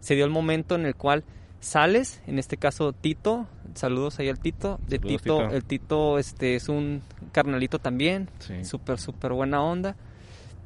se 0.00 0.14
dio 0.14 0.24
el 0.24 0.30
momento 0.30 0.74
en 0.74 0.86
el 0.86 0.94
cual 0.94 1.22
sales, 1.64 2.20
en 2.26 2.38
este 2.38 2.56
caso 2.56 2.92
Tito, 2.92 3.46
saludos 3.74 4.18
ahí 4.18 4.28
al 4.28 4.38
Tito, 4.38 4.78
de 4.86 4.98
Saludos, 4.98 5.22
Tito, 5.22 5.38
Tito. 5.38 5.54
el 5.56 5.64
Tito 5.64 6.18
este 6.18 6.54
es 6.56 6.68
un 6.68 7.02
carnalito 7.32 7.78
también, 7.78 8.28
Sí. 8.38 8.64
súper, 8.64 8.98
súper 8.98 9.32
buena 9.32 9.62
onda. 9.62 9.96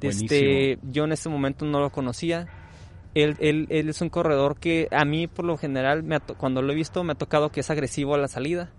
Buenísimo. 0.01 0.27
Este, 0.31 0.79
yo 0.91 1.05
en 1.05 1.13
ese 1.13 1.29
momento 1.29 1.65
no 1.65 1.81
lo 1.81 1.91
conocía. 1.91 2.47
Él, 3.15 3.37
él, 3.41 3.67
él 3.71 3.89
es 3.89 4.01
un 4.01 4.11
corredor 4.11 4.59
que 4.59 4.87
a 4.93 5.05
mí 5.05 5.27
por 5.27 5.45
lo 5.45 5.57
general, 5.57 6.03
me 6.03 6.21
cuando 6.21 6.63
lo 6.63 6.73
he 6.73 6.77
visto, 6.77 7.03
me 7.05 7.13
ha 7.13 7.17
tocado 7.17 7.51
que 7.51 7.61
es 7.61 7.71
agresivo 7.71 8.15
a 8.15 8.19
la 8.19 8.29
salida. 8.29 8.71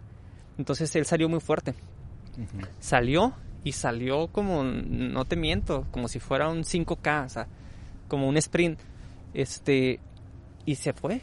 Entonces 0.57 0.95
él 0.95 1.05
salió 1.05 1.27
muy 1.29 1.39
fuerte. 1.39 1.73
Salió 2.79 3.33
y 3.63 3.73
salió 3.73 4.27
como, 4.27 4.63
no 4.63 5.25
te 5.25 5.35
miento, 5.35 5.85
como 5.91 6.07
si 6.07 6.19
fuera 6.19 6.47
un 6.49 6.63
5K, 6.63 7.25
o 7.25 7.29
sea, 7.29 7.47
como 8.07 8.27
un 8.29 8.37
sprint. 8.37 8.79
Este, 9.33 9.99
y 10.65 10.75
se 10.75 10.93
fue. 10.93 11.21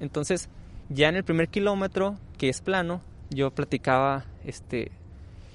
Entonces, 0.00 0.48
ya 0.88 1.08
en 1.08 1.16
el 1.16 1.24
primer 1.24 1.48
kilómetro, 1.48 2.16
que 2.38 2.48
es 2.48 2.60
plano, 2.60 3.00
yo 3.30 3.50
platicaba, 3.50 4.24
este, 4.44 4.90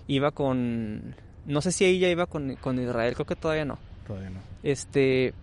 iba 0.07 0.31
con, 0.31 1.15
no 1.45 1.61
sé 1.61 1.71
si 1.71 1.85
ella 1.85 2.09
iba 2.09 2.25
con, 2.25 2.55
con 2.55 2.79
Israel, 2.79 3.13
creo 3.13 3.25
que 3.25 3.35
todavía 3.35 3.65
no. 3.65 3.77
Todavía 4.07 4.31
no. 4.31 4.39
Este, 4.63 5.33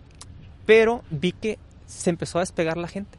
pero 0.65 1.03
vi 1.09 1.31
que 1.31 1.57
se 1.85 2.09
empezó 2.09 2.39
a 2.39 2.41
despegar 2.41 2.77
la 2.77 2.87
gente. 2.87 3.17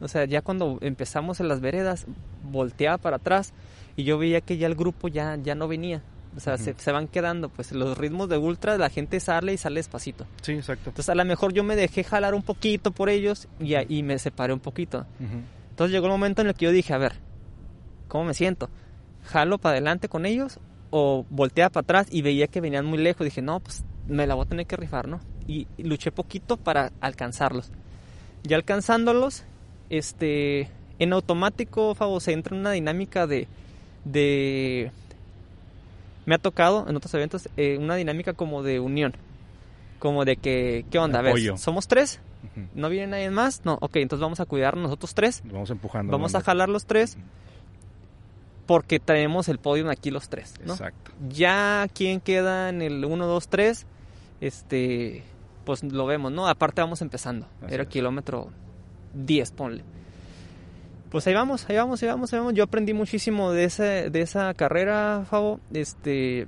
O 0.00 0.08
sea, 0.08 0.24
ya 0.24 0.40
cuando 0.40 0.78
empezamos 0.80 1.40
en 1.40 1.48
las 1.48 1.60
veredas, 1.60 2.06
volteaba 2.42 2.96
para 2.98 3.16
atrás 3.16 3.52
y 3.96 4.04
yo 4.04 4.18
veía 4.18 4.40
que 4.40 4.56
ya 4.56 4.66
el 4.66 4.74
grupo 4.74 5.08
ya, 5.08 5.36
ya 5.36 5.54
no 5.54 5.68
venía. 5.68 6.02
O 6.36 6.40
sea, 6.40 6.58
se, 6.58 6.74
se 6.78 6.92
van 6.92 7.08
quedando. 7.08 7.48
Pues 7.48 7.72
los 7.72 7.98
ritmos 7.98 8.28
de 8.28 8.38
ultra, 8.38 8.78
la 8.78 8.88
gente 8.88 9.18
sale 9.20 9.52
y 9.52 9.56
sale 9.56 9.76
despacito. 9.76 10.26
Sí, 10.42 10.52
exacto. 10.52 10.90
Entonces, 10.90 11.08
a 11.08 11.14
lo 11.14 11.24
mejor 11.24 11.52
yo 11.52 11.64
me 11.64 11.76
dejé 11.76 12.04
jalar 12.04 12.34
un 12.34 12.42
poquito 12.42 12.92
por 12.92 13.08
ellos 13.08 13.48
y, 13.58 13.74
y 13.94 14.02
me 14.02 14.18
separé 14.18 14.52
un 14.52 14.60
poquito. 14.60 15.06
Entonces 15.70 15.92
llegó 15.92 16.06
el 16.06 16.12
momento 16.12 16.42
en 16.42 16.48
el 16.48 16.54
que 16.54 16.66
yo 16.66 16.72
dije, 16.72 16.92
a 16.92 16.98
ver, 16.98 17.14
¿cómo 18.08 18.24
me 18.24 18.34
siento? 18.34 18.68
¿Jalo 19.24 19.58
para 19.58 19.72
adelante 19.72 20.08
con 20.08 20.26
ellos 20.26 20.60
o 20.90 21.24
volteaba 21.30 21.70
para 21.70 21.82
atrás 21.82 22.06
y 22.10 22.22
veía 22.22 22.46
que 22.46 22.60
venían 22.60 22.86
muy 22.86 22.98
lejos? 22.98 23.24
Dije, 23.24 23.42
no, 23.42 23.60
pues 23.60 23.84
me 24.06 24.26
la 24.26 24.34
voy 24.34 24.44
a 24.44 24.48
tener 24.48 24.66
que 24.66 24.76
rifar, 24.76 25.08
¿no? 25.08 25.20
Y, 25.46 25.66
y 25.76 25.84
luché 25.84 26.12
poquito 26.12 26.56
para 26.56 26.92
alcanzarlos. 27.00 27.70
Ya 28.42 28.56
alcanzándolos, 28.56 29.44
este, 29.88 30.68
en 30.98 31.12
automático, 31.12 31.94
Fabo, 31.94 32.20
se 32.20 32.32
entra 32.32 32.54
en 32.54 32.60
una 32.60 32.72
dinámica 32.72 33.26
de, 33.26 33.48
de, 34.04 34.92
me 36.26 36.34
ha 36.34 36.38
tocado 36.38 36.86
en 36.88 36.96
otros 36.96 37.12
eventos, 37.14 37.48
eh, 37.56 37.78
una 37.78 37.96
dinámica 37.96 38.32
como 38.32 38.62
de 38.62 38.80
unión. 38.80 39.14
Como 39.98 40.24
de 40.24 40.36
que, 40.36 40.84
¿qué 40.90 40.98
onda? 40.98 41.20
Apoyo. 41.20 41.56
somos 41.56 41.86
tres. 41.86 42.20
¿No 42.74 42.88
viene 42.88 43.08
nadie 43.08 43.30
más? 43.30 43.64
No, 43.64 43.76
ok, 43.80 43.96
entonces 43.96 44.22
vamos 44.22 44.40
a 44.40 44.46
cuidar 44.46 44.76
nosotros 44.76 45.14
tres. 45.14 45.42
Vamos 45.44 45.70
empujando. 45.70 46.10
Vamos 46.10 46.34
a 46.34 46.40
jalar 46.40 46.68
los 46.68 46.86
tres 46.86 47.18
porque 48.70 49.00
traemos 49.00 49.48
el 49.48 49.58
podio 49.58 49.90
aquí 49.90 50.12
los 50.12 50.28
tres, 50.28 50.54
¿no? 50.64 50.74
Exacto. 50.74 51.10
Ya 51.28 51.88
quien 51.92 52.20
queda 52.20 52.68
en 52.68 52.82
el 52.82 53.04
1, 53.04 53.26
2, 53.26 53.48
3, 53.48 53.84
este, 54.40 55.24
pues 55.64 55.82
lo 55.82 56.06
vemos, 56.06 56.30
¿no? 56.30 56.46
Aparte 56.46 56.80
vamos 56.80 57.02
empezando. 57.02 57.48
Así 57.64 57.74
Era 57.74 57.82
es. 57.82 57.88
kilómetro 57.88 58.48
10, 59.14 59.50
ponle. 59.52 59.82
Pues 61.10 61.26
ahí 61.26 61.34
vamos, 61.34 61.68
ahí 61.68 61.76
vamos, 61.76 62.02
ahí 62.02 62.08
vamos, 62.08 62.32
ahí 62.32 62.38
vamos. 62.38 62.54
Yo 62.54 62.64
aprendí 62.64 62.94
muchísimo 62.94 63.52
de, 63.52 63.64
ese, 63.64 64.10
de 64.10 64.20
esa 64.20 64.54
carrera, 64.54 65.24
Fabo. 65.28 65.60
Este, 65.72 66.46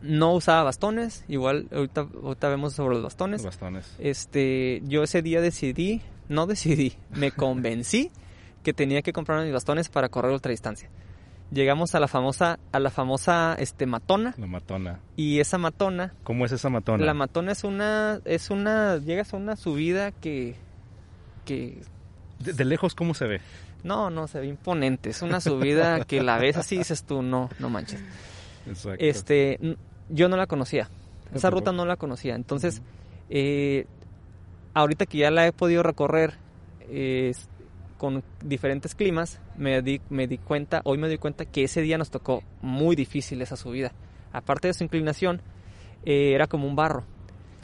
no 0.00 0.34
usaba 0.34 0.62
bastones, 0.62 1.24
igual 1.28 1.66
ahorita, 1.72 2.06
ahorita 2.22 2.48
vemos 2.48 2.74
sobre 2.74 2.94
los 2.94 3.04
bastones. 3.04 3.42
Los 3.42 3.54
bastones. 3.54 3.96
Este, 3.98 4.82
yo 4.84 5.02
ese 5.02 5.22
día 5.22 5.40
decidí, 5.40 6.02
no 6.28 6.46
decidí, 6.46 6.94
me 7.10 7.32
convencí 7.32 8.10
que 8.62 8.72
tenía 8.72 9.02
que 9.02 9.12
comprar 9.12 9.42
mis 9.42 9.52
bastones 9.52 9.88
para 9.88 10.08
correr 10.08 10.32
ultradistancia. 10.32 10.88
Llegamos 11.50 11.94
a 11.94 12.00
la 12.00 12.08
famosa, 12.08 12.58
a 12.72 12.80
la 12.80 12.90
famosa 12.90 13.54
este 13.58 13.86
matona 13.86 14.34
La 14.38 14.46
matona. 14.46 15.00
y 15.14 15.40
esa 15.40 15.58
matona, 15.58 16.14
¿Cómo 16.24 16.46
es 16.46 16.52
esa 16.52 16.68
matona? 16.68 17.04
la 17.04 17.14
matona 17.14 17.52
es 17.52 17.64
una, 17.64 18.20
es 18.24 18.50
una, 18.50 18.96
llegas 18.96 19.34
a 19.34 19.36
una 19.36 19.54
subida 19.54 20.10
que, 20.10 20.56
que, 21.44 21.80
de, 22.38 22.52
de 22.52 22.64
lejos, 22.64 22.94
¿cómo 22.94 23.14
se 23.14 23.26
ve? 23.26 23.40
no, 23.84 24.10
no 24.10 24.26
se 24.26 24.40
ve 24.40 24.46
imponente, 24.46 25.10
es 25.10 25.22
una 25.22 25.40
subida 25.40 26.04
que 26.06 26.22
la 26.22 26.38
ves 26.38 26.56
así 26.56 26.74
y 26.74 26.78
dices 26.78 27.04
tú, 27.04 27.22
no, 27.22 27.50
no 27.60 27.68
manches. 27.68 28.02
Exacto. 28.66 29.04
Este, 29.04 29.76
yo 30.08 30.28
no 30.28 30.36
la 30.36 30.46
conocía. 30.46 30.88
Esa 31.32 31.50
ruta 31.50 31.70
no 31.72 31.84
la 31.84 31.96
conocía. 31.96 32.34
Entonces, 32.34 32.82
eh, 33.28 33.86
ahorita 34.72 35.06
que 35.06 35.18
ya 35.18 35.30
la 35.30 35.46
he 35.46 35.52
podido 35.52 35.82
recorrer 35.82 36.34
eh, 36.88 37.32
con 37.98 38.24
diferentes 38.42 38.94
climas, 38.94 39.40
me 39.56 39.82
di, 39.82 40.00
me 40.08 40.26
di 40.26 40.38
cuenta, 40.38 40.80
hoy 40.84 40.96
me 40.96 41.08
di 41.08 41.18
cuenta 41.18 41.44
que 41.44 41.64
ese 41.64 41.82
día 41.82 41.98
nos 41.98 42.10
tocó 42.10 42.42
muy 42.62 42.96
difícil 42.96 43.42
esa 43.42 43.56
subida. 43.56 43.92
Aparte 44.32 44.68
de 44.68 44.74
su 44.74 44.84
inclinación, 44.84 45.42
eh, 46.04 46.32
era 46.34 46.46
como 46.46 46.66
un 46.66 46.76
barro. 46.76 47.04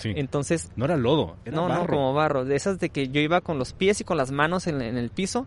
Sí. 0.00 0.12
Entonces, 0.16 0.70
No 0.76 0.84
era 0.86 0.96
lodo, 0.96 1.36
era 1.44 1.54
no, 1.56 1.68
barro. 1.68 1.80
no, 1.82 1.86
como 1.88 2.14
barro. 2.14 2.44
De 2.44 2.56
esas 2.56 2.78
de 2.78 2.90
que 2.90 3.08
yo 3.08 3.20
iba 3.20 3.40
con 3.40 3.58
los 3.58 3.72
pies 3.72 4.00
y 4.00 4.04
con 4.04 4.16
las 4.16 4.30
manos 4.32 4.66
en, 4.66 4.80
en 4.82 4.96
el 4.96 5.10
piso. 5.10 5.46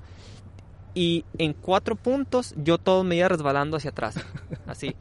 Y 0.96 1.26
en 1.40 1.54
cuatro 1.54 1.96
puntos 1.96 2.54
yo 2.58 2.78
todo 2.78 3.04
me 3.04 3.16
iba 3.16 3.28
resbalando 3.28 3.78
hacia 3.78 3.90
atrás. 3.92 4.16
Así. 4.68 4.96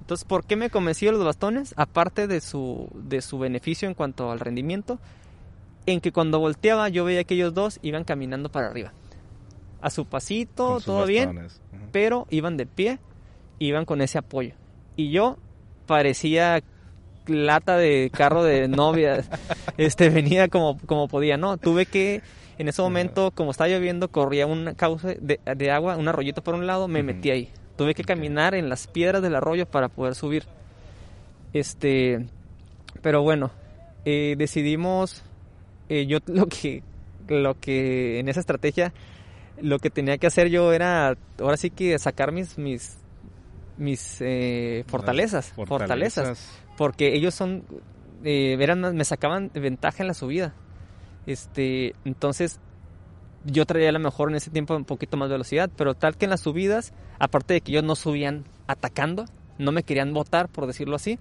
Entonces, 0.00 0.24
¿por 0.26 0.44
qué 0.46 0.56
me 0.56 0.70
convencí 0.70 1.04
de 1.04 1.12
los 1.12 1.22
bastones? 1.22 1.74
Aparte 1.76 2.26
de 2.26 2.40
su, 2.40 2.88
de 2.94 3.20
su 3.20 3.38
beneficio 3.38 3.86
en 3.88 3.94
cuanto 3.94 4.30
al 4.32 4.40
rendimiento, 4.40 4.98
en 5.84 6.00
que 6.00 6.12
cuando 6.12 6.38
volteaba 6.38 6.88
yo 6.88 7.04
veía 7.04 7.24
que 7.24 7.34
ellos 7.34 7.52
dos 7.52 7.78
iban 7.82 8.04
caminando 8.04 8.48
para 8.50 8.68
arriba. 8.68 8.94
A 9.82 9.90
su 9.90 10.06
pasito, 10.06 10.80
todo 10.80 11.04
bien, 11.04 11.26
bastones. 11.28 11.60
Ujú. 11.74 11.82
pero 11.92 12.26
iban 12.30 12.56
de 12.56 12.64
pie, 12.66 12.98
iban 13.58 13.84
con 13.84 14.00
ese 14.00 14.16
apoyo. 14.16 14.54
Y 14.96 15.10
yo 15.10 15.36
parecía 15.86 16.62
lata 17.28 17.76
de 17.76 18.10
carro 18.12 18.42
de 18.42 18.68
novia, 18.68 19.24
este 19.76 20.10
venía 20.10 20.48
como, 20.48 20.78
como 20.86 21.08
podía, 21.08 21.36
¿no? 21.36 21.56
Tuve 21.56 21.86
que, 21.86 22.22
en 22.58 22.68
ese 22.68 22.82
momento, 22.82 23.30
como 23.30 23.50
estaba 23.50 23.68
lloviendo, 23.68 24.08
corría 24.08 24.46
un 24.46 24.74
cauce 24.74 25.18
de, 25.20 25.40
de 25.56 25.70
agua, 25.70 25.96
un 25.96 26.08
arroyito 26.08 26.42
por 26.42 26.54
un 26.54 26.66
lado, 26.66 26.88
me 26.88 27.02
metí 27.02 27.30
ahí. 27.30 27.50
Tuve 27.76 27.94
que 27.94 28.02
caminar 28.02 28.54
en 28.54 28.68
las 28.68 28.86
piedras 28.88 29.22
del 29.22 29.36
arroyo 29.36 29.66
para 29.66 29.88
poder 29.88 30.14
subir. 30.14 30.44
Este, 31.52 32.26
pero 33.02 33.22
bueno, 33.22 33.50
eh, 34.04 34.34
decidimos, 34.36 35.22
eh, 35.88 36.06
yo 36.06 36.18
lo 36.26 36.46
que, 36.46 36.82
lo 37.28 37.58
que 37.58 38.20
en 38.20 38.28
esa 38.28 38.40
estrategia, 38.40 38.92
lo 39.60 39.78
que 39.78 39.90
tenía 39.90 40.18
que 40.18 40.26
hacer 40.26 40.48
yo 40.48 40.72
era, 40.72 41.16
ahora 41.38 41.56
sí 41.56 41.70
que 41.70 41.98
sacar 41.98 42.32
mis, 42.32 42.58
mis, 42.58 42.96
mis 43.76 44.18
eh, 44.20 44.84
fortalezas, 44.86 45.52
fortalezas, 45.66 46.60
porque 46.78 47.14
ellos 47.14 47.34
son, 47.34 47.64
eh, 48.24 48.56
eran, 48.58 48.96
me 48.96 49.04
sacaban 49.04 49.50
ventaja 49.52 50.02
en 50.02 50.06
la 50.06 50.14
subida, 50.14 50.54
este, 51.26 51.94
entonces 52.04 52.60
yo 53.44 53.66
traía 53.66 53.88
a 53.88 53.92
lo 53.92 53.98
mejor 53.98 54.30
en 54.30 54.36
ese 54.36 54.50
tiempo 54.50 54.76
un 54.76 54.84
poquito 54.84 55.16
más 55.16 55.28
velocidad, 55.28 55.70
pero 55.76 55.94
tal 55.94 56.16
que 56.16 56.26
en 56.26 56.30
las 56.30 56.40
subidas, 56.40 56.94
aparte 57.18 57.54
de 57.54 57.60
que 57.60 57.72
ellos 57.72 57.82
no 57.82 57.96
subían 57.96 58.44
atacando, 58.68 59.24
no 59.58 59.72
me 59.72 59.82
querían 59.82 60.14
botar, 60.14 60.48
por 60.48 60.68
decirlo 60.68 60.94
así, 60.94 61.18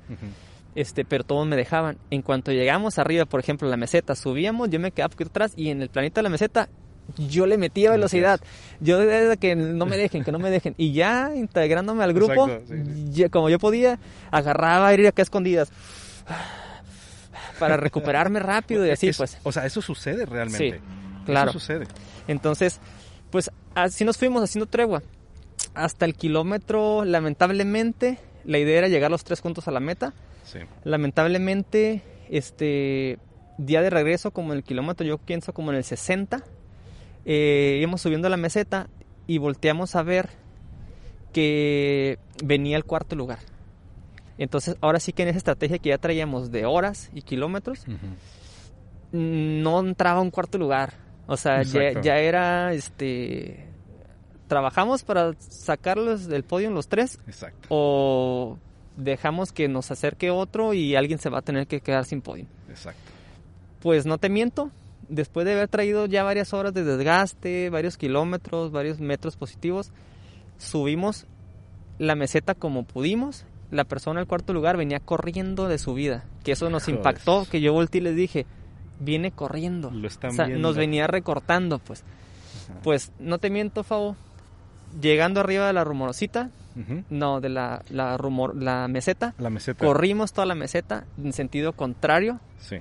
este, 0.76 1.06
pero 1.06 1.24
todos 1.24 1.48
me 1.48 1.56
dejaban. 1.56 1.98
En 2.12 2.22
cuanto 2.22 2.52
llegamos 2.52 3.00
arriba, 3.00 3.26
por 3.26 3.40
ejemplo, 3.40 3.68
la 3.68 3.78
meseta, 3.78 4.14
subíamos, 4.14 4.70
yo 4.70 4.80
me 4.80 4.92
quedaba 4.92 5.08
un 5.08 5.14
poquito 5.14 5.32
atrás 5.32 5.54
y 5.56 5.70
en 5.70 5.82
el 5.82 5.90
planito 5.90 6.20
de 6.20 6.24
la 6.24 6.30
meseta 6.30 6.70
yo 7.18 7.46
le 7.48 7.58
metía 7.58 7.92
velocidad. 7.92 8.40
Yo 8.80 9.00
desde 9.00 9.38
que 9.38 9.56
no 9.56 9.86
me 9.86 9.98
dejen, 9.98 10.24
que 10.24 10.32
no 10.32 10.40
me 10.40 10.50
dejen. 10.50 10.76
Y 10.78 10.94
ya 10.94 11.32
integrándome 11.36 12.04
al 12.04 12.14
grupo, 12.14 12.48
Exacto, 12.48 12.74
sí, 12.74 12.84
sí. 12.86 13.06
ya- 13.12 13.30
como 13.30 13.50
yo 13.50 13.60
podía, 13.60 14.00
agarraba 14.32 14.94
ir 14.94 15.08
acá 15.08 15.22
a 15.22 15.24
escondidas 15.24 15.70
para 17.60 17.78
recuperarme 17.78 18.40
rápido 18.40 18.86
y 18.86 18.90
así 18.92 19.08
Es- 19.10 19.18
pues. 19.18 19.38
O 19.44 19.52
sea, 19.52 19.66
eso 19.66 19.82
sucede 19.82 20.26
realmente. 20.26 20.78
Sí, 20.80 20.84
claro. 21.26 21.50
Eso 21.52 21.60
sucede. 21.60 21.88
Entonces, 22.28 22.80
pues 23.32 23.52
así 23.76 24.06
nos 24.06 24.18
fuimos 24.18 24.44
haciendo 24.44 24.66
tregua. 24.68 25.02
Hasta 25.74 26.06
el 26.06 26.16
kilómetro, 26.16 27.06
lamentablemente, 27.06 28.20
la 28.46 28.58
idea 28.58 28.80
era 28.80 28.88
llegar 28.88 29.12
los 29.12 29.24
tres 29.24 29.42
juntos 29.42 29.68
a 29.68 29.72
la 29.72 29.80
meta. 29.80 30.14
Sí. 30.44 30.60
Lamentablemente, 30.84 32.02
este 32.30 33.20
día 33.58 33.82
de 33.82 33.90
regreso, 33.90 34.32
como 34.32 34.54
en 34.54 34.58
el 34.60 34.64
kilómetro, 34.64 35.06
yo 35.06 35.18
pienso 35.18 35.54
como 35.54 35.72
en 35.72 35.78
el 35.78 35.84
60, 35.84 36.44
eh, 37.30 37.78
íbamos 37.82 38.02
subiendo 38.02 38.30
la 38.30 38.38
meseta 38.38 38.88
y 39.28 39.38
volteamos 39.38 39.98
a 39.98 40.02
ver 40.02 40.30
que 41.34 42.18
venía 42.42 42.78
el 42.78 42.86
cuarto 42.86 43.18
lugar. 43.18 43.40
Entonces, 44.38 44.78
ahora 44.80 45.02
sí 45.02 45.12
que 45.12 45.24
en 45.24 45.30
esa 45.30 45.40
estrategia 45.40 45.78
que 45.78 45.90
ya 45.90 45.98
traíamos 45.98 46.52
de 46.52 46.66
horas 46.66 47.10
y 47.14 47.24
kilómetros, 47.24 47.84
no 49.12 49.80
entraba 49.82 50.22
un 50.22 50.32
cuarto 50.32 50.58
lugar. 50.58 50.94
O 51.28 51.36
sea, 51.36 51.64
ya 51.64 52.18
era, 52.18 52.74
este, 52.74 53.68
trabajamos 54.48 55.04
para 55.04 55.34
sacarlos 55.40 56.28
del 56.28 56.44
podio 56.44 56.72
los 56.72 56.88
tres 56.88 57.20
Exacto. 57.28 57.68
o 57.70 58.58
dejamos 58.96 59.52
que 59.52 59.68
nos 59.68 59.92
acerque 59.92 60.32
otro 60.32 60.74
y 60.74 60.96
alguien 60.96 61.20
se 61.20 61.30
va 61.30 61.40
a 61.40 61.42
tener 61.42 61.68
que 61.68 61.82
quedar 61.82 62.06
sin 62.06 62.22
podio. 62.22 62.46
Exacto. 62.70 63.02
Pues 63.82 64.06
no 64.06 64.18
te 64.18 64.30
miento, 64.30 64.72
después 65.10 65.46
de 65.46 65.54
haber 65.54 65.68
traído 65.68 66.06
ya 66.06 66.24
varias 66.24 66.54
horas 66.54 66.74
de 66.74 66.84
desgaste, 66.84 67.70
varios 67.70 67.98
kilómetros, 67.98 68.72
varios 68.72 69.00
metros 69.00 69.36
positivos, 69.38 69.92
subimos 70.58 71.26
la 72.00 72.16
meseta 72.16 72.54
como 72.56 72.84
pudimos. 72.84 73.46
La 73.70 73.84
persona 73.84 74.22
al 74.22 74.28
cuarto 74.28 74.54
lugar 74.54 74.78
venía 74.78 75.00
corriendo 75.00 75.68
de 75.68 75.78
subida, 75.78 76.24
que 76.44 76.54
eso 76.54 76.70
nos 76.70 76.88
impactó, 76.88 77.46
que 77.52 77.60
yo 77.60 77.74
volteé 77.74 78.00
y 78.00 78.04
les 78.06 78.16
dije, 78.16 78.46
viene 79.00 79.32
corriendo. 79.32 79.92
Lo 79.92 80.08
están 80.08 80.32
o 80.32 80.34
sea, 80.34 80.46
viendo. 80.46 80.66
nos 80.68 80.78
venía 80.78 81.06
recortando, 81.08 81.80
pues. 81.80 82.04
Ajá. 82.70 82.80
Pues 82.84 83.12
no 83.20 83.40
te 83.40 83.50
miento, 83.50 83.84
Fabo, 83.84 84.16
llegando 85.02 85.42
arriba 85.42 85.68
de 85.68 85.74
la 85.74 85.84
rumorosita, 85.84 86.50
no, 87.10 87.42
de 87.42 87.50
la, 87.50 87.82
la, 87.90 88.18
rumor, 88.18 88.56
la 88.56 88.88
meseta, 88.88 89.34
La 89.40 89.50
meseta. 89.50 89.84
corrimos 89.84 90.32
toda 90.32 90.46
la 90.46 90.54
meseta 90.54 91.06
en 91.22 91.34
sentido 91.34 91.74
contrario, 91.74 92.40
Sí. 92.60 92.78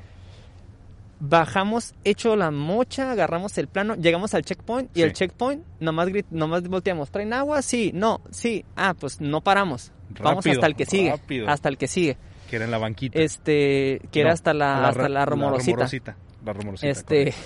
Bajamos 1.19 1.95
hecho 2.05 2.37
la 2.37 2.51
mocha, 2.51 3.11
agarramos 3.13 3.57
el 3.59 3.69
plano, 3.69 3.95
llegamos 3.97 4.35
al 4.35 4.43
checkpoint 4.45 4.91
y 4.95 5.01
Sí. 5.01 5.03
el 5.03 5.13
checkpoint 5.13 5.65
nomás, 5.81 6.09
grit- 6.09 6.27
nomás 6.31 6.63
volteamos, 6.69 7.11
¿traen 7.11 7.33
agua? 7.33 7.63
Sí, 7.63 7.91
no, 7.95 8.21
sí, 8.31 8.65
ah, 8.77 8.95
pues 8.99 9.21
no 9.21 9.41
paramos, 9.41 9.93
vamos 10.21 10.47
hasta 10.47 10.67
el 10.67 10.77
que 10.77 10.85
sigue, 10.87 11.11
rápido. 11.11 11.49
hasta 11.49 11.69
el 11.69 11.79
que 11.79 11.89
sigue, 11.89 12.17
Que 12.51 12.57
era 12.57 12.65
en 12.67 12.71
la 12.71 12.79
banquita. 12.79 13.19
este, 13.19 14.01
que 14.13 14.21
era 14.21 14.33
hasta 14.33 14.53
la, 14.53 14.81
ra- 14.81 14.89
hasta 14.89 15.09
la 15.09 15.25
rumorosita, 15.25 15.71
rumorosita. 15.73 16.17
La 16.45 16.53
rumorosita, 16.53 16.89
este, 16.89 17.19
correcto. 17.19 17.41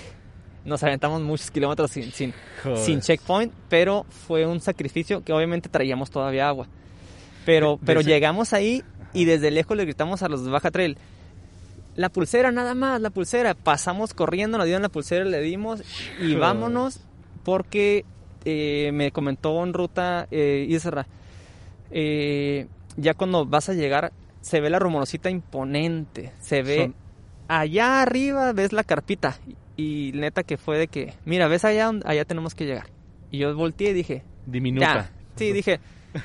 nos 0.65 0.83
aventamos 0.83 1.21
muchos 1.21 1.49
kilómetros 1.49 1.91
sin, 1.91 2.11
sin, 2.11 2.33
sin 2.75 2.99
checkpoint, 2.99 3.53
pero 3.69 4.05
fue 4.09 4.45
un 4.45 4.59
sacrificio 4.59 5.23
que 5.23 5.31
obviamente 5.33 5.69
traíamos 5.69 6.11
todavía 6.11 6.47
agua. 6.47 6.67
Pero, 7.45 7.79
pero 7.83 8.01
desde- 8.01 8.11
llegamos 8.11 8.53
ahí 8.53 8.83
y 9.13 9.25
desde 9.25 9.49
lejos 9.49 9.75
le 9.75 9.85
gritamos 9.85 10.21
a 10.23 10.27
los 10.29 10.45
de 10.45 10.51
Baja 10.51 10.69
Trail, 10.71 10.97
la 12.01 12.09
pulsera 12.09 12.51
nada 12.51 12.73
más, 12.75 12.99
la 12.99 13.09
pulsera. 13.11 13.53
Pasamos 13.53 14.13
corriendo, 14.13 14.57
nos 14.57 14.65
dieron 14.65 14.81
la 14.81 14.89
pulsera, 14.89 15.23
le 15.23 15.39
dimos 15.41 15.81
y 16.19 16.35
vámonos 16.35 16.99
porque 17.43 18.03
eh, 18.45 18.91
me 18.93 19.11
comentó 19.11 19.63
en 19.63 19.73
ruta 19.73 20.27
eh, 20.31 20.65
Isra, 20.67 21.07
eh, 21.91 22.67
ya 22.97 23.13
cuando 23.13 23.45
vas 23.45 23.69
a 23.69 23.73
llegar 23.73 24.11
se 24.41 24.59
ve 24.59 24.69
la 24.69 24.79
rumorosita 24.79 25.29
imponente, 25.29 26.31
se 26.39 26.63
ve 26.63 26.77
Son- 26.77 26.95
allá 27.47 28.01
arriba 28.01 28.51
ves 28.53 28.73
la 28.73 28.83
carpita 28.83 29.37
y 29.77 30.11
neta 30.15 30.43
que 30.43 30.57
fue 30.57 30.77
de 30.77 30.87
que, 30.87 31.13
mira, 31.25 31.47
ves 31.47 31.65
allá, 31.65 31.91
allá 32.05 32.25
tenemos 32.25 32.55
que 32.55 32.65
llegar. 32.65 32.87
Y 33.29 33.39
yo 33.39 33.55
volteé 33.55 33.91
y 33.91 33.93
dije, 33.93 34.23
Diminuta. 34.45 34.85
ya, 34.95 35.11
sí, 35.35 35.51
dije, 35.53 35.79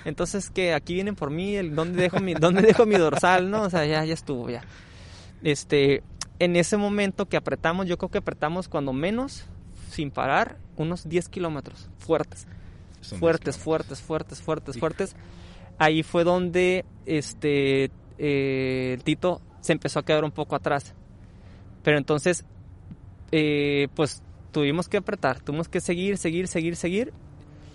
entonces 0.04 0.50
que 0.50 0.72
aquí 0.74 0.94
vienen 0.94 1.14
por 1.14 1.30
mí, 1.30 1.54
el, 1.56 1.74
¿dónde 1.74 2.00
dejo 2.02 2.18
mi, 2.20 2.34
dónde 2.34 2.62
dejo 2.62 2.86
mi 2.86 2.96
dorsal, 2.96 3.50
no? 3.50 3.62
O 3.62 3.70
sea, 3.70 3.84
ya, 3.86 4.04
ya 4.04 4.14
estuvo, 4.14 4.50
ya. 4.50 4.62
Este, 5.42 6.02
en 6.38 6.56
ese 6.56 6.76
momento 6.76 7.26
que 7.26 7.36
apretamos, 7.36 7.86
yo 7.86 7.98
creo 7.98 8.10
que 8.10 8.18
apretamos 8.18 8.68
cuando 8.68 8.92
menos, 8.92 9.46
sin 9.90 10.10
parar, 10.10 10.58
unos 10.76 11.08
10 11.08 11.28
kilómetros, 11.28 11.88
fuertes 11.98 12.46
fuertes, 13.14 13.56
fuertes, 13.56 14.00
fuertes, 14.00 14.42
fuertes, 14.42 14.78
fuertes. 14.78 15.16
Ahí 15.78 16.02
fue 16.02 16.24
donde 16.24 16.84
este 17.04 17.90
eh, 18.18 18.98
Tito 19.04 19.40
se 19.60 19.72
empezó 19.72 20.00
a 20.00 20.04
quedar 20.04 20.24
un 20.24 20.32
poco 20.32 20.56
atrás. 20.56 20.94
Pero 21.82 21.98
entonces, 21.98 22.44
eh, 23.32 23.88
pues 23.94 24.22
tuvimos 24.52 24.88
que 24.88 24.96
apretar, 24.96 25.40
tuvimos 25.40 25.68
que 25.68 25.80
seguir, 25.80 26.18
seguir, 26.18 26.48
seguir, 26.48 26.76
seguir. 26.76 27.12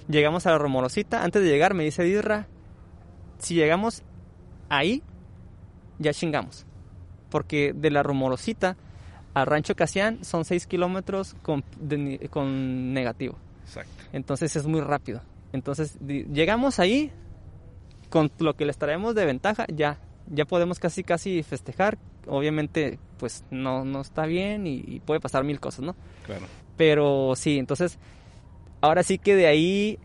Llegamos 0.10 0.46
a 0.46 0.52
la 0.52 0.58
rumorosita. 0.58 1.24
Antes 1.24 1.44
de 1.44 1.50
llegar, 1.50 1.74
me 1.74 1.84
dice 1.84 2.04
Dirra, 2.04 2.48
si 3.38 3.56
llegamos 3.56 4.04
ahí, 4.70 5.04
ya 6.00 6.14
chingamos. 6.14 6.66
Porque 7.32 7.74
de 7.74 7.90
la 7.90 8.04
rumorosita 8.04 8.78
a 9.34 9.46
Rancho 9.46 9.76
Casián 9.76 10.24
son 10.24 10.46
6 10.46 10.68
kilómetros 10.68 11.36
con, 11.42 11.64
de 11.80 12.30
con 12.30 12.94
negativo. 12.94 13.38
Exacto. 13.66 14.04
Entonces 14.14 14.56
es 14.56 14.68
muy 14.68 14.82
rápido. 14.82 15.22
Entonces 15.54 15.98
llegamos 16.00 16.80
ahí 16.80 17.12
con 18.10 18.30
lo 18.40 18.56
que 18.56 18.66
les 18.66 18.78
traemos 18.78 19.16
de 19.16 19.26
ventaja, 19.26 19.66
ya, 19.74 19.98
ya 20.30 20.46
podemos 20.46 20.78
casi 20.80 21.04
casi 21.04 21.42
festejar. 21.42 21.98
Obviamente, 22.28 23.00
pues 23.18 23.44
no, 23.50 23.84
no 23.86 24.02
está 24.02 24.26
bien 24.26 24.68
y, 24.68 24.84
y 24.86 25.00
puede 25.00 25.20
pasar 25.20 25.44
mil 25.44 25.60
cosas, 25.60 25.82
¿no? 25.82 25.96
Claro. 26.26 26.46
Pero 26.78 27.34
sí, 27.36 27.58
entonces, 27.58 27.98
ahora 28.82 29.04
sí 29.04 29.18
que 29.18 29.36
de 29.36 29.48
ahí, 29.48 29.98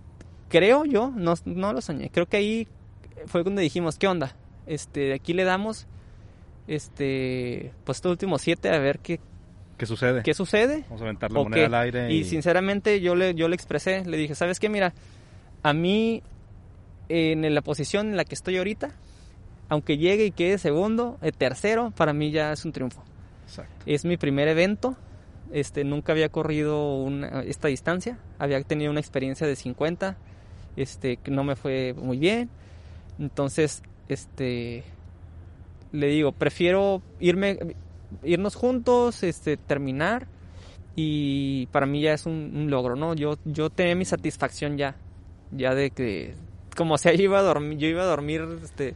creo 0.49 0.85
yo, 0.85 1.13
no, 1.15 1.35
no 1.45 1.73
lo 1.73 1.81
soñé, 1.81 2.11
creo 2.11 2.27
que 2.27 2.37
ahí 2.37 2.69
fue 3.27 3.43
donde 3.43 3.63
dijimos, 3.63 3.99
¿qué 3.99 4.09
onda? 4.09 4.37
Este, 4.67 5.01
de 5.01 5.15
aquí 5.15 5.33
le 5.33 5.45
damos, 5.45 5.87
este, 6.67 7.73
pues 7.85 7.99
estos 7.99 8.11
últimos 8.11 8.43
siete 8.43 8.69
a 8.71 8.79
ver 8.79 8.99
qué, 9.01 9.21
¿Qué 9.79 9.87
sucede? 9.87 10.23
qué 10.23 10.33
sucede. 10.35 10.85
Vamos 10.89 11.03
a 11.03 11.05
aventar 11.05 11.31
la 11.31 11.41
¿O 11.41 11.45
moneda 11.45 11.61
qué? 11.61 11.67
al 11.67 11.75
aire. 11.75 12.13
Y 12.13 12.25
sinceramente 12.25 13.01
yo 13.01 13.15
le, 13.15 13.35
yo 13.35 13.49
le 13.49 13.55
expresé, 13.55 14.05
le 14.05 14.17
dije, 14.17 14.35
¿sabes 14.35 14.59
qué? 14.59 14.69
Mira, 14.69 14.95
a 15.63 15.73
mí 15.73 16.23
en 17.09 17.55
la 17.55 17.61
posición 17.63 18.09
en 18.09 18.17
la 18.17 18.25
que 18.25 18.35
estoy 18.35 18.57
ahorita, 18.57 18.91
aunque 19.69 19.99
llegue 19.99 20.25
y 20.27 20.31
quede 20.31 20.59
segundo, 20.59 21.19
eh, 21.23 21.31
tercero, 21.33 21.93
para 21.97 22.13
mí 22.13 22.31
ya 22.31 22.53
es 22.53 22.65
un 22.65 22.73
triunfo. 22.73 23.03
Exacto. 23.47 23.85
Es 23.87 24.05
mi 24.05 24.17
primer 24.17 24.49
evento, 24.49 24.97
este, 25.53 25.85
nunca 25.85 26.13
había 26.13 26.29
corrido 26.31 26.97
una- 26.97 27.43
esta 27.43 27.69
distancia, 27.69 28.19
había 28.39 28.61
tenido 28.63 28.91
una 28.91 29.01
experiencia 29.01 29.47
de 29.47 29.55
50, 29.57 30.17
este, 30.77 31.19
que 31.19 31.31
no 31.31 31.45
me 31.45 31.55
fue 31.55 31.95
muy 31.95 32.19
bien, 32.19 32.49
entonces, 33.19 33.83
este, 34.09 34.83
le 35.93 36.09
digo, 36.09 36.33
prefiero 36.33 37.03
irme, 37.21 37.59
irnos 38.23 38.55
juntos, 38.55 39.23
este, 39.23 39.57
terminar 39.57 40.27
y 40.95 41.67
para 41.67 41.87
mí 41.87 42.01
ya 42.01 42.15
es 42.15 42.27
un, 42.27 42.53
un 42.55 42.71
logro, 42.71 42.97
¿no? 42.97 43.15
Yo, 43.15 43.37
yo 43.45 43.71
tenía 43.71 43.95
mi 43.95 44.05
satisfacción 44.05 44.79
ya, 44.79 44.97
ya 45.53 45.75
de 45.75 45.91
que 45.91 46.35
como 46.77 46.99
sea 46.99 47.13
yo 47.15 47.25
iba 47.25 47.39
a 47.39 47.43
dormir, 47.43 47.79
yo 47.79 47.89
iba 47.89 48.03
a 48.03 48.07
dormir 48.07 48.45
este, 48.63 48.95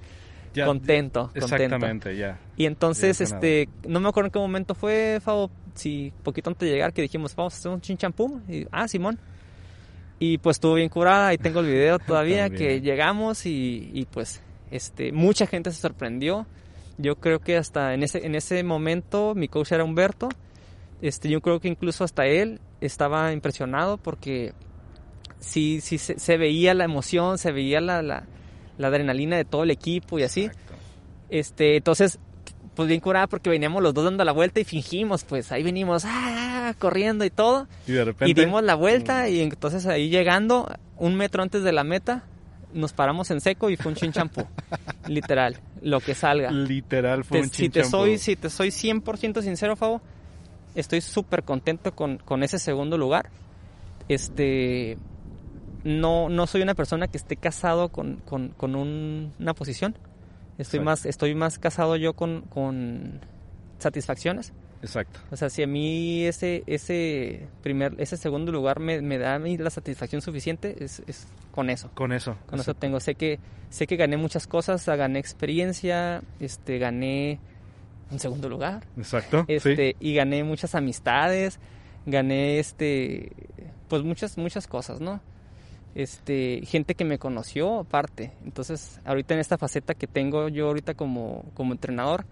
Ya, 0.54 0.66
contento, 0.66 1.30
Exactamente, 1.34 2.16
ya. 2.16 2.38
Y 2.56 2.66
entonces, 2.66 3.18
Ya, 3.18 3.24
este, 3.24 3.68
no 3.88 3.98
me 4.00 4.08
acuerdo 4.08 4.28
en 4.28 4.32
qué 4.32 4.38
momento 4.38 4.74
fue, 4.74 5.18
Fabo, 5.20 5.50
si 5.74 6.12
poquito 6.22 6.50
antes 6.50 6.68
de 6.68 6.74
llegar, 6.74 6.92
que 6.92 7.02
dijimos, 7.02 7.34
vamos 7.34 7.54
a 7.54 7.56
hacer 7.58 7.72
un 7.72 7.80
chinchampú. 7.80 8.40
Y, 8.48 8.66
ah, 8.70 8.86
Simón. 8.86 9.18
Y 10.18 10.38
pues 10.38 10.56
estuvo 10.56 10.74
bien 10.74 10.90
curada, 10.90 11.32
y 11.32 11.38
tengo 11.38 11.60
el 11.60 11.66
video 11.66 11.98
todavía, 12.06 12.50
que 12.50 12.80
llegamos 12.80 13.46
y, 13.46 13.90
y, 13.92 14.04
pues, 14.04 14.42
este, 14.70 15.12
mucha 15.12 15.46
gente 15.46 15.70
se 15.70 15.80
sorprendió. 15.80 16.46
Yo 17.00 17.16
creo 17.16 17.40
que 17.40 17.56
hasta 17.56 17.94
en 17.94 18.02
ese, 18.02 18.26
en 18.26 18.34
ese 18.34 18.62
momento 18.62 19.34
mi 19.34 19.48
coach 19.48 19.72
era 19.72 19.84
Humberto. 19.84 20.28
Este, 21.02 21.28
yo 21.28 21.40
creo 21.40 21.60
que 21.60 21.68
incluso 21.68 22.04
hasta 22.04 22.26
él 22.26 22.60
estaba 22.80 23.32
impresionado 23.32 23.96
porque 23.96 24.52
sí, 25.38 25.80
sí 25.80 25.98
se, 25.98 26.18
se 26.18 26.36
veía 26.36 26.74
la 26.74 26.84
emoción, 26.84 27.38
se 27.38 27.52
veía 27.52 27.80
la, 27.80 28.02
la, 28.02 28.24
la 28.76 28.88
adrenalina 28.88 29.36
de 29.36 29.44
todo 29.44 29.62
el 29.62 29.70
equipo 29.70 30.18
y 30.18 30.24
así. 30.24 30.44
Exacto. 30.44 30.74
Este, 31.30 31.76
entonces, 31.76 32.18
pues 32.74 32.88
bien 32.88 33.00
curada 33.00 33.26
porque 33.26 33.50
veníamos 33.50 33.82
los 33.82 33.94
dos 33.94 34.04
dando 34.04 34.24
la 34.24 34.32
vuelta 34.32 34.60
y 34.60 34.64
fingimos, 34.64 35.24
pues 35.24 35.52
ahí 35.52 35.62
venimos, 35.62 36.04
ah, 36.06 36.74
corriendo 36.78 37.24
y 37.24 37.30
todo. 37.30 37.68
Y 37.86 37.92
de 37.92 38.04
repente. 38.04 38.30
Y 38.30 38.34
dimos 38.34 38.62
la 38.62 38.74
vuelta 38.74 39.28
y 39.28 39.40
entonces 39.40 39.86
ahí 39.86 40.08
llegando, 40.08 40.68
un 40.96 41.14
metro 41.16 41.42
antes 41.42 41.62
de 41.62 41.72
la 41.72 41.84
meta, 41.84 42.24
nos 42.72 42.92
paramos 42.92 43.30
en 43.30 43.40
seco 43.40 43.70
y 43.70 43.76
fue 43.76 43.92
un 43.92 43.96
chinchampú. 43.96 44.46
literal, 45.08 45.58
lo 45.82 46.00
que 46.00 46.14
salga. 46.14 46.50
Literal 46.50 47.24
fue 47.24 47.38
Te- 47.38 47.44
un 47.44 47.50
si, 47.50 47.68
te 47.68 47.84
soy, 47.84 48.18
si 48.18 48.36
te 48.36 48.50
soy 48.50 48.68
100% 48.68 49.42
sincero, 49.42 49.76
Fabo, 49.76 50.00
estoy 50.74 51.00
súper 51.00 51.42
contento 51.42 51.94
con, 51.94 52.18
con 52.18 52.42
ese 52.42 52.58
segundo 52.58 52.96
lugar. 52.98 53.28
Este, 54.08 54.98
no, 55.84 56.28
no 56.28 56.46
soy 56.46 56.62
una 56.62 56.74
persona 56.74 57.08
que 57.08 57.16
esté 57.16 57.36
casado 57.36 57.88
con, 57.90 58.16
con, 58.24 58.48
con 58.50 58.74
un- 58.74 59.32
una 59.38 59.54
posición. 59.54 59.96
Estoy 60.58 60.80
más, 60.80 61.06
estoy 61.06 61.34
más 61.34 61.58
casado 61.58 61.96
yo 61.96 62.12
con, 62.12 62.42
con 62.42 63.20
satisfacciones. 63.78 64.52
Exacto. 64.82 65.20
O 65.30 65.36
sea, 65.36 65.50
si 65.50 65.62
a 65.62 65.66
mí 65.66 66.24
ese, 66.24 66.62
ese 66.66 67.46
primer, 67.62 67.94
ese 67.98 68.16
segundo 68.16 68.50
lugar 68.50 68.80
me, 68.80 69.00
me 69.02 69.18
da 69.18 69.34
a 69.34 69.38
mí 69.38 69.58
la 69.58 69.70
satisfacción 69.70 70.22
suficiente, 70.22 70.82
es, 70.82 71.02
es 71.06 71.26
con 71.50 71.70
eso. 71.70 71.90
Con 71.94 72.12
eso. 72.12 72.36
Con 72.46 72.60
eso 72.60 72.74
tengo, 72.74 73.00
sé 73.00 73.14
que, 73.14 73.38
sé 73.68 73.86
que 73.86 73.96
gané 73.96 74.16
muchas 74.16 74.46
cosas, 74.46 74.86
gané 74.86 75.18
experiencia, 75.18 76.22
este, 76.40 76.78
gané 76.78 77.38
un 78.10 78.18
segundo 78.18 78.48
lugar, 78.48 78.86
Exacto. 78.96 79.44
sí. 79.46 79.54
este, 79.54 79.96
y 80.00 80.14
gané 80.14 80.44
muchas 80.44 80.74
amistades, 80.74 81.60
gané 82.06 82.58
este, 82.58 83.32
pues 83.88 84.02
muchas, 84.02 84.38
muchas 84.38 84.66
cosas, 84.66 85.00
¿no? 85.00 85.20
Este, 85.94 86.62
gente 86.66 86.94
que 86.94 87.04
me 87.04 87.18
conoció 87.18 87.80
aparte. 87.80 88.32
Entonces, 88.44 89.00
ahorita 89.04 89.34
en 89.34 89.40
esta 89.40 89.58
faceta 89.58 89.94
que 89.94 90.06
tengo 90.06 90.48
yo 90.48 90.68
ahorita 90.68 90.94
como, 90.94 91.44
como 91.54 91.72
entrenador, 91.72 92.24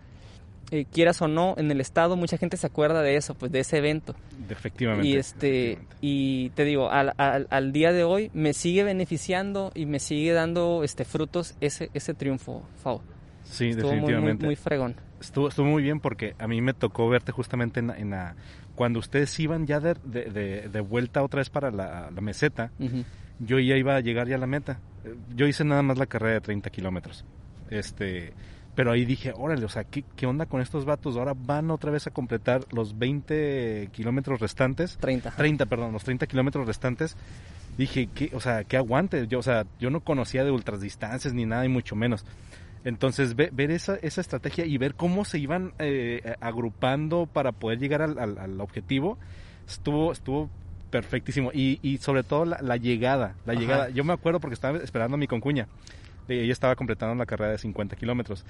eh, 0.71 0.85
quieras 0.93 1.21
o 1.23 1.29
no, 1.29 1.55
en 1.57 1.71
el 1.71 1.81
estado 1.81 2.17
mucha 2.17 2.37
gente 2.37 2.57
se 2.57 2.67
acuerda 2.67 3.03
de 3.03 3.17
eso, 3.17 3.35
pues 3.35 3.51
de 3.53 3.61
ese 3.61 3.79
evento. 3.79 4.15
Efectivamente. 4.51 5.07
Y 5.07 5.17
este 5.17 5.73
efectivamente. 5.73 5.97
y 6.03 6.51
te 6.51 6.65
digo, 6.65 6.91
al, 6.91 7.13
al, 7.17 7.47
al 7.51 7.73
día 7.73 7.93
de 7.93 8.05
hoy 8.05 8.31
me 8.35 8.53
sigue 8.53 8.85
beneficiando 8.85 9.73
y 9.75 9.87
me 9.87 9.99
sigue 9.99 10.33
dando 10.33 10.83
este 10.85 11.05
frutos 11.05 11.55
ese 11.61 11.91
ese 11.95 12.15
triunfo, 12.15 12.63
Fao. 12.83 13.03
Sí, 13.45 13.69
Estuvo 13.71 13.89
muy, 13.93 14.01
muy, 14.01 14.01
definitivamente. 14.09 14.47
muy 14.47 14.57
fregón. 14.57 14.95
Estuvo, 15.21 15.49
estuvo 15.49 15.67
muy 15.67 15.83
bien 15.83 16.01
porque 16.01 16.35
a 16.39 16.47
mí 16.47 16.61
me 16.61 16.75
tocó 16.75 17.09
verte 17.09 17.33
justamente 17.33 17.81
en, 17.81 17.87
la- 17.89 17.97
en 17.99 18.11
la, 18.11 18.37
cuando 18.75 18.99
ustedes 18.99 19.37
iban 19.41 19.67
ya 19.67 19.81
de, 19.81 19.95
de, 20.05 20.69
de- 20.69 20.81
vuelta 20.81 21.23
otra 21.23 21.39
vez 21.39 21.49
para 21.51 21.71
la, 21.71 22.11
la 22.15 22.21
meseta, 22.21 22.71
yo 23.41 23.59
ya 23.59 23.77
iba 23.77 23.97
a 23.97 24.01
llegar 24.01 24.29
ya 24.29 24.37
a 24.37 24.39
la 24.39 24.47
meta. 24.47 24.81
Yo 25.35 25.47
hice 25.47 25.65
nada 25.65 25.83
más 25.83 25.97
la 25.99 26.07
carrera 26.07 26.35
de 26.35 26.41
30 26.43 26.71
kilómetros. 26.71 27.25
Este, 27.71 28.33
pero 28.79 28.93
ahí 28.93 29.05
dije, 29.05 29.33
órale, 29.37 29.65
o 29.65 29.69
sea, 29.69 29.83
¿qué, 29.83 30.05
¿qué 30.15 30.25
onda 30.25 30.47
con 30.47 30.61
estos 30.61 30.85
vatos? 30.85 31.17
Ahora 31.17 31.35
van 31.37 31.69
otra 31.73 31.91
vez 31.91 32.07
a 32.07 32.13
completar 32.13 32.61
los 32.71 32.97
20 32.97 33.89
kilómetros 33.91 34.39
restantes. 34.39 34.97
30. 34.99 35.33
30, 35.33 35.67
perdón, 35.67 35.93
los 35.93 36.05
30 36.05 36.29
kilómetros 36.29 36.65
restantes. 36.65 37.17
Dije, 37.77 38.09
¿qué, 38.15 38.31
o 38.35 38.39
sea, 38.39 38.63
qué 38.63 38.77
aguante. 38.77 39.27
Yo, 39.27 39.41
o 39.41 39.43
sea, 39.43 39.67
yo 39.81 39.91
no 39.91 39.99
conocía 39.99 40.45
de 40.45 40.53
ultradistancias 40.53 41.35
ni 41.35 41.45
nada, 41.45 41.65
y 41.65 41.69
mucho 41.69 41.97
menos. 41.97 42.25
Entonces, 42.85 43.35
ve- 43.35 43.51
ver 43.53 43.73
esa, 43.73 43.97
esa 43.97 44.21
estrategia 44.21 44.65
y 44.65 44.79
ver 44.79 44.95
cómo 44.95 45.25
se 45.25 45.41
iban 45.41 45.73
eh, 45.81 46.37
agrupando 46.41 47.27
para 47.27 47.51
poder 47.51 47.81
llegar 47.81 48.01
al, 48.01 48.17
al- 48.21 48.39
al 48.39 48.61
objetivo, 48.61 49.19
estuvo, 49.69 50.13
estuvo 50.13 50.51
perfectísimo. 50.91 51.51
Y, 51.53 51.81
y 51.83 51.99
sobre 51.99 52.23
todo 52.23 52.45
la, 52.45 52.61
la 52.63 52.77
llegada, 52.77 53.35
la 53.45 53.55
Ajá. 53.55 53.61
llegada. 53.61 53.89
Yo 53.91 54.05
me 54.05 54.13
acuerdo 54.13 54.39
porque 54.39 54.55
estaba 54.55 54.79
esperando 54.79 55.17
a 55.17 55.19
mi 55.19 55.27
concuña. 55.27 55.67
Ella 56.29 56.53
estaba 56.53 56.77
completando 56.77 57.15
la 57.15 57.27
carrera 57.27 57.53
de 57.53 57.59
50 57.59 57.97
kilómetros. 57.97 58.45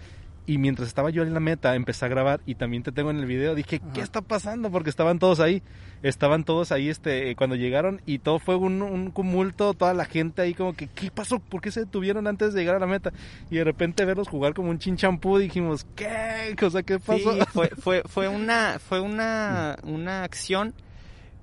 Y 0.46 0.56
mientras 0.58 0.88
estaba 0.88 1.10
yo 1.10 1.22
en 1.22 1.34
la 1.34 1.40
meta, 1.40 1.74
empecé 1.74 2.06
a 2.06 2.08
grabar 2.08 2.40
y 2.46 2.54
también 2.54 2.82
te 2.82 2.90
tengo 2.90 3.10
en 3.10 3.18
el 3.18 3.26
video. 3.26 3.54
Dije, 3.54 3.80
¿qué 3.92 4.00
está 4.00 4.22
pasando? 4.22 4.70
Porque 4.70 4.88
estaban 4.88 5.18
todos 5.18 5.40
ahí. 5.40 5.62
Estaban 6.02 6.44
todos 6.44 6.72
ahí 6.72 6.88
este, 6.88 7.36
cuando 7.36 7.54
llegaron 7.54 8.00
y 8.06 8.20
todo 8.20 8.38
fue 8.38 8.56
un, 8.56 8.80
un 8.80 9.12
tumulto. 9.12 9.74
Toda 9.74 9.92
la 9.92 10.06
gente 10.06 10.40
ahí 10.42 10.54
como 10.54 10.72
que, 10.74 10.86
¿qué 10.86 11.10
pasó? 11.10 11.38
¿Por 11.38 11.60
qué 11.60 11.70
se 11.70 11.80
detuvieron 11.80 12.26
antes 12.26 12.54
de 12.54 12.60
llegar 12.60 12.76
a 12.76 12.78
la 12.78 12.86
meta? 12.86 13.12
Y 13.50 13.56
de 13.56 13.64
repente 13.64 14.04
verlos 14.06 14.28
jugar 14.28 14.54
como 14.54 14.70
un 14.70 14.78
chinchampú, 14.78 15.36
dijimos, 15.38 15.86
¿qué? 15.94 16.56
O 16.62 16.70
sea, 16.70 16.82
¿qué 16.82 16.98
pasó? 16.98 17.32
Sí, 17.34 17.40
fue, 17.52 17.68
fue, 17.78 18.02
fue 18.06 18.28
una, 18.28 18.78
fue 18.78 19.00
una, 19.00 19.76
una 19.82 20.24
acción 20.24 20.72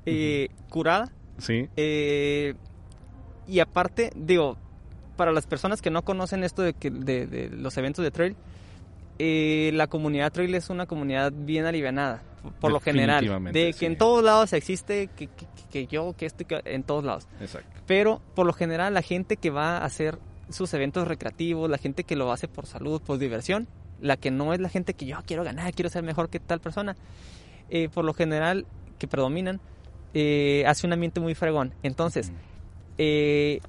eh, 0.05 0.49
curada. 0.69 1.11
Sí, 1.37 1.67
Eh, 1.75 2.55
y 3.47 3.59
aparte, 3.59 4.11
digo, 4.15 4.57
para 5.15 5.31
las 5.31 5.47
personas 5.47 5.81
que 5.81 5.89
no 5.89 6.03
conocen 6.03 6.43
esto 6.43 6.61
de, 6.61 6.73
que, 6.73 6.89
de, 6.89 7.27
de 7.27 7.49
los 7.49 7.77
eventos 7.77 8.03
de 8.03 8.11
trail, 8.11 8.35
eh, 9.17 9.71
la 9.73 9.87
comunidad 9.87 10.31
trail 10.31 10.53
es 10.55 10.69
una 10.69 10.85
comunidad 10.85 11.31
bien 11.33 11.65
alivianada, 11.65 12.21
por 12.59 12.71
lo 12.71 12.79
general. 12.79 13.51
De 13.51 13.67
que 13.67 13.73
sí. 13.73 13.85
en 13.85 13.97
todos 13.97 14.23
lados 14.23 14.53
existe, 14.53 15.07
que, 15.15 15.27
que, 15.27 15.45
que 15.71 15.87
yo, 15.87 16.13
que 16.17 16.25
esto, 16.25 16.45
que 16.45 16.61
en 16.65 16.83
todos 16.83 17.03
lados. 17.03 17.27
exacto. 17.39 17.69
Pero 17.87 18.21
por 18.33 18.45
lo 18.45 18.53
general 18.53 18.93
la 18.93 19.01
gente 19.01 19.37
que 19.37 19.49
va 19.49 19.77
a 19.77 19.85
hacer 19.85 20.17
sus 20.49 20.73
eventos 20.73 21.07
recreativos, 21.07 21.69
la 21.69 21.77
gente 21.77 22.03
que 22.03 22.15
lo 22.15 22.31
hace 22.31 22.47
por 22.47 22.65
salud, 22.65 23.01
por 23.01 23.17
diversión, 23.17 23.67
la 24.01 24.17
que 24.17 24.31
no 24.31 24.53
es 24.53 24.59
la 24.59 24.69
gente 24.69 24.93
que 24.93 25.05
yo 25.05 25.17
quiero 25.25 25.43
ganar, 25.43 25.73
quiero 25.73 25.89
ser 25.89 26.03
mejor 26.03 26.29
que 26.29 26.39
tal 26.39 26.59
persona, 26.59 26.95
eh, 27.69 27.89
por 27.89 28.05
lo 28.05 28.13
general 28.13 28.65
que 28.99 29.07
predominan, 29.07 29.59
eh, 30.13 30.63
hace 30.67 30.85
un 30.87 30.93
ambiente 30.93 31.19
muy 31.19 31.35
fregón. 31.35 31.73
Entonces, 31.83 32.31
eh, 32.97 33.61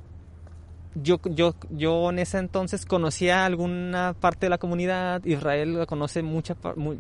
yo, 1.02 1.20
yo, 1.24 1.54
yo 1.70 2.10
en 2.10 2.18
ese 2.18 2.38
entonces 2.38 2.86
conocía 2.86 3.44
alguna 3.44 4.14
parte 4.18 4.46
de 4.46 4.50
la 4.50 4.58
comunidad, 4.58 5.24
Israel 5.24 5.78
la 5.78 5.86
conoce 5.86 6.22
mucha, 6.22 6.56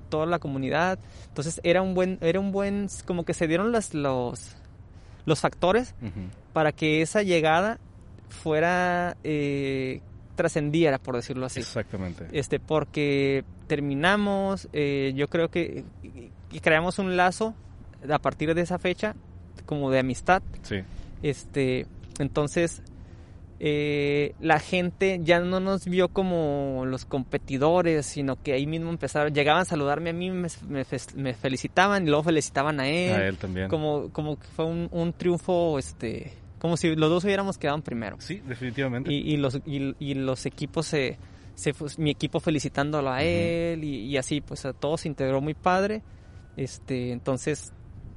toda 0.08 0.26
la 0.26 0.38
comunidad, 0.38 0.98
entonces 1.28 1.60
era 1.64 1.82
un 1.82 1.94
buen, 1.94 2.18
era 2.20 2.38
un 2.40 2.52
buen, 2.52 2.88
como 3.06 3.24
que 3.24 3.34
se 3.34 3.46
dieron 3.46 3.72
las, 3.72 3.94
los, 3.94 4.56
los 5.24 5.40
factores 5.40 5.94
para 6.52 6.72
que 6.72 7.02
esa 7.02 7.22
llegada 7.22 7.78
fuera 8.28 9.16
eh, 9.24 10.00
trascendiera, 10.34 10.98
por 10.98 11.16
decirlo 11.16 11.46
así. 11.46 11.60
Exactamente. 11.60 12.26
Este, 12.32 12.60
porque 12.60 13.44
terminamos, 13.66 14.68
eh, 14.72 15.12
yo 15.16 15.28
creo 15.28 15.50
que 15.50 15.84
y 16.52 16.60
creamos 16.60 16.98
un 16.98 17.16
lazo 17.16 17.54
a 18.08 18.18
partir 18.18 18.54
de 18.54 18.60
esa 18.60 18.78
fecha, 18.78 19.14
como 19.64 19.90
de 19.90 19.98
amistad. 19.98 20.42
Sí, 20.62 20.76
Este, 21.22 21.86
entonces 22.18 22.82
eh, 23.58 24.34
la 24.40 24.58
gente 24.60 25.20
ya 25.22 25.40
no 25.40 25.60
nos 25.60 25.86
vio 25.86 26.08
como 26.08 26.84
los 26.86 27.04
competidores, 27.04 28.06
sino 28.06 28.36
que 28.42 28.52
ahí 28.52 28.66
mismo 28.66 28.90
empezaron, 28.90 29.32
llegaban 29.34 29.62
a 29.62 29.64
saludarme 29.64 30.10
a 30.10 30.12
mí, 30.12 30.30
me, 30.30 30.48
me 30.68 30.84
fe- 30.84 30.98
me 31.16 31.34
felicitaban 31.34 32.04
y 32.04 32.10
luego 32.10 32.24
felicitaban 32.24 32.80
a 32.80 32.88
él 32.88 33.12
a 33.12 33.26
él 33.28 33.38
también. 33.38 33.68
como, 33.68 34.10
como 34.10 34.38
que 34.38 34.46
fue 34.48 34.64
un, 34.66 34.88
un 34.90 35.12
triunfo, 35.12 35.78
este, 35.78 36.32
como 36.58 36.76
si 36.76 36.94
los 36.96 37.08
dos 37.10 37.24
hubiéramos 37.24 37.56
quedado 37.58 37.76
en 37.76 37.82
primero. 37.82 38.16
Sí, 38.20 38.42
definitivamente. 38.46 39.12
Y, 39.12 39.32
y 39.32 39.36
los, 39.38 39.56
y, 39.64 39.94
y 39.98 40.14
los 40.14 40.44
equipos 40.46 40.86
se, 40.86 41.18
mi 41.96 42.10
equipo 42.10 42.40
felicitándolo 42.40 43.10
a 43.10 43.22
él 43.22 43.82
y, 43.84 44.04
y 44.04 44.16
así, 44.18 44.40
pues 44.42 44.66
a 44.66 44.72
todo 44.74 44.96
se 44.98 45.08
integró 45.08 45.40
muy 45.40 45.54
padre. 45.54 46.02
Este, 46.56 47.12
entonces, 47.12 47.72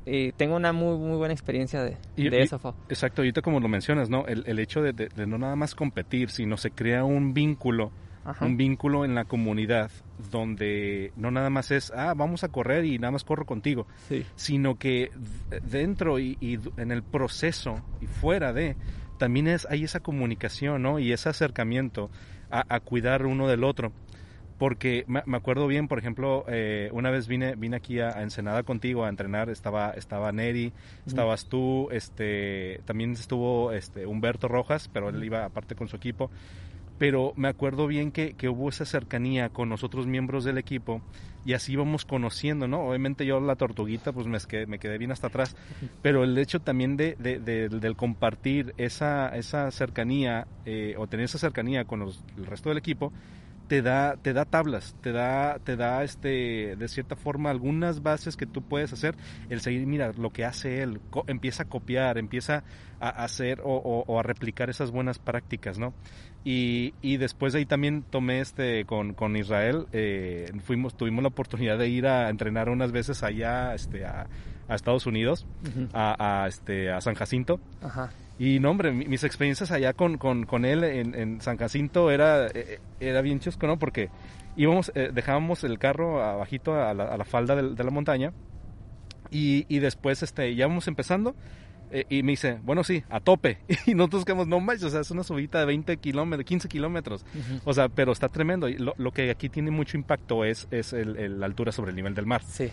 eh, 0.05 0.31
tengo 0.37 0.55
una 0.55 0.73
muy, 0.73 0.97
muy 0.97 1.17
buena 1.17 1.33
experiencia 1.33 1.83
de, 1.83 1.97
Y- 2.15 2.29
de 2.29 2.39
y- 2.39 2.41
eso, 2.43 2.57
Fao. 2.59 2.75
Exacto, 2.89 3.21
ahorita 3.21 3.41
como 3.41 3.59
lo 3.59 3.67
mencionas, 3.67 4.09
¿no? 4.09 4.25
El, 4.27 4.43
el 4.47 4.59
hecho 4.59 4.81
de, 4.81 4.93
de- 4.93 5.09
de 5.09 5.27
no 5.27 5.37
nada 5.37 5.55
más 5.55 5.75
competir, 5.75 6.29
sino 6.29 6.57
se 6.57 6.71
crea 6.71 7.03
un 7.03 7.33
vínculo, 7.33 7.91
Ajá. 8.25 8.45
un 8.45 8.57
vínculo 8.57 9.05
en 9.05 9.15
la 9.15 9.25
comunidad 9.25 9.91
donde 10.31 11.11
no 11.15 11.31
nada 11.31 11.49
más 11.49 11.71
es, 11.71 11.91
ah, 11.95 12.13
vamos 12.15 12.43
a 12.43 12.49
correr 12.49 12.85
y 12.85 12.97
nada 12.99 13.11
más 13.11 13.23
corro 13.23 13.45
contigo, 13.45 13.87
Sí. 14.07 14.25
sino 14.35 14.75
que 14.75 15.11
dentro 15.63 16.19
y, 16.19 16.37
y 16.41 16.59
en 16.77 16.91
el 16.91 17.03
proceso 17.03 17.81
y 18.01 18.07
fuera 18.07 18.53
de, 18.53 18.75
también 19.17 19.47
es, 19.47 19.67
hay 19.69 19.83
esa 19.83 19.99
comunicación, 19.99 20.81
¿no? 20.81 20.99
Y 20.99 21.11
ese 21.11 21.29
acercamiento 21.29 22.09
a, 22.51 22.63
a 22.73 22.79
cuidar 22.79 23.25
uno 23.25 23.47
del 23.47 23.63
otro. 23.63 23.91
Porque 24.59 25.05
me, 25.07 25.23
acuerdo 25.37 25.65
bien, 25.67 25.87
por 25.87 25.97
ejemplo, 25.97 26.45
eh, 26.49 26.89
una 26.93 27.09
vez 27.09 27.27
vine, 27.27 27.55
vine 27.55 27.77
aquí 27.77 27.99
a, 28.01 28.09
a 28.09 28.21
Ensenada 28.21 28.61
contigo 28.63 29.05
a 29.05 29.09
entrenar, 29.09 29.49
estaba, 29.49 29.91
estaba 29.91 30.31
Neri, 30.31 30.73
estabas 31.07 31.45
tú, 31.47 31.87
este, 31.91 32.81
también 32.85 33.13
estuvo 33.13 33.71
este, 33.71 34.05
Humberto 34.05 34.47
Rojas, 34.47 34.89
pero 34.93 35.09
él 35.09 35.23
iba 35.23 35.45
aparte 35.45 35.73
con 35.75 35.87
su 35.87 35.95
equipo. 35.95 36.29
Pero 36.97 37.31
me 37.37 37.47
acuerdo 37.47 37.87
bien 37.87 38.11
que, 38.11 38.33
que 38.33 38.49
hubo 38.49 38.67
esa 38.67 38.83
cercanía 38.83 39.47
con 39.47 39.69
nosotros 39.69 40.05
miembros 40.05 40.43
del 40.43 40.57
equipo 40.57 41.01
y 41.45 41.53
así 41.53 41.71
íbamos 41.71 42.03
conociendo, 42.03 42.67
¿no? 42.67 42.81
Obviamente 42.89 43.25
yo 43.25 43.39
la 43.39 43.55
tortuguita 43.55 44.11
pues 44.11 44.27
me 44.27 44.37
quedé, 44.39 44.65
me 44.67 44.79
quedé 44.79 44.97
bien 44.97 45.13
hasta 45.13 45.27
atrás, 45.27 45.55
pero 46.01 46.25
el 46.25 46.37
hecho 46.37 46.59
también 46.59 46.97
de, 46.97 47.15
de- 47.17 47.39
de- 47.39 47.69
del 47.69 47.95
compartir 47.95 48.73
esa, 48.77 49.29
esa 49.29 49.71
cercanía 49.71 50.45
eh, 50.65 50.95
o 50.97 51.07
tener 51.07 51.23
esa 51.23 51.37
cercanía 51.37 51.85
con 51.85 52.01
los- 52.01 52.21
el 52.37 52.45
resto 52.45 52.67
del 52.67 52.77
equipo 52.79 53.13
te 53.69 53.81
da, 53.81 54.17
te 54.17 54.33
da 54.33 54.43
tablas, 54.45 54.95
te 55.01 55.11
da, 55.13 55.59
te 55.63 55.77
da 55.77 56.03
este, 56.03 56.75
de 56.75 56.87
cierta 56.87 57.15
forma 57.15 57.51
algunas 57.51 58.01
bases 58.03 58.35
que 58.35 58.45
tú 58.47 58.61
puedes 58.63 58.91
hacer. 58.91 59.15
El 59.47 59.61
seguir, 59.61 59.85
mira, 59.85 60.11
lo 60.17 60.31
que 60.31 60.43
hace 60.43 60.81
él, 60.81 60.99
empieza 61.27 61.63
a 61.63 61.65
copiar, 61.67 62.17
empieza 62.17 62.63
a 62.99 63.09
hacer 63.23 63.61
o, 63.61 63.75
o- 63.75 64.03
o 64.07 64.19
a 64.19 64.23
replicar 64.23 64.69
esas 64.69 64.89
buenas 64.91 65.19
prácticas, 65.19 65.77
¿no? 65.79 65.93
Y, 66.43 66.93
y 67.01 67.17
después 67.17 67.53
de 67.53 67.59
ahí 67.59 67.65
también 67.65 68.03
tomé 68.09 68.39
este 68.41 68.85
con, 68.85 69.13
con 69.13 69.35
Israel, 69.37 69.85
eh, 69.91 70.51
fuimos, 70.63 70.95
tuvimos 70.97 71.21
la 71.21 71.27
oportunidad 71.29 71.77
de 71.77 71.87
ir 71.89 72.07
a 72.07 72.29
entrenar 72.29 72.69
unas 72.69 72.91
veces 72.91 73.21
allá 73.23 73.75
este, 73.75 74.03
a, 74.05 74.25
a 74.67 74.75
Estados 74.75 75.05
Unidos, 75.05 75.45
a, 75.93 76.45
este, 76.47 76.91
a 76.91 77.01
San 77.01 77.13
Jacinto. 77.15 77.59
Ajá. 77.83 78.09
Y 78.39 78.59
no, 78.59 78.71
hombre, 78.71 78.91
mi- 78.91 79.05
mis 79.05 79.23
experiencias 79.25 79.69
allá 79.71 79.91
con, 79.93 80.17
con, 80.17 80.45
con 80.45 80.63
él 80.65 80.83
en, 80.85 81.13
en 81.13 81.41
San 81.41 81.57
Jacinto 81.57 82.09
era, 82.09 82.47
eh, 82.47 82.79
era 83.01 83.21
bien 83.21 83.39
chusco, 83.41 83.67
¿no? 83.67 83.77
Porque 83.77 84.09
íbamos, 84.55 84.91
eh, 84.95 85.11
dejábamos 85.13 85.63
el 85.65 85.77
carro 85.77 86.23
abajito 86.23 86.73
a 86.73 86.93
la, 86.93 87.03
a 87.03 87.17
la 87.17 87.25
falda 87.25 87.55
del- 87.55 87.75
de, 87.75 87.83
la 87.83 87.91
montaña 87.91 88.31
y, 89.29 89.65
y 89.67 89.79
después 89.79 90.23
este, 90.23 90.55
ya 90.55 90.67
vamos 90.67 90.87
empezando 90.87 91.35
eh, 91.91 92.05
y 92.09 92.23
me 92.23 92.31
dice, 92.33 92.59
bueno, 92.63 92.83
sí, 92.83 93.03
a 93.09 93.19
tope. 93.19 93.57
Y 93.87 93.93
nosotros 93.95 94.23
quedamos, 94.23 94.47
no 94.47 94.59
manches, 94.59 94.85
o 94.85 94.89
sea, 94.89 95.01
es 95.01 95.11
una 95.11 95.23
subida 95.23 95.59
de 95.59 95.65
20 95.65 95.97
kilómetros, 95.97 96.45
15 96.45 96.69
kilómetros. 96.69 97.25
Ujú. 97.33 97.59
O 97.65 97.73
sea, 97.73 97.89
pero 97.89 98.11
está 98.11 98.29
tremendo. 98.29 98.67
Lo, 98.69 98.93
lo 98.97 99.11
que 99.11 99.29
aquí 99.31 99.49
tiene 99.49 99.71
mucho 99.71 99.97
impacto 99.97 100.45
es, 100.45 100.67
es 100.71 100.93
la 100.93 101.45
altura 101.45 101.71
sobre 101.71 101.89
el 101.89 101.95
nivel 101.95 102.13
del 102.15 102.25
mar. 102.27 102.41
Sí. 102.43 102.69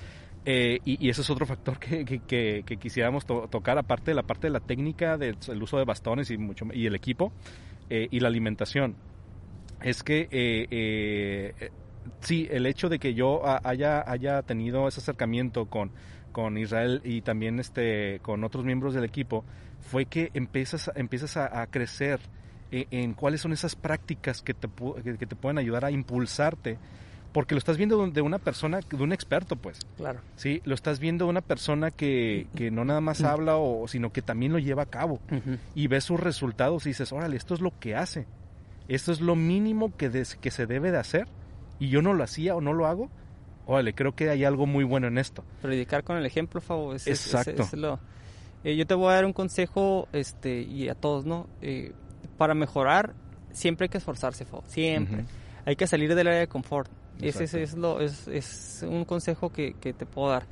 Eh, 0.48 0.80
y, 0.84 1.04
y 1.04 1.10
ese 1.10 1.22
es 1.22 1.30
otro 1.30 1.44
factor 1.46 1.78
que, 1.80 2.04
que- 2.04 2.20
que- 2.20 2.62
que 2.64 2.78
quisiéramos 2.78 3.26
to- 3.26 3.48
tocar, 3.48 3.78
aparte 3.78 4.12
de 4.12 4.14
la 4.14 4.22
parte 4.22 4.46
de 4.46 4.52
la 4.52 4.60
técnica, 4.60 5.18
del 5.18 5.38
el 5.48 5.62
uso 5.62 5.78
de 5.78 5.84
bastones 5.84 6.30
y, 6.30 6.38
mucho, 6.38 6.66
y 6.72 6.86
el 6.86 6.94
equipo 6.94 7.32
eh, 7.90 8.08
y 8.10 8.20
la 8.20 8.28
alimentación. 8.28 8.98
Es 9.80 10.02
que 10.02 10.28
eh, 10.30 10.66
eh, 10.70 11.54
eh, 11.60 11.70
sí, 12.20 12.48
el 12.50 12.66
hecho 12.66 12.88
de 12.88 12.98
que 12.98 13.14
yo 13.14 13.46
ha- 13.46 13.60
haya, 13.64 14.04
haya 14.10 14.42
tenido 14.42 14.88
ese 14.88 15.00
acercamiento 15.00 15.66
con, 15.66 15.92
con 16.32 16.56
Israel 16.58 17.00
y 17.04 17.22
también 17.22 17.58
este, 17.60 18.20
con 18.22 18.44
otros 18.44 18.64
miembros 18.64 18.94
del 18.94 19.04
equipo 19.04 19.44
fue 19.80 20.06
que 20.06 20.30
empiezas, 20.34 20.90
empiezas 20.94 21.36
a, 21.36 21.62
a 21.62 21.66
crecer 21.68 22.20
en, 22.70 22.86
en 22.90 23.14
cuáles 23.14 23.40
son 23.42 23.52
esas 23.52 23.76
prácticas 23.76 24.42
que 24.42 24.54
te, 24.54 24.68
que 25.18 25.26
te 25.26 25.36
pueden 25.36 25.58
ayudar 25.58 25.84
a 25.84 25.90
impulsarte. 25.90 26.80
Porque 27.36 27.54
lo 27.54 27.58
estás 27.58 27.76
viendo 27.76 28.06
de 28.08 28.20
una 28.22 28.38
persona, 28.38 28.80
de 28.80 29.02
un 29.02 29.12
experto, 29.12 29.56
pues. 29.56 29.80
Claro. 29.98 30.20
Sí, 30.36 30.62
lo 30.64 30.74
estás 30.74 30.98
viendo 31.00 31.26
de 31.26 31.30
una 31.30 31.42
persona 31.42 31.90
que, 31.90 32.46
que 32.56 32.70
no 32.70 32.86
nada 32.86 33.02
más 33.02 33.22
habla, 33.22 33.58
o, 33.58 33.86
sino 33.88 34.10
que 34.10 34.22
también 34.22 34.52
lo 34.52 34.58
lleva 34.58 34.84
a 34.84 34.86
cabo. 34.86 35.20
Y 35.74 35.86
ves 35.86 36.04
sus 36.04 36.18
resultados 36.18 36.86
y 36.86 36.90
dices, 36.90 37.12
órale, 37.12 37.36
esto 37.36 37.52
es 37.52 37.60
lo 37.60 37.78
que 37.78 37.94
hace. 37.94 38.26
Esto 38.88 39.12
es 39.12 39.20
lo 39.20 39.36
mínimo 39.36 39.94
que, 39.98 40.08
des- 40.08 40.36
que 40.36 40.50
se 40.50 40.64
debe 40.66 40.90
de 40.90 40.96
hacer. 40.96 41.28
Y 41.78 41.88
yo 41.90 42.00
no 42.00 42.14
lo 42.14 42.24
hacía 42.24 42.54
o 42.56 42.62
no 42.62 42.72
lo 42.72 42.86
hago. 42.86 43.10
Órale, 43.66 43.92
creo 43.94 44.12
que 44.14 44.30
hay 44.30 44.44
algo 44.44 44.64
muy 44.66 44.84
bueno 44.84 45.06
en 45.08 45.18
esto. 45.18 45.44
predicar 45.60 46.04
con 46.04 46.16
el 46.16 46.24
ejemplo, 46.24 46.62
Fabo. 46.62 46.94
es- 46.94 47.06
es- 47.06 47.26
es- 47.26 47.34
Exacto. 47.34 47.62
es 47.64 47.72
lo- 47.74 48.00
Eh, 48.64 48.76
yo 48.76 48.86
te 48.86 48.94
voy 48.94 49.10
a 49.12 49.16
dar 49.16 49.26
un 49.26 49.32
consejo, 49.34 50.08
este, 50.14 50.62
y 50.62 50.88
a 50.88 50.94
todos, 50.94 51.26
¿no? 51.26 51.46
Eh, 51.60 51.92
para 52.38 52.54
mejorar, 52.54 53.12
siempre 53.52 53.84
hay 53.84 53.88
que 53.90 53.98
esforzarse, 53.98 54.44
Fabo. 54.46 54.64
Siempre. 54.68 55.24
Hay 55.66 55.76
que 55.76 55.86
salir 55.86 56.14
del 56.14 56.26
área 56.28 56.40
de 56.40 56.48
confort. 56.48 56.90
Ese 57.20 57.62
es, 57.62 57.74
lo, 57.74 58.00
es, 58.00 58.28
es 58.28 58.84
un 58.88 59.04
consejo 59.04 59.50
que, 59.50 59.74
que 59.74 59.92
te 59.92 60.04
puedo 60.06 60.30
dar. 60.30 60.44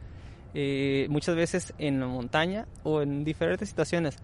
Eh, 0.54 1.06
muchas 1.10 1.34
veces 1.36 1.74
en 1.78 2.00
la 2.00 2.06
montaña 2.06 2.66
o 2.84 3.02
en 3.02 3.24
diferentes 3.24 3.68
situaciones 3.68 4.16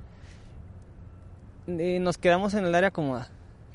eh, 1.66 1.98
nos 2.00 2.18
quedamos 2.18 2.54
en 2.54 2.64
el 2.64 2.74
área 2.74 2.90
cómoda. 2.90 3.28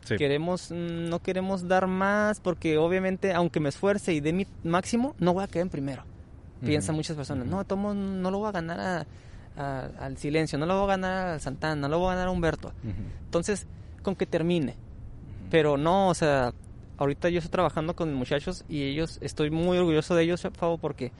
Sí. 0.04 0.18
Queremos, 0.18 0.70
no 0.72 1.20
queremos 1.20 1.68
dar 1.68 1.88
más 1.88 2.40
porque 2.40 2.78
obviamente 2.78 3.34
aunque 3.34 3.60
me 3.60 3.70
esfuerce 3.70 4.14
y 4.14 4.20
dé 4.20 4.34
mi 4.34 4.46
máximo, 4.64 5.16
no 5.20 5.34
voy 5.34 5.44
a 5.44 5.48
quedar 5.48 5.64
en 5.64 5.70
primero. 5.70 6.04
Piensan 6.64 6.94
Ujú. 6.94 7.00
muchas 7.00 7.16
personas, 7.18 7.48
Ujú. 7.48 7.56
no, 7.58 7.64
tomo, 7.66 7.94
no 7.94 8.32
lo 8.32 8.40
voy 8.40 8.50
a 8.50 8.52
ganar 8.52 8.80
a- 8.80 9.06
a- 9.58 9.90
al 10.00 10.18
silencio, 10.18 10.58
no 10.58 10.66
lo 10.66 10.76
voy 10.76 10.84
a 10.86 10.96
ganar 10.96 11.28
al 11.28 11.42
Santana, 11.42 11.76
no 11.76 11.88
lo 11.90 12.00
voy 12.00 12.08
a 12.08 12.12
ganar 12.12 12.28
a 12.28 12.32
Humberto. 12.32 12.70
Ujú. 12.84 12.94
Entonces, 13.26 13.68
con 14.04 14.16
que 14.16 14.26
termine. 14.26 14.76
Pero 15.50 15.76
no, 15.78 16.10
o 16.10 16.14
sea, 16.14 16.54
ahorita 16.98 17.30
yo 17.30 17.40
estoy 17.40 17.52
trabajando 17.52 17.96
con 17.96 18.14
muchachos 18.14 18.64
y 18.70 18.84
ellos, 18.84 19.18
estoy 19.22 19.50
muy 19.52 19.78
orgulloso 19.78 20.16
de 20.16 20.24
ellos, 20.24 20.48
Fabo, 20.54 20.78
porque 20.78 21.12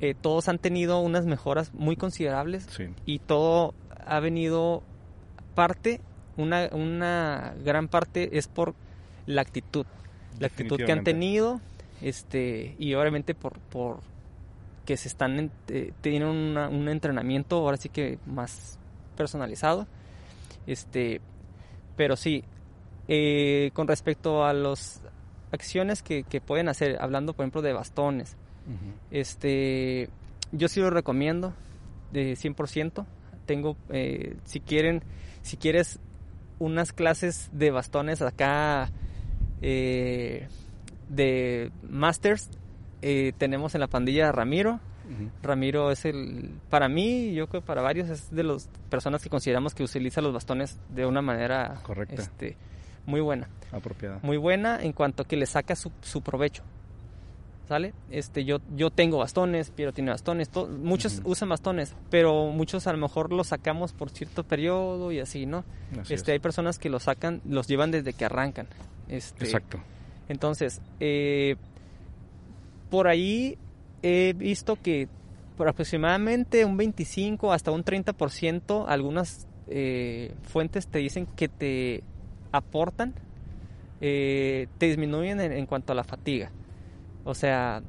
eh, 0.00 0.14
todos 0.20 0.48
han 0.48 0.58
tenido 0.58 1.00
unas 1.00 1.26
mejoras 1.26 1.72
muy 1.74 1.96
considerables 1.96 2.66
Sí. 2.70 2.88
y 3.06 3.18
todo 3.20 3.74
ha 4.06 4.20
venido 4.20 4.82
parte, 5.54 6.00
una, 6.36 6.68
una 6.72 7.54
gran 7.64 7.88
parte 7.88 8.36
es 8.38 8.46
por 8.48 8.74
la 9.26 9.42
actitud, 9.42 9.86
la 10.38 10.48
actitud 10.48 10.76
que 10.76 10.92
han 10.92 11.02
tenido, 11.04 11.60
este, 12.02 12.74
y 12.78 12.94
obviamente 12.94 13.34
por, 13.34 13.58
por 13.58 14.00
que 14.84 14.96
se 14.96 15.08
están, 15.08 15.38
en- 15.38 15.50
eh, 15.68 15.92
tienen 16.02 16.28
una- 16.28 16.68
un 16.68 16.88
entrenamiento 16.88 17.56
ahora 17.56 17.76
sí 17.78 17.88
que 17.88 18.18
más 18.26 18.78
personalizado, 19.16 19.86
este, 20.66 21.20
pero 21.96 22.16
sí, 22.16 22.44
eh, 23.08 23.70
con 23.74 23.88
respecto 23.88 24.44
a 24.44 24.52
las 24.52 25.02
acciones 25.52 26.02
que, 26.02 26.24
que 26.24 26.40
pueden 26.40 26.68
hacer, 26.68 26.98
hablando 27.00 27.32
por 27.32 27.44
ejemplo 27.44 27.62
de 27.62 27.72
bastones, 27.72 28.36
este, 29.10 30.08
yo 30.52 30.68
sí 30.68 30.80
lo 30.80 30.90
recomiendo 30.90 31.54
de 32.12 32.34
100%. 32.34 33.04
Tengo, 33.46 33.76
eh, 33.90 34.36
si 34.44 34.60
quieren, 34.60 35.02
si 35.42 35.56
quieres 35.56 36.00
unas 36.58 36.92
clases 36.92 37.50
de 37.52 37.70
bastones 37.70 38.22
acá 38.22 38.90
eh, 39.62 40.48
de 41.08 41.70
masters, 41.88 42.50
eh, 43.02 43.32
tenemos 43.38 43.74
en 43.74 43.80
la 43.80 43.88
pandilla 43.88 44.28
a 44.28 44.32
Ramiro. 44.32 44.80
Ramiro 45.40 45.92
es 45.92 46.04
el, 46.04 46.50
para 46.68 46.88
mí, 46.88 47.32
yo 47.32 47.46
creo 47.46 47.60
que 47.62 47.66
para 47.68 47.80
varios 47.80 48.10
es 48.10 48.28
de 48.34 48.42
las 48.42 48.68
personas 48.90 49.22
que 49.22 49.30
consideramos 49.30 49.72
que 49.72 49.84
utiliza 49.84 50.20
los 50.20 50.32
bastones 50.32 50.80
de 50.88 51.06
una 51.06 51.22
manera 51.22 51.78
Correcta. 51.84 52.22
este, 52.22 52.56
muy 53.06 53.20
buena 53.20 53.48
Apropiada. 53.72 54.18
muy 54.22 54.36
buena 54.36 54.82
en 54.82 54.92
cuanto 54.92 55.22
a 55.22 55.26
que 55.26 55.36
le 55.36 55.46
saca 55.46 55.74
su, 55.76 55.90
su 56.02 56.20
provecho. 56.22 56.62
¿Sale? 57.68 57.94
Este, 58.12 58.44
yo, 58.44 58.58
yo 58.76 58.90
tengo 58.90 59.18
bastones, 59.18 59.70
Piero 59.70 59.92
tiene 59.92 60.10
bastones, 60.12 60.48
to- 60.50 60.68
muchos 60.68 61.20
usan 61.24 61.48
bastones, 61.48 61.96
pero 62.10 62.46
muchos 62.52 62.86
a 62.86 62.92
lo 62.92 62.98
mejor 62.98 63.32
los 63.32 63.48
sacamos 63.48 63.92
por 63.92 64.10
cierto 64.10 64.44
periodo 64.44 65.10
y 65.10 65.18
así, 65.18 65.46
¿no? 65.46 65.64
Así 66.00 66.14
este, 66.14 66.30
es. 66.30 66.34
hay 66.34 66.38
personas 66.38 66.78
que 66.78 66.88
los 66.90 67.02
sacan, 67.02 67.40
los 67.44 67.66
llevan 67.66 67.90
desde 67.90 68.12
que 68.12 68.24
arrancan. 68.24 68.68
Este, 69.08 69.46
Exacto. 69.46 69.80
entonces, 70.28 70.80
eh, 71.00 71.56
por 72.88 73.08
ahí 73.08 73.58
he 74.02 74.32
visto 74.36 74.76
que 74.80 75.08
por 75.56 75.68
aproximadamente 75.68 76.64
un 76.64 76.76
25 76.76 77.52
hasta 77.52 77.72
un 77.72 77.82
30% 77.84 78.84
algunas 78.86 79.48
eh, 79.68 80.32
fuentes 80.44 80.86
te 80.86 80.98
dicen 81.00 81.26
que 81.34 81.48
te 81.48 82.04
aportan, 82.56 83.14
eh, 84.00 84.66
te 84.78 84.86
disminuyen 84.86 85.40
en, 85.40 85.52
en 85.52 85.66
cuanto 85.66 85.92
a 85.92 85.96
la 85.96 86.04
fatiga. 86.04 86.50
O 87.24 87.34
sea, 87.34 87.82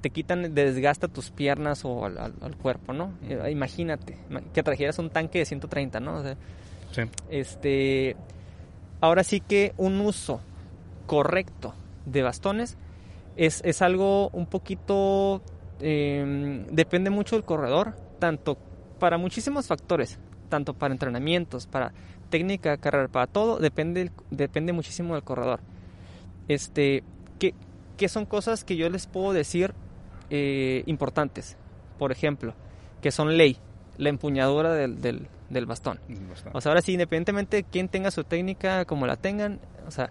te 0.00 0.10
quitan, 0.10 0.54
desgasta 0.54 1.08
tus 1.08 1.30
piernas 1.30 1.84
o 1.84 2.04
al, 2.04 2.18
al- 2.18 2.34
al 2.40 2.56
cuerpo, 2.56 2.92
¿no? 2.92 3.12
Eh, 3.22 3.50
imagínate 3.50 4.18
ima- 4.30 4.42
que 4.52 4.62
trajeras 4.62 4.98
un 4.98 5.10
tanque 5.10 5.38
de 5.38 5.44
130, 5.46 6.00
¿no? 6.00 6.16
O 6.16 6.22
sea, 6.22 6.36
Sí. 6.92 7.02
este, 7.30 8.16
ahora 9.00 9.24
sí 9.24 9.40
que 9.40 9.72
un 9.76 10.00
uso 10.00 10.40
correcto 11.06 11.74
de 12.06 12.22
bastones 12.22 12.76
es, 13.36 13.62
es 13.64 13.82
algo 13.82 14.28
un 14.30 14.46
poquito, 14.46 15.42
eh, 15.80 16.64
depende 16.70 17.10
mucho 17.10 17.36
del 17.36 17.44
corredor, 17.44 17.94
tanto 18.18 18.56
para 18.98 19.18
muchísimos 19.18 19.66
factores, 19.66 20.18
tanto 20.48 20.74
para 20.74 20.92
entrenamientos, 20.92 21.66
para 21.66 21.92
técnica 22.34 22.70
de 22.72 22.78
carrera, 22.78 23.06
para 23.06 23.28
todo, 23.28 23.60
depende, 23.60 24.10
depende 24.32 24.72
muchísimo 24.72 25.14
del 25.14 25.22
corredor. 25.22 25.60
Este, 26.48 27.04
que, 27.38 27.54
que 27.96 28.08
son 28.08 28.26
cosas 28.26 28.64
que 28.64 28.74
yo 28.74 28.90
les 28.90 29.06
puedo 29.06 29.32
decir 29.32 29.72
eh, 30.30 30.82
importantes. 30.86 31.56
Por 31.96 32.10
ejemplo, 32.10 32.52
que 33.00 33.12
son 33.12 33.36
ley, 33.36 33.58
la 33.98 34.08
empuñadura 34.08 34.74
del, 34.74 35.00
del, 35.00 35.28
del 35.48 35.64
bastón. 35.64 36.00
Bastante. 36.28 36.58
O 36.58 36.60
sea, 36.60 36.70
ahora 36.70 36.82
sí, 36.82 36.94
independientemente 36.94 37.58
de 37.58 37.62
quién 37.62 37.88
tenga 37.88 38.10
su 38.10 38.24
técnica, 38.24 38.84
como 38.84 39.06
la 39.06 39.14
tengan, 39.14 39.60
o 39.86 39.92
sea, 39.92 40.10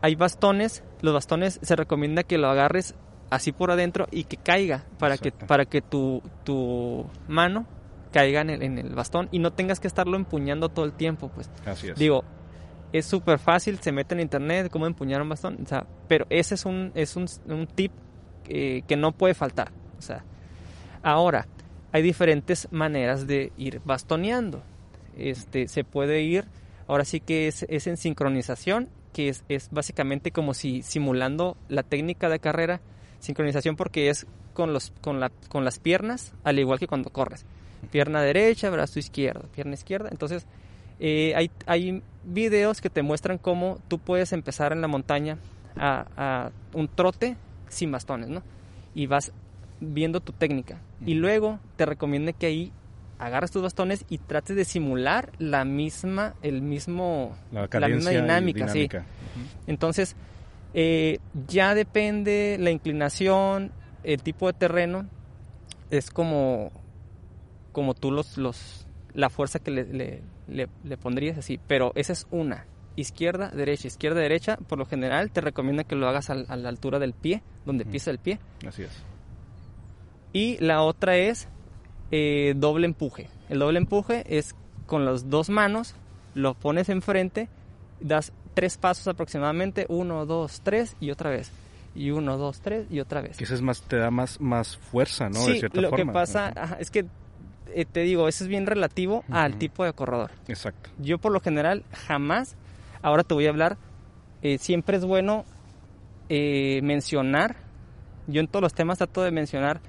hay 0.00 0.14
bastones, 0.14 0.84
los 1.02 1.12
bastones 1.12 1.60
se 1.60 1.76
recomienda 1.76 2.22
que 2.22 2.38
lo 2.38 2.48
agarres 2.48 2.94
así 3.28 3.52
por 3.52 3.70
adentro 3.70 4.06
y 4.10 4.24
que 4.24 4.38
caiga 4.38 4.84
para 4.98 5.18
que 5.18 5.32
para 5.32 5.66
que 5.66 5.82
tu, 5.82 6.22
tu 6.44 7.04
mano 7.28 7.66
caiga 8.16 8.40
en 8.40 8.48
el, 8.48 8.62
en 8.62 8.78
el, 8.78 8.94
bastón 8.94 9.28
y 9.30 9.40
no 9.40 9.52
tengas 9.52 9.78
que 9.78 9.86
estarlo 9.86 10.16
empuñando 10.16 10.70
todo 10.70 10.86
el 10.86 10.94
tiempo, 10.94 11.30
pues. 11.34 11.50
Así 11.66 11.88
es. 11.88 11.98
Digo, 11.98 12.24
es 12.90 13.04
súper 13.04 13.38
fácil, 13.38 13.78
se 13.78 13.92
mete 13.92 14.14
en 14.14 14.20
internet 14.20 14.70
cómo 14.70 14.86
empuñar 14.86 15.20
un 15.20 15.28
bastón, 15.28 15.58
o 15.62 15.66
sea, 15.66 15.86
pero 16.08 16.26
ese 16.30 16.54
es 16.54 16.64
un, 16.64 16.92
es 16.94 17.14
un, 17.14 17.26
un 17.46 17.66
tip 17.66 17.92
eh, 18.48 18.84
que 18.88 18.96
no 18.96 19.12
puede 19.12 19.34
faltar, 19.34 19.70
o 19.98 20.00
sea. 20.00 20.24
Ahora, 21.02 21.46
hay 21.92 22.00
diferentes 22.00 22.68
maneras 22.70 23.26
de 23.26 23.52
ir 23.58 23.82
bastoneando. 23.84 24.62
Este, 25.18 25.68
se 25.68 25.84
puede 25.84 26.22
ir, 26.22 26.46
ahora 26.88 27.04
sí 27.04 27.20
que 27.20 27.48
es, 27.48 27.66
es 27.68 27.86
en 27.86 27.98
sincronización, 27.98 28.88
que 29.12 29.28
es, 29.28 29.44
es 29.50 29.68
básicamente 29.70 30.30
como 30.30 30.54
si 30.54 30.80
simulando 30.80 31.58
la 31.68 31.82
técnica 31.82 32.30
de 32.30 32.38
carrera, 32.38 32.80
sincronización 33.18 33.76
porque 33.76 34.08
es 34.08 34.26
con, 34.54 34.72
los, 34.72 34.94
con, 35.02 35.20
la, 35.20 35.30
con 35.50 35.66
las 35.66 35.78
piernas, 35.80 36.32
al 36.44 36.58
igual 36.58 36.78
que 36.78 36.86
cuando 36.86 37.10
corres. 37.10 37.44
Pierna 37.90 38.20
derecha, 38.22 38.70
brazo 38.70 38.98
izquierdo, 38.98 39.48
pierna 39.54 39.74
izquierda. 39.74 40.08
Entonces, 40.10 40.46
eh, 40.98 41.32
hay, 41.36 41.50
hay 41.66 42.02
videos 42.24 42.80
que 42.80 42.90
te 42.90 43.02
muestran 43.02 43.38
cómo 43.38 43.78
tú 43.88 43.98
puedes 43.98 44.32
empezar 44.32 44.72
en 44.72 44.80
la 44.80 44.88
montaña 44.88 45.38
a, 45.76 46.06
a 46.16 46.50
un 46.72 46.88
trote 46.88 47.36
sin 47.68 47.90
bastones, 47.92 48.28
¿no? 48.28 48.42
Y 48.94 49.06
vas 49.06 49.32
viendo 49.80 50.20
tu 50.20 50.32
técnica. 50.32 50.80
Y 51.04 51.14
luego 51.14 51.60
te 51.76 51.84
recomiendo 51.86 52.32
que 52.38 52.46
ahí 52.46 52.72
agarres 53.18 53.50
tus 53.50 53.62
bastones 53.62 54.04
y 54.08 54.18
trates 54.18 54.56
de 54.56 54.64
simular 54.64 55.32
la 55.38 55.64
misma, 55.64 56.34
el 56.42 56.62
mismo, 56.62 57.36
la, 57.52 57.68
la 57.80 57.88
misma 57.88 58.10
dinámica, 58.10 58.66
dinámica. 58.66 59.00
sí. 59.00 59.06
Entonces, 59.66 60.16
eh, 60.74 61.18
ya 61.46 61.74
depende 61.74 62.56
la 62.60 62.70
inclinación, 62.70 63.72
el 64.04 64.22
tipo 64.22 64.46
de 64.46 64.52
terreno, 64.52 65.06
es 65.90 66.10
como, 66.10 66.70
como 67.76 67.92
tú 67.92 68.10
los, 68.10 68.38
los 68.38 68.86
la 69.12 69.28
fuerza 69.28 69.58
que 69.58 69.70
le, 69.70 69.84
le, 69.84 70.22
le, 70.48 70.66
le 70.82 70.96
pondrías 70.96 71.36
así, 71.36 71.60
pero 71.66 71.92
esa 71.94 72.14
es 72.14 72.26
una. 72.30 72.64
Izquierda, 72.96 73.50
derecha, 73.50 73.86
izquierda, 73.86 74.18
derecha, 74.18 74.56
por 74.56 74.78
lo 74.78 74.86
general 74.86 75.30
te 75.30 75.42
recomienda 75.42 75.84
que 75.84 75.94
lo 75.94 76.08
hagas 76.08 76.30
a, 76.30 76.32
a 76.32 76.56
la 76.56 76.70
altura 76.70 76.98
del 76.98 77.12
pie, 77.12 77.42
donde 77.66 77.84
pisa 77.84 78.10
el 78.10 78.18
pie. 78.18 78.38
Así 78.66 78.84
es. 78.84 79.02
Y 80.32 80.56
la 80.64 80.80
otra 80.80 81.18
es 81.18 81.48
eh, 82.12 82.54
doble 82.56 82.86
empuje. 82.86 83.28
El 83.50 83.58
doble 83.58 83.76
empuje 83.76 84.24
es 84.26 84.54
con 84.86 85.04
las 85.04 85.28
dos 85.28 85.50
manos, 85.50 85.94
lo 86.34 86.54
pones 86.54 86.88
enfrente, 86.88 87.50
das 88.00 88.32
tres 88.54 88.78
pasos 88.78 89.06
aproximadamente, 89.06 89.84
uno, 89.90 90.24
dos, 90.24 90.62
tres 90.62 90.96
y 90.98 91.10
otra 91.10 91.28
vez. 91.28 91.50
Y 91.94 92.10
uno, 92.10 92.38
dos, 92.38 92.60
tres 92.62 92.86
y 92.90 93.00
otra 93.00 93.20
vez. 93.20 93.36
Que 93.36 93.44
ese 93.44 93.54
es 93.54 93.60
más, 93.60 93.82
te 93.82 93.96
da 93.96 94.10
más, 94.10 94.40
más 94.40 94.78
fuerza, 94.78 95.28
¿no? 95.28 95.40
sí, 95.40 95.52
de 95.52 95.58
cierta 95.58 95.80
lo 95.82 95.90
forma. 95.90 96.12
que 96.12 96.14
pasa 96.14 96.54
ajá, 96.56 96.76
es 96.80 96.90
que 96.90 97.04
eh, 97.76 97.84
te 97.84 98.00
digo, 98.00 98.26
eso 98.26 98.42
es 98.44 98.48
bien 98.48 98.66
relativo 98.66 99.22
al 99.30 99.58
tipo 99.58 99.84
de 99.84 99.92
corredor. 99.92 100.30
Exacto. 100.48 100.90
Yo 100.98 101.18
por 101.18 101.30
lo 101.30 101.40
general 101.40 101.84
jamás, 101.92 102.56
ahora 103.02 103.22
te 103.22 103.34
voy 103.34 103.46
a 103.46 103.50
hablar, 103.50 103.76
eh, 104.42 104.58
siempre 104.58 104.96
es 104.96 105.04
bueno 105.04 105.44
eh, 106.28 106.80
mencionar, 106.82 107.56
yo 108.26 108.40
en 108.40 108.48
todos 108.48 108.62
los 108.62 108.74
temas 108.74 108.98
trato 108.98 109.22
de 109.22 109.30
mencionar 109.30 109.80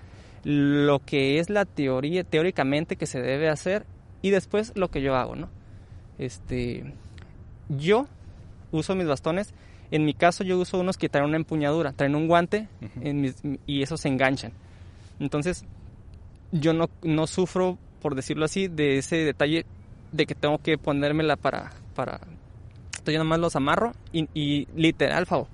lo 0.44 1.00
que 1.00 1.40
es 1.40 1.50
la 1.50 1.66
teoría, 1.66 2.24
teóricamente 2.24 2.96
que 2.98 3.06
se 3.08 3.22
debe 3.22 3.50
hacer 3.50 3.86
y 4.22 4.30
después 4.32 4.74
lo 4.76 4.90
que 4.90 5.02
yo 5.02 5.16
hago, 5.16 5.36
¿no? 5.36 5.50
Este, 6.20 6.94
yo 7.70 8.08
uso 8.72 8.96
mis 8.96 9.08
bastones, 9.08 9.54
en 9.92 10.04
mi 10.06 10.14
caso 10.14 10.44
yo 10.44 10.58
uso 10.60 10.80
unos 10.80 10.98
que 10.98 11.10
traen 11.10 11.28
una 11.28 11.38
empuñadura, 11.38 11.94
traen 11.94 12.16
un 12.16 12.28
guante 12.28 12.68
Ujú. 12.82 13.08
en 13.08 13.22
mis- 13.22 13.42
y 13.66 13.82
esos 13.82 14.02
se 14.02 14.10
enganchan. 14.10 14.52
Entonces, 15.20 15.66
yo 16.52 16.74
no, 16.74 16.90
no 17.04 17.28
sufro, 17.28 17.78
por 18.02 18.16
decirlo 18.16 18.46
así, 18.46 18.68
de 18.68 18.98
ese 18.98 19.18
detalle 19.18 19.66
de 20.12 20.26
que 20.26 20.36
tengo 20.36 20.58
que 20.60 20.78
ponérmela 20.78 21.36
para... 21.36 21.72
para 21.96 22.20
entonces 22.92 23.14
yo 23.14 23.20
nomás 23.20 23.40
los 23.40 23.56
amarro 23.56 23.94
y, 24.12 24.28
y 24.34 24.68
literal, 24.76 25.26
Favo, 25.26 25.48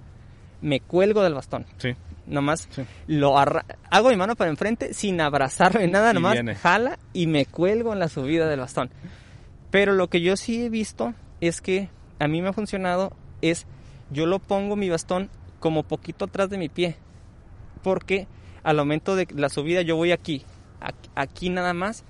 me 0.62 0.80
cuelgo 0.80 1.22
del 1.24 1.34
bastón. 1.36 1.66
Sí, 1.78 1.96
Nomás 2.26 2.68
sí. 2.72 2.84
lo 3.08 3.38
arra- 3.38 3.66
hago 3.92 4.10
mi 4.10 4.16
mano 4.16 4.36
para 4.36 4.50
enfrente 4.50 4.94
sin 4.94 5.20
abrazarme 5.22 5.88
nada, 5.88 6.14
nomás 6.14 6.38
jala 6.62 6.98
y 7.12 7.28
me 7.28 7.46
cuelgo 7.46 7.92
en 7.94 8.00
la 8.00 8.08
subida 8.10 8.48
del 8.48 8.62
bastón. 8.62 8.90
Pero 9.72 9.94
lo 9.94 10.08
que 10.08 10.22
yo 10.22 10.36
sí 10.38 10.64
he 10.64 10.70
visto 10.70 11.14
es 11.42 11.60
que 11.62 11.90
a 12.20 12.28
mí 12.28 12.42
me 12.42 12.48
ha 12.50 12.54
funcionado 12.54 13.12
es 13.42 13.68
yo 14.10 14.26
lo 14.26 14.40
pongo 14.40 14.76
mi 14.76 14.90
bastón 14.90 15.30
como 15.60 15.84
poquito 15.84 16.26
atrás 16.26 16.50
de 16.50 16.58
mi 16.58 16.70
pie. 16.70 16.96
Porque 17.84 18.28
al 18.64 18.78
momento 18.78 19.16
de 19.16 19.28
la 19.36 19.50
subida 19.50 19.82
yo 19.82 19.96
voy 19.98 20.12
aquí, 20.12 20.44
aquí, 21.16 21.50
nada 21.50 21.74
más. 21.74 22.04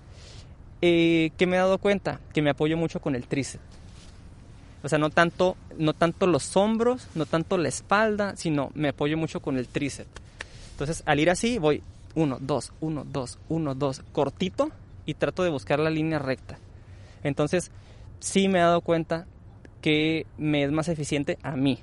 Eh, 0.82 1.32
que 1.38 1.48
me 1.48 1.56
he 1.56 1.60
dado 1.60 1.78
cuenta 1.78 2.20
que 2.34 2.42
me 2.42 2.50
apoyo 2.50 2.76
mucho 2.76 3.00
con 3.00 3.16
el 3.16 3.26
tríceps. 3.26 3.64
O 4.84 4.90
sea, 4.90 5.00
no 5.00 5.10
tanto, 5.10 5.56
no 5.78 5.94
tanto 5.94 6.28
los 6.28 6.58
hombros, 6.58 7.08
no 7.16 7.26
tanto 7.26 7.58
la 7.58 7.70
espalda, 7.70 8.36
sino 8.36 8.70
me 8.76 8.90
apoyo 8.90 9.18
mucho 9.18 9.40
con 9.40 9.58
el 9.58 9.70
tríceps. 9.70 10.10
Entonces, 10.72 11.04
al 11.06 11.22
ir 11.22 11.30
así, 11.30 11.58
voy 11.58 11.82
1, 12.16 12.38
2, 12.42 12.74
1, 12.82 13.06
2, 13.06 13.40
1, 13.48 13.76
2, 13.76 14.04
cortito 14.12 14.72
y 15.06 15.14
trato 15.14 15.44
de 15.44 15.52
buscar 15.52 15.80
la 15.80 15.90
línea 15.90 16.20
recta. 16.20 16.58
Entonces, 17.24 17.72
sí 18.20 18.50
me 18.50 18.60
he 18.60 18.62
dado 18.62 18.82
cuenta 18.82 19.26
que 19.82 20.26
me 20.38 20.64
es 20.64 20.72
más 20.72 20.90
eficiente 20.90 21.38
a 21.44 21.56
mí. 21.56 21.80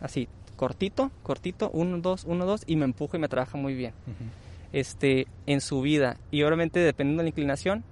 Así, 0.00 0.28
cortito, 0.56 1.10
cortito, 1.22 1.70
1, 1.74 1.98
2, 1.98 2.24
1, 2.24 2.46
2 2.46 2.62
y 2.66 2.76
me 2.76 2.86
empujo 2.86 3.16
y 3.16 3.20
me 3.20 3.28
trabaja 3.28 3.58
muy 3.58 3.74
bien. 3.74 3.92
Ujú. 4.06 4.47
Este, 4.72 5.26
en 5.46 5.60
subida 5.62 6.18
y 6.30 6.42
obviamente 6.42 6.78
dependiendo 6.80 7.22
de 7.22 7.24
la 7.24 7.30
inclinación, 7.30 7.84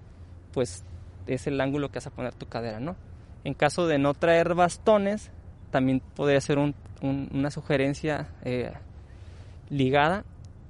pues 0.52 0.84
es 1.26 1.46
el 1.46 1.60
ángulo 1.60 1.88
que 1.90 1.96
vas 1.98 2.06
a 2.06 2.10
poner 2.10 2.34
tu 2.34 2.46
cadera, 2.46 2.80
¿no? 2.80 2.96
En 3.44 3.54
caso 3.54 3.86
de 3.86 3.98
no 3.98 4.12
traer 4.14 4.54
bastones, 4.54 5.30
también 5.70 6.00
podría 6.14 6.40
ser 6.40 6.58
un- 6.58 6.74
un- 7.00 7.30
una 7.32 7.50
sugerencia 7.50 8.28
eh, 8.44 8.72
ligada. 9.70 10.24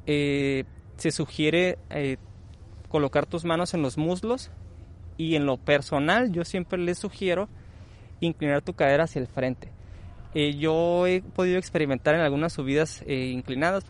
Eh, 0.07 0.65
se 0.97 1.11
sugiere 1.11 1.79
eh, 1.91 2.17
colocar 2.89 3.27
tus 3.27 3.45
manos 3.45 3.75
en 3.75 3.83
los 3.83 3.99
muslos 3.99 4.51
y 5.17 5.35
en 5.35 5.45
lo 5.47 5.57
personal 5.57 6.31
yo 6.33 6.45
siempre 6.45 6.79
les 6.79 6.99
sugiero 6.99 7.49
inclinar 8.21 8.63
tu 8.63 8.75
cadera 8.75 9.05
hacia 9.05 9.21
el 9.21 9.27
frente. 9.27 9.71
Yo 10.59 11.07
he 11.07 11.23
podido 11.23 11.57
experimentar 11.59 12.15
en 12.15 12.21
algunas 12.21 12.53
subidas 12.53 13.03
inclinadas. 13.07 13.85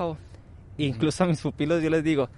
Incluso 0.79 1.25
a 1.25 1.27
mis 1.27 1.41
pupilos 1.41 1.83
yo 1.83 1.91
les 1.91 2.05
digo, 2.05 2.29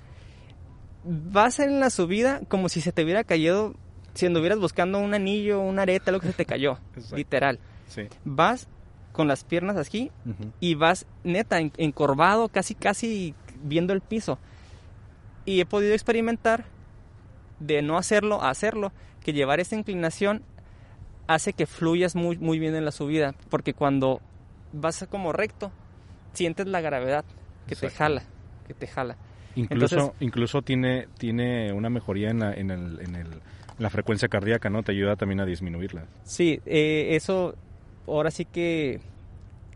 vas 1.05 1.59
en 1.61 1.81
la 1.81 1.91
subida 1.91 2.41
como 2.49 2.69
si 2.69 2.81
se 2.81 2.93
te 2.93 3.03
hubiera 3.05 3.25
caído, 3.25 3.75
si 4.15 4.27
anduvieras 4.27 4.59
buscando 4.59 4.99
un 4.99 5.15
anillo, 5.15 5.61
una 5.61 5.83
areta, 5.83 6.13
lo 6.13 6.21
que 6.21 6.29
se 6.29 6.33
te 6.35 6.45
cayó, 6.47 6.79
literal. 7.15 7.59
Sí. 7.87 8.03
Vas 8.25 8.69
con 9.13 9.27
las 9.27 9.45
piernas 9.45 9.77
Ujú. 9.91 10.11
y 10.61 10.75
vas 10.75 11.07
neta 11.25 11.59
en- 11.59 11.73
encorvado, 11.77 12.49
casi 12.49 12.75
casi 12.75 13.35
viendo 13.63 13.93
el 13.93 14.01
piso. 14.01 14.39
Y 15.45 15.61
he 15.61 15.67
podido 15.67 15.95
experimentar 15.95 16.67
de 17.59 17.83
no 17.83 17.97
hacerlo 17.99 18.43
a 18.43 18.51
hacerlo, 18.51 18.93
que 19.25 19.33
llevar 19.33 19.61
esa 19.61 19.75
inclinación 19.75 20.43
hace 21.27 21.53
que 21.53 21.67
fluyas 21.67 22.15
muy, 22.15 22.39
muy 22.39 22.59
bien 22.59 22.75
en 22.75 22.85
la 22.85 22.93
subida, 22.93 23.35
porque 23.51 23.75
cuando 23.75 24.21
vas 24.73 25.07
como 25.11 25.33
recto, 25.33 25.73
sientes 26.33 26.67
la 26.67 26.81
gravedad 26.81 27.25
que 27.69 27.77
te 27.77 27.91
jala, 27.91 28.23
que 28.67 28.75
te 28.75 28.87
jala. 28.87 29.17
Incluso, 29.55 29.97
Entonces- 29.97 30.17
incluso 30.21 30.63
tiene, 30.63 31.09
tiene 31.19 31.73
una 31.73 31.91
mejoría 31.91 32.31
en 32.31 32.41
la, 32.41 32.55
en, 32.55 32.71
el, 32.71 33.01
en, 33.01 33.17
el, 33.17 33.29
la 33.79 33.91
frecuencia 33.91 34.29
cardíaca, 34.29 34.71
¿no? 34.71 34.83
Te 34.83 34.93
ayuda 34.93 35.17
también 35.17 35.41
a 35.41 35.45
disminuirla. 35.47 36.05
Sí, 36.25 36.61
eh, 36.67 37.09
eso 37.17 37.55
ahora 38.07 38.31
sí 38.31 38.45
que 38.45 39.01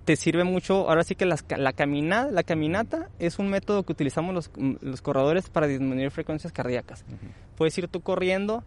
te 0.04 0.16
sirve 0.16 0.44
mucho. 0.44 0.88
Ahora 0.88 1.04
sí 1.04 1.14
que 1.14 1.26
las 1.26 1.44
la, 1.56 1.72
caminada, 1.72 2.30
la 2.30 2.42
caminata 2.42 3.08
es 3.18 3.38
un 3.38 3.48
método 3.48 3.82
que 3.84 3.92
utilizamos 3.92 4.34
los, 4.34 4.50
los 4.80 5.02
corredores 5.02 5.48
para 5.48 5.66
disminuir 5.66 6.10
frecuencias 6.10 6.52
cardíacas. 6.52 7.04
Puedes 7.56 7.76
ir 7.78 7.88
tú 7.88 8.00
corriendo 8.00 8.62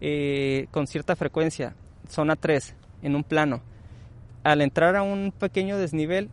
eh, 0.00 0.66
con 0.70 0.86
cierta 0.86 1.16
frecuencia, 1.16 1.74
zona 2.08 2.36
3, 2.36 2.74
en 3.02 3.14
un 3.16 3.24
plano. 3.24 3.62
Al 4.42 4.62
entrar 4.62 4.96
a 4.96 5.02
un 5.02 5.32
pequeño 5.38 5.76
desnivel, 5.76 6.30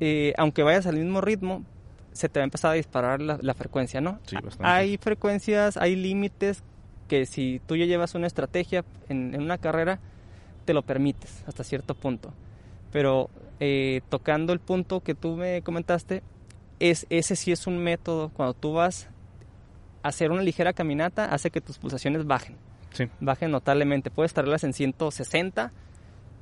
Eh, 0.00 0.32
aunque 0.36 0.62
vayas 0.62 0.86
al 0.86 0.96
mismo 0.96 1.20
ritmo, 1.20 1.64
se 2.12 2.28
te 2.28 2.40
va 2.40 2.44
a 2.44 2.44
empezar 2.44 2.72
a 2.72 2.74
disparar 2.74 3.20
la, 3.20 3.38
la 3.40 3.54
frecuencia, 3.54 4.00
¿no? 4.00 4.18
Sí, 4.26 4.36
bastante. 4.36 4.66
Hay 4.66 4.96
frecuencias, 4.96 5.76
hay 5.76 5.96
límites 5.96 6.62
que 7.08 7.26
si 7.26 7.60
tú 7.66 7.76
ya 7.76 7.86
llevas 7.86 8.14
una 8.14 8.26
estrategia 8.26 8.84
en, 9.08 9.34
en 9.34 9.42
una 9.42 9.58
carrera, 9.58 9.98
te 10.64 10.74
lo 10.74 10.82
permites 10.82 11.42
hasta 11.46 11.64
cierto 11.64 11.94
punto. 11.94 12.32
Pero 12.92 13.30
eh, 13.60 14.00
tocando 14.08 14.54
el 14.54 14.58
punto 14.58 15.00
que 15.00 15.14
tú 15.14 15.36
me 15.36 15.62
comentaste, 15.62 16.22
es, 16.78 17.06
ese 17.10 17.36
sí 17.36 17.52
es 17.52 17.66
un 17.66 17.78
método. 17.78 18.30
Cuando 18.30 18.54
tú 18.54 18.72
vas 18.72 19.08
a 20.02 20.08
hacer 20.08 20.30
una 20.30 20.42
ligera 20.42 20.72
caminata, 20.72 21.26
hace 21.26 21.50
que 21.50 21.60
tus 21.60 21.78
pulsaciones 21.78 22.26
bajen. 22.26 22.56
Sí. 22.92 23.08
Bajen 23.20 23.50
notablemente. 23.50 24.10
Puedes 24.10 24.30
estarlas 24.30 24.64
en 24.64 24.72
160, 24.72 25.72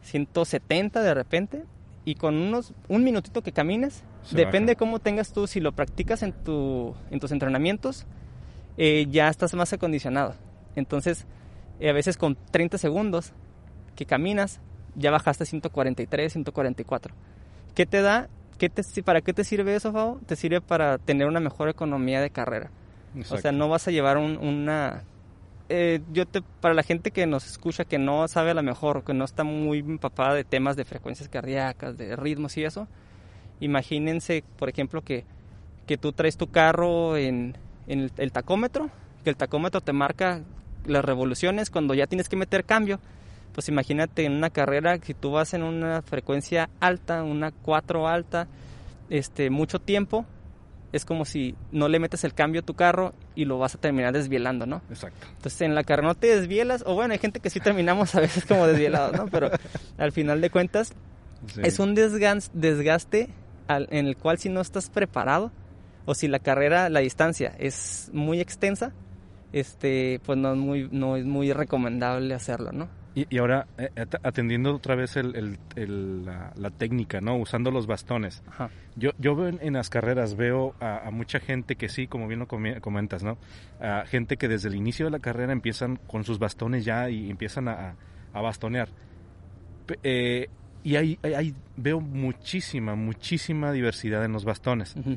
170 0.03 1.03
de 1.03 1.15
repente. 1.15 1.65
Y 2.09 2.15
con 2.15 2.37
unos 2.37 2.73
un 2.89 3.05
minutito 3.05 3.43
que 3.43 3.53
camines, 3.53 4.03
Se 4.23 4.37
depende 4.37 4.73
baja. 4.73 4.79
cómo 4.79 4.99
tengas 4.99 5.33
tú, 5.33 5.47
si 5.47 5.61
lo 5.61 5.73
practicas 5.73 6.23
en, 6.23 6.33
tu, 6.33 6.95
en 7.11 7.21
tus 7.21 7.33
entrenamientos, 7.33 8.07
eh, 8.77 9.07
ya 9.11 9.29
estás 9.29 9.55
más 9.55 9.73
acondicionado. 9.73 10.35
Entonces, 10.77 11.27
eh, 11.81 11.91
a 11.91 11.93
veces 11.93 12.17
con 12.17 12.37
30 12.51 12.79
segundos 12.79 13.33
que 13.97 14.07
caminas, 14.07 14.61
ya 14.95 15.11
bajaste 15.11 15.45
143, 15.45 16.33
144. 16.33 17.15
¿Qué 17.75 17.85
te 17.87 18.01
da? 18.01 18.29
¿Qué 18.59 18.69
te, 18.69 18.83
¿Para 19.03 19.21
qué 19.21 19.33
te 19.33 19.45
sirve 19.45 19.75
eso, 19.77 19.93
Fabo? 19.93 20.19
Te 20.27 20.35
sirve 20.35 20.61
para 20.61 20.99
tener 20.99 21.27
una 21.29 21.41
mejor 21.41 21.69
economía 21.69 22.21
de 22.21 22.31
carrera. 22.31 22.71
O 23.31 23.37
sea, 23.39 23.53
no 23.53 23.69
vas 23.69 23.87
a 23.89 23.91
llevar 23.91 24.17
un- 24.19 24.37
una... 24.39 25.03
eh, 25.69 26.01
yo 26.13 26.27
te, 26.27 26.43
para 26.43 26.75
la 26.75 26.83
gente 26.83 27.11
que 27.11 27.27
nos 27.27 27.47
escucha, 27.47 27.85
que 27.85 27.99
no 27.99 28.27
sabe 28.29 28.53
a 28.53 28.55
lo 28.55 28.63
mejor, 28.63 29.05
que 29.05 29.13
no 29.13 29.25
está 29.25 29.45
muy 29.45 29.79
empapada 29.81 30.35
de 30.35 30.45
temas 30.45 30.77
de 30.77 30.85
frecuencias 30.85 31.29
cardíacas, 31.29 31.99
de 31.99 32.17
ritmos 32.17 32.57
y 32.57 32.65
eso, 32.65 32.89
imagínense, 33.61 34.45
por 34.59 34.69
ejemplo, 34.69 35.03
que, 35.03 35.25
que 35.87 35.99
tú 35.99 36.13
traes 36.13 36.37
tu 36.37 36.49
carro 36.49 37.17
en, 37.17 37.57
en 37.87 38.11
el, 38.17 38.33
tacómetro, 38.33 38.91
que 39.25 39.31
el 39.31 39.37
tacómetro 39.37 39.81
te 39.81 39.93
marca 39.93 40.43
las 40.87 41.05
revoluciones 41.05 41.71
cuando 41.71 41.95
ya 41.95 42.07
tienes 42.07 42.29
que 42.29 42.37
meter 42.37 42.65
cambio. 42.65 43.01
Pues 43.53 43.69
imagínate 43.69 44.25
en 44.25 44.33
una 44.33 44.51
carrera, 44.51 44.99
si 45.03 45.15
tú 45.15 45.33
vas 45.33 45.53
en 45.53 45.63
una 45.65 46.01
frecuencia 46.03 46.71
alta, 46.81 47.25
una 47.25 47.51
4 47.51 48.07
alta, 48.07 48.47
este, 49.11 49.51
mucho 49.51 49.81
tiempo, 49.81 50.27
es 50.93 51.05
como 51.05 51.25
si 51.25 51.55
no 51.71 51.89
le 51.89 51.99
metes 51.99 52.25
el 52.25 52.33
cambio 52.35 52.61
a 52.63 52.65
tu 52.65 52.75
carro 52.75 53.13
y 53.35 53.45
lo 53.45 53.59
vas 53.59 53.75
a 53.75 53.79
terminar 53.79 54.13
desvielando, 54.15 54.65
¿no? 54.67 54.81
Exacto. 54.89 55.27
Entonces 55.37 55.61
en 55.63 55.75
la 55.75 55.85
carrera 55.85 56.09
no 56.09 56.15
te 56.15 56.29
desvielas, 56.29 56.83
o 56.87 56.95
bueno, 56.95 57.13
hay 57.13 57.19
gente 57.19 57.41
que 57.41 57.51
sí 57.51 57.61
terminamos 57.61 58.15
a 58.15 58.21
veces 58.21 58.45
como 58.47 58.67
desvielados, 58.67 59.13
¿no? 59.17 59.27
Pero 59.29 59.51
al 59.99 60.13
final 60.13 60.41
de 60.41 60.51
cuentas 60.51 60.93
Sí. 61.55 61.61
es 61.63 61.79
un 61.79 61.95
desgaste 61.95 63.29
al- 63.69 63.87
en 63.91 64.07
el 64.07 64.17
cual 64.17 64.39
si 64.39 64.49
no 64.49 64.61
estás 64.61 64.91
preparado 64.91 65.53
o 66.05 66.15
si 66.15 66.27
la 66.27 66.39
carrera, 66.41 66.89
la 66.89 67.01
distancia 67.01 67.55
es 67.59 68.11
muy 68.13 68.41
extensa, 68.41 68.93
este, 69.53 70.21
pues 70.25 70.39
no 70.39 70.53
es 70.53 70.59
muy, 70.59 70.89
no 70.91 71.17
es 71.17 71.25
muy 71.25 71.53
recomendable 71.53 72.35
hacerlo, 72.35 72.73
¿no? 72.73 72.89
Y, 73.19 73.27
y 73.31 73.39
ahora, 73.39 73.67
eh, 73.79 73.91
at- 73.97 74.21
atendiendo 74.25 74.75
otra 74.77 74.95
vez 74.95 75.17
el- 75.17 75.35
el- 75.35 75.59
el- 75.75 76.25
la, 76.25 76.53
la 76.57 76.71
técnica, 76.71 77.21
¿no? 77.21 77.37
Usando 77.37 77.71
los 77.73 77.87
bastones. 77.89 78.43
Ajá. 78.47 78.71
Yo, 78.95 79.11
yo 79.19 79.35
veo 79.35 79.49
en, 79.49 79.59
en 79.61 79.73
las 79.75 79.91
carreras, 79.91 80.37
veo 80.37 80.75
a, 80.81 81.09
a 81.09 81.11
mucha 81.11 81.41
gente 81.41 81.75
que 81.77 81.89
sí, 81.89 82.07
como 82.07 82.29
bien 82.29 82.39
lo 82.41 82.47
comentas, 82.47 83.25
¿no? 83.25 83.37
A 83.81 84.05
gente 84.07 84.37
que 84.37 84.47
desde 84.47 84.69
el 84.69 84.77
inicio 84.77 85.07
de 85.07 85.11
la 85.11 85.19
carrera 85.19 85.53
empiezan 85.53 85.97
con 85.97 86.23
sus 86.25 86.39
bastones 86.39 86.85
ya 86.85 87.11
y 87.11 87.29
empiezan 87.31 87.67
a, 87.69 87.97
a 88.33 88.41
bastonear. 88.41 88.89
Eh, 90.03 90.49
y 90.85 90.97
ahí, 90.97 91.19
veo 91.77 92.01
muchísima, 92.01 92.95
muchísima 92.95 93.73
diversidad 93.73 94.25
en 94.25 94.33
los 94.33 94.45
bastones. 94.45 94.95
Ujú. 94.97 95.17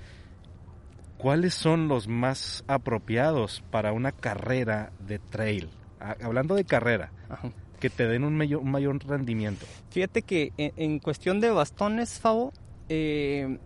¿Cuáles 1.17 1.53
son 1.53 1.87
los 1.87 2.07
más 2.07 2.63
apropiados 2.67 3.63
para 3.69 3.93
una 3.93 4.11
carrera 4.11 4.91
de 5.07 5.19
trail? 5.19 5.69
Hablando 5.99 6.55
de 6.55 6.63
carrera, 6.65 7.11
Ajá. 7.29 7.51
Que 7.81 7.89
te 7.89 8.07
den 8.07 8.23
un 8.23 8.37
mayor, 8.37 8.61
un 8.61 8.71
mayor 8.71 8.97
rendimiento. 9.05 9.65
Fíjate 9.89 10.21
que 10.21 10.53
en, 10.57 10.71
en 10.77 10.99
cuestión 10.99 11.41
de 11.41 11.49
bastones, 11.49 12.19
Fabo, 12.19 12.53
eh, 12.87 13.57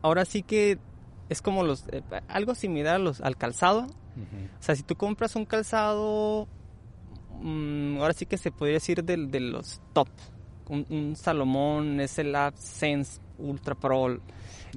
ahora 0.00 0.24
sí 0.24 0.42
que 0.42 0.78
es 1.28 1.42
como 1.42 1.62
los 1.64 1.84
eh, 1.88 2.02
algo 2.28 2.54
similar 2.54 2.94
a 2.96 2.98
los, 2.98 3.20
al 3.20 3.36
calzado. 3.36 3.86
O 3.86 4.62
sea, 4.62 4.76
si 4.76 4.82
tú 4.84 4.94
compras 4.94 5.34
un 5.36 5.44
calzado, 5.44 6.46
mm, 7.42 7.98
ahora 8.00 8.14
sí 8.14 8.26
que 8.26 8.38
se 8.38 8.50
podría 8.52 8.74
decir 8.74 9.02
del- 9.04 9.30
de, 9.30 9.40
los 9.40 9.80
top. 9.92 10.08
Un, 10.68 10.86
un 10.88 11.16
Salomón, 11.16 12.00
SLAB, 12.00 12.54
Sense, 12.56 13.20
Ultra 13.38 13.74
Pro. 13.74 14.18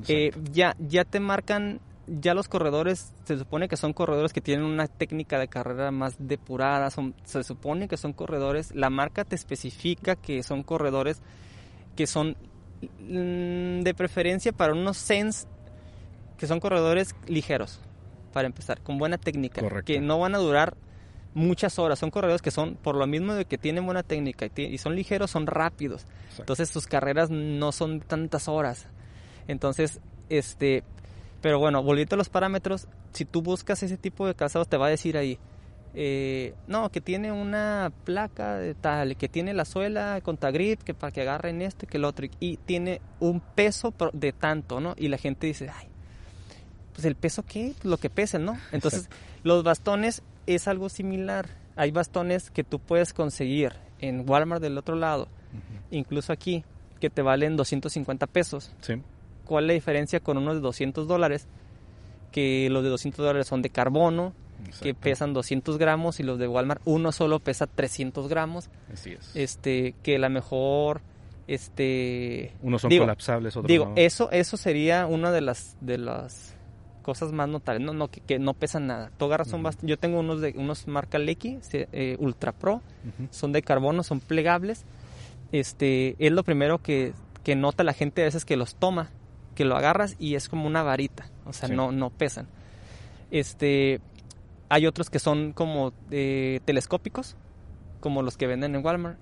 eh, 0.07 0.31
ya, 0.51 0.75
ya 0.79 1.05
te 1.05 1.19
marcan, 1.19 1.79
ya 2.07 2.33
los 2.33 2.47
corredores, 2.47 3.13
se 3.25 3.37
supone 3.37 3.67
que 3.67 3.75
son 3.75 3.93
corredores 3.93 4.31
que 4.31 4.41
tienen 4.41 4.65
una 4.65 4.87
técnica 4.87 5.37
de 5.37 5.47
carrera 5.47 5.91
más 5.91 6.15
depurada, 6.17 6.89
son, 6.89 7.13
se 7.23 7.43
supone 7.43 7.87
que 7.87 7.97
son 7.97 8.13
corredores, 8.13 8.73
la 8.73 8.89
marca 8.89 9.25
te 9.25 9.35
especifica 9.35 10.15
que 10.15 10.41
son 10.43 10.63
corredores 10.63 11.21
que 11.95 12.07
son 12.07 12.37
mm, 12.99 13.81
de 13.81 13.93
preferencia 13.95 14.53
para 14.53 14.73
unos 14.73 14.97
Sense, 14.97 15.47
que 16.37 16.47
son 16.47 16.59
corredores 16.59 17.13
ligeros, 17.27 17.81
para 18.31 18.47
empezar, 18.47 18.81
con 18.81 18.97
buena 18.97 19.17
técnica, 19.17 19.61
Correcto. 19.61 19.85
que 19.85 19.99
no 19.99 20.19
van 20.19 20.35
a 20.35 20.37
durar 20.37 20.77
muchas 21.33 21.77
horas, 21.77 21.99
son 21.99 22.09
corredores 22.09 22.41
que 22.41 22.51
son, 22.51 22.75
por 22.75 22.95
lo 22.95 23.05
mismo 23.05 23.33
de 23.33 23.45
que 23.45 23.57
tienen 23.57 23.85
buena 23.85 24.03
técnica 24.03 24.47
y, 24.55 24.77
son 24.77 24.95
ligeros, 24.95 25.29
son 25.31 25.45
rápidos. 25.45 26.03
Exacto. 26.03 26.43
Entonces 26.43 26.69
sus 26.69 26.87
carreras 26.87 27.29
no 27.29 27.71
son 27.71 27.99
tantas 27.99 28.47
horas. 28.47 28.87
Entonces, 29.47 29.99
este, 30.29 30.83
pero 31.47 31.59
bueno, 31.59 31.81
volviendo 31.81 32.15
a 32.15 32.17
los 32.17 32.27
parámetros, 32.27 32.89
si 33.13 33.23
tú 33.23 33.41
buscas 33.41 33.81
ese 33.81 33.95
tipo 33.95 34.27
de 34.27 34.35
calzados 34.35 34.67
te 34.67 34.75
va 34.75 34.87
a 34.87 34.89
decir 34.89 35.15
ahí, 35.15 35.39
eh, 35.93 36.53
no, 36.67 36.89
que 36.89 36.99
tiene 36.99 37.31
una 37.31 37.89
placa 38.03 38.57
de 38.57 38.75
tal, 38.75 39.15
que 39.15 39.29
tiene 39.29 39.53
la 39.53 39.63
suela 39.63 40.19
con 40.21 40.37
grip, 40.41 40.83
que 40.83 40.93
para 40.93 41.13
que 41.13 41.21
agarren 41.21 41.61
esto 41.61 41.85
y 41.85 41.87
que 41.87 41.95
el 41.95 42.03
otro, 42.03 42.27
y 42.41 42.57
tiene 42.57 42.99
un 43.21 43.39
peso 43.39 43.93
de 44.11 44.33
tanto, 44.33 44.81
¿no? 44.81 44.93
Y 44.97 45.07
la 45.07 45.17
gente 45.17 45.47
dice, 45.47 45.69
ay, 45.73 45.87
pues 46.91 47.05
el 47.05 47.15
peso 47.15 47.43
qué, 47.43 47.71
Pues 47.77 47.85
lo 47.85 47.95
que 47.95 48.09
pesen, 48.09 48.43
¿no? 48.43 48.57
Entonces, 48.73 49.09
los 49.43 49.63
bastones 49.63 50.23
es 50.47 50.67
algo 50.67 50.89
similar. 50.89 51.47
Hay 51.77 51.91
bastones 51.91 52.51
que 52.51 52.65
tú 52.65 52.79
puedes 52.79 53.13
conseguir 53.13 53.71
en 54.01 54.29
Walmart 54.29 54.61
del 54.61 54.77
otro 54.77 54.97
lado, 54.97 55.29
incluso 55.91 56.33
aquí, 56.33 56.65
que 56.99 57.09
te 57.09 57.21
valen 57.21 57.55
250 57.55 58.27
pesos. 58.27 58.73
Sí. 58.81 59.01
¿Cuál 59.47 59.63
es 59.65 59.67
la 59.69 59.73
diferencia 59.73 60.19
con 60.19 60.37
unos 60.37 60.55
de 60.55 60.61
200 60.61 61.07
dólares? 61.07 61.47
Que 62.31 62.69
los 62.69 62.83
de 62.83 62.89
200 62.89 63.25
dólares 63.25 63.47
son 63.47 63.61
de 63.61 63.69
carbono, 63.69 64.33
que 64.81 64.93
pesan 64.93 65.33
200 65.33 65.77
gramos, 65.77 66.19
y 66.19 66.23
los 66.23 66.37
de 66.37 66.47
Walmart 66.47 66.81
uno 66.85 67.11
solo 67.11 67.39
pesa 67.39 67.65
300 67.67 68.27
gramos. 68.27 68.69
Así 68.93 69.11
es. 69.11 69.35
Este, 69.35 69.95
que 70.03 70.19
la 70.19 70.29
mejor, 70.29 71.01
este... 71.47 72.53
Unos 72.61 72.81
son 72.81 72.89
digo, 72.89 73.03
colapsables, 73.03 73.55
otros 73.55 73.67
Digo, 73.67 73.85
no. 73.85 73.93
eso, 73.95 74.29
eso 74.31 74.57
sería 74.57 75.05
una 75.07 75.31
de 75.31 75.41
las, 75.41 75.77
de 75.81 75.97
las 75.97 76.53
cosas 77.01 77.31
más 77.31 77.47
notables, 77.47 77.85
no, 77.85 77.93
no, 77.93 78.09
que, 78.09 78.19
que 78.19 78.37
no 78.37 78.53
pesan 78.53 78.87
nada. 78.87 79.11
Tú 79.17 79.25
agarras 79.25 79.53
bast- 79.53 79.79
yo 79.81 79.97
tengo 79.97 80.19
unos 80.19 80.41
de 80.41 80.53
unos 80.57 80.87
marca 80.87 81.17
Lecky, 81.17 81.59
eh, 81.71 82.17
Ultra 82.19 82.51
Pro, 82.51 82.81
son 83.31 83.53
de 83.53 83.61
carbono, 83.61 84.03
son 84.03 84.19
plegables. 84.19 84.83
Este, 85.53 86.15
es 86.19 86.31
lo 86.33 86.43
primero 86.43 86.79
que, 86.79 87.13
que 87.43 87.55
nota 87.55 87.83
la 87.85 87.93
gente 87.93 88.21
a 88.23 88.25
veces 88.25 88.43
que 88.43 88.57
los 88.57 88.75
toma, 88.75 89.09
que 89.57 89.65
lo 89.65 89.75
agarras 89.75 90.15
y 90.19 90.35
es 90.35 90.47
como 90.49 90.67
una 90.67 90.83
varita, 90.83 91.25
o 91.45 91.51
sea, 91.51 91.67
Sí. 91.67 91.73
no, 91.75 91.91
no 91.91 92.11
pesan. 92.11 92.47
Este, 93.31 93.99
hay 94.69 94.85
otros 94.85 95.09
que 95.09 95.19
son 95.19 95.51
como 95.53 95.93
eh, 96.11 96.59
telescópicos, 96.65 97.35
como 97.99 98.21
los 98.21 98.37
que 98.37 98.47
venden 98.47 98.75
en 98.75 98.85
Walmart. 98.85 99.17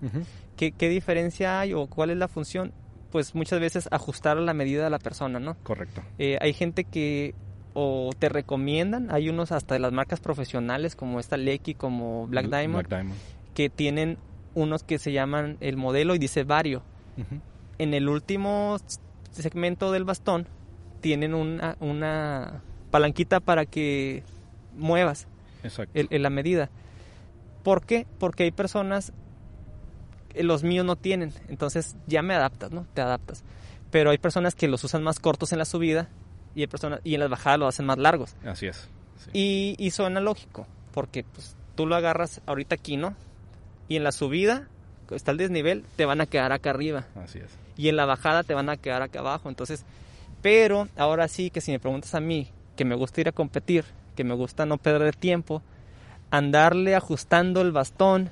¿Qué, 0.57 0.71
¿Qué 0.73 0.89
diferencia 0.89 1.59
hay 1.61 1.73
o 1.73 1.87
cuál 1.87 2.09
es 2.09 2.17
la 2.17 2.27
función? 2.27 2.73
Pues 3.11 3.33
muchas 3.33 3.59
veces 3.61 3.87
ajustar 3.91 4.37
a 4.37 4.41
la 4.41 4.53
medida 4.53 4.83
de 4.83 4.89
la 4.89 4.99
persona, 4.99 5.39
¿no? 5.39 5.55
Correcto. 5.63 6.01
Eh, 6.19 6.37
hay 6.41 6.53
gente 6.53 6.83
que 6.83 7.33
o 7.73 8.09
te 8.19 8.29
recomiendan, 8.29 9.11
hay 9.11 9.29
unos 9.29 9.51
hasta 9.51 9.73
de 9.75 9.79
las 9.79 9.91
marcas 9.91 10.19
profesionales 10.19 10.95
como 10.95 11.19
esta 11.19 11.37
Lecky, 11.37 11.75
como 11.75 12.27
Black 12.27 12.45
Bl- 12.47 12.57
Diamond, 12.59 12.87
Black 12.87 13.01
Diamond. 13.01 13.19
que 13.53 13.69
tienen 13.69 14.17
unos 14.53 14.83
que 14.83 14.97
se 14.99 15.11
llaman 15.11 15.57
el 15.61 15.75
modelo 15.77 16.13
y 16.15 16.19
dice 16.19 16.43
vario. 16.43 16.83
En 17.77 17.93
el 17.93 18.07
último 18.09 18.77
s- 19.35 19.41
segmento 19.43 19.91
del 19.91 20.03
bastón 20.03 20.47
tienen 21.01 21.33
una, 21.33 21.75
una 21.79 22.61
palanquita 22.91 23.39
para 23.39 23.65
que 23.65 24.23
muevas 24.75 25.27
el- 25.93 26.07
el- 26.09 26.21
la 26.23 26.29
medida. 26.29 26.69
¿Por 27.63 27.85
qué? 27.85 28.05
Porque 28.19 28.43
hay 28.43 28.51
personas, 28.51 29.11
eh, 30.33 30.43
los 30.43 30.63
míos 30.63 30.85
no 30.85 30.95
tienen, 30.95 31.33
entonces 31.47 31.95
ya 32.07 32.21
me 32.21 32.33
adaptas, 32.35 32.71
¿no? 32.71 32.85
Te 32.93 33.01
adaptas. 33.01 33.43
Pero 33.91 34.09
hay 34.11 34.17
personas 34.17 34.55
que 34.55 34.67
los 34.67 34.83
usan 34.83 35.03
más 35.03 35.19
cortos 35.19 35.51
en 35.53 35.59
la 35.59 35.65
subida 35.65 36.09
y 36.53 36.61
hay 36.61 36.67
personas 36.67 36.99
y 37.03 37.13
en 37.15 37.19
las 37.21 37.29
bajadas 37.29 37.59
lo 37.59 37.67
hacen 37.67 37.85
más 37.85 37.97
largos. 37.97 38.35
Así 38.45 38.67
es. 38.67 38.87
Sí. 39.17 39.29
Y, 39.33 39.75
y 39.79 39.91
suena 39.91 40.19
lógico, 40.19 40.67
porque 40.93 41.23
pues, 41.23 41.55
tú 41.75 41.85
lo 41.87 41.95
agarras 41.95 42.41
ahorita 42.45 42.75
aquí, 42.75 42.97
¿no? 42.97 43.15
Y 43.87 43.95
en 43.95 44.03
la 44.03 44.11
subida, 44.11 44.67
está 45.11 45.31
el 45.31 45.37
desnivel, 45.37 45.85
te 45.95 46.05
van 46.05 46.19
a 46.21 46.25
quedar 46.25 46.51
acá 46.51 46.71
arriba. 46.71 47.05
Así 47.15 47.39
es. 47.39 47.49
Y 47.77 47.89
en 47.89 47.95
la 47.95 48.05
bajada 48.05 48.43
te 48.43 48.53
van 48.53 48.69
a 48.69 48.77
quedar 48.77 49.01
acá 49.01 49.19
abajo. 49.19 49.49
Entonces, 49.49 49.83
pero 50.41 50.87
ahora 50.95 51.27
sí 51.27 51.49
que 51.49 51.61
si 51.61 51.71
me 51.71 51.79
preguntas 51.79 52.13
a 52.15 52.19
mí, 52.19 52.49
que 52.75 52.85
me 52.85 52.95
gusta 52.95 53.21
ir 53.21 53.27
a 53.29 53.31
competir, 53.31 53.85
que 54.15 54.23
me 54.23 54.33
gusta 54.33 54.65
no 54.65 54.77
perder 54.77 55.15
tiempo, 55.15 55.61
andarle 56.31 56.95
ajustando 56.95 57.61
el 57.61 57.71
bastón 57.71 58.29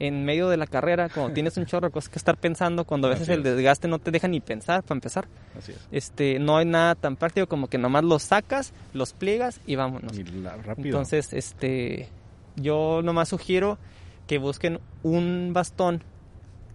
en 0.00 0.24
medio 0.24 0.48
de 0.48 0.56
la 0.56 0.66
carrera, 0.66 1.08
cuando 1.08 1.32
tienes 1.34 1.56
un 1.56 1.66
chorro 1.66 1.88
de 1.88 1.92
cosas 1.92 2.08
que 2.10 2.18
estar 2.18 2.36
pensando, 2.36 2.84
cuando 2.84 3.06
a 3.06 3.10
veces 3.10 3.28
el 3.28 3.38
es. 3.40 3.44
desgaste 3.44 3.88
no 3.88 3.98
te 3.98 4.10
deja 4.10 4.28
ni 4.28 4.40
pensar 4.40 4.82
para 4.82 4.96
empezar. 4.96 5.26
Así 5.56 5.72
es. 5.72 5.78
Este, 5.92 6.38
no 6.38 6.56
hay 6.56 6.66
nada 6.66 6.94
tan 6.94 7.16
práctico 7.16 7.46
como 7.46 7.68
que 7.68 7.78
nomás 7.78 8.04
los 8.04 8.22
sacas, 8.22 8.72
los 8.92 9.12
pliegas 9.12 9.60
y 9.66 9.76
vámonos. 9.76 10.18
Y 10.18 10.24
la- 10.24 10.56
rápido. 10.56 10.88
Entonces, 10.88 11.32
este, 11.32 12.08
yo 12.56 13.00
nomás 13.02 13.28
sugiero 13.28 13.78
que 14.26 14.38
busquen 14.38 14.80
un 15.02 15.52
bastón 15.52 16.02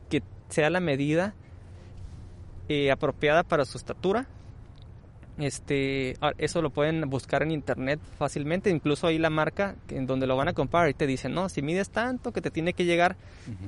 que 0.09 0.23
sea 0.49 0.69
la 0.69 0.79
medida 0.79 1.33
eh, 2.69 2.91
apropiada 2.91 3.43
para 3.43 3.65
su 3.65 3.77
estatura. 3.77 4.27
Este, 5.39 6.15
eso 6.37 6.61
lo 6.61 6.69
pueden 6.69 7.09
buscar 7.09 7.43
en 7.43 7.51
internet 7.51 7.99
fácilmente, 8.17 8.69
incluso 8.69 9.07
ahí 9.07 9.17
la 9.17 9.29
marca 9.29 9.75
en 9.87 10.05
donde 10.05 10.27
lo 10.27 10.35
van 10.35 10.49
a 10.49 10.53
comprar 10.53 10.89
y 10.89 10.93
te 10.93 11.07
dicen, 11.07 11.33
no, 11.33 11.47
si 11.49 11.61
mides 11.61 11.89
tanto 11.89 12.31
que 12.33 12.41
te 12.41 12.51
tiene 12.51 12.73
que 12.73 12.85
llegar 12.85 13.15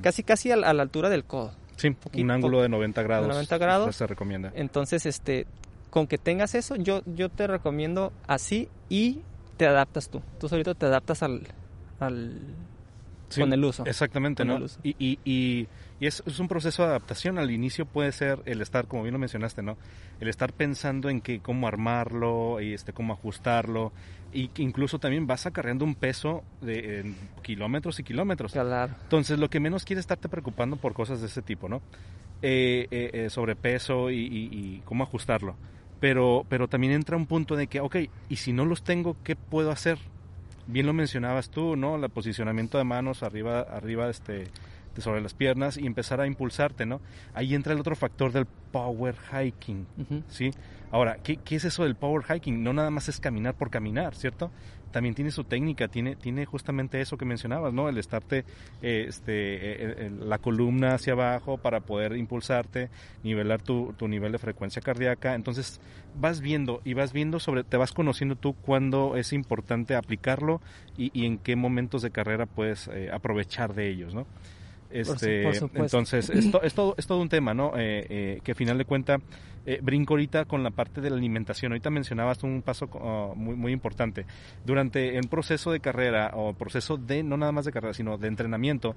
casi 0.02 0.22
casi 0.22 0.52
a, 0.52 0.58
la 0.58 0.82
altura 0.82 1.10
del 1.10 1.24
codo. 1.24 1.54
Sí, 1.78 1.96
un 2.14 2.32
ángulo 2.32 2.62
de 2.62 2.70
90 2.70 3.02
grados. 3.04 3.28
90 3.28 3.58
grados. 3.58 3.96
Se 3.96 4.06
recomienda. 4.06 4.52
Entonces, 4.54 5.06
este, 5.06 5.48
con 5.90 6.08
que 6.08 6.18
tengas 6.18 6.56
eso, 6.56 6.76
yo, 6.76 7.02
yo 7.06 7.30
te 7.30 7.48
recomiendo 7.48 8.14
así 8.28 8.70
y 8.90 9.22
te 9.58 9.66
adaptas 9.66 10.10
tú. 10.10 10.22
Tú 10.40 10.50
solito 10.50 10.76
te 10.76 10.86
adaptas 10.86 11.24
al, 11.24 11.48
al 12.00 12.40
con 13.36 13.54
el 13.54 13.64
uso. 13.64 13.86
Exactamente, 13.86 14.44
¿no? 14.46 14.60
Y, 14.84 15.20
y, 15.24 15.68
y, 16.02 16.08
es, 16.08 16.24
es, 16.26 16.40
un 16.40 16.48
proceso 16.48 16.82
de 16.82 16.90
adaptación. 16.90 17.38
Al 17.38 17.52
inicio 17.52 17.86
puede 17.86 18.12
ser 18.12 18.40
el 18.46 18.60
estar, 18.62 18.88
como 18.88 19.04
bien 19.04 19.14
lo 19.14 19.20
mencionaste, 19.20 19.62
¿no? 19.62 19.78
El 20.20 20.30
estar 20.30 20.52
pensando 20.52 21.10
en 21.10 21.22
que 21.22 21.40
cómo 21.40 21.68
armarlo 21.68 22.60
y 22.60 22.74
este 22.74 22.92
cómo 22.92 23.14
ajustarlo 23.14 23.94
y 24.34 24.48
que 24.48 24.64
incluso 24.64 24.98
también 24.98 25.28
vas 25.28 25.46
acarreando 25.46 25.86
un 25.86 25.94
peso 25.94 26.44
de 26.62 27.14
kilómetros 27.44 28.00
y 28.00 28.04
kilómetros. 28.04 28.54
Claro. 28.54 28.96
Entonces, 29.04 29.38
lo 29.38 29.50
que 29.50 29.60
menos 29.60 29.86
quieres 29.86 30.02
estarte 30.02 30.28
preocupando 30.28 30.76
por 30.76 30.94
cosas 30.94 31.22
de 31.22 31.28
ese 31.28 31.44
tipo, 31.44 31.70
¿no? 31.70 31.84
Eh, 32.42 32.88
eh, 32.90 33.12
eh 33.14 33.30
sobre 33.30 33.56
peso 33.56 34.10
y, 34.10 34.26
y, 34.26 34.82
cómo 34.86 35.04
ajustarlo. 35.04 35.56
Pero, 36.00 36.48
pero 36.50 36.68
también 36.68 36.94
entra 36.94 37.16
un 37.16 37.28
punto 37.28 37.56
de 37.56 37.68
que, 37.68 37.80
ok, 37.80 37.98
y 38.28 38.38
si 38.38 38.54
no 38.54 38.66
los 38.66 38.84
tengo, 38.84 39.18
¿qué 39.24 39.36
puedo 39.36 39.70
hacer? 39.70 40.00
bien 40.68 40.86
lo 40.86 40.94
mencionabas 40.94 41.50
tú, 41.50 41.76
¿no? 41.76 41.96
El 41.96 42.10
posicionamiento 42.10 42.78
de 42.78 42.84
manos 42.84 43.24
arriba, 43.24 43.62
arriba 43.62 44.10
este, 44.10 44.46
de 44.96 45.02
sobre 45.02 45.22
las 45.22 45.34
piernas 45.34 45.78
y 45.78 45.86
empezar 45.86 46.22
a 46.22 46.28
impulsarte, 46.28 46.86
¿no? 46.86 47.02
Ahí 47.34 47.56
entra 47.56 47.74
el 47.74 47.80
otro 47.80 47.96
factor 47.96 48.32
del 48.32 48.46
power 48.72 49.16
hiking, 49.16 49.86
¿sí? 50.28 50.52
Ahora, 50.92 51.18
¿qué, 51.24 51.38
¿qué, 51.38 51.56
es 51.56 51.66
eso 51.66 51.84
del 51.84 51.96
power 51.96 52.24
hiking? 52.24 52.64
No 52.64 52.74
nada 52.74 52.90
más 52.90 53.08
es 53.08 53.20
caminar 53.20 53.56
por 53.56 53.70
caminar, 53.70 54.14
¿cierto? 54.16 54.52
También 54.92 55.16
tiene 55.16 55.32
su 55.32 55.46
técnica, 55.46 55.88
tiene, 55.88 56.18
tiene 56.18 56.46
justamente 56.46 57.00
eso 57.00 57.18
que 57.18 57.24
mencionabas, 57.24 57.74
¿no? 57.74 57.88
El 57.88 57.98
estarte, 57.98 58.44
eh, 58.82 59.06
este, 59.08 60.06
eh, 60.06 60.12
la 60.20 60.38
columna 60.38 60.96
hacia 60.96 61.14
abajo 61.14 61.58
para 61.58 61.80
poder 61.80 62.18
impulsarte, 62.18 62.90
nivelar 63.24 63.62
tu, 63.62 63.94
tu, 63.98 64.10
nivel 64.10 64.34
de 64.34 64.38
frecuencia 64.38 64.82
cardíaca. 64.82 65.34
Entonces, 65.34 65.80
vas 66.20 66.42
viendo 66.42 66.82
y 66.84 66.94
vas 66.94 67.14
viendo 67.14 67.40
sobre, 67.40 67.64
te 67.64 67.78
vas 67.78 67.94
conociendo 67.94 68.36
tú 68.36 68.54
cuándo 68.54 69.16
es 69.16 69.32
importante 69.32 69.96
aplicarlo 69.96 70.60
y, 70.98 71.10
y 71.18 71.26
en 71.26 71.38
qué 71.38 71.56
momentos 71.56 72.02
de 72.02 72.12
carrera 72.12 72.46
puedes 72.46 72.90
eh, 72.90 73.10
aprovechar 73.14 73.74
de 73.74 73.90
ellos, 73.90 74.14
¿no? 74.14 74.28
Este, 74.92 75.44
entonces, 75.74 76.30
esto, 76.30 76.62
es, 76.62 76.74
todo, 76.74 76.96
es 76.98 77.08
todo 77.08 77.20
un 77.20 77.30
tema, 77.30 77.54
¿no? 77.54 77.74
Eh, 77.78 78.06
eh, 78.10 78.40
que 78.44 78.52
al 78.52 78.58
final 78.58 78.78
de 78.78 78.86
cuentas, 78.86 79.22
eh, 79.66 79.80
brinco 79.82 80.14
ahorita 80.14 80.46
con 80.46 80.64
la 80.64 80.72
parte 80.72 81.02
de 81.02 81.10
la 81.10 81.16
alimentación. 81.16 81.72
Ahorita 81.72 81.90
mencionabas 81.90 82.44
un 82.44 82.62
paso 82.62 82.90
oh, 82.94 83.34
muy, 83.36 83.56
muy 83.56 83.72
importante. 83.72 84.26
Durante 84.66 85.18
el 85.18 85.28
proceso 85.30 85.72
de 85.72 85.80
carrera 85.80 86.32
o 86.36 86.54
proceso 86.54 86.98
de, 86.98 87.24
no 87.24 87.38
nada 87.38 87.52
más 87.52 87.66
de 87.66 87.72
carrera, 87.72 87.94
sino 87.94 88.18
de 88.18 88.28
entrenamiento, 88.28 88.96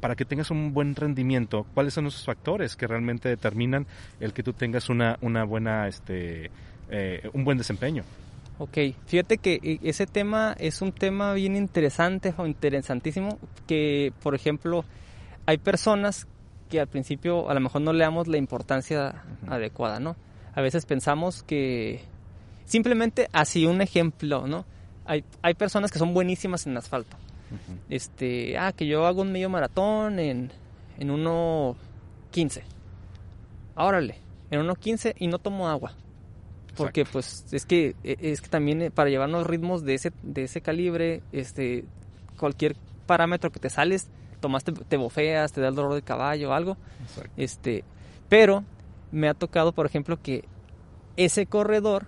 para 0.00 0.16
que 0.16 0.24
tengas 0.24 0.50
un 0.50 0.72
buen 0.72 0.94
rendimiento, 0.94 1.66
¿cuáles 1.74 1.94
son 1.94 2.06
esos 2.06 2.24
factores 2.24 2.76
que 2.76 2.86
realmente 2.86 3.28
determinan 3.28 3.86
el 4.20 4.32
que 4.32 4.42
tú 4.42 4.52
tengas 4.52 4.88
una, 4.88 5.18
una 5.20 5.44
buena, 5.44 5.88
este, 5.88 6.50
un 7.32 7.44
buen 7.44 7.58
desempeño? 7.58 8.04
Ok, 8.58 8.78
fíjate 9.06 9.36
que 9.36 9.78
ese 9.82 10.06
tema 10.06 10.56
es 10.58 10.80
un 10.80 10.92
tema 10.92 11.34
bien 11.34 11.56
interesante 11.56 12.32
o 12.38 12.46
interesantísimo 12.46 13.38
que, 13.66 14.14
por 14.22 14.34
ejemplo, 14.34 14.84
hay 15.46 15.58
personas 15.58 16.26
que 16.68 16.80
al 16.80 16.88
principio 16.88 17.48
a 17.48 17.54
lo 17.54 17.60
mejor 17.60 17.80
no 17.80 17.92
le 17.92 18.04
damos 18.04 18.26
la 18.26 18.36
importancia 18.36 19.22
adecuada, 19.46 20.00
¿no? 20.00 20.16
A 20.54 20.60
veces 20.60 20.84
pensamos 20.84 21.42
que 21.42 22.00
simplemente 22.64 23.28
así 23.32 23.66
un 23.66 23.80
ejemplo, 23.80 24.46
¿no? 24.46 24.64
Hay, 25.04 25.24
hay 25.42 25.54
personas 25.54 25.92
que 25.92 25.98
son 25.98 26.12
buenísimas 26.12 26.66
en 26.66 26.76
asfalto. 26.76 27.16
Este, 27.88 28.58
ah, 28.58 28.72
que 28.72 28.88
yo 28.88 29.06
hago 29.06 29.22
un 29.22 29.30
medio 29.30 29.48
maratón 29.48 30.18
en, 30.18 30.50
en 30.98 31.08
1.15. 31.10 32.62
Órale, 33.76 34.18
en 34.50 34.62
1.15 34.62 35.14
y 35.18 35.28
no 35.28 35.38
tomo 35.38 35.68
agua. 35.68 35.92
Porque 36.76 37.04
pues 37.04 37.46
es 37.52 37.64
que 37.64 37.94
e, 38.02 38.16
es 38.20 38.40
que 38.40 38.48
también 38.48 38.82
eh, 38.82 38.90
para 38.90 39.08
llevarnos 39.08 39.46
ritmos 39.46 39.84
de 39.84 39.94
ese 39.94 40.12
de 40.22 40.42
ese 40.42 40.60
calibre, 40.60 41.22
este 41.32 41.84
cualquier 42.36 42.76
parámetro 43.06 43.50
que 43.50 43.60
te 43.60 43.70
sales 43.70 44.08
tomaste, 44.36 44.72
te 44.72 44.96
bofeas, 44.96 45.52
te 45.52 45.60
da 45.60 45.68
el 45.68 45.74
dolor 45.74 45.94
de 45.94 46.02
caballo 46.02 46.50
o 46.50 46.52
algo. 46.52 46.76
Este, 47.36 47.84
pero 48.28 48.64
me 49.12 49.28
ha 49.28 49.34
tocado, 49.34 49.72
por 49.72 49.86
ejemplo, 49.86 50.20
que 50.20 50.44
ese 51.16 51.46
corredor, 51.46 52.06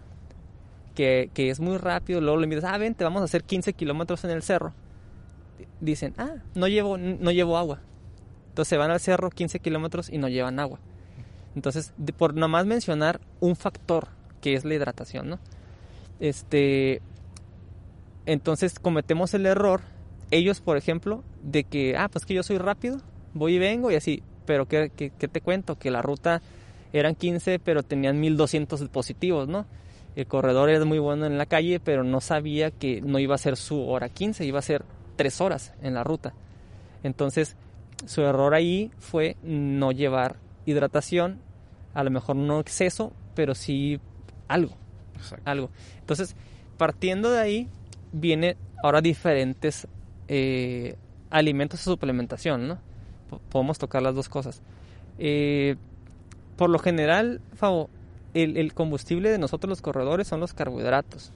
que, 0.95 1.31
que 1.35 1.51
es 1.51 1.61
muy 1.61 1.77
rápido, 1.79 2.21
luego 2.21 2.39
le 2.39 2.47
mides, 2.47 2.65
ah, 2.65 2.79
ven, 2.79 2.95
te 2.95 3.05
vamos 3.05 3.23
a 3.23 3.25
hacer 3.25 3.45
15 3.45 3.73
kilómetros 3.73 4.25
en 4.25 4.31
el 4.31 4.43
cerro. 4.43 4.73
Dicen, 5.81 6.15
ah, 6.19 6.37
no 6.55 6.69
llevo, 6.69 6.99
no 6.99 7.31
llevo 7.31 7.57
agua. 7.57 7.81
Entonces 8.49 8.79
van 8.79 8.91
al 8.91 9.01
cerro 9.01 9.31
15 9.31 9.61
kilómetros 9.61 10.11
y 10.11 10.19
no 10.19 10.29
llevan 10.29 10.59
agua. 10.59 10.81
Entonces, 11.55 11.93
por 12.17 12.35
nomás 12.35 12.67
mencionar 12.67 13.21
un 13.41 13.57
factor 13.57 14.09
que 14.41 14.55
es 14.55 14.65
la 14.65 14.75
hidratación, 14.75 15.29
¿no? 15.29 15.39
Este, 16.21 17.01
entonces 18.27 18.79
cometemos 18.79 19.35
el 19.35 19.47
error 19.47 19.81
ellos, 20.31 20.61
por 20.61 20.77
ejemplo, 20.77 21.23
de 21.43 21.65
que, 21.65 21.97
ah, 21.97 22.09
pues 22.09 22.27
que 22.27 22.35
yo 22.35 22.43
soy 22.43 22.59
rápido, 22.59 23.01
voy 23.35 23.55
y 23.55 23.59
vengo 23.59 23.91
y 23.91 23.95
así, 23.95 24.23
pero 24.47 24.67
¿qué, 24.67 24.91
qué, 24.97 25.11
te 25.11 25.41
cuento? 25.41 25.79
Que 25.79 25.91
la 25.91 26.03
ruta 26.03 26.43
eran 26.93 27.15
15, 27.15 27.59
pero 27.59 27.83
tenían 27.83 28.21
1200 28.21 28.81
dispositivos, 28.81 29.49
¿no? 29.49 29.67
El 30.17 30.27
corredor 30.27 30.71
era 30.71 30.85
muy 30.85 30.99
bueno 30.99 31.27
en 31.27 31.39
la 31.39 31.47
calle, 31.47 31.81
pero 31.81 32.03
no 32.03 32.21
sabía 32.21 32.71
que 32.71 33.01
no 33.01 33.19
iba 33.19 33.35
a 33.35 33.39
ser 33.39 33.57
su 33.57 33.87
hora 33.89 34.09
15, 34.09 34.45
iba 34.45 34.59
a 34.59 34.63
ser 34.63 34.85
3 35.17 35.41
horas 35.41 35.75
en 35.83 35.95
la 35.95 36.03
ruta. 36.03 36.33
Entonces, 37.03 37.57
su 38.07 38.23
error 38.23 38.55
ahí 38.55 38.91
fue 38.99 39.37
no 39.43 39.93
llevar 39.93 40.37
hidratación, 40.67 41.41
a 41.95 42.05
lo 42.05 42.11
mejor 42.11 42.37
no 42.37 42.61
exceso, 42.61 43.13
pero 43.35 43.55
sí 43.55 44.01
algo. 44.49 44.75
Algo. 45.45 45.71
Entonces, 46.01 46.37
partiendo 46.77 47.31
de 47.31 47.41
ahí, 47.41 47.69
viene 48.13 48.57
ahora 48.83 49.01
diferentes 49.01 49.87
eh, 50.29 50.97
alimentos 51.31 51.81
o 51.87 51.91
suplementación, 51.91 52.69
¿no? 52.69 52.79
podemos 53.51 53.79
tocar 53.79 54.03
las 54.03 54.15
dos 54.15 54.29
cosas. 54.29 54.63
Eh, 55.19 55.77
por 56.57 56.71
lo 56.71 56.79
general, 56.79 57.41
Fabo, 57.55 57.91
el, 58.35 58.73
combustible 58.75 59.31
de 59.31 59.39
nosotros 59.39 59.69
los 59.69 59.83
corredores 59.83 60.27
son 60.29 60.41
los 60.41 60.55
carbohidratos. 60.55 61.33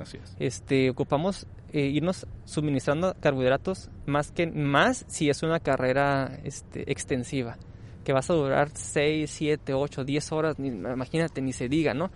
Así 0.00 0.18
es. 0.22 0.36
Este, 0.38 0.90
ocupamos 0.90 1.46
eh, 1.72 1.86
irnos 1.86 2.26
suministrando 2.44 3.14
carbohidratos 3.20 3.90
más 4.04 4.30
que 4.30 4.46
más 4.46 5.04
si 5.08 5.30
es 5.30 5.42
una 5.42 5.60
carrera 5.60 6.38
este, 6.44 6.90
extensiva, 6.90 7.56
que 8.04 8.12
vas 8.12 8.28
a 8.30 8.34
durar 8.34 8.70
6, 8.72 9.30
7, 9.30 9.74
8, 9.74 10.04
10 10.04 10.32
horas, 10.32 10.56
imagínate, 10.58 11.40
ni 11.40 11.52
se 11.52 11.68
diga, 11.68 11.94
¿no? 11.94 12.10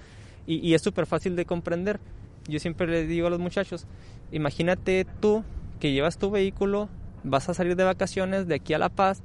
Y, 0.46 0.66
y 0.66 0.74
es 0.74 0.82
súper 0.82 1.06
fácil 1.06 1.36
de 1.36 1.46
comprender. 1.46 2.00
Yo 2.48 2.58
siempre 2.58 2.86
le 2.86 3.06
digo 3.06 3.26
a 3.26 3.30
los 3.30 3.38
muchachos, 3.38 3.86
imagínate 4.32 5.06
tú 5.20 5.44
que 5.80 5.92
llevas 5.92 6.18
tu 6.18 6.30
vehículo, 6.30 6.88
vas 7.24 7.48
a 7.48 7.54
salir 7.54 7.74
de 7.74 7.84
vacaciones 7.84 8.46
de 8.46 8.54
aquí 8.54 8.74
a 8.74 8.78
La 8.78 8.88
Paz 8.88 9.22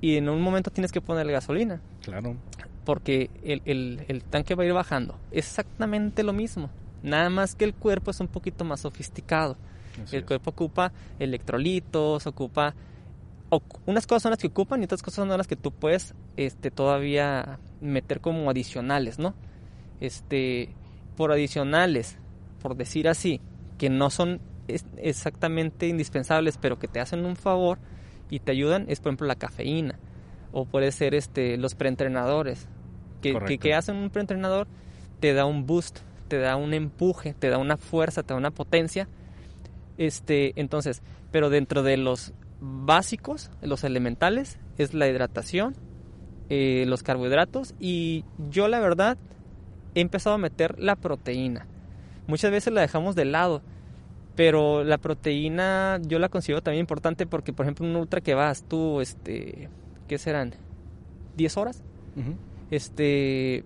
y 0.00 0.16
en 0.16 0.28
un 0.28 0.42
momento 0.42 0.70
tienes 0.70 0.92
que 0.92 1.00
ponerle 1.00 1.32
gasolina. 1.32 1.80
Claro. 2.02 2.36
Porque 2.84 3.30
el, 3.42 4.02
el, 4.08 4.24
tanque 4.24 4.54
va 4.54 4.64
a 4.64 4.66
ir 4.66 4.72
bajando. 4.72 5.18
Exactamente 5.30 6.22
lo 6.22 6.32
mismo. 6.32 6.70
Nada 7.02 7.30
más 7.30 7.54
que 7.54 7.64
el 7.64 7.74
cuerpo 7.74 8.10
es 8.10 8.20
un 8.20 8.28
poquito 8.28 8.64
más 8.64 8.80
sofisticado. 8.80 9.56
el 10.12 10.24
cuerpo 10.24 10.50
ocupa 10.50 10.92
electrolitos, 11.18 12.26
ocupa... 12.26 12.74
unas 13.86 14.06
cosas 14.06 14.22
son 14.22 14.30
las 14.30 14.38
que 14.38 14.48
ocupan 14.48 14.80
y 14.80 14.84
otras 14.84 15.02
cosas 15.02 15.26
son 15.26 15.28
las 15.28 15.46
que 15.46 15.56
tú 15.56 15.72
puedes 15.72 16.14
este, 16.36 16.70
todavía 16.70 17.58
meter 17.80 18.20
como 18.20 18.50
adicionales, 18.50 19.18
¿no? 19.18 19.34
Este, 20.00 20.74
por 21.16 21.32
adicionales, 21.32 22.16
por 22.62 22.76
decir 22.76 23.08
así, 23.08 23.40
que 23.78 23.90
no 23.90 24.08
son 24.10 24.40
exactamente 24.96 25.88
indispensables, 25.88 26.58
pero 26.58 26.78
que 26.78 26.88
te 26.88 27.00
hacen 27.00 27.24
un 27.24 27.36
favor 27.36 27.78
y 28.30 28.40
te 28.40 28.52
ayudan, 28.52 28.86
es 28.88 29.00
por 29.00 29.10
ejemplo 29.10 29.26
la 29.26 29.36
cafeína. 29.36 29.98
O 30.52 30.64
puede 30.64 30.92
ser 30.92 31.14
este, 31.14 31.56
los 31.56 31.74
preentrenadores. 31.74 32.68
Que, 33.22 33.58
que, 33.58 33.74
hacen 33.74 33.96
un 33.96 34.08
preentrenador, 34.08 34.66
te 35.20 35.34
da 35.34 35.44
un 35.44 35.66
boost, 35.66 35.98
te 36.28 36.38
da 36.38 36.56
un 36.56 36.72
empuje, 36.72 37.34
te 37.34 37.50
da 37.50 37.58
una 37.58 37.76
fuerza, 37.76 38.22
te 38.22 38.32
da 38.32 38.38
una 38.38 38.50
potencia. 38.50 39.08
Este, 39.98 40.58
entonces, 40.58 41.02
pero 41.30 41.50
dentro 41.50 41.82
de 41.82 41.98
los 41.98 42.32
básicos, 42.60 43.50
los 43.60 43.84
elementales, 43.84 44.58
es 44.78 44.94
la 44.94 45.06
hidratación, 45.08 45.74
eh, 46.48 46.84
los 46.86 47.02
carbohidratos 47.02 47.74
y 47.78 48.24
yo 48.50 48.66
la 48.66 48.80
verdad 48.80 49.18
he 49.94 50.00
empezado 50.00 50.34
a 50.34 50.38
meter 50.38 50.78
la 50.78 50.96
proteína. 50.96 51.66
Muchas 52.26 52.50
veces 52.50 52.72
la 52.72 52.80
dejamos 52.80 53.14
de 53.14 53.24
lado 53.24 53.62
pero 54.36 54.84
la 54.84 54.98
proteína 54.98 56.00
yo 56.02 56.18
la 56.18 56.28
considero 56.28 56.62
también 56.62 56.80
importante 56.80 57.26
porque, 57.26 57.52
por 57.52 57.66
ejemplo, 57.66 57.86
un 57.86 57.96
ultra 57.96 58.20
que 58.20 58.34
vas 58.34 58.64
tú, 58.64 59.00
este, 59.00 59.68
¿qué 60.08 60.18
serán? 60.18 60.54
¿10 61.36 61.56
horas? 61.56 61.82
Este, 62.70 63.64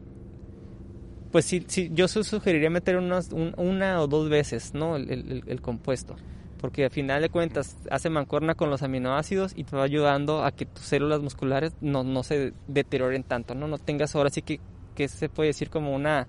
pues 1.35 1.45
sí, 1.45 1.65
sí 1.67 1.91
yo 1.93 2.07
sugeriría 2.09 2.71
meter 2.71 2.97
unas, 2.97 3.31
una 3.33 4.01
o 4.01 4.07
dos 4.07 4.29
veces, 4.29 4.73
¿no? 4.73 4.97
El, 4.97 5.61
compuesto. 5.61 6.17
Porque 6.61 6.85
al 6.85 6.91
final 6.91 7.21
de 7.21 7.29
cuentas 7.29 7.77
hace 7.91 8.09
mancuerna 8.09 8.55
con 8.55 8.71
los 8.71 8.83
aminoácidos 8.83 9.53
y 9.55 9.65
te 9.65 9.77
va 9.77 9.83
ayudando 9.83 10.45
a 10.45 10.53
que 10.53 10.65
tus 10.65 10.85
células 10.85 11.21
musculares 11.21 11.73
no, 11.81 12.05
no 12.05 12.23
se 12.23 12.55
deterioren 12.69 13.23
tanto, 13.23 13.55
¿no? 13.55 13.69
No 13.69 13.79
tengas 13.79 14.15
ahora 14.15 14.31
sí 14.31 14.43
que, 14.43 14.61
que 14.95 15.09
se 15.09 15.29
puede 15.29 15.49
decir 15.49 15.71
como 15.71 15.95
una, 15.95 16.27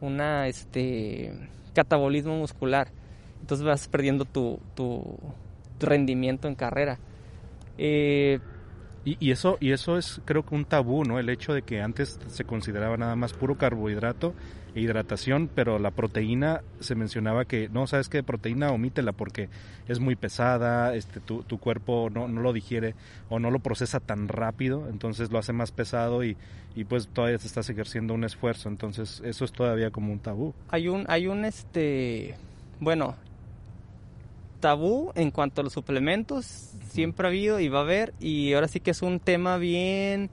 una, 0.00 0.48
este, 0.48 1.32
catabolismo 1.72 2.36
muscular. 2.36 2.88
Entonces 3.44 3.66
vas 3.66 3.88
perdiendo 3.88 4.24
tu, 4.24 4.58
tu, 4.74 5.18
tu 5.78 5.84
rendimiento 5.84 6.48
en 6.48 6.54
carrera. 6.54 6.98
Eh, 7.76 8.38
y, 9.04 9.32
eso, 9.32 9.58
y 9.60 9.72
eso 9.72 9.98
es 9.98 10.22
creo 10.24 10.46
que 10.46 10.54
un 10.54 10.64
tabú, 10.64 11.04
¿no? 11.04 11.18
El 11.18 11.28
hecho 11.28 11.52
de 11.52 11.60
que 11.60 11.82
antes 11.82 12.18
se 12.26 12.44
consideraba 12.44 12.96
nada 12.96 13.16
más 13.16 13.34
puro 13.34 13.58
carbohidrato 13.58 14.32
e 14.74 14.80
hidratación, 14.80 15.50
pero 15.54 15.78
la 15.78 15.90
proteína 15.90 16.62
se 16.80 16.94
mencionaba 16.94 17.44
que, 17.44 17.68
no, 17.68 17.86
sabes 17.86 18.08
que 18.08 18.22
proteína 18.22 18.70
omítela 18.70 19.12
porque 19.12 19.50
es 19.88 20.00
muy 20.00 20.16
pesada, 20.16 20.94
este, 20.94 21.20
tu, 21.20 21.42
tu 21.42 21.58
cuerpo 21.58 22.08
no, 22.10 22.28
no, 22.28 22.40
lo 22.40 22.54
digiere 22.54 22.94
o 23.28 23.38
no 23.40 23.50
lo 23.50 23.58
procesa 23.58 24.00
tan 24.00 24.26
rápido, 24.28 24.88
entonces 24.88 25.30
lo 25.30 25.38
hace 25.38 25.52
más 25.52 25.70
pesado 25.70 26.24
y, 26.24 26.38
y 26.74 26.84
pues 26.84 27.08
todavía 27.08 27.36
te 27.36 27.46
estás 27.46 27.68
ejerciendo 27.68 28.14
un 28.14 28.24
esfuerzo, 28.24 28.70
entonces 28.70 29.20
eso 29.22 29.44
es 29.44 29.52
todavía 29.52 29.90
como 29.90 30.14
un 30.14 30.20
tabú. 30.20 30.54
Hay 30.70 30.88
un, 30.88 31.04
hay 31.08 31.26
un, 31.26 31.44
este, 31.44 32.36
bueno, 32.80 33.16
tabú 34.64 35.12
en 35.14 35.30
cuanto 35.30 35.60
a 35.60 35.64
los 35.64 35.74
suplementos, 35.74 36.70
siempre 36.88 37.26
ha 37.26 37.28
habido 37.28 37.60
y 37.60 37.68
va 37.68 37.80
a 37.80 37.82
haber, 37.82 38.14
y 38.18 38.54
ahora 38.54 38.66
sí 38.66 38.80
que 38.80 38.92
es 38.92 39.02
un 39.02 39.20
tema 39.20 39.58
bien, 39.58 40.30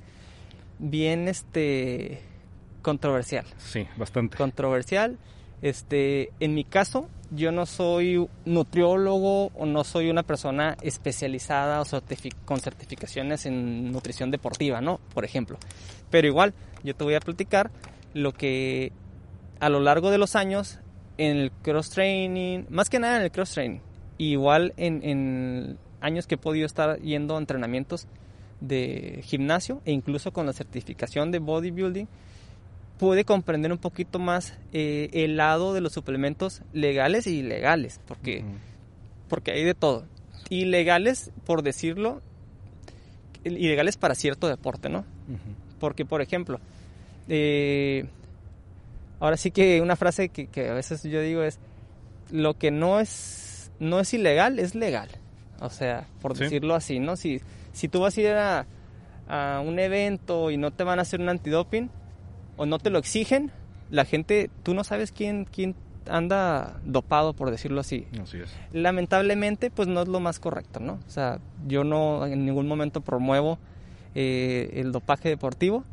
bien, 0.80 1.28
este, 1.28 2.22
controversial. 2.82 3.44
Sí, 3.58 3.86
bastante. 3.98 4.38
Controversial. 4.38 5.18
Este, 5.62 6.32
en 6.40 6.54
mi 6.54 6.64
caso, 6.64 7.10
yo 7.30 7.52
no 7.52 7.66
soy 7.66 8.26
nutriólogo 8.46 9.48
o 9.48 9.66
no 9.66 9.84
soy 9.84 10.10
una 10.10 10.24
persona 10.24 10.78
especializada 10.82 11.82
o 11.82 11.86
con 12.46 12.62
certificaciones 12.62 13.46
en 13.46 13.92
nutrición 13.92 14.32
deportiva, 14.32 14.80
¿no? 14.80 15.02
Por 15.14 15.26
ejemplo. 15.26 15.58
Pero 16.10 16.26
igual, 16.26 16.54
yo 16.86 16.96
te 16.96 17.04
voy 17.04 17.16
a 17.16 17.20
platicar 17.20 17.70
lo 18.14 18.32
que 18.32 18.94
a 19.60 19.68
lo 19.68 19.82
largo 19.82 20.10
de 20.10 20.18
los 20.18 20.38
años 20.38 20.80
en 21.18 21.36
el 21.36 21.52
cross 21.52 21.90
training, 21.90 22.64
más 22.70 22.90
que 22.90 22.98
nada 22.98 23.18
en 23.18 23.24
el 23.24 23.32
cross 23.32 23.52
training, 23.52 23.82
igual 24.30 24.74
en, 24.78 25.78
años 26.00 26.28
que 26.28 26.36
he 26.36 26.38
podido 26.38 26.66
estar 26.66 27.00
yendo 27.00 27.36
a 27.36 27.40
entrenamientos 27.40 28.08
de 28.60 29.22
gimnasio 29.24 29.82
e 29.86 29.92
incluso 29.92 30.32
con 30.32 30.46
la 30.46 30.54
certificación 30.54 31.32
de 31.32 31.40
bodybuilding, 31.40 32.08
pude 33.00 33.26
comprender 33.26 33.72
un 33.72 33.80
poquito 33.80 34.20
más 34.20 34.54
eh, 34.74 35.10
el 35.14 35.38
lado 35.38 35.74
de 35.74 35.82
los 35.82 35.94
suplementos 35.94 36.62
legales 36.72 37.26
e 37.26 37.32
ilegales, 37.32 38.00
porque, 38.08 38.44
porque 39.28 39.52
hay 39.52 39.64
de 39.64 39.74
todo. 39.74 40.06
Ilegales, 40.50 41.32
por 41.46 41.64
decirlo, 41.64 42.22
ilegales 43.44 43.98
para 43.98 44.14
cierto 44.14 44.48
deporte, 44.48 44.90
¿no? 44.90 45.06
Porque, 45.80 46.06
por 46.06 46.22
ejemplo, 46.22 46.60
eh, 47.28 48.06
ahora 49.20 49.38
sí 49.38 49.50
que 49.50 49.82
una 49.82 49.96
frase 49.96 50.30
que, 50.30 50.46
que 50.46 50.70
a 50.70 50.74
veces 50.74 51.02
yo 51.02 51.22
digo 51.22 51.42
es, 51.42 51.58
lo 52.32 52.54
que 52.54 52.70
no 52.70 53.00
es 53.00 53.41
no 53.82 54.00
es 54.00 54.14
ilegal, 54.14 54.60
es 54.60 54.76
legal. 54.76 55.10
O 55.60 55.70
sea, 55.70 56.08
por 56.22 56.38
decirlo 56.38 56.76
así, 56.76 57.00
¿no? 57.00 57.16
Si, 57.16 57.42
si 57.74 57.88
tú 57.88 58.00
vas 58.00 58.16
a 58.16 58.22
ir 58.22 58.28
a, 58.30 58.66
un 59.66 59.80
evento 59.80 60.52
y 60.52 60.58
no 60.58 60.72
te 60.72 60.84
van 60.84 61.00
a 61.00 61.04
hacer 61.04 61.22
un 61.22 61.30
antidoping 61.30 61.90
o 62.58 62.66
no 62.66 62.80
te 62.80 62.90
lo 62.90 63.00
exigen, 63.00 63.50
la 63.90 64.04
gente, 64.04 64.50
tú 64.64 64.74
no 64.74 64.84
sabes 64.84 65.14
quién, 65.14 65.46
quién 65.46 65.74
anda 66.08 66.82
dopado, 66.84 67.34
por 67.34 67.50
decirlo 67.50 67.80
así. 67.80 68.08
Así 68.22 68.40
es. 68.40 68.54
Lamentablemente, 68.74 69.72
pues 69.72 69.88
no 69.88 70.02
es 70.02 70.10
lo 70.10 70.20
más 70.20 70.40
correcto, 70.40 70.80
¿no? 70.80 71.00
O 71.08 71.10
sea, 71.10 71.40
yo 71.66 71.84
no 71.84 72.26
en 72.26 72.46
ningún 72.46 72.68
momento 72.68 73.02
promuevo 73.02 73.58
eh, 74.16 74.72
el 74.76 74.92
dopaje 74.92 75.30
deportivo. 75.30 75.86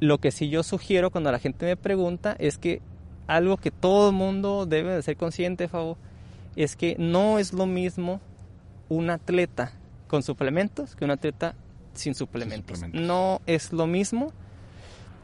Lo 0.00 0.18
que 0.18 0.30
sí 0.30 0.48
yo 0.48 0.62
sugiero 0.62 1.10
cuando 1.10 1.30
la 1.30 1.38
gente 1.38 1.66
me 1.66 1.76
pregunta 1.76 2.34
es 2.38 2.56
que 2.56 2.80
algo 3.26 3.58
que 3.58 3.70
todo 3.70 4.10
el 4.10 4.16
mundo 4.16 4.64
debe 4.64 4.94
de 4.94 5.02
ser 5.02 5.16
consciente, 5.16 5.68
favor, 5.68 5.98
es 6.56 6.76
que 6.76 6.96
no 6.98 7.38
es 7.38 7.52
lo 7.52 7.66
mismo 7.66 8.20
un 8.88 9.10
atleta 9.10 9.72
con 10.08 10.22
suplementos 10.22 10.96
que 10.96 11.04
un 11.04 11.10
atleta 11.10 11.54
sin 11.94 12.14
suplementos. 12.14 12.82
No 12.92 13.40
es 13.46 13.72
lo 13.72 13.86
mismo. 13.86 14.32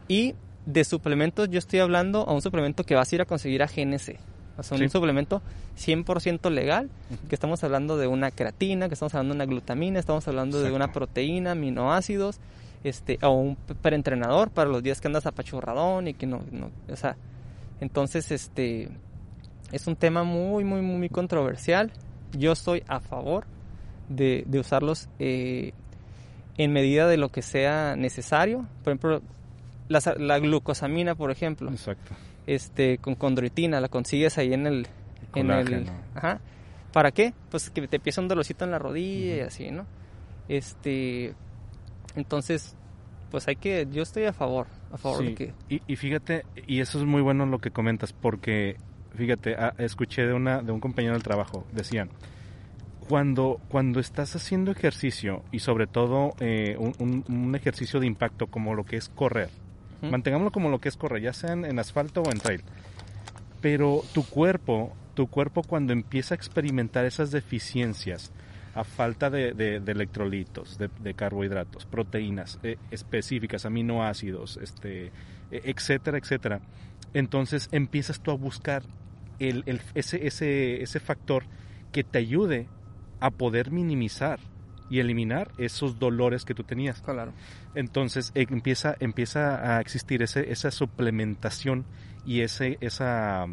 Y 0.07 0.35
de 0.65 0.83
suplementos 0.83 1.49
yo 1.49 1.59
estoy 1.59 1.79
hablando 1.79 2.27
a 2.27 2.33
un 2.33 2.41
suplemento 2.41 2.83
que 2.83 2.95
vas 2.95 3.11
a 3.11 3.15
ir 3.15 3.21
a 3.21 3.25
conseguir 3.25 3.63
a 3.63 3.67
GNC. 3.67 4.17
O 4.55 4.61
sea, 4.61 4.77
un 4.77 4.89
suplemento 4.89 5.41
100% 5.79 6.51
legal, 6.51 6.89
que 7.27 7.33
estamos 7.33 7.63
hablando 7.63 7.97
de 7.97 8.05
una 8.05 8.29
creatina, 8.29 8.87
que 8.87 8.93
estamos 8.93 9.15
hablando 9.15 9.33
de 9.33 9.37
una 9.37 9.45
glutamina, 9.45 9.99
estamos 9.99 10.27
hablando 10.27 10.61
de 10.61 10.71
una 10.71 10.91
proteína, 10.91 11.51
aminoácidos, 11.51 12.39
este, 12.83 13.17
o 13.23 13.31
un 13.31 13.55
preentrenador 13.55 14.51
para 14.51 14.69
los 14.69 14.83
días 14.83 15.01
que 15.01 15.07
andas 15.07 15.25
apachurradón 15.25 16.07
y 16.07 16.13
que 16.13 16.27
no, 16.27 16.43
no, 16.51 16.69
o 16.87 16.95
sea, 16.95 17.17
entonces, 17.79 18.31
este, 18.31 18.89
es 19.73 19.87
un 19.87 19.95
tema 19.95 20.23
muy, 20.23 20.63
muy, 20.63 20.81
muy 20.81 21.09
controversial. 21.09 21.91
Yo 22.31 22.51
estoy 22.51 22.83
a 22.87 22.99
favor 22.99 23.45
de, 24.07 24.45
usarlos 24.53 25.09
eh, 25.17 25.73
en 26.57 26.71
medida 26.71 27.07
de 27.07 27.17
lo 27.17 27.29
que 27.29 27.41
sea 27.41 27.95
necesario. 27.95 28.67
Por 28.83 28.93
ejemplo, 28.93 29.21
la, 29.89 30.39
glucosamina, 30.39 31.15
por 31.15 31.31
ejemplo. 31.31 31.71
Exacto. 31.71 32.13
Este, 32.45 32.99
con 32.99 33.15
condroitina, 33.15 33.81
la 33.81 33.89
consigues 33.89 34.37
ahí 34.37 34.53
en 34.53 34.67
el... 34.67 34.87
En 35.33 35.49
el 35.49 35.89
ajá. 36.13 36.39
¿Para 36.91 37.11
qué? 37.11 37.33
Pues 37.49 37.71
que 37.71 37.87
te 37.87 37.95
empieza 37.95 38.21
un 38.21 38.27
dolorcito 38.27 38.65
en 38.65 38.71
la 38.71 38.77
rodilla 38.77 39.37
y 39.37 39.39
así, 39.39 39.71
¿no? 39.71 39.87
Este... 40.47 41.33
Entonces, 42.15 42.75
pues 43.31 43.47
hay 43.47 43.55
que... 43.55 43.87
Yo 43.91 44.03
estoy 44.03 44.25
a 44.25 44.33
favor, 44.33 44.67
a 44.91 44.97
favor 44.99 45.25
de 45.25 45.33
que... 45.33 45.53
Y, 45.67 45.81
y 45.87 45.95
fíjate, 45.95 46.45
y 46.67 46.81
eso 46.81 46.99
es 46.99 47.05
muy 47.05 47.23
bueno 47.23 47.47
lo 47.47 47.57
que 47.57 47.71
comentas, 47.71 48.13
porque 48.13 48.77
fíjate, 49.15 49.55
ah, 49.55 49.73
escuché 49.77 50.25
de, 50.25 50.33
una, 50.33 50.61
de 50.61 50.71
un 50.71 50.79
compañero 50.79 51.13
del 51.13 51.23
trabajo, 51.23 51.65
decían, 51.71 52.09
cuando, 53.07 53.59
cuando 53.69 53.99
estás 53.99 54.35
haciendo 54.35 54.71
ejercicio 54.71 55.43
y 55.51 55.59
sobre 55.59 55.87
todo 55.87 56.33
eh, 56.39 56.77
un, 56.77 57.53
ejercicio 57.55 57.99
de 57.99 58.07
impacto 58.07 58.47
como 58.47 58.75
lo 58.75 58.85
que 58.85 58.97
es 58.97 59.09
correr, 59.09 59.49
mantengámoslo 60.01 60.51
como 60.51 60.69
lo 60.69 60.79
que 60.79 60.89
es 60.89 60.97
correr, 60.97 61.21
ya 61.21 61.33
sea 61.33 61.53
en, 61.53 61.79
asfalto 61.79 62.21
o 62.23 62.31
en 62.31 62.39
trail, 62.39 62.63
pero 63.61 64.03
tu 64.13 64.23
cuerpo, 64.23 64.93
tu 65.13 65.27
cuerpo 65.27 65.63
cuando 65.63 65.93
empieza 65.93 66.33
a 66.33 66.37
experimentar 66.37 67.05
esas 67.05 67.31
deficiencias, 67.31 68.31
a 68.75 68.83
falta 68.83 69.29
de, 69.29 69.49
electrolitos, 69.85 70.79
de, 70.79 71.13
carbohidratos, 71.13 71.85
proteínas 71.85 72.59
eh, 72.63 72.77
específicas, 72.89 73.65
aminoácidos, 73.65 74.57
este, 74.61 75.11
e, 75.51 75.61
etcétera, 75.65 76.17
etcétera. 76.17 76.59
Entonces 77.13 77.69
empiezas 77.71 78.19
tú 78.19 78.31
a 78.31 78.35
buscar 78.35 78.81
el, 79.49 79.81
ese, 79.93 80.25
ese, 80.25 80.81
ese 80.81 80.99
factor 80.99 81.43
que 81.91 82.03
te 82.03 82.19
ayude 82.19 82.67
a 83.19 83.31
poder 83.31 83.71
minimizar 83.71 84.39
y 84.89 84.99
eliminar 84.99 85.51
esos 85.57 85.97
dolores 85.97 86.45
que 86.45 86.53
tú 86.53 86.63
tenías. 86.63 87.01
Claro. 87.01 87.33
Entonces 87.73 88.31
eh, 88.35 88.45
empieza, 88.49 88.95
empieza 88.99 89.77
a 89.77 89.81
existir 89.81 90.21
ese, 90.21 90.51
esa 90.51 90.71
suplementación 90.71 91.85
y 92.25 92.41
ese, 92.41 92.77
esa, 92.81 93.47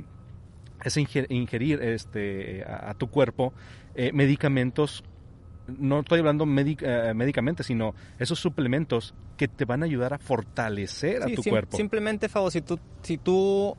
ese 0.85 1.07
ingerir 1.29 1.83
este, 1.83 2.65
a, 2.65 2.95
tu 2.95 3.09
cuerpo 3.09 3.53
eh, 3.95 4.13
medicamentos, 4.13 5.03
no 5.67 6.01
estoy 6.01 6.19
hablando 6.19 6.45
eh, 6.45 7.13
médicamente, 7.15 7.63
sino 7.63 7.95
esos 8.19 8.39
suplementos 8.39 9.15
que 9.37 9.49
te 9.49 9.65
van 9.65 9.83
a 9.83 9.87
ayudar 9.87 10.13
a 10.13 10.19
fortalecer 10.19 11.23
a 11.23 11.27
tu 11.27 11.43
cuerpo. 11.43 11.77
Simplemente, 11.77 12.29
Fabo, 12.29 12.51
si 12.51 12.61
tú, 12.61 12.79
si 13.03 13.17
tú 13.17 13.77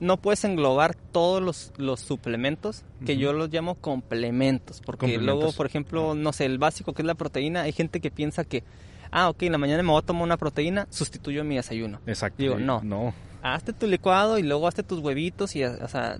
no 0.00 0.18
puedes 0.18 0.44
englobar 0.44 0.94
todos 0.94 1.42
los, 1.42 1.72
los 1.76 2.00
suplementos, 2.00 2.84
que 3.04 3.16
yo 3.16 3.32
los 3.32 3.50
llamo 3.50 3.76
complementos, 3.76 4.80
porque 4.84 5.18
luego, 5.18 5.52
por 5.52 5.66
ejemplo, 5.66 6.14
no 6.14 6.32
sé, 6.32 6.44
el 6.44 6.58
básico 6.58 6.92
que 6.92 7.02
es 7.02 7.06
la 7.06 7.14
proteína, 7.14 7.62
hay 7.62 7.72
gente 7.72 8.00
que 8.00 8.10
piensa 8.10 8.44
que, 8.44 8.62
ah, 9.10 9.28
ok, 9.28 9.44
en 9.44 9.52
la 9.52 9.58
mañana 9.58 9.82
me 9.82 9.90
voy 9.90 10.00
a 10.02 10.06
tomar 10.06 10.22
una 10.22 10.36
proteína, 10.36 10.86
sustituyo 10.90 11.44
mi 11.44 11.56
desayuno. 11.56 12.00
Exacto. 12.06 12.42
Digo, 12.42 12.58
no, 12.58 12.82
no. 12.82 13.14
Hazte 13.42 13.72
tu 13.72 13.86
licuado 13.86 14.38
y 14.38 14.42
luego 14.42 14.66
hazte 14.66 14.82
tus 14.82 15.00
huevitos 15.00 15.56
y, 15.56 15.64
o 15.64 15.88
sea, 15.88 16.18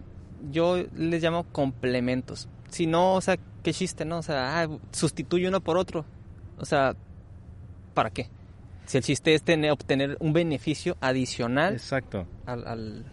yo 0.50 0.82
les 0.96 1.22
llamo 1.22 1.44
complementos. 1.44 2.48
Si 2.70 2.86
no, 2.86 3.14
o 3.14 3.20
sea, 3.20 3.38
qué 3.62 3.72
chiste, 3.72 4.04
¿no? 4.04 4.18
O 4.18 4.22
sea, 4.22 4.62
ah, 4.62 4.68
sustituyo 4.92 5.48
uno 5.48 5.60
por 5.60 5.76
otro. 5.76 6.04
O 6.58 6.64
sea, 6.64 6.94
¿para 7.94 8.10
qué? 8.10 8.28
Si 8.86 8.96
el 8.96 9.04
chiste 9.04 9.34
es 9.34 9.42
tener, 9.42 9.72
obtener 9.72 10.16
un 10.20 10.32
beneficio 10.32 10.96
adicional 11.00 11.74
Exacto. 11.74 12.26
al 12.46 13.04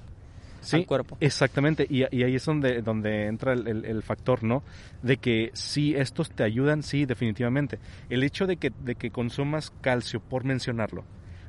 sí, 0.63 0.85
cuerpo. 0.85 1.17
Exactamente, 1.19 1.85
y, 1.89 2.03
ahí 2.03 2.35
es 2.35 2.45
donde, 2.45 2.81
donde 2.81 3.27
entra 3.27 3.53
el, 3.53 4.03
factor, 4.03 4.43
¿no? 4.43 4.63
De 5.01 5.17
que 5.17 5.51
sí, 5.53 5.95
estos 5.95 6.29
te 6.29 6.43
ayudan, 6.43 6.83
sí, 6.83 7.05
definitivamente. 7.05 7.79
El 8.09 8.23
hecho 8.23 8.47
de 8.47 8.57
que, 8.57 8.71
de 8.79 8.95
que 8.95 9.11
consumas 9.11 9.71
calcio, 9.81 10.19
por 10.19 10.43
mencionarlo, 10.43 11.03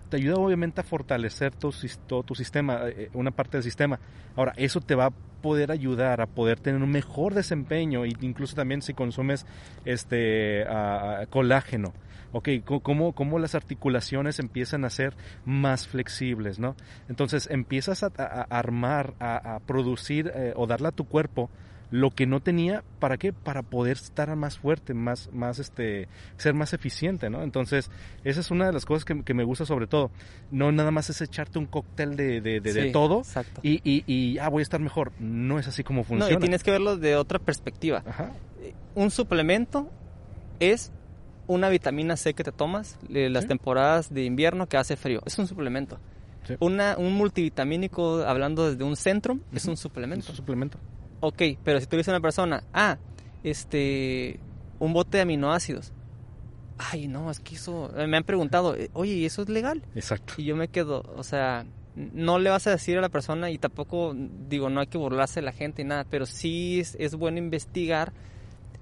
te 0.09 0.17
ayuda 0.17 0.37
obviamente 0.37 0.81
a 0.81 0.85
fortalecer 0.85 1.55
tu, 1.55 1.71
todo 2.07 2.23
tu 2.23 2.35
sistema, 2.35 2.89
eh, 2.89 3.11
una 3.15 3.31
parte 3.31 3.57
del 3.57 3.65
sistema. 3.65 3.99
Ahora, 4.37 4.53
eso 4.57 4.81
te 4.81 4.95
va 4.95 5.07
a 5.07 5.13
poder 5.45 5.71
ayudar 5.71 6.23
a 6.23 6.27
poder 6.27 6.59
tener 6.59 6.83
un 6.83 6.91
mejor 6.91 7.35
desempeño, 7.35 8.05
e 8.05 8.13
incluso 8.23 8.57
también 8.57 8.81
si 8.81 8.95
consumes 8.95 9.45
este 9.85 10.65
a- 10.67 11.27
colágeno. 11.29 11.93
Ok, 12.35 12.49
cómo, 12.83 13.13
cómo 13.15 13.39
las 13.39 13.55
articulaciones 13.55 14.39
empiezan 14.41 14.85
a 14.85 14.91
ser 14.91 15.15
más 15.45 15.87
flexibles, 15.89 16.59
¿no? 16.59 16.75
Entonces 17.09 17.49
empiezas 17.51 18.03
a, 18.03 18.09
armar, 18.51 19.15
a, 19.21 19.55
a 19.55 19.61
producir 19.61 20.31
eh, 20.35 20.53
o 20.57 20.67
darle 20.67 20.89
a 20.89 20.93
tu 20.93 21.05
cuerpo 21.07 21.49
lo 21.91 22.11
que 22.11 22.27
no 22.27 22.41
tenía, 22.41 22.83
¿para 22.99 23.19
qué? 23.19 23.33
Para 23.33 23.63
poder 23.63 23.93
estar 23.99 24.35
más 24.35 24.59
fuerte, 24.59 24.95
más, 24.95 25.31
más 25.33 25.61
este, 25.61 26.09
ser 26.39 26.53
más 26.55 26.73
eficiente, 26.73 27.31
¿no? 27.31 27.45
Entonces, 27.45 27.89
esa 28.25 28.41
es 28.41 28.51
una 28.51 28.67
de 28.67 28.73
las 28.73 28.85
cosas 28.85 29.05
que, 29.05 29.23
que 29.23 29.33
me 29.33 29.45
gusta 29.45 29.65
sobre 29.65 29.87
todo. 29.87 30.11
No 30.51 30.73
nada 30.73 30.91
más 30.91 31.09
es 31.11 31.21
echarte 31.21 31.61
un 31.61 31.67
cóctel 31.67 32.17
de, 32.17 32.41
de, 32.41 32.59
de- 32.61 32.73
de 32.73 32.83
Sí, 32.87 32.91
todo 32.93 33.19
Exacto. 33.21 33.61
y, 33.63 33.81
y, 33.89 34.03
y, 34.13 34.39
ah, 34.39 34.49
voy 34.49 34.63
a 34.63 34.65
estar 34.65 34.81
mejor. 34.81 35.13
No 35.21 35.61
es 35.61 35.69
así 35.69 35.85
como 35.85 36.01
no, 36.01 36.05
funciona. 36.05 36.35
y 36.35 36.39
tienes 36.39 36.65
que 36.65 36.73
verlo 36.73 36.97
de 36.97 37.15
otra 37.15 37.39
perspectiva. 37.39 38.03
Ajá, 38.05 38.33
Un 38.97 39.13
suplemento 39.13 39.89
es 40.59 40.91
una 41.47 41.69
vitamina 41.69 42.17
C 42.17 42.35
que 42.35 42.45
te 42.45 42.53
tomas 42.53 42.99
eh, 43.13 43.29
las 43.29 43.45
Sí. 43.45 43.49
temporadas 43.49 44.13
de 44.13 44.25
invierno 44.25 44.67
que 44.67 44.77
hace 44.77 44.97
frío. 44.97 45.21
Es 45.27 45.39
un 45.39 45.47
suplemento. 45.47 45.99
Sí. 46.47 46.55
Una, 46.61 46.97
un 46.99 47.13
multivitamínico, 47.15 48.23
hablando 48.25 48.71
desde 48.71 48.85
un 48.85 48.97
centro, 48.97 49.39
es 49.53 49.65
un 49.67 49.75
es 49.75 49.81
suplemento. 49.81 50.27
un 50.31 50.37
suplemento. 50.37 50.79
Ok, 51.21 51.43
pero 51.65 51.81
si 51.81 51.87
tú 51.87 51.97
dices 51.97 52.09
a 52.09 52.13
una 52.17 52.21
persona, 52.21 52.65
ah, 52.75 52.99
este, 53.43 54.39
un 54.79 54.93
bote 54.93 55.19
de 55.19 55.23
aminoácidos. 55.23 55.93
Ay, 56.77 57.07
no, 57.09 57.31
es 57.31 57.39
que 57.41 57.55
eso, 57.55 57.91
me 58.09 58.17
han 58.17 58.25
preguntado, 58.25 58.75
eh, 58.77 58.91
oye, 58.95 59.13
¿y 59.13 59.25
eso 59.25 59.43
es 59.43 59.49
legal? 59.49 59.83
Exacto. 59.95 60.35
Y 60.39 60.45
yo 60.45 60.57
me 60.57 60.69
quedo, 60.69 61.03
o 61.17 61.23
sea, 61.23 61.65
no 61.95 62.39
le 62.41 62.51
vas 62.51 62.67
a 62.67 62.71
decir 62.73 62.99
a 62.99 63.01
la 63.01 63.09
persona 63.09 63.51
y 63.51 63.59
tampoco, 63.59 64.13
digo, 64.15 64.69
no 64.71 64.81
hay 64.81 64.89
que 64.89 64.99
burlarse 64.99 65.41
de 65.41 65.47
la 65.47 65.53
gente 65.53 65.83
y 65.83 65.85
nada, 65.85 66.05
pero 66.11 66.27
sí 66.27 66.81
es, 66.81 66.97
es 66.99 67.15
bueno 67.15 67.39
investigar, 67.39 68.13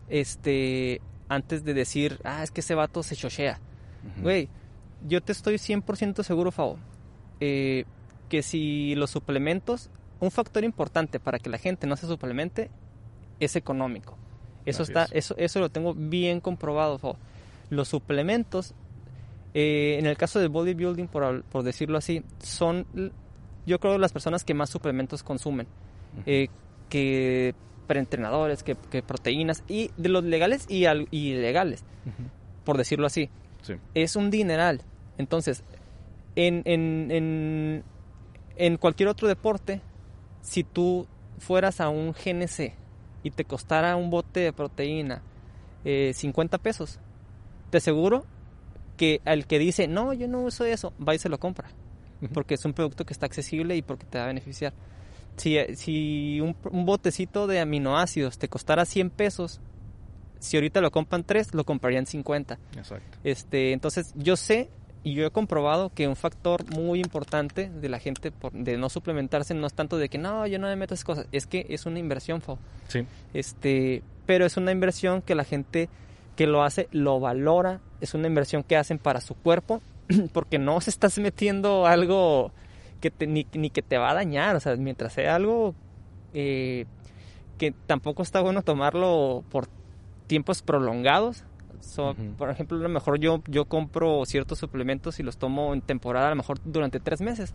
este, 0.08 1.00
antes 1.34 1.64
de 1.64 1.72
decir, 1.72 2.20
ah, 2.24 2.42
es 2.42 2.50
que 2.50 2.60
ese 2.60 2.74
vato 2.74 3.02
se 3.02 3.16
chochea. 3.16 3.58
Güey, 4.20 4.48
yo 5.06 5.22
te 5.22 5.32
estoy 5.32 5.54
100% 5.54 6.22
seguro, 6.22 6.50
Fabo, 6.50 6.76
eh, 7.40 7.84
que 8.28 8.42
si 8.42 8.94
los 8.96 9.10
suplementos, 9.10 9.90
un 10.20 10.30
factor 10.30 10.64
importante 10.64 11.20
para 11.20 11.38
que 11.38 11.48
la 11.48 11.58
gente 11.58 11.86
no 11.86 11.96
se 11.96 12.06
suplemente 12.06 12.70
es 13.40 13.56
económico. 13.56 14.16
Eso 14.66 14.82
está, 14.82 15.04
es. 15.04 15.12
eso, 15.12 15.34
eso 15.38 15.60
lo 15.60 15.70
tengo 15.70 15.94
bien 15.94 16.40
comprobado, 16.40 16.98
Fabo. 16.98 17.16
Los 17.70 17.88
suplementos, 17.88 18.74
eh, 19.54 19.96
en 19.98 20.06
el 20.06 20.16
caso 20.16 20.38
del 20.38 20.50
bodybuilding, 20.50 21.08
por, 21.08 21.44
por 21.44 21.62
decirlo 21.62 21.96
así, 21.96 22.22
son, 22.40 22.86
yo 23.64 23.80
creo, 23.80 23.96
las 23.96 24.12
personas 24.12 24.44
que 24.44 24.52
más 24.52 24.68
suplementos 24.68 25.22
consumen. 25.22 25.66
Ujú. 26.14 26.22
Eh, 26.26 26.48
que 26.90 27.54
preentrenadores, 27.86 28.62
que, 28.62 28.76
que 28.90 29.02
proteínas, 29.02 29.62
y 29.68 29.90
de 29.96 30.08
los 30.08 30.24
legales 30.24 30.66
y, 30.68 30.84
al- 30.86 31.08
y 31.10 31.30
ilegales, 31.32 31.84
por 32.64 32.76
decirlo 32.78 33.06
así 33.06 33.28
Sí. 33.62 33.74
es 33.94 34.16
un 34.16 34.30
dineral. 34.30 34.82
Entonces, 35.18 35.62
en, 36.34 36.62
en, 36.64 37.10
en, 37.10 37.84
en 38.56 38.76
cualquier 38.76 39.08
otro 39.08 39.28
deporte, 39.28 39.80
si 40.40 40.64
tú 40.64 41.06
fueras 41.38 41.80
a 41.80 41.88
un 41.88 42.12
GNC 42.12 42.72
y 43.22 43.30
te 43.30 43.44
costara 43.44 43.94
un 43.96 44.10
bote 44.10 44.40
de 44.40 44.52
proteína 44.52 45.22
eh, 45.84 46.12
50 46.14 46.58
pesos, 46.58 46.98
te 47.70 47.78
aseguro 47.78 48.24
que 48.96 49.20
al 49.24 49.46
que 49.46 49.58
dice, 49.58 49.86
no, 49.88 50.12
yo 50.12 50.26
no 50.28 50.40
uso 50.42 50.64
eso, 50.64 50.92
va 51.06 51.14
y 51.14 51.18
se 51.18 51.28
lo 51.28 51.38
compra. 51.38 51.68
Porque 52.32 52.54
es 52.54 52.64
un 52.64 52.72
producto 52.72 53.04
que 53.04 53.12
está 53.12 53.26
accesible 53.26 53.74
y 53.76 53.82
porque 53.82 54.06
te 54.06 54.18
va 54.18 54.24
a 54.24 54.26
beneficiar. 54.28 54.72
Si, 55.36 55.58
si 55.76 56.40
un, 56.40 56.54
un 56.70 56.84
botecito 56.86 57.46
de 57.46 57.60
aminoácidos 57.60 58.38
te 58.38 58.48
costara 58.48 58.84
100 58.84 59.10
pesos, 59.10 59.60
si 60.38 60.56
ahorita 60.56 60.80
lo 60.80 60.90
compran 60.90 61.24
3, 61.24 61.54
lo 61.54 61.64
comprarían 61.64 62.06
50. 62.06 62.58
Exacto. 62.76 63.18
Este, 63.24 63.72
entonces 63.72 64.12
yo 64.16 64.36
sé 64.36 64.68
y 65.04 65.14
yo 65.14 65.26
he 65.26 65.30
comprobado 65.30 65.90
que 65.94 66.06
un 66.06 66.14
factor 66.16 66.64
muy 66.76 67.00
importante 67.00 67.70
de 67.70 67.88
la 67.88 67.98
gente 67.98 68.30
por- 68.30 68.52
de 68.52 68.76
no 68.76 68.88
suplementarse 68.88 69.52
no 69.54 69.66
es 69.66 69.74
tanto 69.74 69.98
de 69.98 70.08
que 70.08 70.18
no, 70.18 70.46
yo 70.46 70.58
no 70.60 70.68
me 70.68 70.76
meto 70.76 70.94
esas 70.94 71.04
cosas, 71.04 71.26
es 71.32 71.46
que 71.46 71.66
es 71.70 71.86
una 71.86 71.98
inversión, 71.98 72.40
Fau. 72.40 72.58
Sí. 72.88 73.04
Este, 73.34 74.02
pero 74.26 74.46
es 74.46 74.56
una 74.56 74.70
inversión 74.70 75.22
que 75.22 75.34
la 75.34 75.44
gente 75.44 75.88
que 76.36 76.46
lo 76.46 76.62
hace 76.62 76.88
lo 76.92 77.18
valora, 77.20 77.80
es 78.00 78.14
una 78.14 78.26
inversión 78.28 78.62
que 78.62 78.76
hacen 78.76 78.98
para 78.98 79.20
su 79.20 79.34
cuerpo 79.34 79.82
porque 80.32 80.58
no 80.58 80.80
se 80.80 80.90
estás 80.90 81.18
metiendo 81.18 81.86
algo 81.86 82.52
que 83.02 83.10
te- 83.10 83.26
ni, 83.26 83.46
ni 83.52 83.68
que 83.68 83.82
te 83.82 83.98
va 83.98 84.10
a 84.10 84.14
dañar, 84.14 84.56
o 84.56 84.60
sea, 84.60 84.74
mientras 84.76 85.12
sea 85.12 85.34
algo 85.34 85.74
eh, 86.32 86.86
que 87.58 87.72
tampoco 87.86 88.22
está 88.22 88.40
bueno 88.40 88.62
tomarlo 88.62 89.44
por 89.50 89.66
tiempos 90.26 90.62
prolongados. 90.62 91.44
So. 91.80 92.14
Por 92.38 92.48
ejemplo, 92.48 92.78
a 92.78 92.80
lo 92.80 92.88
mejor 92.88 93.18
yo, 93.18 93.42
yo 93.48 93.64
compro 93.64 94.24
ciertos 94.24 94.58
suplementos 94.60 95.18
y 95.18 95.24
los 95.24 95.36
tomo 95.36 95.74
en 95.74 95.80
temporada, 95.82 96.28
a 96.28 96.30
lo 96.30 96.36
mejor 96.36 96.58
durante 96.64 97.00
tres 97.00 97.20
meses. 97.20 97.54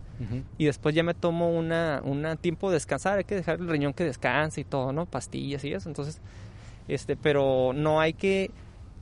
Y 0.58 0.66
después 0.66 0.94
ya 0.94 1.02
me 1.02 1.14
tomo 1.14 1.50
una, 1.50 2.02
una 2.04 2.36
tiempo 2.36 2.68
de 2.68 2.74
descansar, 2.74 3.16
hay 3.18 3.24
que 3.24 3.34
dejar 3.36 3.58
el 3.58 3.68
riñón 3.68 3.94
que 3.94 4.04
descanse 4.04 4.60
y 4.60 4.64
todo, 4.64 4.92
¿no? 4.92 5.06
Pastillas 5.06 5.64
y 5.64 5.72
eso. 5.72 5.88
Entonces, 5.88 6.20
este, 6.88 7.16
pero 7.16 7.72
no 7.74 8.00
hay 8.00 8.12
que 8.12 8.50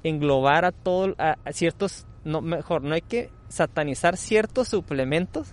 englobar 0.04 0.64
a 0.64 0.70
todo, 0.70 1.16
a, 1.18 1.36
a 1.44 1.52
ciertos, 1.52 2.06
no, 2.24 2.40
mejor, 2.40 2.82
no 2.82 2.94
hay 2.94 3.02
que 3.02 3.30
satanizar 3.48 4.16
ciertos 4.16 4.68
suplementos 4.68 5.52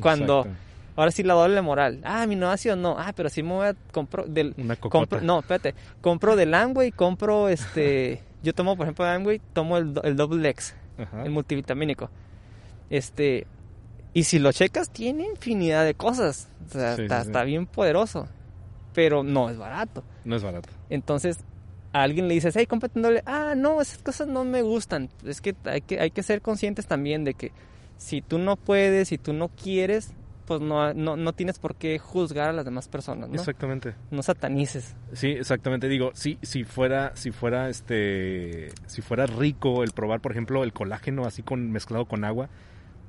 cuando, 0.00 0.40
Exacto. 0.40 0.58
ahora 0.96 1.10
sí 1.10 1.22
la 1.22 1.34
doble 1.34 1.60
moral. 1.62 2.00
Ah, 2.04 2.22
aminoácidos 2.22 2.78
no, 2.78 2.96
ah, 2.98 3.12
pero 3.14 3.28
sí 3.28 3.42
me 3.42 3.50
voy 3.52 3.66
a 3.68 3.74
compro 3.92 4.24
del, 4.26 4.54
Una 4.58 4.76
compro, 4.76 5.20
no, 5.20 5.40
espérate, 5.40 5.74
compro 6.00 6.36
del 6.36 6.54
Amway, 6.54 6.92
compro 6.92 7.48
este, 7.48 8.22
yo 8.42 8.52
tomo, 8.54 8.76
por 8.76 8.86
ejemplo, 8.86 9.04
de 9.04 9.10
Amway, 9.12 9.40
tomo 9.52 9.76
el, 9.78 9.98
el 10.04 10.16
Double 10.16 10.48
X, 10.50 10.74
Ajá. 10.98 11.24
el 11.24 11.30
multivitamínico. 11.30 12.10
Este, 12.90 13.46
y 14.14 14.24
si 14.24 14.38
lo 14.38 14.52
checas, 14.52 14.90
tiene 14.90 15.26
infinidad 15.26 15.84
de 15.84 15.94
cosas. 15.94 16.48
O 16.68 16.72
sea, 16.72 16.96
Sí, 16.96 17.02
está, 17.02 17.18
sí, 17.18 17.24
sí. 17.24 17.28
está 17.30 17.44
bien 17.44 17.66
poderoso. 17.66 18.28
Pero 18.94 19.22
no 19.22 19.50
es 19.50 19.58
barato. 19.58 20.02
No 20.24 20.36
es 20.36 20.42
barato. 20.42 20.70
Entonces, 20.88 21.38
a 21.92 22.02
alguien 22.02 22.28
le 22.28 22.34
dices, 22.34 22.54
hey, 22.56 22.66
cómprate 22.66 22.98
un 22.98 23.02
doble. 23.02 23.22
Ah, 23.26 23.52
no, 23.54 23.82
esas 23.82 23.98
cosas 23.98 24.26
no 24.28 24.44
me 24.44 24.62
gustan. 24.62 25.10
Es 25.24 25.42
que 25.42 25.54
hay 25.64 25.82
que, 25.82 26.00
hay 26.00 26.10
que 26.10 26.22
ser 26.22 26.40
conscientes 26.40 26.86
también 26.86 27.24
de 27.24 27.34
que 27.34 27.52
si 27.96 28.22
tú 28.22 28.38
no 28.38 28.56
puedes, 28.56 29.08
si 29.08 29.18
tú 29.18 29.32
no 29.32 29.48
quieres, 29.48 30.12
pues 30.46 30.60
no, 30.60 30.94
no, 30.94 31.16
no 31.16 31.32
tienes 31.32 31.58
por 31.58 31.74
qué 31.74 31.98
juzgar 31.98 32.50
a 32.50 32.52
las 32.52 32.64
demás 32.64 32.86
personas, 32.88 33.28
¿no? 33.28 33.34
Exactamente. 33.34 33.94
No 34.12 34.22
satanices. 34.22 34.94
Sí, 35.12 35.28
exactamente. 35.28 35.88
Digo, 35.88 36.12
si, 36.14 36.38
si 36.42 36.62
fuera, 36.64 37.16
si 37.16 37.32
fuera 37.32 37.68
este, 37.68 38.68
si 38.86 39.02
fuera 39.02 39.26
rico 39.26 39.82
el 39.82 39.90
probar, 39.90 40.20
por 40.20 40.30
ejemplo, 40.32 40.62
el 40.62 40.72
colágeno 40.72 41.24
así 41.26 41.42
con 41.42 41.72
mezclado 41.72 42.04
con 42.04 42.24
agua, 42.24 42.48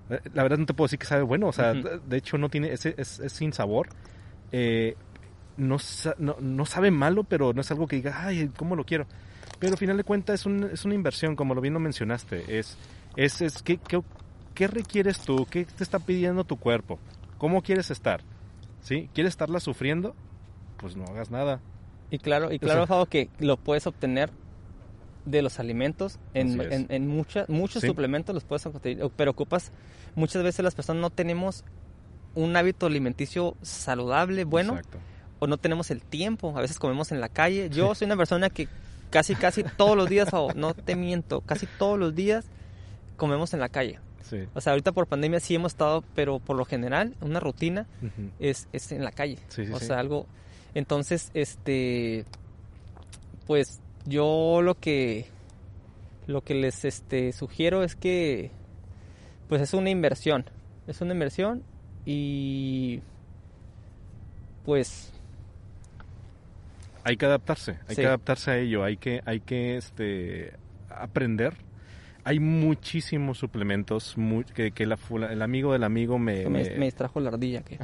eh, 0.09 0.19
la 0.34 0.41
verdad 0.43 0.57
no 0.57 0.65
te 0.65 0.73
puedo 0.73 0.88
decir 0.88 0.97
que 0.99 1.05
sabe 1.05 1.22
bueno. 1.23 1.47
O 1.47 1.53
sea, 1.53 1.73
de- 1.73 1.99
de 1.99 2.18
hecho 2.18 2.38
no 2.39 2.49
tiene, 2.49 2.72
ese 2.73 2.95
es, 2.97 3.19
es 3.19 3.31
sin 3.34 3.53
sabor. 3.53 3.89
Eh, 4.51 4.95
no, 5.57 5.77
no, 6.18 6.38
no 6.39 6.65
sabe 6.65 6.89
malo, 6.91 7.23
pero 7.23 7.53
no 7.53 7.61
es 7.61 7.69
algo 7.72 7.88
que 7.88 7.97
diga, 7.97 8.26
ay, 8.26 8.49
¿cómo 8.57 8.76
lo 8.76 8.84
quiero? 8.84 9.05
Pero 9.59 9.73
al 9.73 9.77
final 9.77 9.97
de 9.97 10.03
cuentas 10.03 10.39
es, 10.39 10.45
un- 10.47 10.69
es 10.72 10.85
una 10.85 10.95
inversión, 10.95 11.35
como 11.35 11.53
lo 11.53 11.61
bien 11.61 11.73
lo 11.76 11.80
mencionaste. 11.80 12.57
Es, 12.59 12.77
es, 13.15 13.41
es 13.41 13.61
¿qué, 13.64 13.77
qué, 13.77 14.01
qué 14.57 14.67
requieres 14.67 15.19
tú? 15.19 15.45
¿Qué 15.49 15.65
te 15.65 15.84
está 15.84 15.99
pidiendo 15.99 16.43
tu 16.43 16.57
cuerpo? 16.57 16.97
¿Cómo 17.38 17.61
quieres 17.61 17.91
estar? 17.91 18.21
¿Sí? 18.81 19.07
¿Quieres 19.13 19.31
estarla 19.34 19.59
sufriendo? 19.59 20.15
Pues 20.77 20.95
no 20.95 21.05
hagas 21.05 21.29
nada. 21.29 21.59
Y 22.09 22.17
claro, 22.17 22.51
y 22.51 22.55
O 22.55 22.59
claro, 22.59 22.79
sea- 22.81 22.88
Fabo, 22.88 23.05
que 23.05 23.29
lo 23.38 23.57
puedes 23.57 23.85
obtener 23.85 24.31
de 25.25 25.43
los 25.43 25.59
alimentos. 25.59 26.17
En, 26.34 26.59
en, 26.59 26.88
en 26.89 27.07
mucha- 27.07 27.45
muchos 27.49 27.81
Sí. 27.81 27.88
suplementos 27.88 28.34
los 28.34 28.43
puedes 28.45 28.65
obtener, 28.65 29.09
pero 29.15 29.29
ocupas, 29.31 29.71
muchas 30.15 30.41
veces 30.41 30.63
las 30.63 30.73
personas 30.73 31.01
no 31.01 31.09
tenemos 31.11 31.63
un 32.34 32.55
hábito 32.55 32.88
alimenticio 32.88 33.55
saludable, 33.61 34.43
bueno, 34.43 34.73
Exacto. 34.77 34.97
o 35.39 35.45
no 35.47 35.57
tenemos 35.57 35.91
el 35.91 36.01
tiempo. 36.01 36.57
A 36.57 36.61
veces 36.61 36.79
comemos 36.79 37.11
en 37.11 37.21
la 37.21 37.29
calle. 37.29 37.69
Yo 37.69 37.93
soy 37.93 38.05
una 38.05 38.17
persona 38.17 38.49
que 38.49 38.67
casi, 39.11 39.35
casi 39.35 39.63
todos 39.63 39.95
los 39.95 40.09
días, 40.09 40.29
Fabo, 40.31 40.51
no 40.55 40.73
te 40.73 40.95
miento, 40.95 41.41
casi 41.41 41.67
todos 41.77 41.99
los 41.99 42.15
días 42.15 42.45
comemos 43.17 43.53
en 43.53 43.59
la 43.59 43.69
calle. 43.69 43.99
Sí. 44.30 44.48
O 44.54 44.62
sea, 44.62 44.74
ahorita 44.74 44.91
por 44.91 45.08
pandemia 45.08 45.40
sí 45.40 45.56
hemos 45.56 45.72
estado, 45.74 46.04
pero 46.16 46.40
por 46.40 46.58
lo 46.58 46.66
general, 46.66 47.16
una 47.22 47.40
rutina 47.40 47.88
es, 48.40 48.68
es 48.74 48.91
en 48.91 49.04
la 49.04 49.12
calle. 49.12 49.40
Sí, 49.48 49.66
sí, 49.66 49.72
o 49.72 49.80
sea, 49.80 49.99
algo. 49.99 50.26
Entonces, 50.74 51.32
este. 51.34 52.26
Pues 53.45 53.80
yo 54.06 54.62
lo 54.62 54.76
que. 54.76 55.26
Lo 56.28 56.41
que 56.41 56.54
les 56.56 56.84
este, 56.86 57.32
sugiero 57.32 57.84
es 57.84 57.95
que. 57.95 58.52
Pues 59.48 59.62
es 59.62 59.74
una 59.74 59.90
inversión. 59.90 60.45
Es 60.88 61.02
una 61.02 61.14
inversión 61.14 61.64
y. 62.06 63.02
Pues. 64.66 65.14
Hay 67.06 67.16
que 67.16 67.26
adaptarse, 67.26 67.80
hay 67.88 67.95
Sí. 67.95 68.02
que 68.02 68.08
adaptarse 68.08 68.52
a 68.52 68.58
ello, 68.58 68.84
hay 68.84 68.98
que, 68.98 69.22
hay 69.26 69.40
que 69.40 69.78
este, 69.78 70.54
aprender 70.90 71.54
hay 72.28 72.41
muchísimos 72.41 73.38
suplementos 73.38 74.18
que, 74.54 74.72
que 74.72 74.84
el 74.84 75.41
amigo 75.41 75.72
del 75.72 75.84
amigo 75.86 76.20
me, 76.20 76.45
me... 76.49 76.86
distrajo 76.86 77.22
la 77.22 77.30
ardilla. 77.30 77.62
Que... 77.62 77.80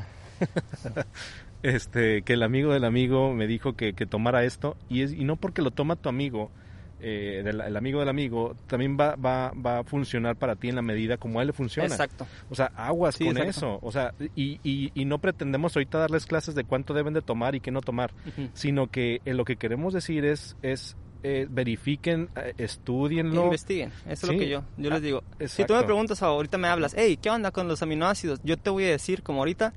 este, 1.63 2.23
que 2.23 2.33
el 2.33 2.43
amigo 2.43 2.73
del 2.73 2.83
amigo 2.83 3.33
me 3.33 3.47
dijo 3.47 3.77
que, 3.77 3.93
que 3.93 4.05
tomara 4.05 4.43
esto 4.43 4.75
y, 4.89 5.03
es, 5.03 5.13
y 5.13 5.23
no 5.23 5.37
porque 5.37 5.61
lo 5.61 5.71
toma 5.71 5.95
tu 5.95 6.09
amigo, 6.09 6.51
eh, 6.99 7.41
el 7.45 7.77
amigo 7.77 8.01
del 8.01 8.09
amigo, 8.09 8.57
también 8.67 8.97
va, 8.99 9.15
va, 9.15 9.53
va 9.53 9.79
a 9.79 9.83
funcionar 9.85 10.35
para 10.35 10.57
ti 10.57 10.67
en 10.67 10.75
la 10.75 10.81
medida 10.81 11.15
como 11.15 11.39
a 11.39 11.43
él 11.43 11.47
le 11.47 11.53
funciona. 11.53 11.87
Exacto. 11.87 12.27
O 12.49 12.55
sea, 12.55 12.65
aguas 12.75 13.17
con 13.17 13.37
eso. 13.37 13.79
O 13.81 13.93
sea, 13.93 14.13
y, 14.35 14.59
y, 14.93 15.05
no 15.05 15.19
pretendemos 15.19 15.73
ahorita 15.73 15.99
darles 15.99 16.25
clases 16.25 16.53
de 16.53 16.65
cuánto 16.65 16.93
deben 16.93 17.13
de 17.13 17.21
tomar 17.21 17.55
y 17.55 17.61
qué 17.61 17.71
no 17.71 17.79
tomar, 17.79 18.13
sino 18.53 18.87
que 18.87 19.21
eh, 19.23 19.33
lo 19.33 19.45
que 19.45 19.55
queremos 19.55 19.93
decir 19.93 20.25
es, 20.25 20.57
es 20.61 20.97
eh, 21.23 21.47
verifiquen, 21.49 22.29
eh, 22.35 22.53
estudienlo. 22.57 23.45
Investiguen, 23.45 23.91
eso 24.07 24.27
es 24.27 24.33
lo 24.33 24.39
que 24.39 24.49
yo, 24.49 24.63
yo 24.77 24.89
les 24.89 25.01
digo. 25.01 25.23
Si 25.47 25.65
tú 25.65 25.73
me 25.73 25.83
preguntas 25.83 26.21
ahorita 26.21 26.57
me 26.57 26.67
hablas, 26.67 26.93
hey, 26.97 27.17
¿qué 27.21 27.29
onda 27.29 27.51
con 27.51 27.67
los 27.67 27.81
aminoácidos? 27.81 28.41
Yo 28.43 28.57
te 28.57 28.69
voy 28.69 28.83
a 28.83 28.89
decir, 28.89 29.23
como 29.23 29.39
ahorita, 29.39 29.73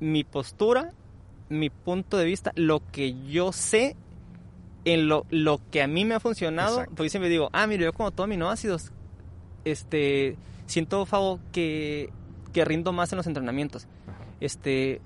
mi 0.00 0.24
postura, 0.24 0.92
mi 1.48 1.70
punto 1.70 2.16
de 2.16 2.24
vista, 2.24 2.52
lo 2.54 2.82
que 2.90 3.14
yo 3.28 3.52
sé, 3.52 3.94
en 4.84 5.08
lo, 5.08 5.26
lo 5.30 5.60
que 5.70 5.82
a 5.82 5.86
mí 5.86 6.04
me 6.04 6.14
ha 6.14 6.20
funcionado, 6.20 6.84
porque 6.96 7.10
siempre 7.10 7.28
digo, 7.28 7.50
ah, 7.52 7.66
mira, 7.66 7.84
yo 7.84 7.92
como 7.92 8.10
tomo 8.10 8.24
aminoácidos, 8.24 8.92
este, 9.64 10.36
siento, 10.66 11.04
Favo, 11.04 11.40
que, 11.52 12.10
que 12.52 12.64
rindo 12.64 12.92
más 12.92 13.12
en 13.12 13.18
los 13.18 13.26
entrenamientos. 13.26 13.86
Este, 14.40 15.00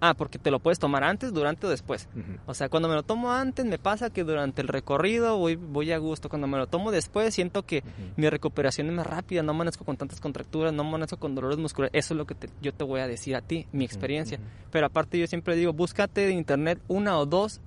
Ah, 0.00 0.14
porque 0.14 0.38
te 0.38 0.50
lo 0.50 0.60
puedes 0.60 0.78
tomar 0.78 1.02
antes, 1.02 1.32
durante 1.32 1.66
o 1.66 1.70
después. 1.70 2.08
O 2.46 2.54
sea, 2.54 2.68
cuando 2.68 2.88
me 2.88 2.94
lo 2.94 3.02
tomo 3.02 3.32
antes, 3.32 3.64
me 3.64 3.78
pasa 3.78 4.10
que 4.10 4.24
durante 4.24 4.62
el 4.62 4.68
recorrido 4.68 5.36
voy, 5.38 5.56
voy 5.56 5.92
a 5.92 5.98
gusto. 5.98 6.28
Cuando 6.28 6.46
me 6.46 6.56
lo 6.56 6.66
tomo 6.66 6.90
después, 6.90 7.34
siento 7.34 7.64
que 7.64 7.82
mi 8.16 8.28
recuperación 8.28 8.88
es 8.88 8.92
más 8.94 9.06
rápida, 9.06 9.42
no 9.42 9.50
amanezco 9.50 9.84
con 9.84 9.96
tantas 9.96 10.20
contracturas, 10.20 10.72
no 10.72 10.82
amanezco 10.82 11.16
con 11.16 11.34
dolores 11.34 11.58
musculares. 11.58 11.92
Eso 11.94 12.14
es 12.14 12.18
lo 12.18 12.26
que 12.26 12.36
yo 12.60 12.72
te 12.72 12.84
voy 12.84 13.00
a 13.00 13.08
decir 13.08 13.34
a 13.34 13.40
ti, 13.40 13.66
mi 13.72 13.84
experiencia. 13.84 14.38
Pero 14.70 14.86
aparte, 14.86 15.18
yo 15.18 15.26
siempre 15.26 15.56
digo, 15.56 15.72
búscate 15.72 16.22
de 16.22 16.32
internet 16.32 16.80
una 16.88 17.18
o 17.18 17.26
dos 17.26 17.60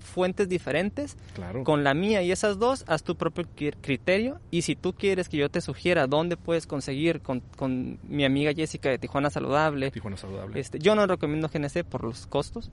fuentes 0.00 0.48
diferentes 0.48 1.16
con 1.64 1.84
la 1.84 1.94
mía 1.94 2.22
y 2.22 2.32
esas 2.32 2.58
dos, 2.58 2.84
haz 2.88 3.02
tu 3.02 3.16
propio 3.16 3.46
criterio 3.80 4.40
y 4.50 4.62
si 4.62 4.76
tú 4.76 4.94
quieres 4.94 5.28
que 5.28 5.36
yo 5.36 5.48
te 5.48 5.60
sugiera 5.60 6.06
dónde 6.06 6.36
puedes 6.36 6.66
conseguir 6.66 7.20
con, 7.20 7.40
con 7.56 7.98
mi 8.08 8.24
amiga 8.24 8.52
Jessica 8.52 8.90
de 8.90 8.98
Tijuana 8.98 9.30
Saludable, 9.30 9.90
Tijuana 9.90 10.16
Saludable. 10.16 10.58
Este, 10.58 10.78
yo 10.78 10.94
no 10.94 11.06
recomiendo 11.06 11.48
GNC 11.48 11.84
por 11.84 12.04
los 12.04 12.26
costos, 12.26 12.70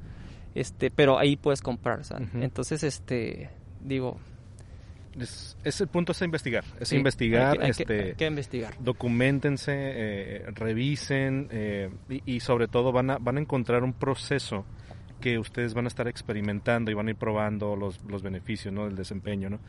este, 0.56 0.90
pero 0.90 1.20
ahí 1.20 1.36
puedes 1.36 1.62
comprar, 1.62 2.02
entonces 2.36 2.84
este 2.84 3.50
digo 3.82 4.18
es, 5.20 5.82
el 5.82 5.88
punto 5.88 6.12
es 6.12 6.22
investigar, 6.22 6.64
es 6.80 6.94
investigar, 6.94 7.58
hay 7.60 7.72
este, 7.72 8.14
que, 8.16 8.26
investigar. 8.28 8.76
Documentense, 8.80 9.74
eh, 9.76 10.46
revisen 10.54 11.48
eh, 11.52 11.90
y, 12.10 12.36
y, 12.36 12.40
sobre 12.40 12.68
todo 12.68 12.92
van 12.92 13.10
a, 13.10 13.18
van 13.18 13.38
a 13.38 13.40
encontrar 13.40 13.84
un 13.84 13.94
proceso 13.94 14.64
que 15.20 15.40
ustedes 15.40 15.74
van 15.74 15.86
a 15.86 15.88
estar 15.88 16.08
experimentando 16.08 16.92
y 16.92 16.94
van 16.94 17.08
a 17.08 17.12
ir 17.12 17.16
probando 17.16 17.76
los, 17.76 18.04
los 18.04 18.22
beneficios, 18.22 18.74
¿no? 18.74 18.86
Del 18.86 18.96
desempeño, 18.96 19.50
¿no? 19.50 19.60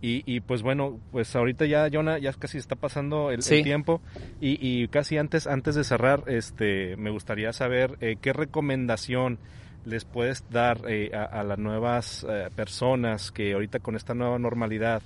Y, 0.00 0.24
y, 0.26 0.40
pues 0.40 0.62
bueno, 0.62 0.98
pues 1.12 1.36
ahorita 1.36 1.64
ya, 1.64 1.88
Jonah, 1.90 2.18
ya 2.18 2.32
casi 2.32 2.58
está 2.58 2.74
pasando 2.74 3.30
el, 3.30 3.40
tiempo 3.44 4.00
y, 4.40 4.58
y, 4.60 4.88
casi 4.88 5.16
antes, 5.16 5.46
antes 5.46 5.76
de 5.76 5.84
cerrar, 5.84 6.24
este, 6.26 6.96
me 6.96 7.10
gustaría 7.10 7.52
saber 7.52 7.98
eh, 8.00 8.16
qué 8.20 8.32
recomendación 8.32 9.38
les 9.84 10.04
puedes 10.04 10.44
dar 10.50 10.80
eh, 10.88 11.12
a, 11.14 11.44
las 11.44 11.58
nuevas 11.58 12.26
eh, 12.28 12.48
personas 12.54 13.30
que 13.30 13.52
ahorita 13.52 13.78
con 13.78 13.94
esta 13.94 14.12
nueva 14.12 14.40
normalidad 14.40 15.02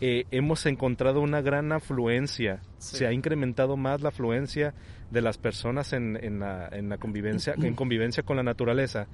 hemos 0.00 0.64
encontrado 0.66 1.20
una 1.20 1.42
gran 1.42 1.72
afluencia, 1.72 2.62
se 2.78 3.06
ha 3.06 3.12
incrementado 3.12 3.76
más 3.76 4.00
la 4.00 4.08
afluencia 4.08 4.74
de 5.10 5.20
las 5.20 5.36
personas 5.38 5.92
en, 5.92 6.18
en, 6.22 6.40
la, 6.40 6.68
en 6.72 6.88
la 6.88 6.98
convivencia, 6.98 7.54
en 7.56 7.74
convivencia 7.74 8.22
con 8.22 8.36
la 8.36 8.42
naturaleza, 8.42 9.06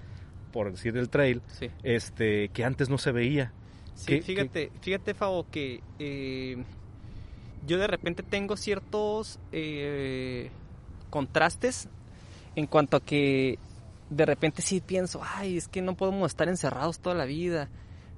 por 0.52 0.70
decir 0.70 0.96
el 0.96 1.08
trail, 1.08 1.42
este, 1.82 2.48
que 2.50 2.64
antes 2.64 2.88
no 2.88 2.98
se 2.98 3.12
veía. 3.12 3.52
Sí, 3.94 4.20
fíjate, 4.20 4.70
fíjate, 4.80 5.14
Fabo, 5.14 5.46
que 5.50 5.80
eh, 5.98 6.62
yo 7.66 7.78
de 7.78 7.86
repente 7.86 8.22
tengo 8.22 8.56
ciertos 8.56 9.40
eh, 9.52 10.50
contrastes 11.10 11.88
en 12.54 12.66
cuanto 12.66 12.98
a 12.98 13.00
que 13.00 13.58
de 14.10 14.26
repente 14.26 14.62
sí 14.62 14.80
pienso, 14.80 15.20
ay, 15.24 15.56
es 15.56 15.66
que 15.66 15.82
no 15.82 15.96
podemos 15.96 16.30
estar 16.30 16.48
encerrados 16.48 17.00
toda 17.00 17.16
la 17.16 17.24
vida, 17.24 17.68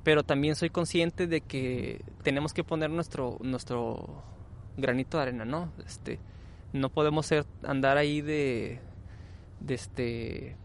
pero 0.09 0.23
también 0.23 0.57
soy 0.57 0.71
consciente 0.71 1.27
de 1.27 1.43
que 1.43 2.01
tenemos 2.23 2.55
que 2.55 2.65
poner 2.65 2.89
nuestro, 2.89 3.37
nuestro 3.43 4.23
granito 4.79 5.19
de 5.19 5.23
arena, 5.25 5.45
¿no? 5.45 5.71
Este, 5.87 6.19
no 6.73 6.89
podemos 6.89 7.27
ser 7.27 7.45
andar 7.63 7.99
ahí 7.99 8.23
de, 8.23 8.81
de 9.61 9.75
este 9.75 10.57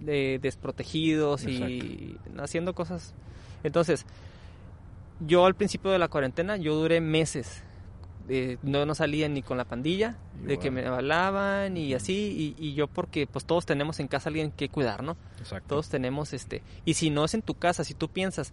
de 0.00 0.40
desprotegidos 0.42 1.46
y 1.46 2.18
haciendo 2.38 2.74
cosas 2.74 3.14
entonces 3.62 4.06
yo 5.20 5.46
al 5.46 5.54
principio 5.54 5.92
de 5.92 6.00
la 6.00 6.08
cuarentena 6.08 6.56
yo 6.56 6.74
duré 6.74 7.00
meses 7.00 7.62
eh, 8.28 8.58
no, 8.62 8.84
no 8.86 8.94
salía 8.94 9.28
ni 9.28 9.42
con 9.42 9.56
la 9.56 9.64
pandilla 9.64 10.16
de 10.44 10.58
que 10.58 10.70
me 10.70 10.86
hablaban 10.86 11.76
y 11.76 11.94
así 11.94 12.54
y, 12.58 12.74
yo 12.74 12.86
porque 12.86 13.26
pues 13.26 13.44
todos 13.44 13.66
tenemos 13.66 14.00
en 14.00 14.08
casa 14.08 14.28
alguien 14.28 14.50
que 14.50 14.68
cuidar 14.68 15.02
no 15.02 15.16
todos 15.66 15.88
tenemos 15.88 16.32
este 16.32 16.62
y 16.84 16.94
si 16.94 17.10
no 17.10 17.24
es 17.24 17.34
en 17.34 17.42
tu 17.42 17.54
casa 17.54 17.84
si 17.84 17.94
tú 17.94 18.08
piensas 18.08 18.52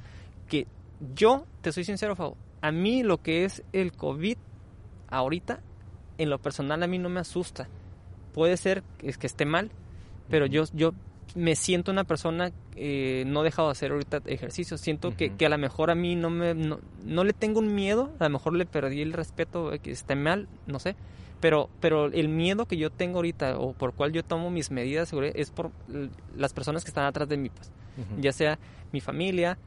que 0.50 0.68
yo 1.14 1.46
te 1.62 1.72
soy 1.72 1.84
sincero 1.84 2.16
Fabo, 2.16 2.38
a 2.62 2.72
mí 2.72 3.04
lo 3.04 3.22
que 3.22 3.46
es 3.46 3.64
el 3.74 3.92
covid 3.92 4.38
ahorita 5.10 5.60
en 6.18 6.30
lo 6.30 6.40
personal 6.40 6.82
a 6.84 6.88
mí 6.88 6.98
no 6.98 7.10
me 7.10 7.20
asusta. 7.20 7.68
Puede 8.34 8.58
ser 8.58 8.84
que, 8.98 9.16
esté 9.26 9.46
mal, 9.46 9.72
pero 10.30 10.46
yo, 10.46 10.64
yo 10.74 10.94
me 11.36 11.56
siento 11.56 11.92
una 11.92 12.06
persona, 12.06 12.52
eh, 12.76 13.24
no 13.28 13.42
he 13.42 13.44
dejado 13.44 13.68
de 13.68 13.74
hacer 13.74 13.92
ahorita 13.92 14.22
ejercicio, 14.26 14.78
siento 14.78 15.16
que, 15.16 15.36
que, 15.36 15.46
a 15.46 15.50
lo 15.50 15.58
mejor 15.58 15.92
a 15.92 15.96
mí 15.96 16.16
no, 16.16 16.30
me, 16.30 16.54
no, 16.54 17.24
le 17.24 17.34
tengo 17.34 17.60
un 17.60 17.76
miedo, 17.76 18.12
a 18.20 18.24
lo 18.24 18.30
mejor 18.32 18.54
le 18.54 18.66
perdí 18.66 19.02
el 19.02 19.12
respeto, 19.12 19.72
que 19.84 19.92
esté 19.92 20.16
mal, 20.16 20.48
no 20.66 20.80
sé, 20.80 20.96
pero, 21.42 21.70
pero 21.82 22.06
el 22.06 22.30
miedo 22.30 22.66
que 22.66 22.78
yo 22.78 22.90
tengo 22.90 23.18
ahorita 23.18 23.60
o 23.60 23.74
por 23.74 23.94
cual 23.94 24.14
yo 24.14 24.24
tomo 24.24 24.50
mis 24.50 24.72
medidas 24.72 25.12
es 25.34 25.52
por 25.52 25.72
las 26.36 26.54
personas 26.54 26.86
que 26.86 26.90
están 26.90 27.06
atrás 27.06 27.28
de 27.28 27.38
mí, 27.38 27.50
pues, 27.50 27.70
ya 28.20 28.32
sea 28.32 28.58
mi 28.94 29.02
familia, 29.02 29.58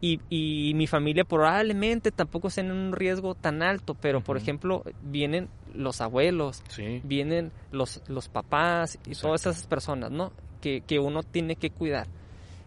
y, 0.00 0.20
y, 0.30 0.74
mi 0.74 0.88
familia 0.88 1.24
probablemente 1.24 2.10
tampoco 2.10 2.50
sea 2.50 2.64
en 2.64 2.72
un 2.72 2.92
riesgo 2.92 3.36
tan 3.36 3.62
alto, 3.62 3.94
pero 3.94 4.20
por 4.20 4.36
ejemplo 4.36 4.82
vienen 5.00 5.48
los 5.74 6.00
abuelos, 6.00 6.64
vienen 7.04 7.52
los, 7.70 8.02
los 8.08 8.28
papás 8.28 8.98
y 9.06 9.14
todas 9.14 9.42
esas 9.42 9.64
personas, 9.68 10.10
¿no? 10.10 10.32
Que, 10.62 10.80
que, 10.80 10.98
uno 10.98 11.22
tiene 11.22 11.56
que 11.56 11.70
cuidar. 11.70 12.06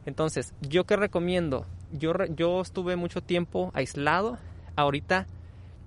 Entonces, 0.05 0.53
¿yo 0.61 0.83
qué 0.83 0.97
recomiendo? 0.97 1.65
Yo, 1.91 2.13
yo 2.35 2.61
estuve 2.61 2.95
mucho 2.95 3.21
tiempo 3.21 3.71
aislado, 3.73 4.37
ahorita 4.75 5.25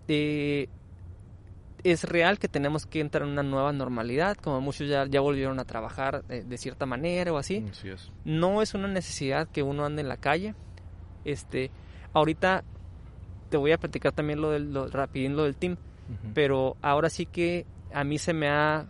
eh, 0.08 0.68
es 1.84 2.04
real 2.04 2.38
que 2.38 2.48
tenemos 2.48 2.86
que 2.86 3.00
entrar 3.00 3.22
en 3.22 3.30
una 3.30 3.42
nueva 3.42 3.72
normalidad, 3.72 4.36
como 4.36 4.60
muchos 4.60 4.88
ya, 4.88 5.06
ya 5.06 5.20
volvieron 5.20 5.60
a 5.60 5.64
trabajar 5.64 6.24
de, 6.24 6.58
cierta 6.58 6.86
manera 6.86 7.32
o 7.32 7.38
así. 7.38 7.64
No 8.24 8.62
es 8.62 8.74
una 8.74 8.88
necesidad 8.88 9.48
que 9.48 9.62
uno 9.62 9.84
ande 9.84 10.02
en 10.02 10.08
la 10.08 10.16
calle, 10.16 10.54
este, 11.24 11.70
ahorita 12.12 12.64
te 13.50 13.56
voy 13.56 13.72
a 13.72 13.78
platicar 13.78 14.12
también 14.12 14.40
lo 14.40 14.50
del 14.50 14.72
lo, 14.72 14.88
rapidín 14.88 15.36
lo 15.36 15.44
del 15.44 15.56
team, 15.56 15.76
pero 16.34 16.76
ahora 16.82 17.10
sí 17.10 17.26
que 17.26 17.66
a 17.92 18.02
mí 18.02 18.18
se 18.18 18.32
me 18.32 18.48
ha 18.48 18.86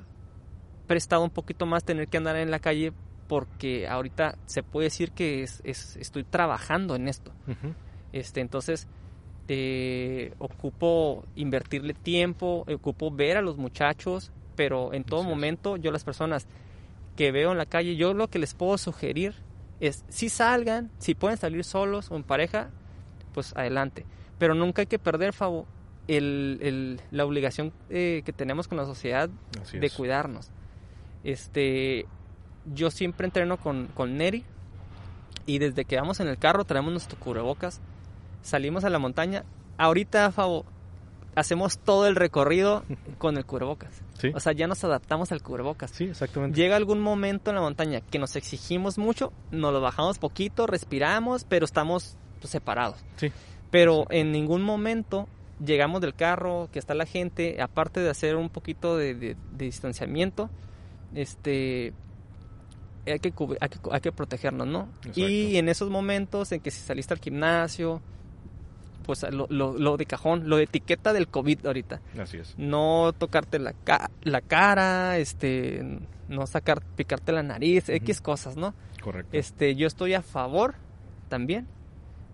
prestado 0.86 1.23
un 1.23 1.31
poquito 1.31 1.66
más 1.66 1.85
tener 1.85 2.09
que 2.09 2.16
andar 2.16 2.36
en 2.36 2.51
la 2.51 2.59
calle 2.59 2.93
porque 3.29 3.87
ahorita 3.87 4.37
se 4.47 4.63
puede 4.63 4.87
decir 4.87 5.13
que 5.13 5.43
es, 5.43 5.61
estoy 5.65 6.25
trabajando 6.25 6.97
en 6.97 7.09
esto. 7.09 7.31
Este, 8.13 8.41
entonces 8.41 8.89
eh, 9.49 10.33
ocupo 10.39 11.25
invertirle 11.37 11.95
tiempo, 11.95 12.65
ocupo 12.67 13.11
ver 13.11 13.37
a 13.37 13.43
los 13.43 13.59
muchachos, 13.59 14.33
pero 14.57 14.93
en 14.93 15.05
todo 15.05 15.23
momento 15.23 15.77
yo 15.77 15.93
las 15.93 16.05
personas 16.05 16.47
que 17.17 17.31
veo 17.31 17.53
en 17.53 17.59
la 17.59 17.67
calle, 17.67 17.97
yo 17.97 18.15
lo 18.15 18.29
que 18.29 18.39
les 18.39 18.55
puedo 18.55 18.79
sugerir 18.79 19.35
es 19.81 20.05
si 20.09 20.29
salgan, 20.29 20.91
si 20.99 21.15
pueden 21.15 21.37
salir 21.37 21.65
solos 21.65 22.11
o 22.11 22.17
en 22.17 22.25
pareja, 22.25 22.71
pues 23.35 23.55
adelante. 23.57 24.07
Pero 24.39 24.55
nunca 24.55 24.83
hay 24.83 24.87
que 24.87 24.99
perder, 24.99 25.33
Fabo, 25.33 25.67
el, 26.09 27.01
la 27.11 27.25
obligación 27.25 27.73
eh, 27.91 28.23
que 28.25 28.33
tenemos 28.33 28.69
con 28.69 28.79
la 28.79 28.87
sociedad 28.87 29.29
de 29.73 29.91
cuidarnos. 29.91 30.51
Este, 31.25 32.07
yo 32.74 32.90
siempre 32.90 33.27
entreno 33.27 33.57
con, 33.57 33.86
con 33.89 34.16
Neri 34.16 34.45
y 35.47 35.59
desde 35.59 35.85
que 35.85 35.97
vamos 35.97 36.20
en 36.20 36.28
el 36.28 36.39
carro 36.39 36.65
traemos 36.65 36.93
nuestro 36.93 37.19
cubrebocas, 37.19 37.81
salimos 38.43 38.85
a 38.85 38.90
la 38.90 38.99
montaña. 38.99 39.45
Ahorita, 39.78 40.31
Fabo, 40.32 40.65
hacemos 41.35 41.78
todo 41.78 42.07
el 42.07 42.16
recorrido 42.16 42.85
con 43.19 43.36
el 43.36 43.45
cubrebocas. 43.47 44.03
O 44.35 44.40
sea, 44.40 44.53
ya 44.53 44.66
nos 44.66 44.82
adaptamos 44.82 45.31
al 45.31 45.43
cubrebocas. 45.43 45.93
Sí, 45.93 46.05
exactamente. 46.05 46.61
Llega 46.61 46.74
algún 46.77 47.01
momento 47.01 47.51
en 47.51 47.57
la 47.57 47.62
montaña 47.62 48.01
que 48.01 48.19
nos 48.19 48.35
exigimos 48.36 48.99
mucho, 48.99 49.32
nos 49.53 49.73
lo 49.73 49.81
bajamos 49.81 50.19
poquito, 50.19 50.66
respiramos, 50.66 51.45
pero 51.45 51.65
estamos 51.65 52.16
pues, 52.40 52.51
separados. 52.51 52.97
Sí. 53.16 53.31
Pero 53.70 54.07
en 54.11 54.32
ningún 54.32 54.62
momento 54.62 55.28
llegamos 55.65 56.01
del 56.01 56.15
carro, 56.15 56.69
que 56.73 56.78
está 56.81 56.95
la 56.95 57.07
gente, 57.07 57.62
aparte 57.62 58.01
de 58.01 58.11
hacer 58.11 58.35
un 58.36 58.49
poquito 58.51 58.97
de, 58.97 59.15
de- 59.15 59.36
de 59.53 59.65
distanciamiento, 59.65 60.51
este 61.15 61.93
hay 63.11 63.19
que, 63.21 63.33
cubri- 63.35 63.59
hay 63.61 63.69
que, 63.69 63.79
hay 63.91 64.01
que 64.01 64.13
protegernos, 64.13 64.67
¿no? 64.67 64.89
Exacto. 64.99 65.21
Y 65.21 65.57
en 65.57 65.69
esos 65.69 65.91
momentos 65.91 66.53
en 66.53 66.61
que 66.61 66.71
si 66.71 66.81
saliste 66.81 67.15
al 67.15 67.21
gimnasio, 67.21 68.01
pues 69.05 69.23
lo, 69.33 69.47
lo, 69.49 69.77
lo 69.79 69.97
de 69.97 70.05
cajón, 70.07 70.49
lo 70.49 70.57
de 70.57 70.65
etiqueta 70.65 71.13
del 71.13 71.29
COVID 71.29 71.67
ahorita. 71.67 72.01
Así 72.21 72.37
es. 72.39 72.55
No 72.59 73.13
tocarte 73.17 73.59
la, 73.59 73.73
ca- 73.73 74.11
la 74.23 74.41
cara, 74.43 75.17
este, 75.19 75.83
no 76.29 76.47
sacar, 76.47 76.83
picarte 76.97 77.33
la 77.33 77.43
nariz, 77.43 77.89
X 77.89 78.21
cosas, 78.21 78.57
¿no? 78.57 78.75
Correcto. 79.03 79.31
Este, 79.37 79.75
yo 79.77 79.87
estoy 79.87 80.13
a 80.15 80.21
favor 80.23 80.75
también 81.29 81.67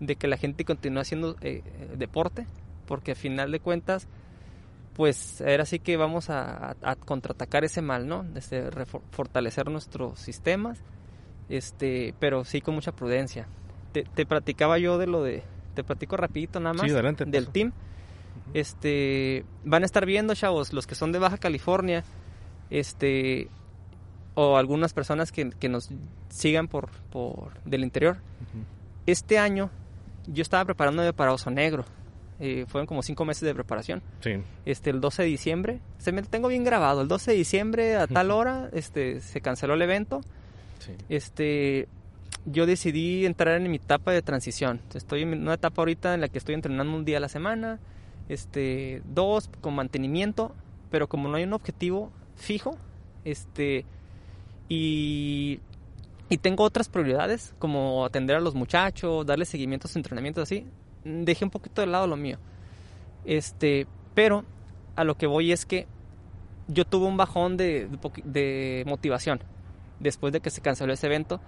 de 0.01 0.17
que 0.17 0.27
la 0.27 0.35
gente 0.35 0.65
continúe 0.65 0.99
haciendo 0.99 1.37
eh, 1.41 1.61
eh, 1.65 1.89
deporte, 1.97 2.45
porque 2.87 3.13
a 3.13 3.15
final 3.15 3.51
de 3.51 3.61
cuentas, 3.61 4.07
pues 4.95 5.41
ahora 5.41 5.65
sí 5.65 5.79
que 5.79 5.97
vamos 5.97 6.29
a, 6.29 6.71
a- 6.71 6.75
a 6.81 6.95
contraatacar 6.95 7.63
ese 7.63 7.81
mal, 7.81 8.07
¿no? 8.07 8.25
Este, 8.35 8.63
fortalecer 9.11 9.69
nuestros 9.69 10.17
sistemas, 10.19 10.79
este, 11.49 12.13
pero 12.19 12.43
sí 12.45 12.61
con 12.61 12.75
mucha 12.75 12.91
prudencia. 12.93 13.47
Te, 13.91 14.03
te 14.03 14.25
platicaba 14.25 14.77
yo 14.79 14.97
de 14.97 15.07
lo 15.07 15.21
de, 15.23 15.43
te 15.73 15.83
platico 15.83 16.17
rapidito 16.17 16.59
nada 16.59 16.73
más 16.73 16.85
Sí, 16.87 16.91
adelante, 16.91 17.25
del 17.25 17.43
pasa. 17.43 17.53
team. 17.53 17.71
Este, 18.53 19.45
van 19.63 19.83
a 19.83 19.85
estar 19.85 20.05
viendo, 20.05 20.33
chavos, 20.35 20.71
los 20.73 20.87
que 20.87 20.95
son 20.95 21.11
de 21.11 21.19
Baja 21.19 21.37
California, 21.37 22.03
este, 22.69 23.49
o 24.33 24.57
algunas 24.57 24.93
personas 24.93 25.31
que, 25.31 25.49
que 25.51 25.69
nos 25.69 25.89
sigan 26.29 26.67
por, 26.67 26.89
por 27.11 27.61
del 27.63 27.83
interior. 27.83 28.15
Ujú. 28.17 28.63
Este 29.05 29.37
año 29.39 29.69
yo 30.27 30.41
estaba 30.41 30.65
preparándome 30.65 31.11
para 31.13 31.33
Oso 31.33 31.49
Negro. 31.51 31.85
Eh, 32.39 32.65
fueron 32.67 32.85
como 32.85 33.01
cinco 33.01 33.23
meses 33.23 33.43
de 33.43 33.53
preparación. 33.53 34.01
Sí. 34.19 34.33
Este, 34.65 34.89
el 34.89 34.99
12 34.99 35.23
de 35.23 35.27
diciembre, 35.29 35.79
se 35.97 36.11
me 36.11 36.21
tengo 36.23 36.49
bien 36.49 36.63
grabado, 36.63 37.01
el 37.01 37.07
12 37.07 37.31
de 37.31 37.37
diciembre 37.37 37.95
a 37.95 38.07
tal 38.07 38.31
hora, 38.31 38.69
este, 38.73 39.21
se 39.21 39.39
canceló 39.41 39.75
el 39.75 39.81
evento. 39.81 40.21
Sí. 40.79 40.91
Este, 41.07 41.87
yo 42.45 42.65
decidí 42.65 43.25
entrar 43.25 43.59
en 43.59 43.69
mi 43.69 43.77
etapa 43.77 44.11
de 44.11 44.21
transición. 44.21 44.81
Estoy 44.93 45.21
en 45.21 45.41
una 45.41 45.53
etapa 45.53 45.81
ahorita 45.81 46.13
en 46.13 46.21
la 46.21 46.27
que 46.27 46.37
estoy 46.37 46.55
entrenando 46.55 46.95
un 46.95 47.05
día 47.05 47.17
a 47.17 47.21
la 47.21 47.29
semana, 47.29 47.79
este, 48.27 49.01
dos 49.05 49.49
con 49.61 49.75
mantenimiento, 49.75 50.53
pero 50.91 51.07
como 51.07 51.29
no 51.29 51.37
hay 51.37 51.43
un 51.43 51.53
objetivo 51.53 52.11
fijo, 52.35 52.77
este, 53.23 53.85
y, 54.67 55.59
y 56.29 56.37
tengo 56.37 56.63
otras 56.63 56.89
prioridades, 56.89 57.53
como 57.59 58.05
atender 58.05 58.35
a 58.35 58.39
los 58.39 58.55
muchachos, 58.55 59.25
darle 59.25 59.45
seguimiento 59.45 59.87
a 59.87 59.89
sus 59.89 59.97
entrenamientos 59.97 60.43
así, 60.43 60.65
dejé 61.05 61.45
un 61.45 61.51
poquito 61.51 61.81
de 61.81 61.87
lado 61.87 62.07
lo 62.07 62.17
mío. 62.17 62.37
Este, 63.23 63.87
pero 64.13 64.43
a 64.95 65.03
lo 65.03 65.15
que 65.15 65.27
voy 65.27 65.51
es 65.51 65.65
que 65.65 65.87
yo 66.67 66.85
tuve 66.85 67.05
un 67.05 67.17
bajón 67.17 67.57
de, 67.57 67.87
de 68.23 68.83
motivación 68.87 69.39
después 69.99 70.33
de 70.33 70.41
que 70.41 70.49
se 70.49 70.61
canceló 70.61 70.93
ese 70.93 71.07
evento 71.07 71.39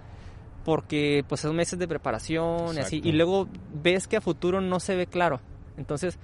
porque 0.64 1.24
pues 1.28 1.40
son 1.40 1.56
meses 1.56 1.78
de 1.78 1.88
preparación 1.88 2.76
y 2.76 2.80
así 2.80 3.00
y 3.02 3.12
luego 3.12 3.48
ves 3.82 4.06
que 4.06 4.16
a 4.16 4.20
futuro 4.20 4.60
no 4.60 4.80
se 4.80 4.96
ve 4.96 5.06
claro 5.06 5.40
entonces 5.76 6.18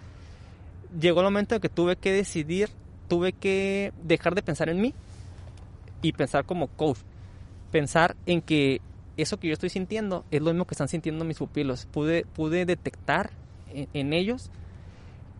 llegó 0.98 1.20
el 1.20 1.26
momento 1.26 1.54
en 1.54 1.60
que 1.60 1.68
tuve 1.68 1.96
que 1.96 2.12
decidir 2.12 2.70
tuve 3.08 3.32
que 3.32 3.92
dejar 4.02 4.34
de 4.34 4.42
pensar 4.42 4.68
en 4.68 4.80
mí 4.80 4.94
y 6.02 6.12
pensar 6.12 6.44
como 6.44 6.68
coach 6.68 6.98
pensar 7.70 8.16
en 8.26 8.40
que 8.40 8.80
eso 9.16 9.38
que 9.38 9.48
yo 9.48 9.52
estoy 9.52 9.70
sintiendo 9.70 10.24
es 10.30 10.40
lo 10.42 10.50
mismo 10.52 10.64
que 10.66 10.74
están 10.74 10.88
sintiendo 10.88 11.24
mis 11.24 11.38
pupilos 11.38 11.86
pude 11.86 12.24
pude 12.24 12.64
detectar 12.66 13.30
en, 13.72 13.88
en 13.92 14.12
ellos 14.12 14.50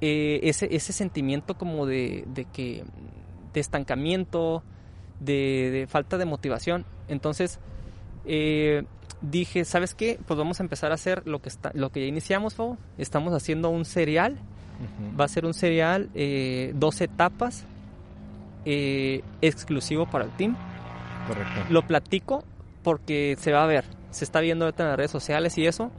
eh, 0.01 0.40
ese, 0.44 0.74
ese 0.74 0.92
sentimiento 0.92 1.56
como 1.56 1.86
de, 1.86 2.24
de 2.28 2.44
que 2.44 2.84
de 3.52 3.60
estancamiento 3.60 4.62
de, 5.20 5.70
de 5.72 5.86
falta 5.86 6.18
de 6.18 6.24
motivación 6.24 6.84
entonces 7.09 7.59
eh, 8.26 8.84
dije 9.22 9.64
sabes 9.64 9.94
qué 9.94 10.18
pues 10.26 10.36
vamos 10.38 10.60
a 10.60 10.62
empezar 10.62 10.90
a 10.90 10.94
hacer 10.94 11.26
lo 11.26 11.40
que 11.40 11.48
está 11.48 11.70
lo 11.74 11.90
que 11.90 12.01
ya 12.01 12.06
iniciamos 12.06 12.55
Fabo. 12.55 12.76
estamos 12.98 13.32
haciendo 13.32 13.70
un 13.70 13.84
cereal 13.84 14.32
Ujú. 14.32 15.16
va 15.18 15.24
a 15.24 15.28
ser 15.28 15.46
un 15.46 15.55
cereal 15.55 16.10
eh, 16.14 16.72
dos 16.74 17.01
etapas 17.01 17.64
eh, 18.64 19.22
exclusivo 19.40 20.06
para 20.06 20.24
el 20.24 20.30
team 20.32 20.56
Correcto. 21.28 21.60
lo 21.70 21.86
platico 21.86 22.44
porque 22.85 23.36
se 23.40 23.51
va 23.51 23.65
a 23.65 23.66
ver, 23.66 23.85
se 24.12 24.24
está 24.24 24.40
viendo 24.40 24.66
ahorita 24.66 24.85
en 24.85 24.89
las 24.90 24.97
redes 24.97 25.11
sociales 25.11 25.59
y 25.59 25.66
eso. 25.66 25.90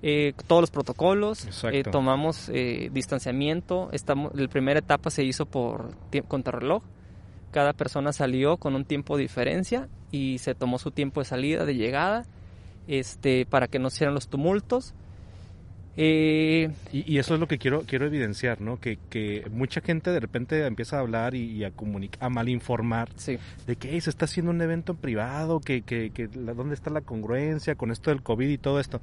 Eh, 0.00 0.34
todos 0.46 0.62
los 0.62 0.70
protocolos, 0.70 1.48
eh, 1.72 1.82
tomamos 1.82 2.48
eh, 2.50 2.88
distanciamiento. 2.92 3.88
Estamos, 3.90 4.32
la 4.34 4.46
primera 4.46 4.78
etapa 4.78 5.10
se 5.10 5.24
hizo 5.24 5.46
por 5.46 5.90
contrarreloj. 6.28 6.84
Cada 7.50 7.72
persona 7.72 8.12
salió 8.12 8.58
con 8.58 8.76
un 8.76 8.84
tiempo 8.84 9.16
de 9.16 9.22
diferencia 9.22 9.88
y 10.12 10.38
se 10.38 10.54
tomó 10.54 10.78
su 10.78 10.92
tiempo 10.92 11.20
de 11.20 11.24
salida, 11.24 11.64
de 11.64 11.74
llegada, 11.74 12.24
este, 12.86 13.44
para 13.46 13.66
que 13.66 13.80
no 13.80 13.90
se 13.90 13.96
hicieran 13.96 14.14
los 14.14 14.28
tumultos. 14.28 14.94
Eh, 16.00 16.70
Y, 16.92 17.12
y 17.12 17.18
eso 17.18 17.34
es 17.34 17.40
lo 17.40 17.48
que 17.48 17.58
quiero 17.58 17.82
quiero 17.82 18.06
evidenciar, 18.06 18.60
¿no? 18.60 18.78
Que, 18.78 18.98
que 19.10 19.44
mucha 19.50 19.80
gente 19.80 20.10
de 20.10 20.20
repente 20.20 20.64
empieza 20.64 20.96
a 20.96 21.00
hablar 21.00 21.34
y, 21.34 21.42
y 21.50 21.64
a 21.64 21.72
comunicar, 21.72 22.22
a 22.24 22.28
malinformar 22.30 23.08
sí, 23.16 23.36
de 23.66 23.74
que 23.76 23.90
"Ey, 23.92 24.00
se 24.00 24.10
está 24.10 24.26
haciendo 24.26 24.52
un 24.52 24.60
evento 24.62 24.92
en 24.92 24.98
privado, 24.98 25.58
que, 25.58 25.82
que, 25.82 26.10
que 26.10 26.28
la- 26.34 26.54
dónde 26.54 26.74
está 26.76 26.90
la 26.90 27.00
congruencia 27.00 27.74
con 27.74 27.90
esto 27.90 28.10
del 28.10 28.22
COVID 28.22 28.48
y 28.48 28.58
todo 28.58 28.78
esto. 28.78 29.00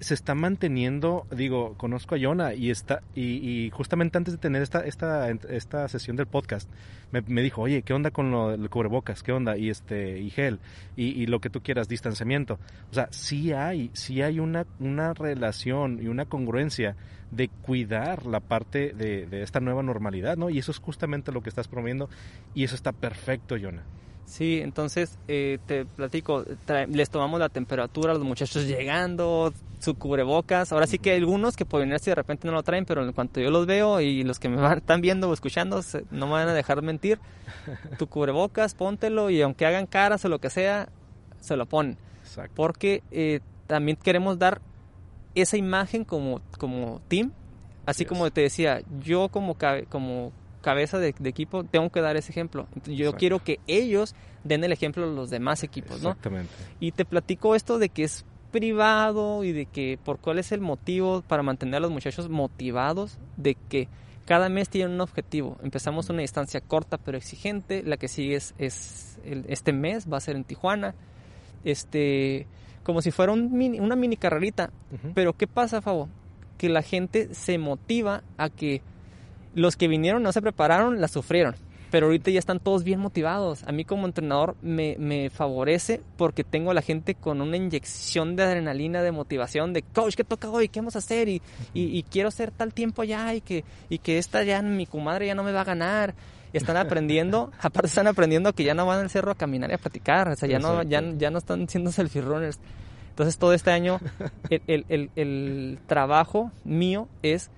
Se 0.00 0.14
está 0.14 0.34
manteniendo, 0.34 1.26
digo, 1.30 1.74
conozco 1.76 2.14
a 2.14 2.18
Yona 2.18 2.54
y 2.54 2.70
está 2.70 3.02
y, 3.14 3.66
y 3.66 3.70
justamente 3.70 4.18
antes 4.18 4.34
de 4.34 4.38
tener 4.38 4.60
esta 4.62 4.84
esta 4.84 5.30
esta 5.30 5.88
sesión 5.88 6.16
del 6.16 6.26
podcast 6.26 6.68
me, 7.12 7.22
me 7.22 7.42
dijo, 7.42 7.62
oye, 7.62 7.82
¿qué 7.82 7.94
onda 7.94 8.10
con 8.10 8.30
lo 8.30 8.50
del 8.50 8.68
cubrebocas? 8.68 9.22
¿Qué 9.22 9.32
onda? 9.32 9.56
Y 9.56 9.70
este 9.70 10.18
y 10.20 10.30
gel 10.30 10.58
y, 10.96 11.22
y 11.22 11.26
lo 11.26 11.40
que 11.40 11.48
tú 11.48 11.62
quieras, 11.62 11.88
distanciamiento. 11.88 12.58
O 12.90 12.94
sea, 12.94 13.08
sí 13.10 13.52
hay, 13.52 13.90
sí 13.94 14.20
hay 14.20 14.40
una 14.40 14.66
una 14.80 15.14
relación 15.14 16.00
y 16.02 16.08
una 16.08 16.26
congruencia 16.26 16.96
de 17.30 17.48
cuidar 17.48 18.26
la 18.26 18.40
parte 18.40 18.92
de, 18.92 19.26
de 19.26 19.42
esta 19.42 19.60
nueva 19.60 19.82
normalidad, 19.82 20.36
¿no? 20.36 20.50
Y 20.50 20.58
eso 20.58 20.70
es 20.70 20.78
justamente 20.78 21.32
lo 21.32 21.42
que 21.42 21.48
estás 21.48 21.68
promoviendo 21.68 22.08
y 22.54 22.64
eso 22.64 22.74
está 22.74 22.92
perfecto, 22.92 23.56
Yona. 23.56 23.82
Sí, 24.26 24.60
entonces 24.62 25.18
eh, 25.28 25.58
te 25.66 25.84
platico, 25.84 26.44
les 26.88 27.10
tomamos 27.10 27.38
la 27.38 27.48
temperatura 27.48 28.12
a 28.12 28.14
los 28.14 28.24
muchachos 28.24 28.66
llegando, 28.66 29.52
su 29.78 29.94
cubrebocas. 29.96 30.72
Ahora 30.72 30.86
sí 30.86 30.98
que 30.98 31.10
hay 31.12 31.18
algunos 31.18 31.56
que 31.56 31.64
por 31.66 31.80
venir 31.80 31.98
si 32.00 32.10
de 32.10 32.14
repente 32.16 32.46
no 32.48 32.54
lo 32.54 32.62
traen, 32.62 32.84
pero 32.86 33.04
en 33.04 33.12
cuanto 33.12 33.40
yo 33.40 33.50
los 33.50 33.66
veo 33.66 34.00
y 34.00 34.24
los 34.24 34.38
que 34.38 34.48
me 34.48 34.56
van, 34.60 34.78
están 34.78 35.00
viendo 35.00 35.28
o 35.28 35.34
escuchando 35.34 35.82
se- 35.82 36.04
no 36.10 36.26
me 36.26 36.32
van 36.32 36.48
a 36.48 36.54
dejar 36.54 36.82
mentir. 36.82 37.18
Tu 37.98 38.06
cubrebocas, 38.08 38.74
póntelo 38.74 39.30
y 39.30 39.40
aunque 39.42 39.66
hagan 39.66 39.86
caras 39.86 40.24
o 40.24 40.28
lo 40.28 40.38
que 40.40 40.50
sea, 40.50 40.88
se 41.40 41.56
lo 41.56 41.66
ponen. 41.66 41.98
Exacto. 42.22 42.52
Porque 42.56 43.02
eh, 43.10 43.40
también 43.66 43.96
queremos 44.02 44.38
dar 44.38 44.60
esa 45.34 45.56
imagen 45.56 46.04
como, 46.04 46.40
como 46.58 47.00
team. 47.08 47.30
Así 47.86 48.02
Así 48.02 48.04
como 48.06 48.30
te 48.30 48.40
decía, 48.40 48.80
yo 49.02 49.28
como, 49.28 49.56
como 49.90 50.32
cabeza 50.64 50.98
de, 50.98 51.14
de 51.18 51.28
equipo 51.30 51.62
tengo 51.62 51.90
que 51.90 52.00
dar 52.00 52.16
ese 52.16 52.32
ejemplo. 52.32 52.66
Entonces, 52.74 52.96
yo 52.96 53.04
Exacto. 53.04 53.18
quiero 53.18 53.38
que 53.44 53.60
ellos 53.68 54.14
den 54.42 54.64
el 54.64 54.72
ejemplo 54.72 55.04
a 55.04 55.06
los 55.06 55.30
demás 55.30 55.62
equipos, 55.62 56.02
¿no? 56.02 56.08
Exactamente. 56.10 56.52
Y 56.80 56.90
te 56.92 57.04
platico 57.04 57.54
esto 57.54 57.78
de 57.78 57.88
que 57.90 58.04
es 58.04 58.24
privado 58.50 59.44
y 59.44 59.52
de 59.52 59.66
que 59.66 59.98
por 60.04 60.18
cuál 60.18 60.38
es 60.38 60.50
el 60.52 60.60
motivo 60.60 61.22
para 61.28 61.42
mantener 61.42 61.76
a 61.76 61.80
los 61.80 61.90
muchachos 61.90 62.28
motivados 62.28 63.18
de 63.36 63.54
que 63.68 63.88
cada 64.26 64.48
mes 64.48 64.68
tienen 64.70 64.92
un 64.94 65.00
objetivo. 65.02 65.58
Empezamos 65.62 66.08
una 66.08 66.22
distancia 66.22 66.60
corta 66.60 66.96
pero 66.98 67.18
exigente. 67.18 67.82
La 67.84 67.96
que 67.98 68.08
sigue 68.08 68.36
es, 68.36 68.54
es 68.58 69.18
el- 69.24 69.44
este 69.48 69.72
mes, 69.72 70.10
va 70.10 70.16
a 70.16 70.20
ser 70.20 70.34
en 70.36 70.44
Tijuana. 70.44 70.94
Este, 71.64 72.46
como 72.82 73.02
si 73.02 73.10
fuera 73.10 73.32
un 73.32 73.52
mini- 73.52 73.80
una 73.80 73.96
mini 73.96 74.16
carrerita. 74.16 74.70
Pero 75.14 75.32
¿qué 75.34 75.46
pasa, 75.46 75.80
Fabo? 75.82 76.08
Que 76.58 76.68
la 76.68 76.82
gente 76.82 77.34
se 77.34 77.58
motiva 77.58 78.22
a 78.38 78.48
que 78.50 78.82
los 79.54 79.76
que 79.76 79.88
vinieron 79.88 80.22
no 80.22 80.32
se 80.32 80.42
prepararon, 80.42 81.00
la 81.00 81.08
sufrieron. 81.08 81.54
Pero 81.90 82.06
ahorita 82.06 82.30
ya 82.32 82.40
están 82.40 82.58
todos 82.58 82.82
bien 82.82 82.98
motivados. 82.98 83.62
A 83.64 83.72
mí 83.72 83.84
como 83.84 84.06
entrenador 84.06 84.56
me, 84.62 84.96
me 84.98 85.30
favorece 85.30 86.00
porque 86.16 86.42
tengo 86.42 86.72
a 86.72 86.74
la 86.74 86.82
gente 86.82 87.14
con 87.14 87.40
una 87.40 87.56
inyección 87.56 88.34
de 88.34 88.42
adrenalina, 88.42 89.00
de 89.00 89.12
motivación, 89.12 89.72
de 89.72 89.82
coach, 89.82 90.16
¿qué 90.16 90.24
toca 90.24 90.50
hoy? 90.50 90.68
¿Qué 90.68 90.80
vamos 90.80 90.96
a 90.96 90.98
hacer? 90.98 91.28
Y, 91.28 91.40
y, 91.72 91.96
y 91.96 92.02
quiero 92.02 92.30
hacer 92.30 92.50
tal 92.50 92.74
tiempo 92.74 93.02
allá 93.02 93.32
y 93.34 93.40
que, 93.40 93.64
y 93.88 93.98
que 93.98 94.18
esta 94.18 94.42
ya, 94.42 94.60
mi 94.60 94.86
comadre 94.86 95.28
ya 95.28 95.36
no 95.36 95.44
me 95.44 95.52
va 95.52 95.60
a 95.60 95.64
ganar. 95.64 96.16
Están 96.52 96.76
aprendiendo, 96.76 97.52
aparte 97.60 97.86
están 97.86 98.08
aprendiendo 98.08 98.52
que 98.54 98.64
ya 98.64 98.74
no 98.74 98.86
van 98.86 99.00
al 99.00 99.10
cerro 99.10 99.30
a 99.30 99.36
caminar 99.36 99.70
y 99.70 99.74
a 99.74 99.78
platicar. 99.78 100.28
O 100.30 100.34
sea, 100.34 100.48
ya 100.48 100.58
no, 100.58 100.82
ya, 100.82 101.00
ya 101.16 101.30
no 101.30 101.38
están 101.38 101.68
siendo 101.68 101.92
selfie 101.92 102.22
runners. 102.22 102.58
Entonces 103.10 103.38
todo 103.38 103.54
este 103.54 103.70
año 103.70 104.00
el, 104.50 104.62
el, 104.66 104.84
el, 104.88 105.10
el 105.14 105.78
trabajo 105.86 106.50
mío 106.64 107.06
es 107.22 107.52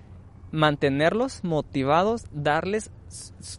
mantenerlos 0.51 1.43
motivados, 1.43 2.25
darles 2.31 2.91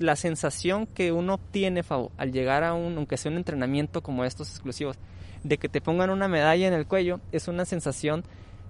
la 0.01 0.16
sensación 0.16 0.86
que 0.86 1.12
uno 1.12 1.35
obtiene 1.35 1.82
Fabo, 1.82 2.12
al 2.16 2.32
llegar 2.32 2.65
a 2.65 2.74
un, 2.74 2.97
aunque 2.97 3.16
sea 3.16 3.31
un 3.31 3.39
entrenamiento 3.39 4.02
como 4.02 4.24
estos 4.24 4.51
exclusivos, 4.51 4.97
de 5.44 5.59
que 5.59 5.69
te 5.69 5.81
pongan 5.81 6.10
una 6.10 6.28
medalla 6.28 6.66
en 6.66 6.74
el 6.74 6.86
cuello, 6.86 7.20
es 7.32 7.48
una 7.48 7.65
sensación 7.65 8.24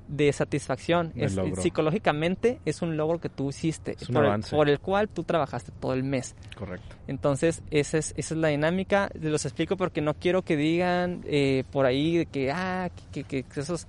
de 0.08 0.32
satisfacción. 0.32 1.12
Es- 1.16 1.36
psicológicamente 1.60 2.60
es 2.64 2.80
un 2.82 2.96
logro 2.96 3.20
que 3.20 3.28
tú 3.28 3.50
hiciste, 3.50 3.92
Es 4.00 4.06
por, 4.08 4.22
el, 4.22 4.26
avance. 4.28 4.56
por 4.56 4.68
el 4.70 4.78
cual 4.80 5.08
tú 5.08 5.22
trabajaste 5.24 5.70
todo 5.80 5.92
el 5.92 6.02
mes. 6.02 6.34
Correcto. 6.56 6.96
Entonces, 7.08 7.62
esa 7.70 7.98
es, 7.98 8.14
esa 8.16 8.34
es 8.34 8.40
la 8.40 8.48
dinámica. 8.48 9.10
Los 9.20 9.44
explico 9.44 9.76
porque 9.76 10.00
no 10.00 10.14
quiero 10.14 10.42
que 10.42 10.56
digan 10.56 11.22
eh, 11.26 11.64
por 11.70 11.84
ahí 11.86 12.16
de 12.18 12.26
que, 12.26 12.50
ah, 12.50 12.90
que, 13.12 13.24
que- 13.24 13.42
que 13.42 13.60
esos, 13.60 13.86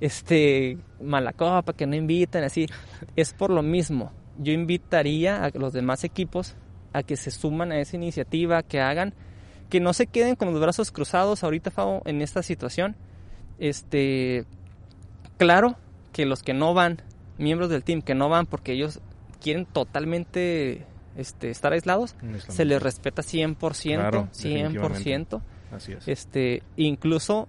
este, 0.00 0.78
mala 1.02 1.32
copa, 1.32 1.72
que 1.72 1.86
no 1.86 1.96
invitan, 1.96 2.44
así. 2.44 2.66
Es 3.16 3.32
por 3.32 3.50
lo 3.50 3.62
mismo. 3.62 4.12
Yo 4.38 4.52
invitaría 4.52 5.44
a 5.44 5.50
los 5.50 5.72
demás 5.72 6.04
equipos 6.04 6.54
a 6.92 7.02
que 7.02 7.16
se 7.16 7.30
suman 7.30 7.72
a 7.72 7.80
esa 7.80 7.96
iniciativa, 7.96 8.62
que 8.62 8.80
hagan, 8.80 9.14
que 9.68 9.80
no 9.80 9.92
se 9.92 10.06
queden 10.06 10.36
con 10.36 10.52
los 10.52 10.60
brazos 10.60 10.90
cruzados 10.90 11.44
ahorita, 11.44 11.70
Fabo, 11.70 12.02
en 12.04 12.22
esta 12.22 12.42
situación. 12.42 12.96
Este, 13.58 14.44
claro 15.36 15.76
que 16.12 16.26
los 16.26 16.42
que 16.42 16.54
no 16.54 16.74
van, 16.74 17.02
miembros 17.36 17.70
del 17.70 17.84
team 17.84 18.02
que 18.02 18.14
no 18.14 18.28
van 18.28 18.46
porque 18.46 18.72
ellos 18.72 19.00
quieren 19.40 19.66
totalmente 19.66 20.86
este, 21.16 21.50
estar 21.50 21.72
aislados, 21.72 22.14
se 22.48 22.64
les 22.64 22.82
respeta 22.82 23.22
100%, 23.22 23.56
Claro, 23.96 24.28
100%. 24.32 25.40
Así 25.72 25.92
es. 25.92 26.08
Este, 26.08 26.62
incluso 26.76 27.48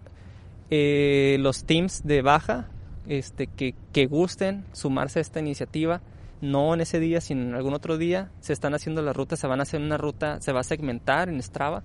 eh, 0.70 1.38
los 1.40 1.64
teams 1.66 2.04
de 2.06 2.22
baja 2.22 2.68
este, 3.08 3.48
que, 3.48 3.74
que 3.92 4.06
gusten 4.06 4.66
sumarse 4.74 5.20
a 5.20 5.22
esta 5.22 5.40
iniciativa, 5.40 6.02
no 6.42 6.74
en 6.74 6.82
ese 6.82 7.00
día, 7.00 7.22
sino 7.22 7.42
en 7.42 7.56
algún 7.56 7.74
otro 7.74 7.98
día, 7.98 8.30
se 8.40 8.54
están 8.54 8.74
haciendo 8.74 9.02
las 9.02 9.16
rutas, 9.16 9.40
se 9.40 9.48
van 9.48 9.60
a 9.60 9.64
hacer 9.64 9.82
una 9.82 9.98
ruta, 9.98 10.40
se 10.42 10.52
va 10.52 10.60
a 10.62 10.64
segmentar 10.64 11.28
en 11.30 11.42
Strava 11.42 11.84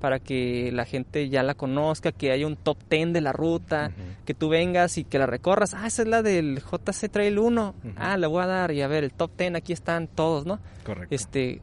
para 0.00 0.18
que 0.18 0.70
la 0.72 0.86
gente 0.86 1.28
ya 1.28 1.42
la 1.42 1.54
conozca, 1.54 2.10
que 2.12 2.30
haya 2.32 2.46
un 2.46 2.56
top 2.56 2.78
10 2.88 3.12
de 3.12 3.20
la 3.20 3.32
ruta, 3.32 3.90
que 4.24 4.32
tú 4.32 4.48
vengas 4.48 4.96
y 4.96 5.04
que 5.04 5.18
la 5.18 5.26
recorras. 5.26 5.74
Ah, 5.74 5.86
esa 5.86 6.02
es 6.02 6.08
la 6.08 6.22
del 6.22 6.60
JC 6.62 7.10
Trail 7.10 7.38
1. 7.38 7.74
Ujú. 7.84 7.92
Ah, 7.96 8.16
la 8.16 8.26
voy 8.28 8.42
a 8.42 8.46
dar 8.46 8.70
y 8.72 8.80
a 8.80 8.86
ver, 8.88 9.04
el 9.04 9.12
top 9.12 9.32
10, 9.36 9.56
aquí 9.56 9.74
están 9.74 10.06
todos, 10.08 10.46
¿no? 10.46 10.58
Correcto. 10.84 11.14
este 11.14 11.60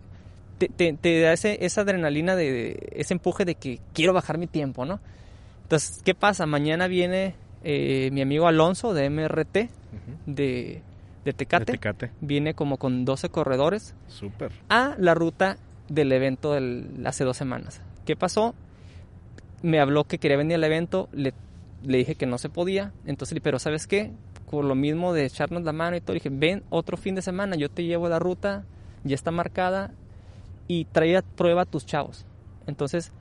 te, 0.59 0.69
te- 0.69 0.93
te 0.93 1.21
da 1.21 1.33
ese, 1.33 1.65
esa 1.65 1.81
adrenalina 1.81 2.35
de, 2.35 2.51
de- 2.51 2.89
ese 2.91 3.13
empuje 3.15 3.43
de 3.45 3.55
que 3.55 3.79
quiero 3.93 4.13
bajar 4.13 4.37
mi 4.37 4.45
tiempo, 4.47 4.85
¿no? 4.85 4.99
Entonces, 5.67 6.01
¿qué 6.05 6.15
pasa? 6.15 6.45
Mañana 6.45 6.87
viene 6.87 7.35
eh, 7.65 8.09
mi 8.13 8.21
amigo 8.21 8.47
Alonso 8.47 8.93
de 8.93 9.09
MRT 9.09 9.57
Ujú. 9.57 9.69
de, 10.33 10.81
de 11.25 11.33
Tecate. 11.33 11.65
De 11.65 11.71
Tecate. 11.73 12.11
Viene 12.21 12.53
como 12.53 12.77
con 12.77 13.03
12 13.03 13.27
corredores 13.27 13.93
Súper. 14.07 14.53
a 14.69 14.95
la 14.97 15.13
ruta 15.13 15.57
del 15.89 16.13
evento 16.13 16.53
del, 16.53 17.03
hace 17.05 17.25
dos 17.25 17.35
semanas. 17.35 17.81
¿Qué 18.05 18.15
pasó? 18.15 18.55
Me 19.61 19.81
habló 19.81 20.05
que 20.05 20.19
quería 20.19 20.37
venir 20.37 20.55
al 20.55 20.63
evento, 20.63 21.09
le, 21.11 21.33
le 21.83 21.97
dije 21.97 22.15
que 22.15 22.27
no 22.27 22.37
se 22.37 22.47
podía, 22.47 22.93
entonces, 23.05 23.37
pero 23.43 23.59
¿sabes 23.59 23.87
qué? 23.87 24.13
Por 24.49 24.63
lo 24.63 24.73
mismo 24.73 25.11
de 25.11 25.25
echarnos 25.25 25.63
la 25.63 25.73
mano 25.73 25.97
y 25.97 25.99
todo, 26.01 26.13
dije, 26.13 26.29
ven 26.31 26.63
otro 26.69 26.95
fin 26.95 27.13
de 27.15 27.21
semana, 27.21 27.57
yo 27.57 27.67
te 27.69 27.83
llevo 27.83 28.07
la 28.07 28.19
ruta, 28.19 28.63
ya 29.03 29.15
está 29.15 29.31
marcada 29.31 29.91
y 30.69 30.85
traía 30.85 31.23
prueba 31.23 31.63
a 31.63 31.65
tus 31.65 31.85
chavos. 31.85 32.25
Entonces, 32.67 33.11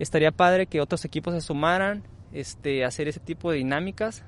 estaría 0.00 0.32
padre 0.32 0.66
que 0.66 0.80
otros 0.80 1.04
equipos 1.04 1.34
se 1.34 1.40
sumaran, 1.40 2.02
este, 2.32 2.84
hacer 2.84 3.06
ese 3.06 3.20
tipo 3.20 3.50
de 3.50 3.58
dinámicas 3.58 4.24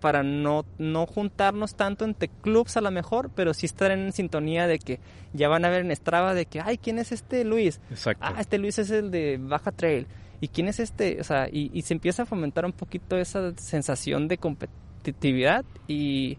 para 0.00 0.22
no, 0.22 0.64
no 0.78 1.06
juntarnos 1.06 1.74
tanto 1.74 2.04
entre 2.04 2.28
clubs 2.28 2.76
a 2.76 2.80
lo 2.80 2.90
mejor, 2.90 3.30
pero 3.34 3.52
sí 3.54 3.66
estar 3.66 3.90
en 3.90 4.12
sintonía 4.12 4.66
de 4.66 4.78
que 4.78 5.00
ya 5.32 5.48
van 5.48 5.64
a 5.64 5.68
ver 5.68 5.84
en 5.84 5.94
Strava 5.94 6.34
de 6.34 6.46
que, 6.46 6.60
ay, 6.60 6.78
¿quién 6.78 6.98
es 6.98 7.12
este 7.12 7.44
Luis? 7.44 7.80
Exacto. 7.90 8.24
Ah, 8.26 8.36
este 8.40 8.58
Luis 8.58 8.78
es 8.78 8.90
el 8.90 9.10
de 9.10 9.38
Baja 9.40 9.72
Trail. 9.72 10.06
¿Y 10.40 10.48
quién 10.48 10.68
es 10.68 10.80
este? 10.80 11.18
O 11.20 11.24
sea, 11.24 11.48
y, 11.50 11.70
y 11.72 11.82
se 11.82 11.94
empieza 11.94 12.22
a 12.22 12.26
fomentar 12.26 12.66
un 12.66 12.72
poquito 12.72 13.16
esa 13.16 13.56
sensación 13.56 14.28
de 14.28 14.36
competitividad 14.36 15.64
y, 15.88 16.38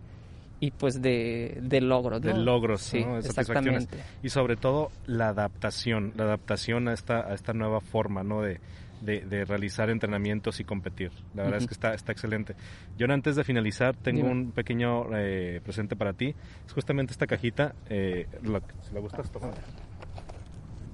y 0.60 0.72
pues 0.72 1.02
de, 1.02 1.60
de 1.62 1.82
logros, 1.82 2.22
de 2.22 2.34
¿no? 2.34 2.40
logros, 2.42 2.82
Sí, 2.82 3.04
¿no? 3.06 3.16
De 3.18 3.22
satisfacciones. 3.24 3.84
exactamente. 3.84 4.18
Y 4.24 4.30
sobre 4.30 4.56
todo 4.56 4.92
la 5.06 5.30
adaptación, 5.30 6.14
la 6.16 6.24
adaptación 6.24 6.88
a 6.88 6.94
esta, 6.94 7.20
a 7.30 7.34
esta 7.34 7.54
nueva 7.54 7.80
forma, 7.82 8.24
¿no? 8.24 8.42
De, 8.42 8.60
de, 9.02 9.22
de 9.22 9.46
realizar 9.46 9.92
entrenamientos 9.92 10.60
y 10.60 10.64
competir. 10.64 11.12
La 11.36 11.44
verdad 11.44 11.58
es 11.60 11.64
Ujú. 11.66 11.68
que 11.70 11.74
está, 11.76 11.94
está 11.94 12.12
excelente. 12.12 12.56
Yo 12.98 13.06
antes 13.12 13.36
de 13.36 13.44
finalizar 13.44 13.96
tengo 13.96 14.22
Dime. 14.22 14.32
un 14.32 14.52
pequeño 14.52 15.16
eh, 15.16 15.62
presente 15.64 15.96
para 15.96 16.14
ti. 16.14 16.34
Es 16.66 16.74
justamente 16.74 17.12
esta 17.12 17.28
cajita. 17.28 17.76
eh, 17.90 18.26
lo- 18.42 18.60
si 18.82 18.94
la 18.96 19.00
gustas 19.00 19.32
tomar. 19.32 19.54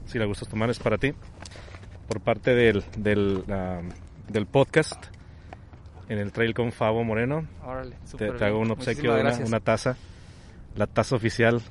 Si 0.05 0.19
la 0.19 0.25
gustas 0.25 0.49
tomar 0.49 0.69
es 0.69 0.79
para 0.79 0.97
ti. 0.97 1.13
Por 2.09 2.19
parte 2.19 2.53
del, 2.53 2.83
del, 2.97 3.43
ah, 3.49 3.79
del 4.27 4.45
podcast 4.47 5.01
en 6.09 6.19
el 6.19 6.31
Trail 6.31 6.53
con 6.53 6.71
Fabo 6.71 7.03
Moreno. 7.03 7.47
Órale, 7.65 7.95
Te, 8.17 8.31
te 8.31 8.45
hago 8.45 8.59
un 8.59 8.71
obsequio 8.71 9.13
de 9.13 9.21
una, 9.21 9.59
taza. 9.59 9.95
La 10.75 10.87
taza 10.87 11.15
oficial 11.15 11.61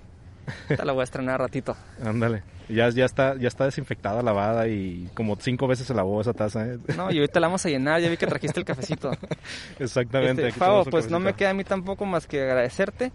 Esta 0.69 0.85
la 0.85 0.93
voy 0.93 1.01
a 1.01 1.05
estrenar 1.05 1.41
ratito. 1.41 1.77
Ándale. 2.05 2.43
Ya, 2.69 2.89
ya 2.91 3.05
está, 3.05 3.37
ya 3.37 3.49
está 3.49 3.65
desinfectada, 3.65 4.23
lavada 4.23 4.69
y 4.69 5.09
como 5.15 5.37
cinco 5.37 5.67
veces 5.67 5.87
se 5.87 5.95
lavó 5.95 6.21
esa 6.21 6.33
taza. 6.33 6.67
¿eh? 6.67 6.79
No, 6.97 7.11
y 7.11 7.19
ahorita 7.19 7.41
la 7.41 7.49
vamos 7.49 7.67
a 7.67 7.69
llenar, 7.69 8.01
ya 8.01 8.09
vi 8.09 8.17
que 8.17 8.27
trajiste 8.27 8.61
el 8.61 8.65
cafecito. 8.65 9.11
Exactamente. 9.79 10.49
Este, 10.49 10.59
Fabo, 10.59 10.85
pues 10.85 11.11
no 11.11 11.19
me 11.21 11.35
queda 11.35 11.51
a 11.51 11.55
mí 11.55 11.65
tampoco 11.65 12.07
más 12.07 12.27
que 12.27 12.41
agradecerte. 12.41 13.13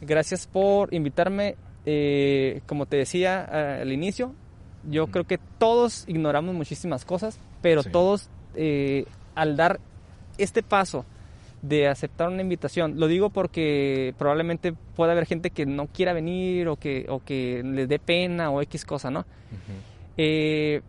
Gracias 0.00 0.46
por 0.46 0.92
invitarme. 0.94 1.56
Eh, 1.86 2.60
como 2.66 2.84
te 2.84 2.98
decía 2.98 3.48
eh, 3.50 3.78
al 3.82 3.90
inicio, 3.90 4.34
yo 4.88 5.06
creo 5.06 5.24
que 5.26 5.38
todos 5.58 6.04
ignoramos 6.08 6.54
muchísimas 6.54 7.06
cosas, 7.06 7.40
pero 7.62 7.82
Sí. 7.82 7.90
todos 7.90 8.28
eh, 8.54 9.06
al 9.34 9.56
dar 9.56 9.80
este 10.42 10.62
paso 10.62 11.04
de 11.62 11.88
aceptar 11.88 12.28
una 12.28 12.42
invitación, 12.42 12.98
lo 12.98 13.06
digo 13.06 13.30
porque 13.30 14.14
probablemente 14.18 14.72
pueda 14.72 15.12
haber 15.12 15.26
gente 15.26 15.50
que 15.50 15.66
no 15.66 15.88
quiera 15.88 16.12
venir 16.12 16.68
o 16.68 16.76
que, 16.76 17.06
o 17.08 17.20
que 17.22 17.62
les 17.62 17.88
dé 17.88 17.98
pena 17.98 18.50
o 18.50 18.62
X 18.62 18.84
cosa, 18.84 19.10
¿no? 19.10 19.26
Eh, 20.16 20.80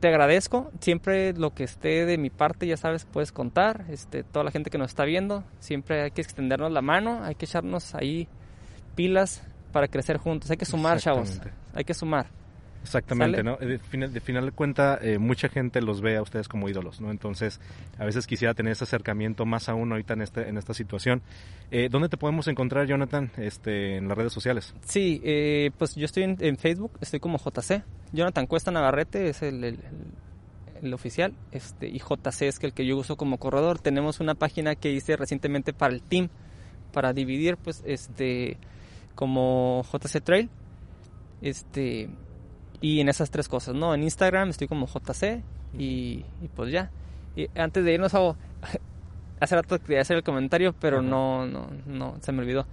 te 0.00 0.08
agradezco. 0.08 0.70
Siempre 0.80 1.34
lo 1.34 1.54
que 1.54 1.64
esté 1.64 2.06
de 2.06 2.18
mi 2.18 2.30
parte, 2.30 2.66
ya 2.66 2.76
sabes, 2.76 3.04
puedes 3.04 3.32
contar. 3.32 3.84
Este, 3.90 4.24
toda 4.24 4.44
la 4.44 4.50
gente 4.50 4.70
que 4.70 4.78
nos 4.78 4.90
está 4.90 5.04
viendo, 5.04 5.44
siempre 5.60 6.02
hay 6.02 6.10
que 6.10 6.22
extendernos 6.22 6.72
la 6.72 6.82
mano, 6.82 7.22
hay 7.22 7.34
que 7.34 7.44
echarnos 7.44 7.94
ahí 7.94 8.26
pilas 8.94 9.42
para 9.72 9.88
crecer 9.88 10.16
juntos. 10.16 10.50
Hay 10.50 10.56
que 10.56 10.64
sumar, 10.64 10.98
chavos. 11.00 11.40
Hay 11.74 11.84
que 11.84 11.94
sumar. 11.94 12.26
Exactamente, 12.82 13.38
¿Sale? 13.38 13.50
¿no? 13.50 13.56
De 13.58 13.78
final, 13.78 14.12
de 14.12 14.20
final 14.20 14.46
de 14.46 14.52
cuenta, 14.52 14.98
eh, 15.02 15.18
mucha 15.18 15.48
gente 15.48 15.80
los 15.82 16.00
ve 16.00 16.16
a 16.16 16.22
ustedes 16.22 16.48
como 16.48 16.68
ídolos, 16.68 17.00
¿no? 17.00 17.10
Entonces, 17.10 17.60
a 17.98 18.04
veces 18.04 18.26
quisiera 18.26 18.54
tener 18.54 18.72
ese 18.72 18.84
acercamiento 18.84 19.44
más 19.44 19.68
aún 19.68 19.92
ahorita 19.92 20.14
en, 20.14 20.22
este, 20.22 20.48
en 20.48 20.56
esta 20.56 20.72
situación. 20.74 21.20
Eh, 21.70 21.88
¿Dónde 21.90 22.08
te 22.08 22.16
podemos 22.16 22.48
encontrar, 22.48 22.86
Jonathan, 22.86 23.30
este, 23.36 23.96
en 23.96 24.08
las 24.08 24.16
redes 24.16 24.32
sociales? 24.32 24.74
Sí, 24.86 25.20
eh, 25.24 25.70
pues 25.78 25.94
yo 25.94 26.04
estoy 26.06 26.22
en, 26.22 26.36
en 26.40 26.56
Facebook, 26.56 26.92
estoy 27.00 27.20
como 27.20 27.38
JC. 27.38 27.82
Jonathan 28.12 28.46
Cuesta 28.46 28.70
Navarrete 28.70 29.28
es 29.28 29.42
el, 29.42 29.62
el- 29.62 29.74
el- 29.74 30.30
el 30.82 30.94
oficial, 30.94 31.34
este, 31.52 31.88
y 31.88 31.98
JC 31.98 32.48
es 32.48 32.58
que 32.58 32.66
el 32.66 32.72
que 32.72 32.86
yo 32.86 32.96
uso 32.96 33.16
como 33.16 33.36
corredor. 33.36 33.78
Tenemos 33.78 34.18
una 34.20 34.34
página 34.34 34.74
que 34.74 34.90
hice 34.90 35.14
recientemente 35.16 35.74
para 35.74 35.92
el 35.92 36.00
team, 36.00 36.30
para 36.94 37.12
dividir, 37.12 37.58
pues, 37.58 37.82
este, 37.84 38.56
como 39.14 39.84
JC 39.92 40.22
Trail, 40.22 40.48
este, 41.42 42.08
y 42.80 43.00
en 43.00 43.08
esas 43.08 43.30
tres 43.30 43.48
cosas, 43.48 43.74
¿no? 43.74 43.94
En 43.94 44.02
Instagram 44.02 44.48
estoy 44.50 44.68
como 44.68 44.86
JC 44.86 45.42
y, 45.78 46.24
y 46.42 46.48
pues 46.54 46.72
ya. 46.72 46.90
Y 47.36 47.48
antes 47.58 47.84
de 47.84 47.92
irnos, 47.94 48.12
Fabo, 48.12 48.36
hace 49.40 49.54
rato 49.56 49.78
quería 49.78 50.00
hacer 50.02 50.16
el 50.16 50.22
comentario, 50.22 50.74
pero 50.80 50.98
Ajá. 50.98 51.06
no, 51.08 51.46
no, 51.46 51.68
no, 51.86 52.16
se 52.20 52.32
me 52.32 52.40
olvidó. 52.42 52.66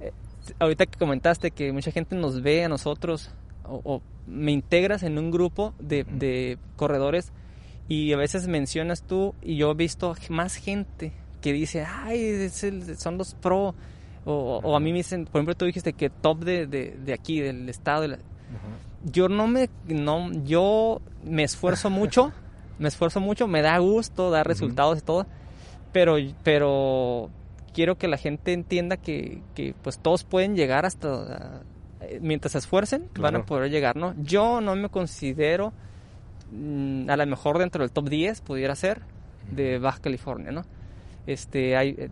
Eh, 0.00 0.12
ahorita 0.58 0.86
que 0.86 0.98
comentaste 0.98 1.50
que 1.50 1.72
mucha 1.72 1.90
gente 1.90 2.14
nos 2.16 2.42
ve 2.42 2.64
a 2.64 2.68
nosotros 2.68 3.30
o, 3.64 3.80
o 3.84 4.02
me 4.26 4.52
integras 4.52 5.02
en 5.02 5.18
un 5.18 5.30
grupo 5.30 5.74
de, 5.78 6.02
Ujú. 6.02 6.18
de 6.18 6.58
corredores 6.76 7.32
y 7.88 8.12
a 8.12 8.16
veces 8.16 8.46
mencionas 8.48 9.02
tú 9.02 9.34
y 9.42 9.56
yo 9.56 9.70
he 9.70 9.74
visto 9.74 10.14
más 10.28 10.56
gente 10.56 11.12
que 11.40 11.52
dice, 11.52 11.84
ay, 11.86 12.20
es 12.20 12.64
el- 12.64 12.96
son 12.98 13.18
los 13.18 13.34
pro. 13.34 13.74
O, 14.28 14.60
o 14.62 14.74
a 14.74 14.80
mí 14.80 14.90
me 14.90 14.98
dicen, 14.98 15.24
por 15.26 15.38
ejemplo, 15.38 15.54
tú 15.54 15.66
dijiste 15.66 15.92
que 15.92 16.10
top 16.10 16.40
de, 16.40 16.66
de, 16.66 16.96
de 17.04 17.12
aquí, 17.12 17.40
del 17.40 17.68
estado. 17.68 18.02
de 18.02 18.08
la- 18.08 18.18
Yo 19.12 19.28
no 19.28 19.46
me, 19.46 19.70
no, 19.86 20.32
yo 20.44 21.00
me 21.24 21.44
esfuerzo 21.44 21.90
mucho, 21.90 22.32
me 22.78 22.88
esfuerzo 22.88 23.20
mucho, 23.20 23.46
me 23.46 23.62
da 23.62 23.78
gusto 23.78 24.30
dar 24.30 24.46
Ujú. 24.46 24.52
resultados 24.52 24.98
y 24.98 25.02
todo, 25.02 25.26
pero, 25.92 26.16
pero 26.42 27.30
quiero 27.72 27.96
que 27.96 28.08
la 28.08 28.16
gente 28.16 28.52
entienda 28.52 28.96
que, 28.96 29.42
que 29.54 29.74
pues 29.82 29.98
todos 29.98 30.24
pueden 30.24 30.56
llegar 30.56 30.86
hasta, 30.86 31.62
eh, 32.00 32.18
mientras 32.20 32.52
se 32.52 32.58
esfuercen, 32.58 33.06
van 33.18 33.36
a 33.36 33.46
poder 33.46 33.70
llegar, 33.70 33.96
¿no? 33.96 34.14
Yo 34.18 34.60
no 34.60 34.74
me 34.76 34.88
considero, 34.88 35.72
mm, 36.50 37.08
a 37.08 37.16
lo 37.16 37.26
mejor 37.26 37.58
dentro 37.58 37.82
del 37.82 37.92
top 37.92 38.08
10 38.08 38.40
pudiera 38.40 38.74
ser, 38.74 39.02
de 39.50 39.78
Baja 39.78 40.00
California, 40.00 40.50
¿no? 40.50 40.64
Este, 41.26 41.76
hay, 41.76 41.90
eh, 41.98 42.08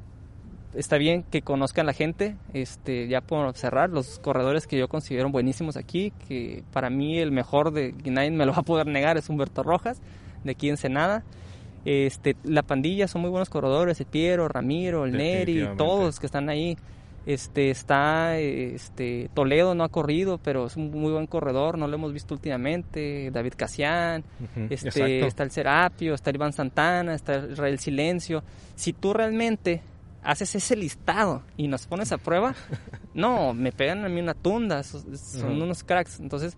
está 0.76 0.98
bien 0.98 1.22
que 1.24 1.42
conozcan 1.42 1.86
la 1.86 1.92
gente, 1.92 2.36
este, 2.52 3.08
ya 3.08 3.20
por 3.20 3.54
cerrar, 3.54 3.90
los 3.90 4.18
corredores 4.18 4.66
que 4.66 4.78
yo 4.78 4.88
considero 4.88 5.30
buenísimos 5.30 5.76
aquí, 5.76 6.12
que 6.28 6.62
para 6.72 6.90
mí 6.90 7.18
el 7.18 7.32
mejor 7.32 7.72
de, 7.72 7.92
que 7.92 8.10
nadie 8.10 8.30
me 8.30 8.46
lo 8.46 8.52
va 8.52 8.58
a 8.58 8.62
poder 8.62 8.86
negar, 8.86 9.16
es 9.16 9.28
Humberto 9.28 9.62
Rojas, 9.62 10.00
de 10.42 10.52
aquí 10.52 10.68
en 10.68 10.72
Ensenada. 10.72 11.24
Este, 11.84 12.36
la 12.44 12.62
pandilla 12.62 13.08
son 13.08 13.22
muy 13.22 13.30
buenos 13.30 13.50
corredores, 13.50 14.00
el 14.00 14.06
Piero, 14.06 14.48
Ramiro, 14.48 15.04
el 15.04 15.12
Neri, 15.12 15.68
todos 15.76 16.18
que 16.18 16.26
están 16.26 16.48
ahí. 16.48 16.76
Este, 17.26 17.70
está, 17.70 18.38
este, 18.38 19.30
Toledo 19.32 19.74
no 19.74 19.84
ha 19.84 19.88
corrido, 19.88 20.38
pero 20.42 20.66
es 20.66 20.76
un 20.76 20.90
muy 20.90 21.10
buen 21.10 21.26
corredor, 21.26 21.78
no 21.78 21.88
lo 21.88 21.94
hemos 21.94 22.12
visto 22.12 22.34
últimamente. 22.34 23.30
David 23.30 23.54
Casián, 23.56 24.24
este, 24.68 24.88
exacto. 24.88 25.26
está 25.26 25.42
el 25.42 25.50
Serapio, 25.50 26.14
está 26.14 26.30
el 26.30 26.36
Iván 26.36 26.52
Santana, 26.52 27.14
está 27.14 27.46
Israel 27.50 27.78
Silencio. 27.78 28.42
Si 28.74 28.92
tú 28.92 29.14
realmente 29.14 29.80
haces 30.24 30.54
ese 30.54 30.76
listado 30.76 31.42
y 31.56 31.68
nos 31.68 31.86
pones 31.86 32.10
a 32.12 32.18
prueba, 32.18 32.54
no, 33.14 33.54
me 33.54 33.72
pegan 33.72 34.04
a 34.04 34.08
mí 34.08 34.20
una 34.20 34.34
tunda, 34.34 34.82
son 34.82 35.62
unos 35.62 35.84
cracks. 35.84 36.18
Entonces, 36.18 36.56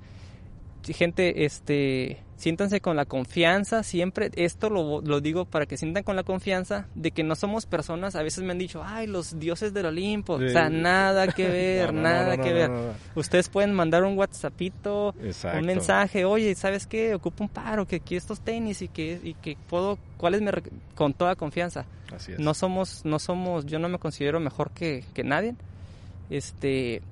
gente, 0.84 1.44
este, 1.44 2.18
siéntanse 2.36 2.80
con 2.80 2.96
la 2.96 3.06
confianza, 3.06 3.82
siempre, 3.82 4.30
esto 4.36 4.68
lo, 4.68 5.00
lo 5.00 5.20
digo 5.20 5.46
para 5.46 5.66
que 5.66 5.76
sientan 5.76 6.02
con 6.02 6.16
la 6.16 6.22
confianza 6.22 6.86
de 6.94 7.10
que 7.10 7.22
no 7.22 7.34
somos 7.34 7.66
personas, 7.66 8.14
a 8.14 8.22
veces 8.22 8.44
me 8.44 8.52
han 8.52 8.58
dicho, 8.58 8.82
ay, 8.84 9.06
los 9.06 9.38
dioses 9.38 9.72
del 9.72 9.86
Olimpo, 9.86 10.34
o 10.34 10.48
sea, 10.48 10.68
nada 10.68 11.28
que 11.28 11.48
ver, 11.48 11.92
No, 11.92 12.02
no, 12.02 12.02
nada 12.02 12.36
no, 12.36 12.42
que 12.44 12.52
ver. 12.52 12.70
Ustedes 13.14 13.48
pueden 13.48 13.72
mandar 13.72 14.04
un 14.04 14.16
WhatsAppito, 14.18 15.14
Exacto. 15.22 15.58
un 15.58 15.66
mensaje, 15.66 16.24
oye, 16.24 16.54
¿sabes 16.54 16.86
qué? 16.86 17.14
Ocupo 17.14 17.44
un 17.44 17.48
paro, 17.48 17.86
que 17.86 17.96
aquí 17.96 18.16
estos 18.16 18.40
tenis 18.40 18.82
y 18.82 18.88
que, 18.88 19.18
y 19.22 19.34
que 19.34 19.56
puedo, 19.68 19.98
¿cuáles 20.18 20.42
me, 20.42 20.52
con 20.94 21.14
toda 21.14 21.36
confianza? 21.36 21.86
Así 22.14 22.32
es. 22.32 22.38
No 22.38 22.54
somos, 22.54 23.04
no 23.04 23.18
somos, 23.18 23.66
yo 23.66 23.78
no 23.78 23.88
me 23.88 23.98
considero 23.98 24.40
mejor 24.40 24.70
que, 24.70 25.04
que 25.14 25.24
nadie. 25.24 25.54
Este, 26.28 27.02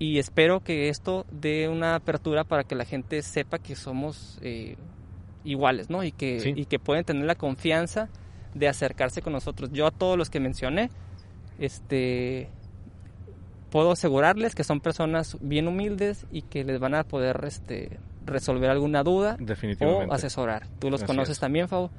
y 0.00 0.18
espero 0.18 0.58
que 0.60 0.88
esto 0.88 1.24
dé 1.30 1.68
una 1.68 1.94
apertura 1.94 2.42
para 2.42 2.64
que 2.64 2.74
la 2.74 2.84
gente 2.84 3.22
sepa 3.22 3.58
que 3.60 3.76
somos 3.76 4.38
eh, 4.42 4.76
iguales, 5.44 5.88
¿no? 5.90 6.02
Y 6.02 6.10
que, 6.10 6.40
Sí. 6.40 6.52
y 6.56 6.64
que 6.64 6.78
pueden 6.80 7.04
tener 7.04 7.24
la 7.24 7.36
confianza 7.36 8.08
de 8.54 8.66
acercarse 8.66 9.22
con 9.22 9.32
nosotros. 9.32 9.70
Yo 9.72 9.86
a 9.86 9.90
todos 9.92 10.18
los 10.18 10.28
que 10.30 10.40
mencioné, 10.40 10.90
este, 11.60 12.48
puedo 13.70 13.92
asegurarles 13.92 14.54
que 14.54 14.64
son 14.64 14.80
personas 14.80 15.36
bien 15.40 15.68
humildes 15.68 16.26
y 16.32 16.42
que 16.42 16.64
les 16.64 16.80
van 16.80 16.94
a 16.94 17.04
poder, 17.04 17.40
este, 17.46 17.98
resolver 18.26 18.70
alguna 18.70 19.02
duda 19.02 19.36
Definitivamente. 19.38 20.06
o 20.10 20.12
asesorar. 20.14 20.66
Tú 20.78 20.90
los 20.90 21.02
Así 21.02 21.06
conoces 21.06 21.32
es. 21.32 21.40
también, 21.40 21.68
Fabo. 21.68 21.90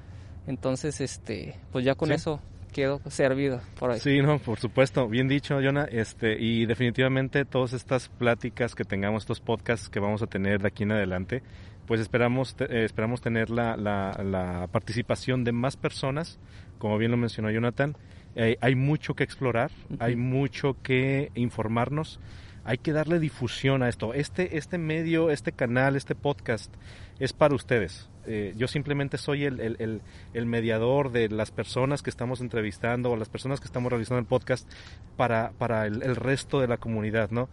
Entonces, 0.47 0.99
este, 1.01 1.55
pues 1.71 1.85
ya 1.85 1.95
con 1.95 2.09
Sí. 2.09 2.15
eso 2.15 2.39
quedo 2.71 3.01
servido 3.09 3.61
por 3.79 3.91
hoy. 3.91 3.99
Sí, 3.99 4.21
no, 4.21 4.39
por 4.39 4.59
supuesto, 4.59 5.07
bien 5.07 5.27
dicho, 5.27 5.59
Jonah, 5.61 5.85
este, 5.85 6.37
y 6.39 6.65
definitivamente 6.65 7.45
todas 7.45 7.73
estas 7.73 8.09
pláticas 8.09 8.73
que 8.75 8.83
tengamos, 8.85 9.23
estos 9.23 9.39
podcasts 9.41 9.89
que 9.89 9.99
vamos 9.99 10.21
a 10.21 10.27
tener 10.27 10.61
de 10.61 10.67
aquí 10.69 10.83
en 10.83 10.91
adelante, 10.93 11.43
pues 11.87 11.99
esperamos, 11.99 12.55
eh, 12.59 12.83
esperamos 12.85 13.21
tener 13.21 13.49
la, 13.49 13.75
la, 13.77 14.11
la 14.23 14.67
participación 14.71 15.43
de 15.43 15.51
más 15.51 15.75
personas, 15.77 16.39
como 16.79 16.97
bien 16.97 17.11
lo 17.11 17.17
mencionó 17.17 17.51
Jonathan, 17.51 17.95
Eh, 18.33 18.55
hay 18.61 18.75
mucho 18.75 19.13
que 19.13 19.25
explorar, 19.25 19.71
Ujú. 19.89 19.97
hay 19.99 20.15
mucho 20.15 20.77
que 20.81 21.31
informarnos, 21.35 22.21
hay 22.63 22.77
que 22.77 22.93
darle 22.93 23.19
difusión 23.19 23.83
a 23.83 23.89
esto. 23.89 24.13
Este, 24.13 24.57
este 24.57 24.77
medio, 24.77 25.29
este 25.31 25.51
canal, 25.51 25.95
este 25.95 26.15
podcast 26.15 26.73
es 27.19 27.33
para 27.33 27.55
ustedes. 27.55 28.09
Eh, 28.27 28.53
yo 28.55 28.67
simplemente 28.67 29.17
soy 29.17 29.45
el, 29.45 29.59
el- 29.59 29.75
el- 29.79 30.01
el 30.33 30.45
mediador 30.45 31.11
de 31.11 31.27
las 31.29 31.49
personas 31.51 32.03
que 32.03 32.11
estamos 32.11 32.39
entrevistando 32.39 33.09
o 33.11 33.15
las 33.15 33.29
personas 33.29 33.59
que 33.59 33.65
estamos 33.65 33.91
realizando 33.91 34.19
el 34.19 34.25
podcast 34.27 34.69
para, 35.17 35.51
para 35.57 35.87
el, 35.87 36.03
el 36.03 36.15
resto 36.15 36.59
de 36.59 36.67
la 36.67 36.77
comunidad, 36.77 37.31
¿no? 37.31 37.49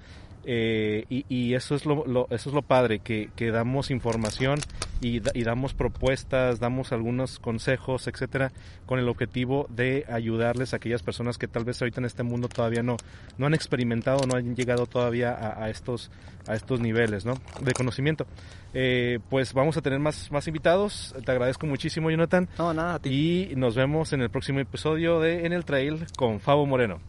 Eh, 0.50 1.04
y, 1.10 1.26
y 1.28 1.52
eso 1.52 1.74
es 1.74 1.84
lo, 1.84 2.06
lo- 2.06 2.26
eso 2.30 2.48
es 2.48 2.54
lo 2.54 2.62
padre, 2.62 3.00
que, 3.00 3.28
que 3.36 3.50
damos 3.50 3.90
información 3.90 4.58
y, 5.02 5.20
y 5.38 5.42
damos 5.44 5.74
propuestas, 5.74 6.58
damos 6.58 6.90
algunos 6.92 7.38
consejos, 7.38 8.06
etcétera, 8.08 8.50
con 8.86 8.98
el 8.98 9.10
objetivo 9.10 9.66
de 9.68 10.06
ayudarles 10.08 10.72
a 10.72 10.76
aquellas 10.76 11.02
personas 11.02 11.36
que 11.36 11.48
tal 11.48 11.66
vez 11.66 11.82
ahorita 11.82 12.00
en 12.00 12.06
este 12.06 12.22
mundo 12.22 12.48
todavía 12.48 12.82
no, 12.82 12.96
no 13.36 13.46
han 13.46 13.52
experimentado, 13.52 14.26
no 14.26 14.36
han 14.38 14.56
llegado 14.56 14.86
todavía 14.86 15.32
a, 15.34 15.64
a 15.64 15.68
estos, 15.68 16.10
a 16.46 16.54
estos 16.54 16.80
niveles, 16.80 17.26
¿no? 17.26 17.34
De 17.60 17.74
conocimiento. 17.74 18.26
Eh, 18.72 19.18
pues 19.28 19.52
vamos 19.52 19.76
a 19.76 19.82
tener 19.82 19.98
más, 19.98 20.32
más 20.32 20.48
invitados. 20.48 21.14
Te 21.26 21.30
agradezco 21.30 21.66
muchísimo, 21.66 22.10
Jonathan. 22.10 22.48
No, 22.56 22.72
nada, 22.72 22.94
a 22.94 22.98
ti. 23.00 23.48
Y 23.52 23.54
nos 23.56 23.74
vemos 23.76 24.14
en 24.14 24.22
el 24.22 24.30
próximo 24.30 24.60
episodio 24.60 25.20
de 25.20 25.44
En 25.44 25.52
el 25.52 25.66
Trail 25.66 26.06
con 26.16 26.40
Fabo 26.40 26.64
Moreno. 26.64 27.00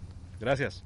Gracias. 0.41 0.83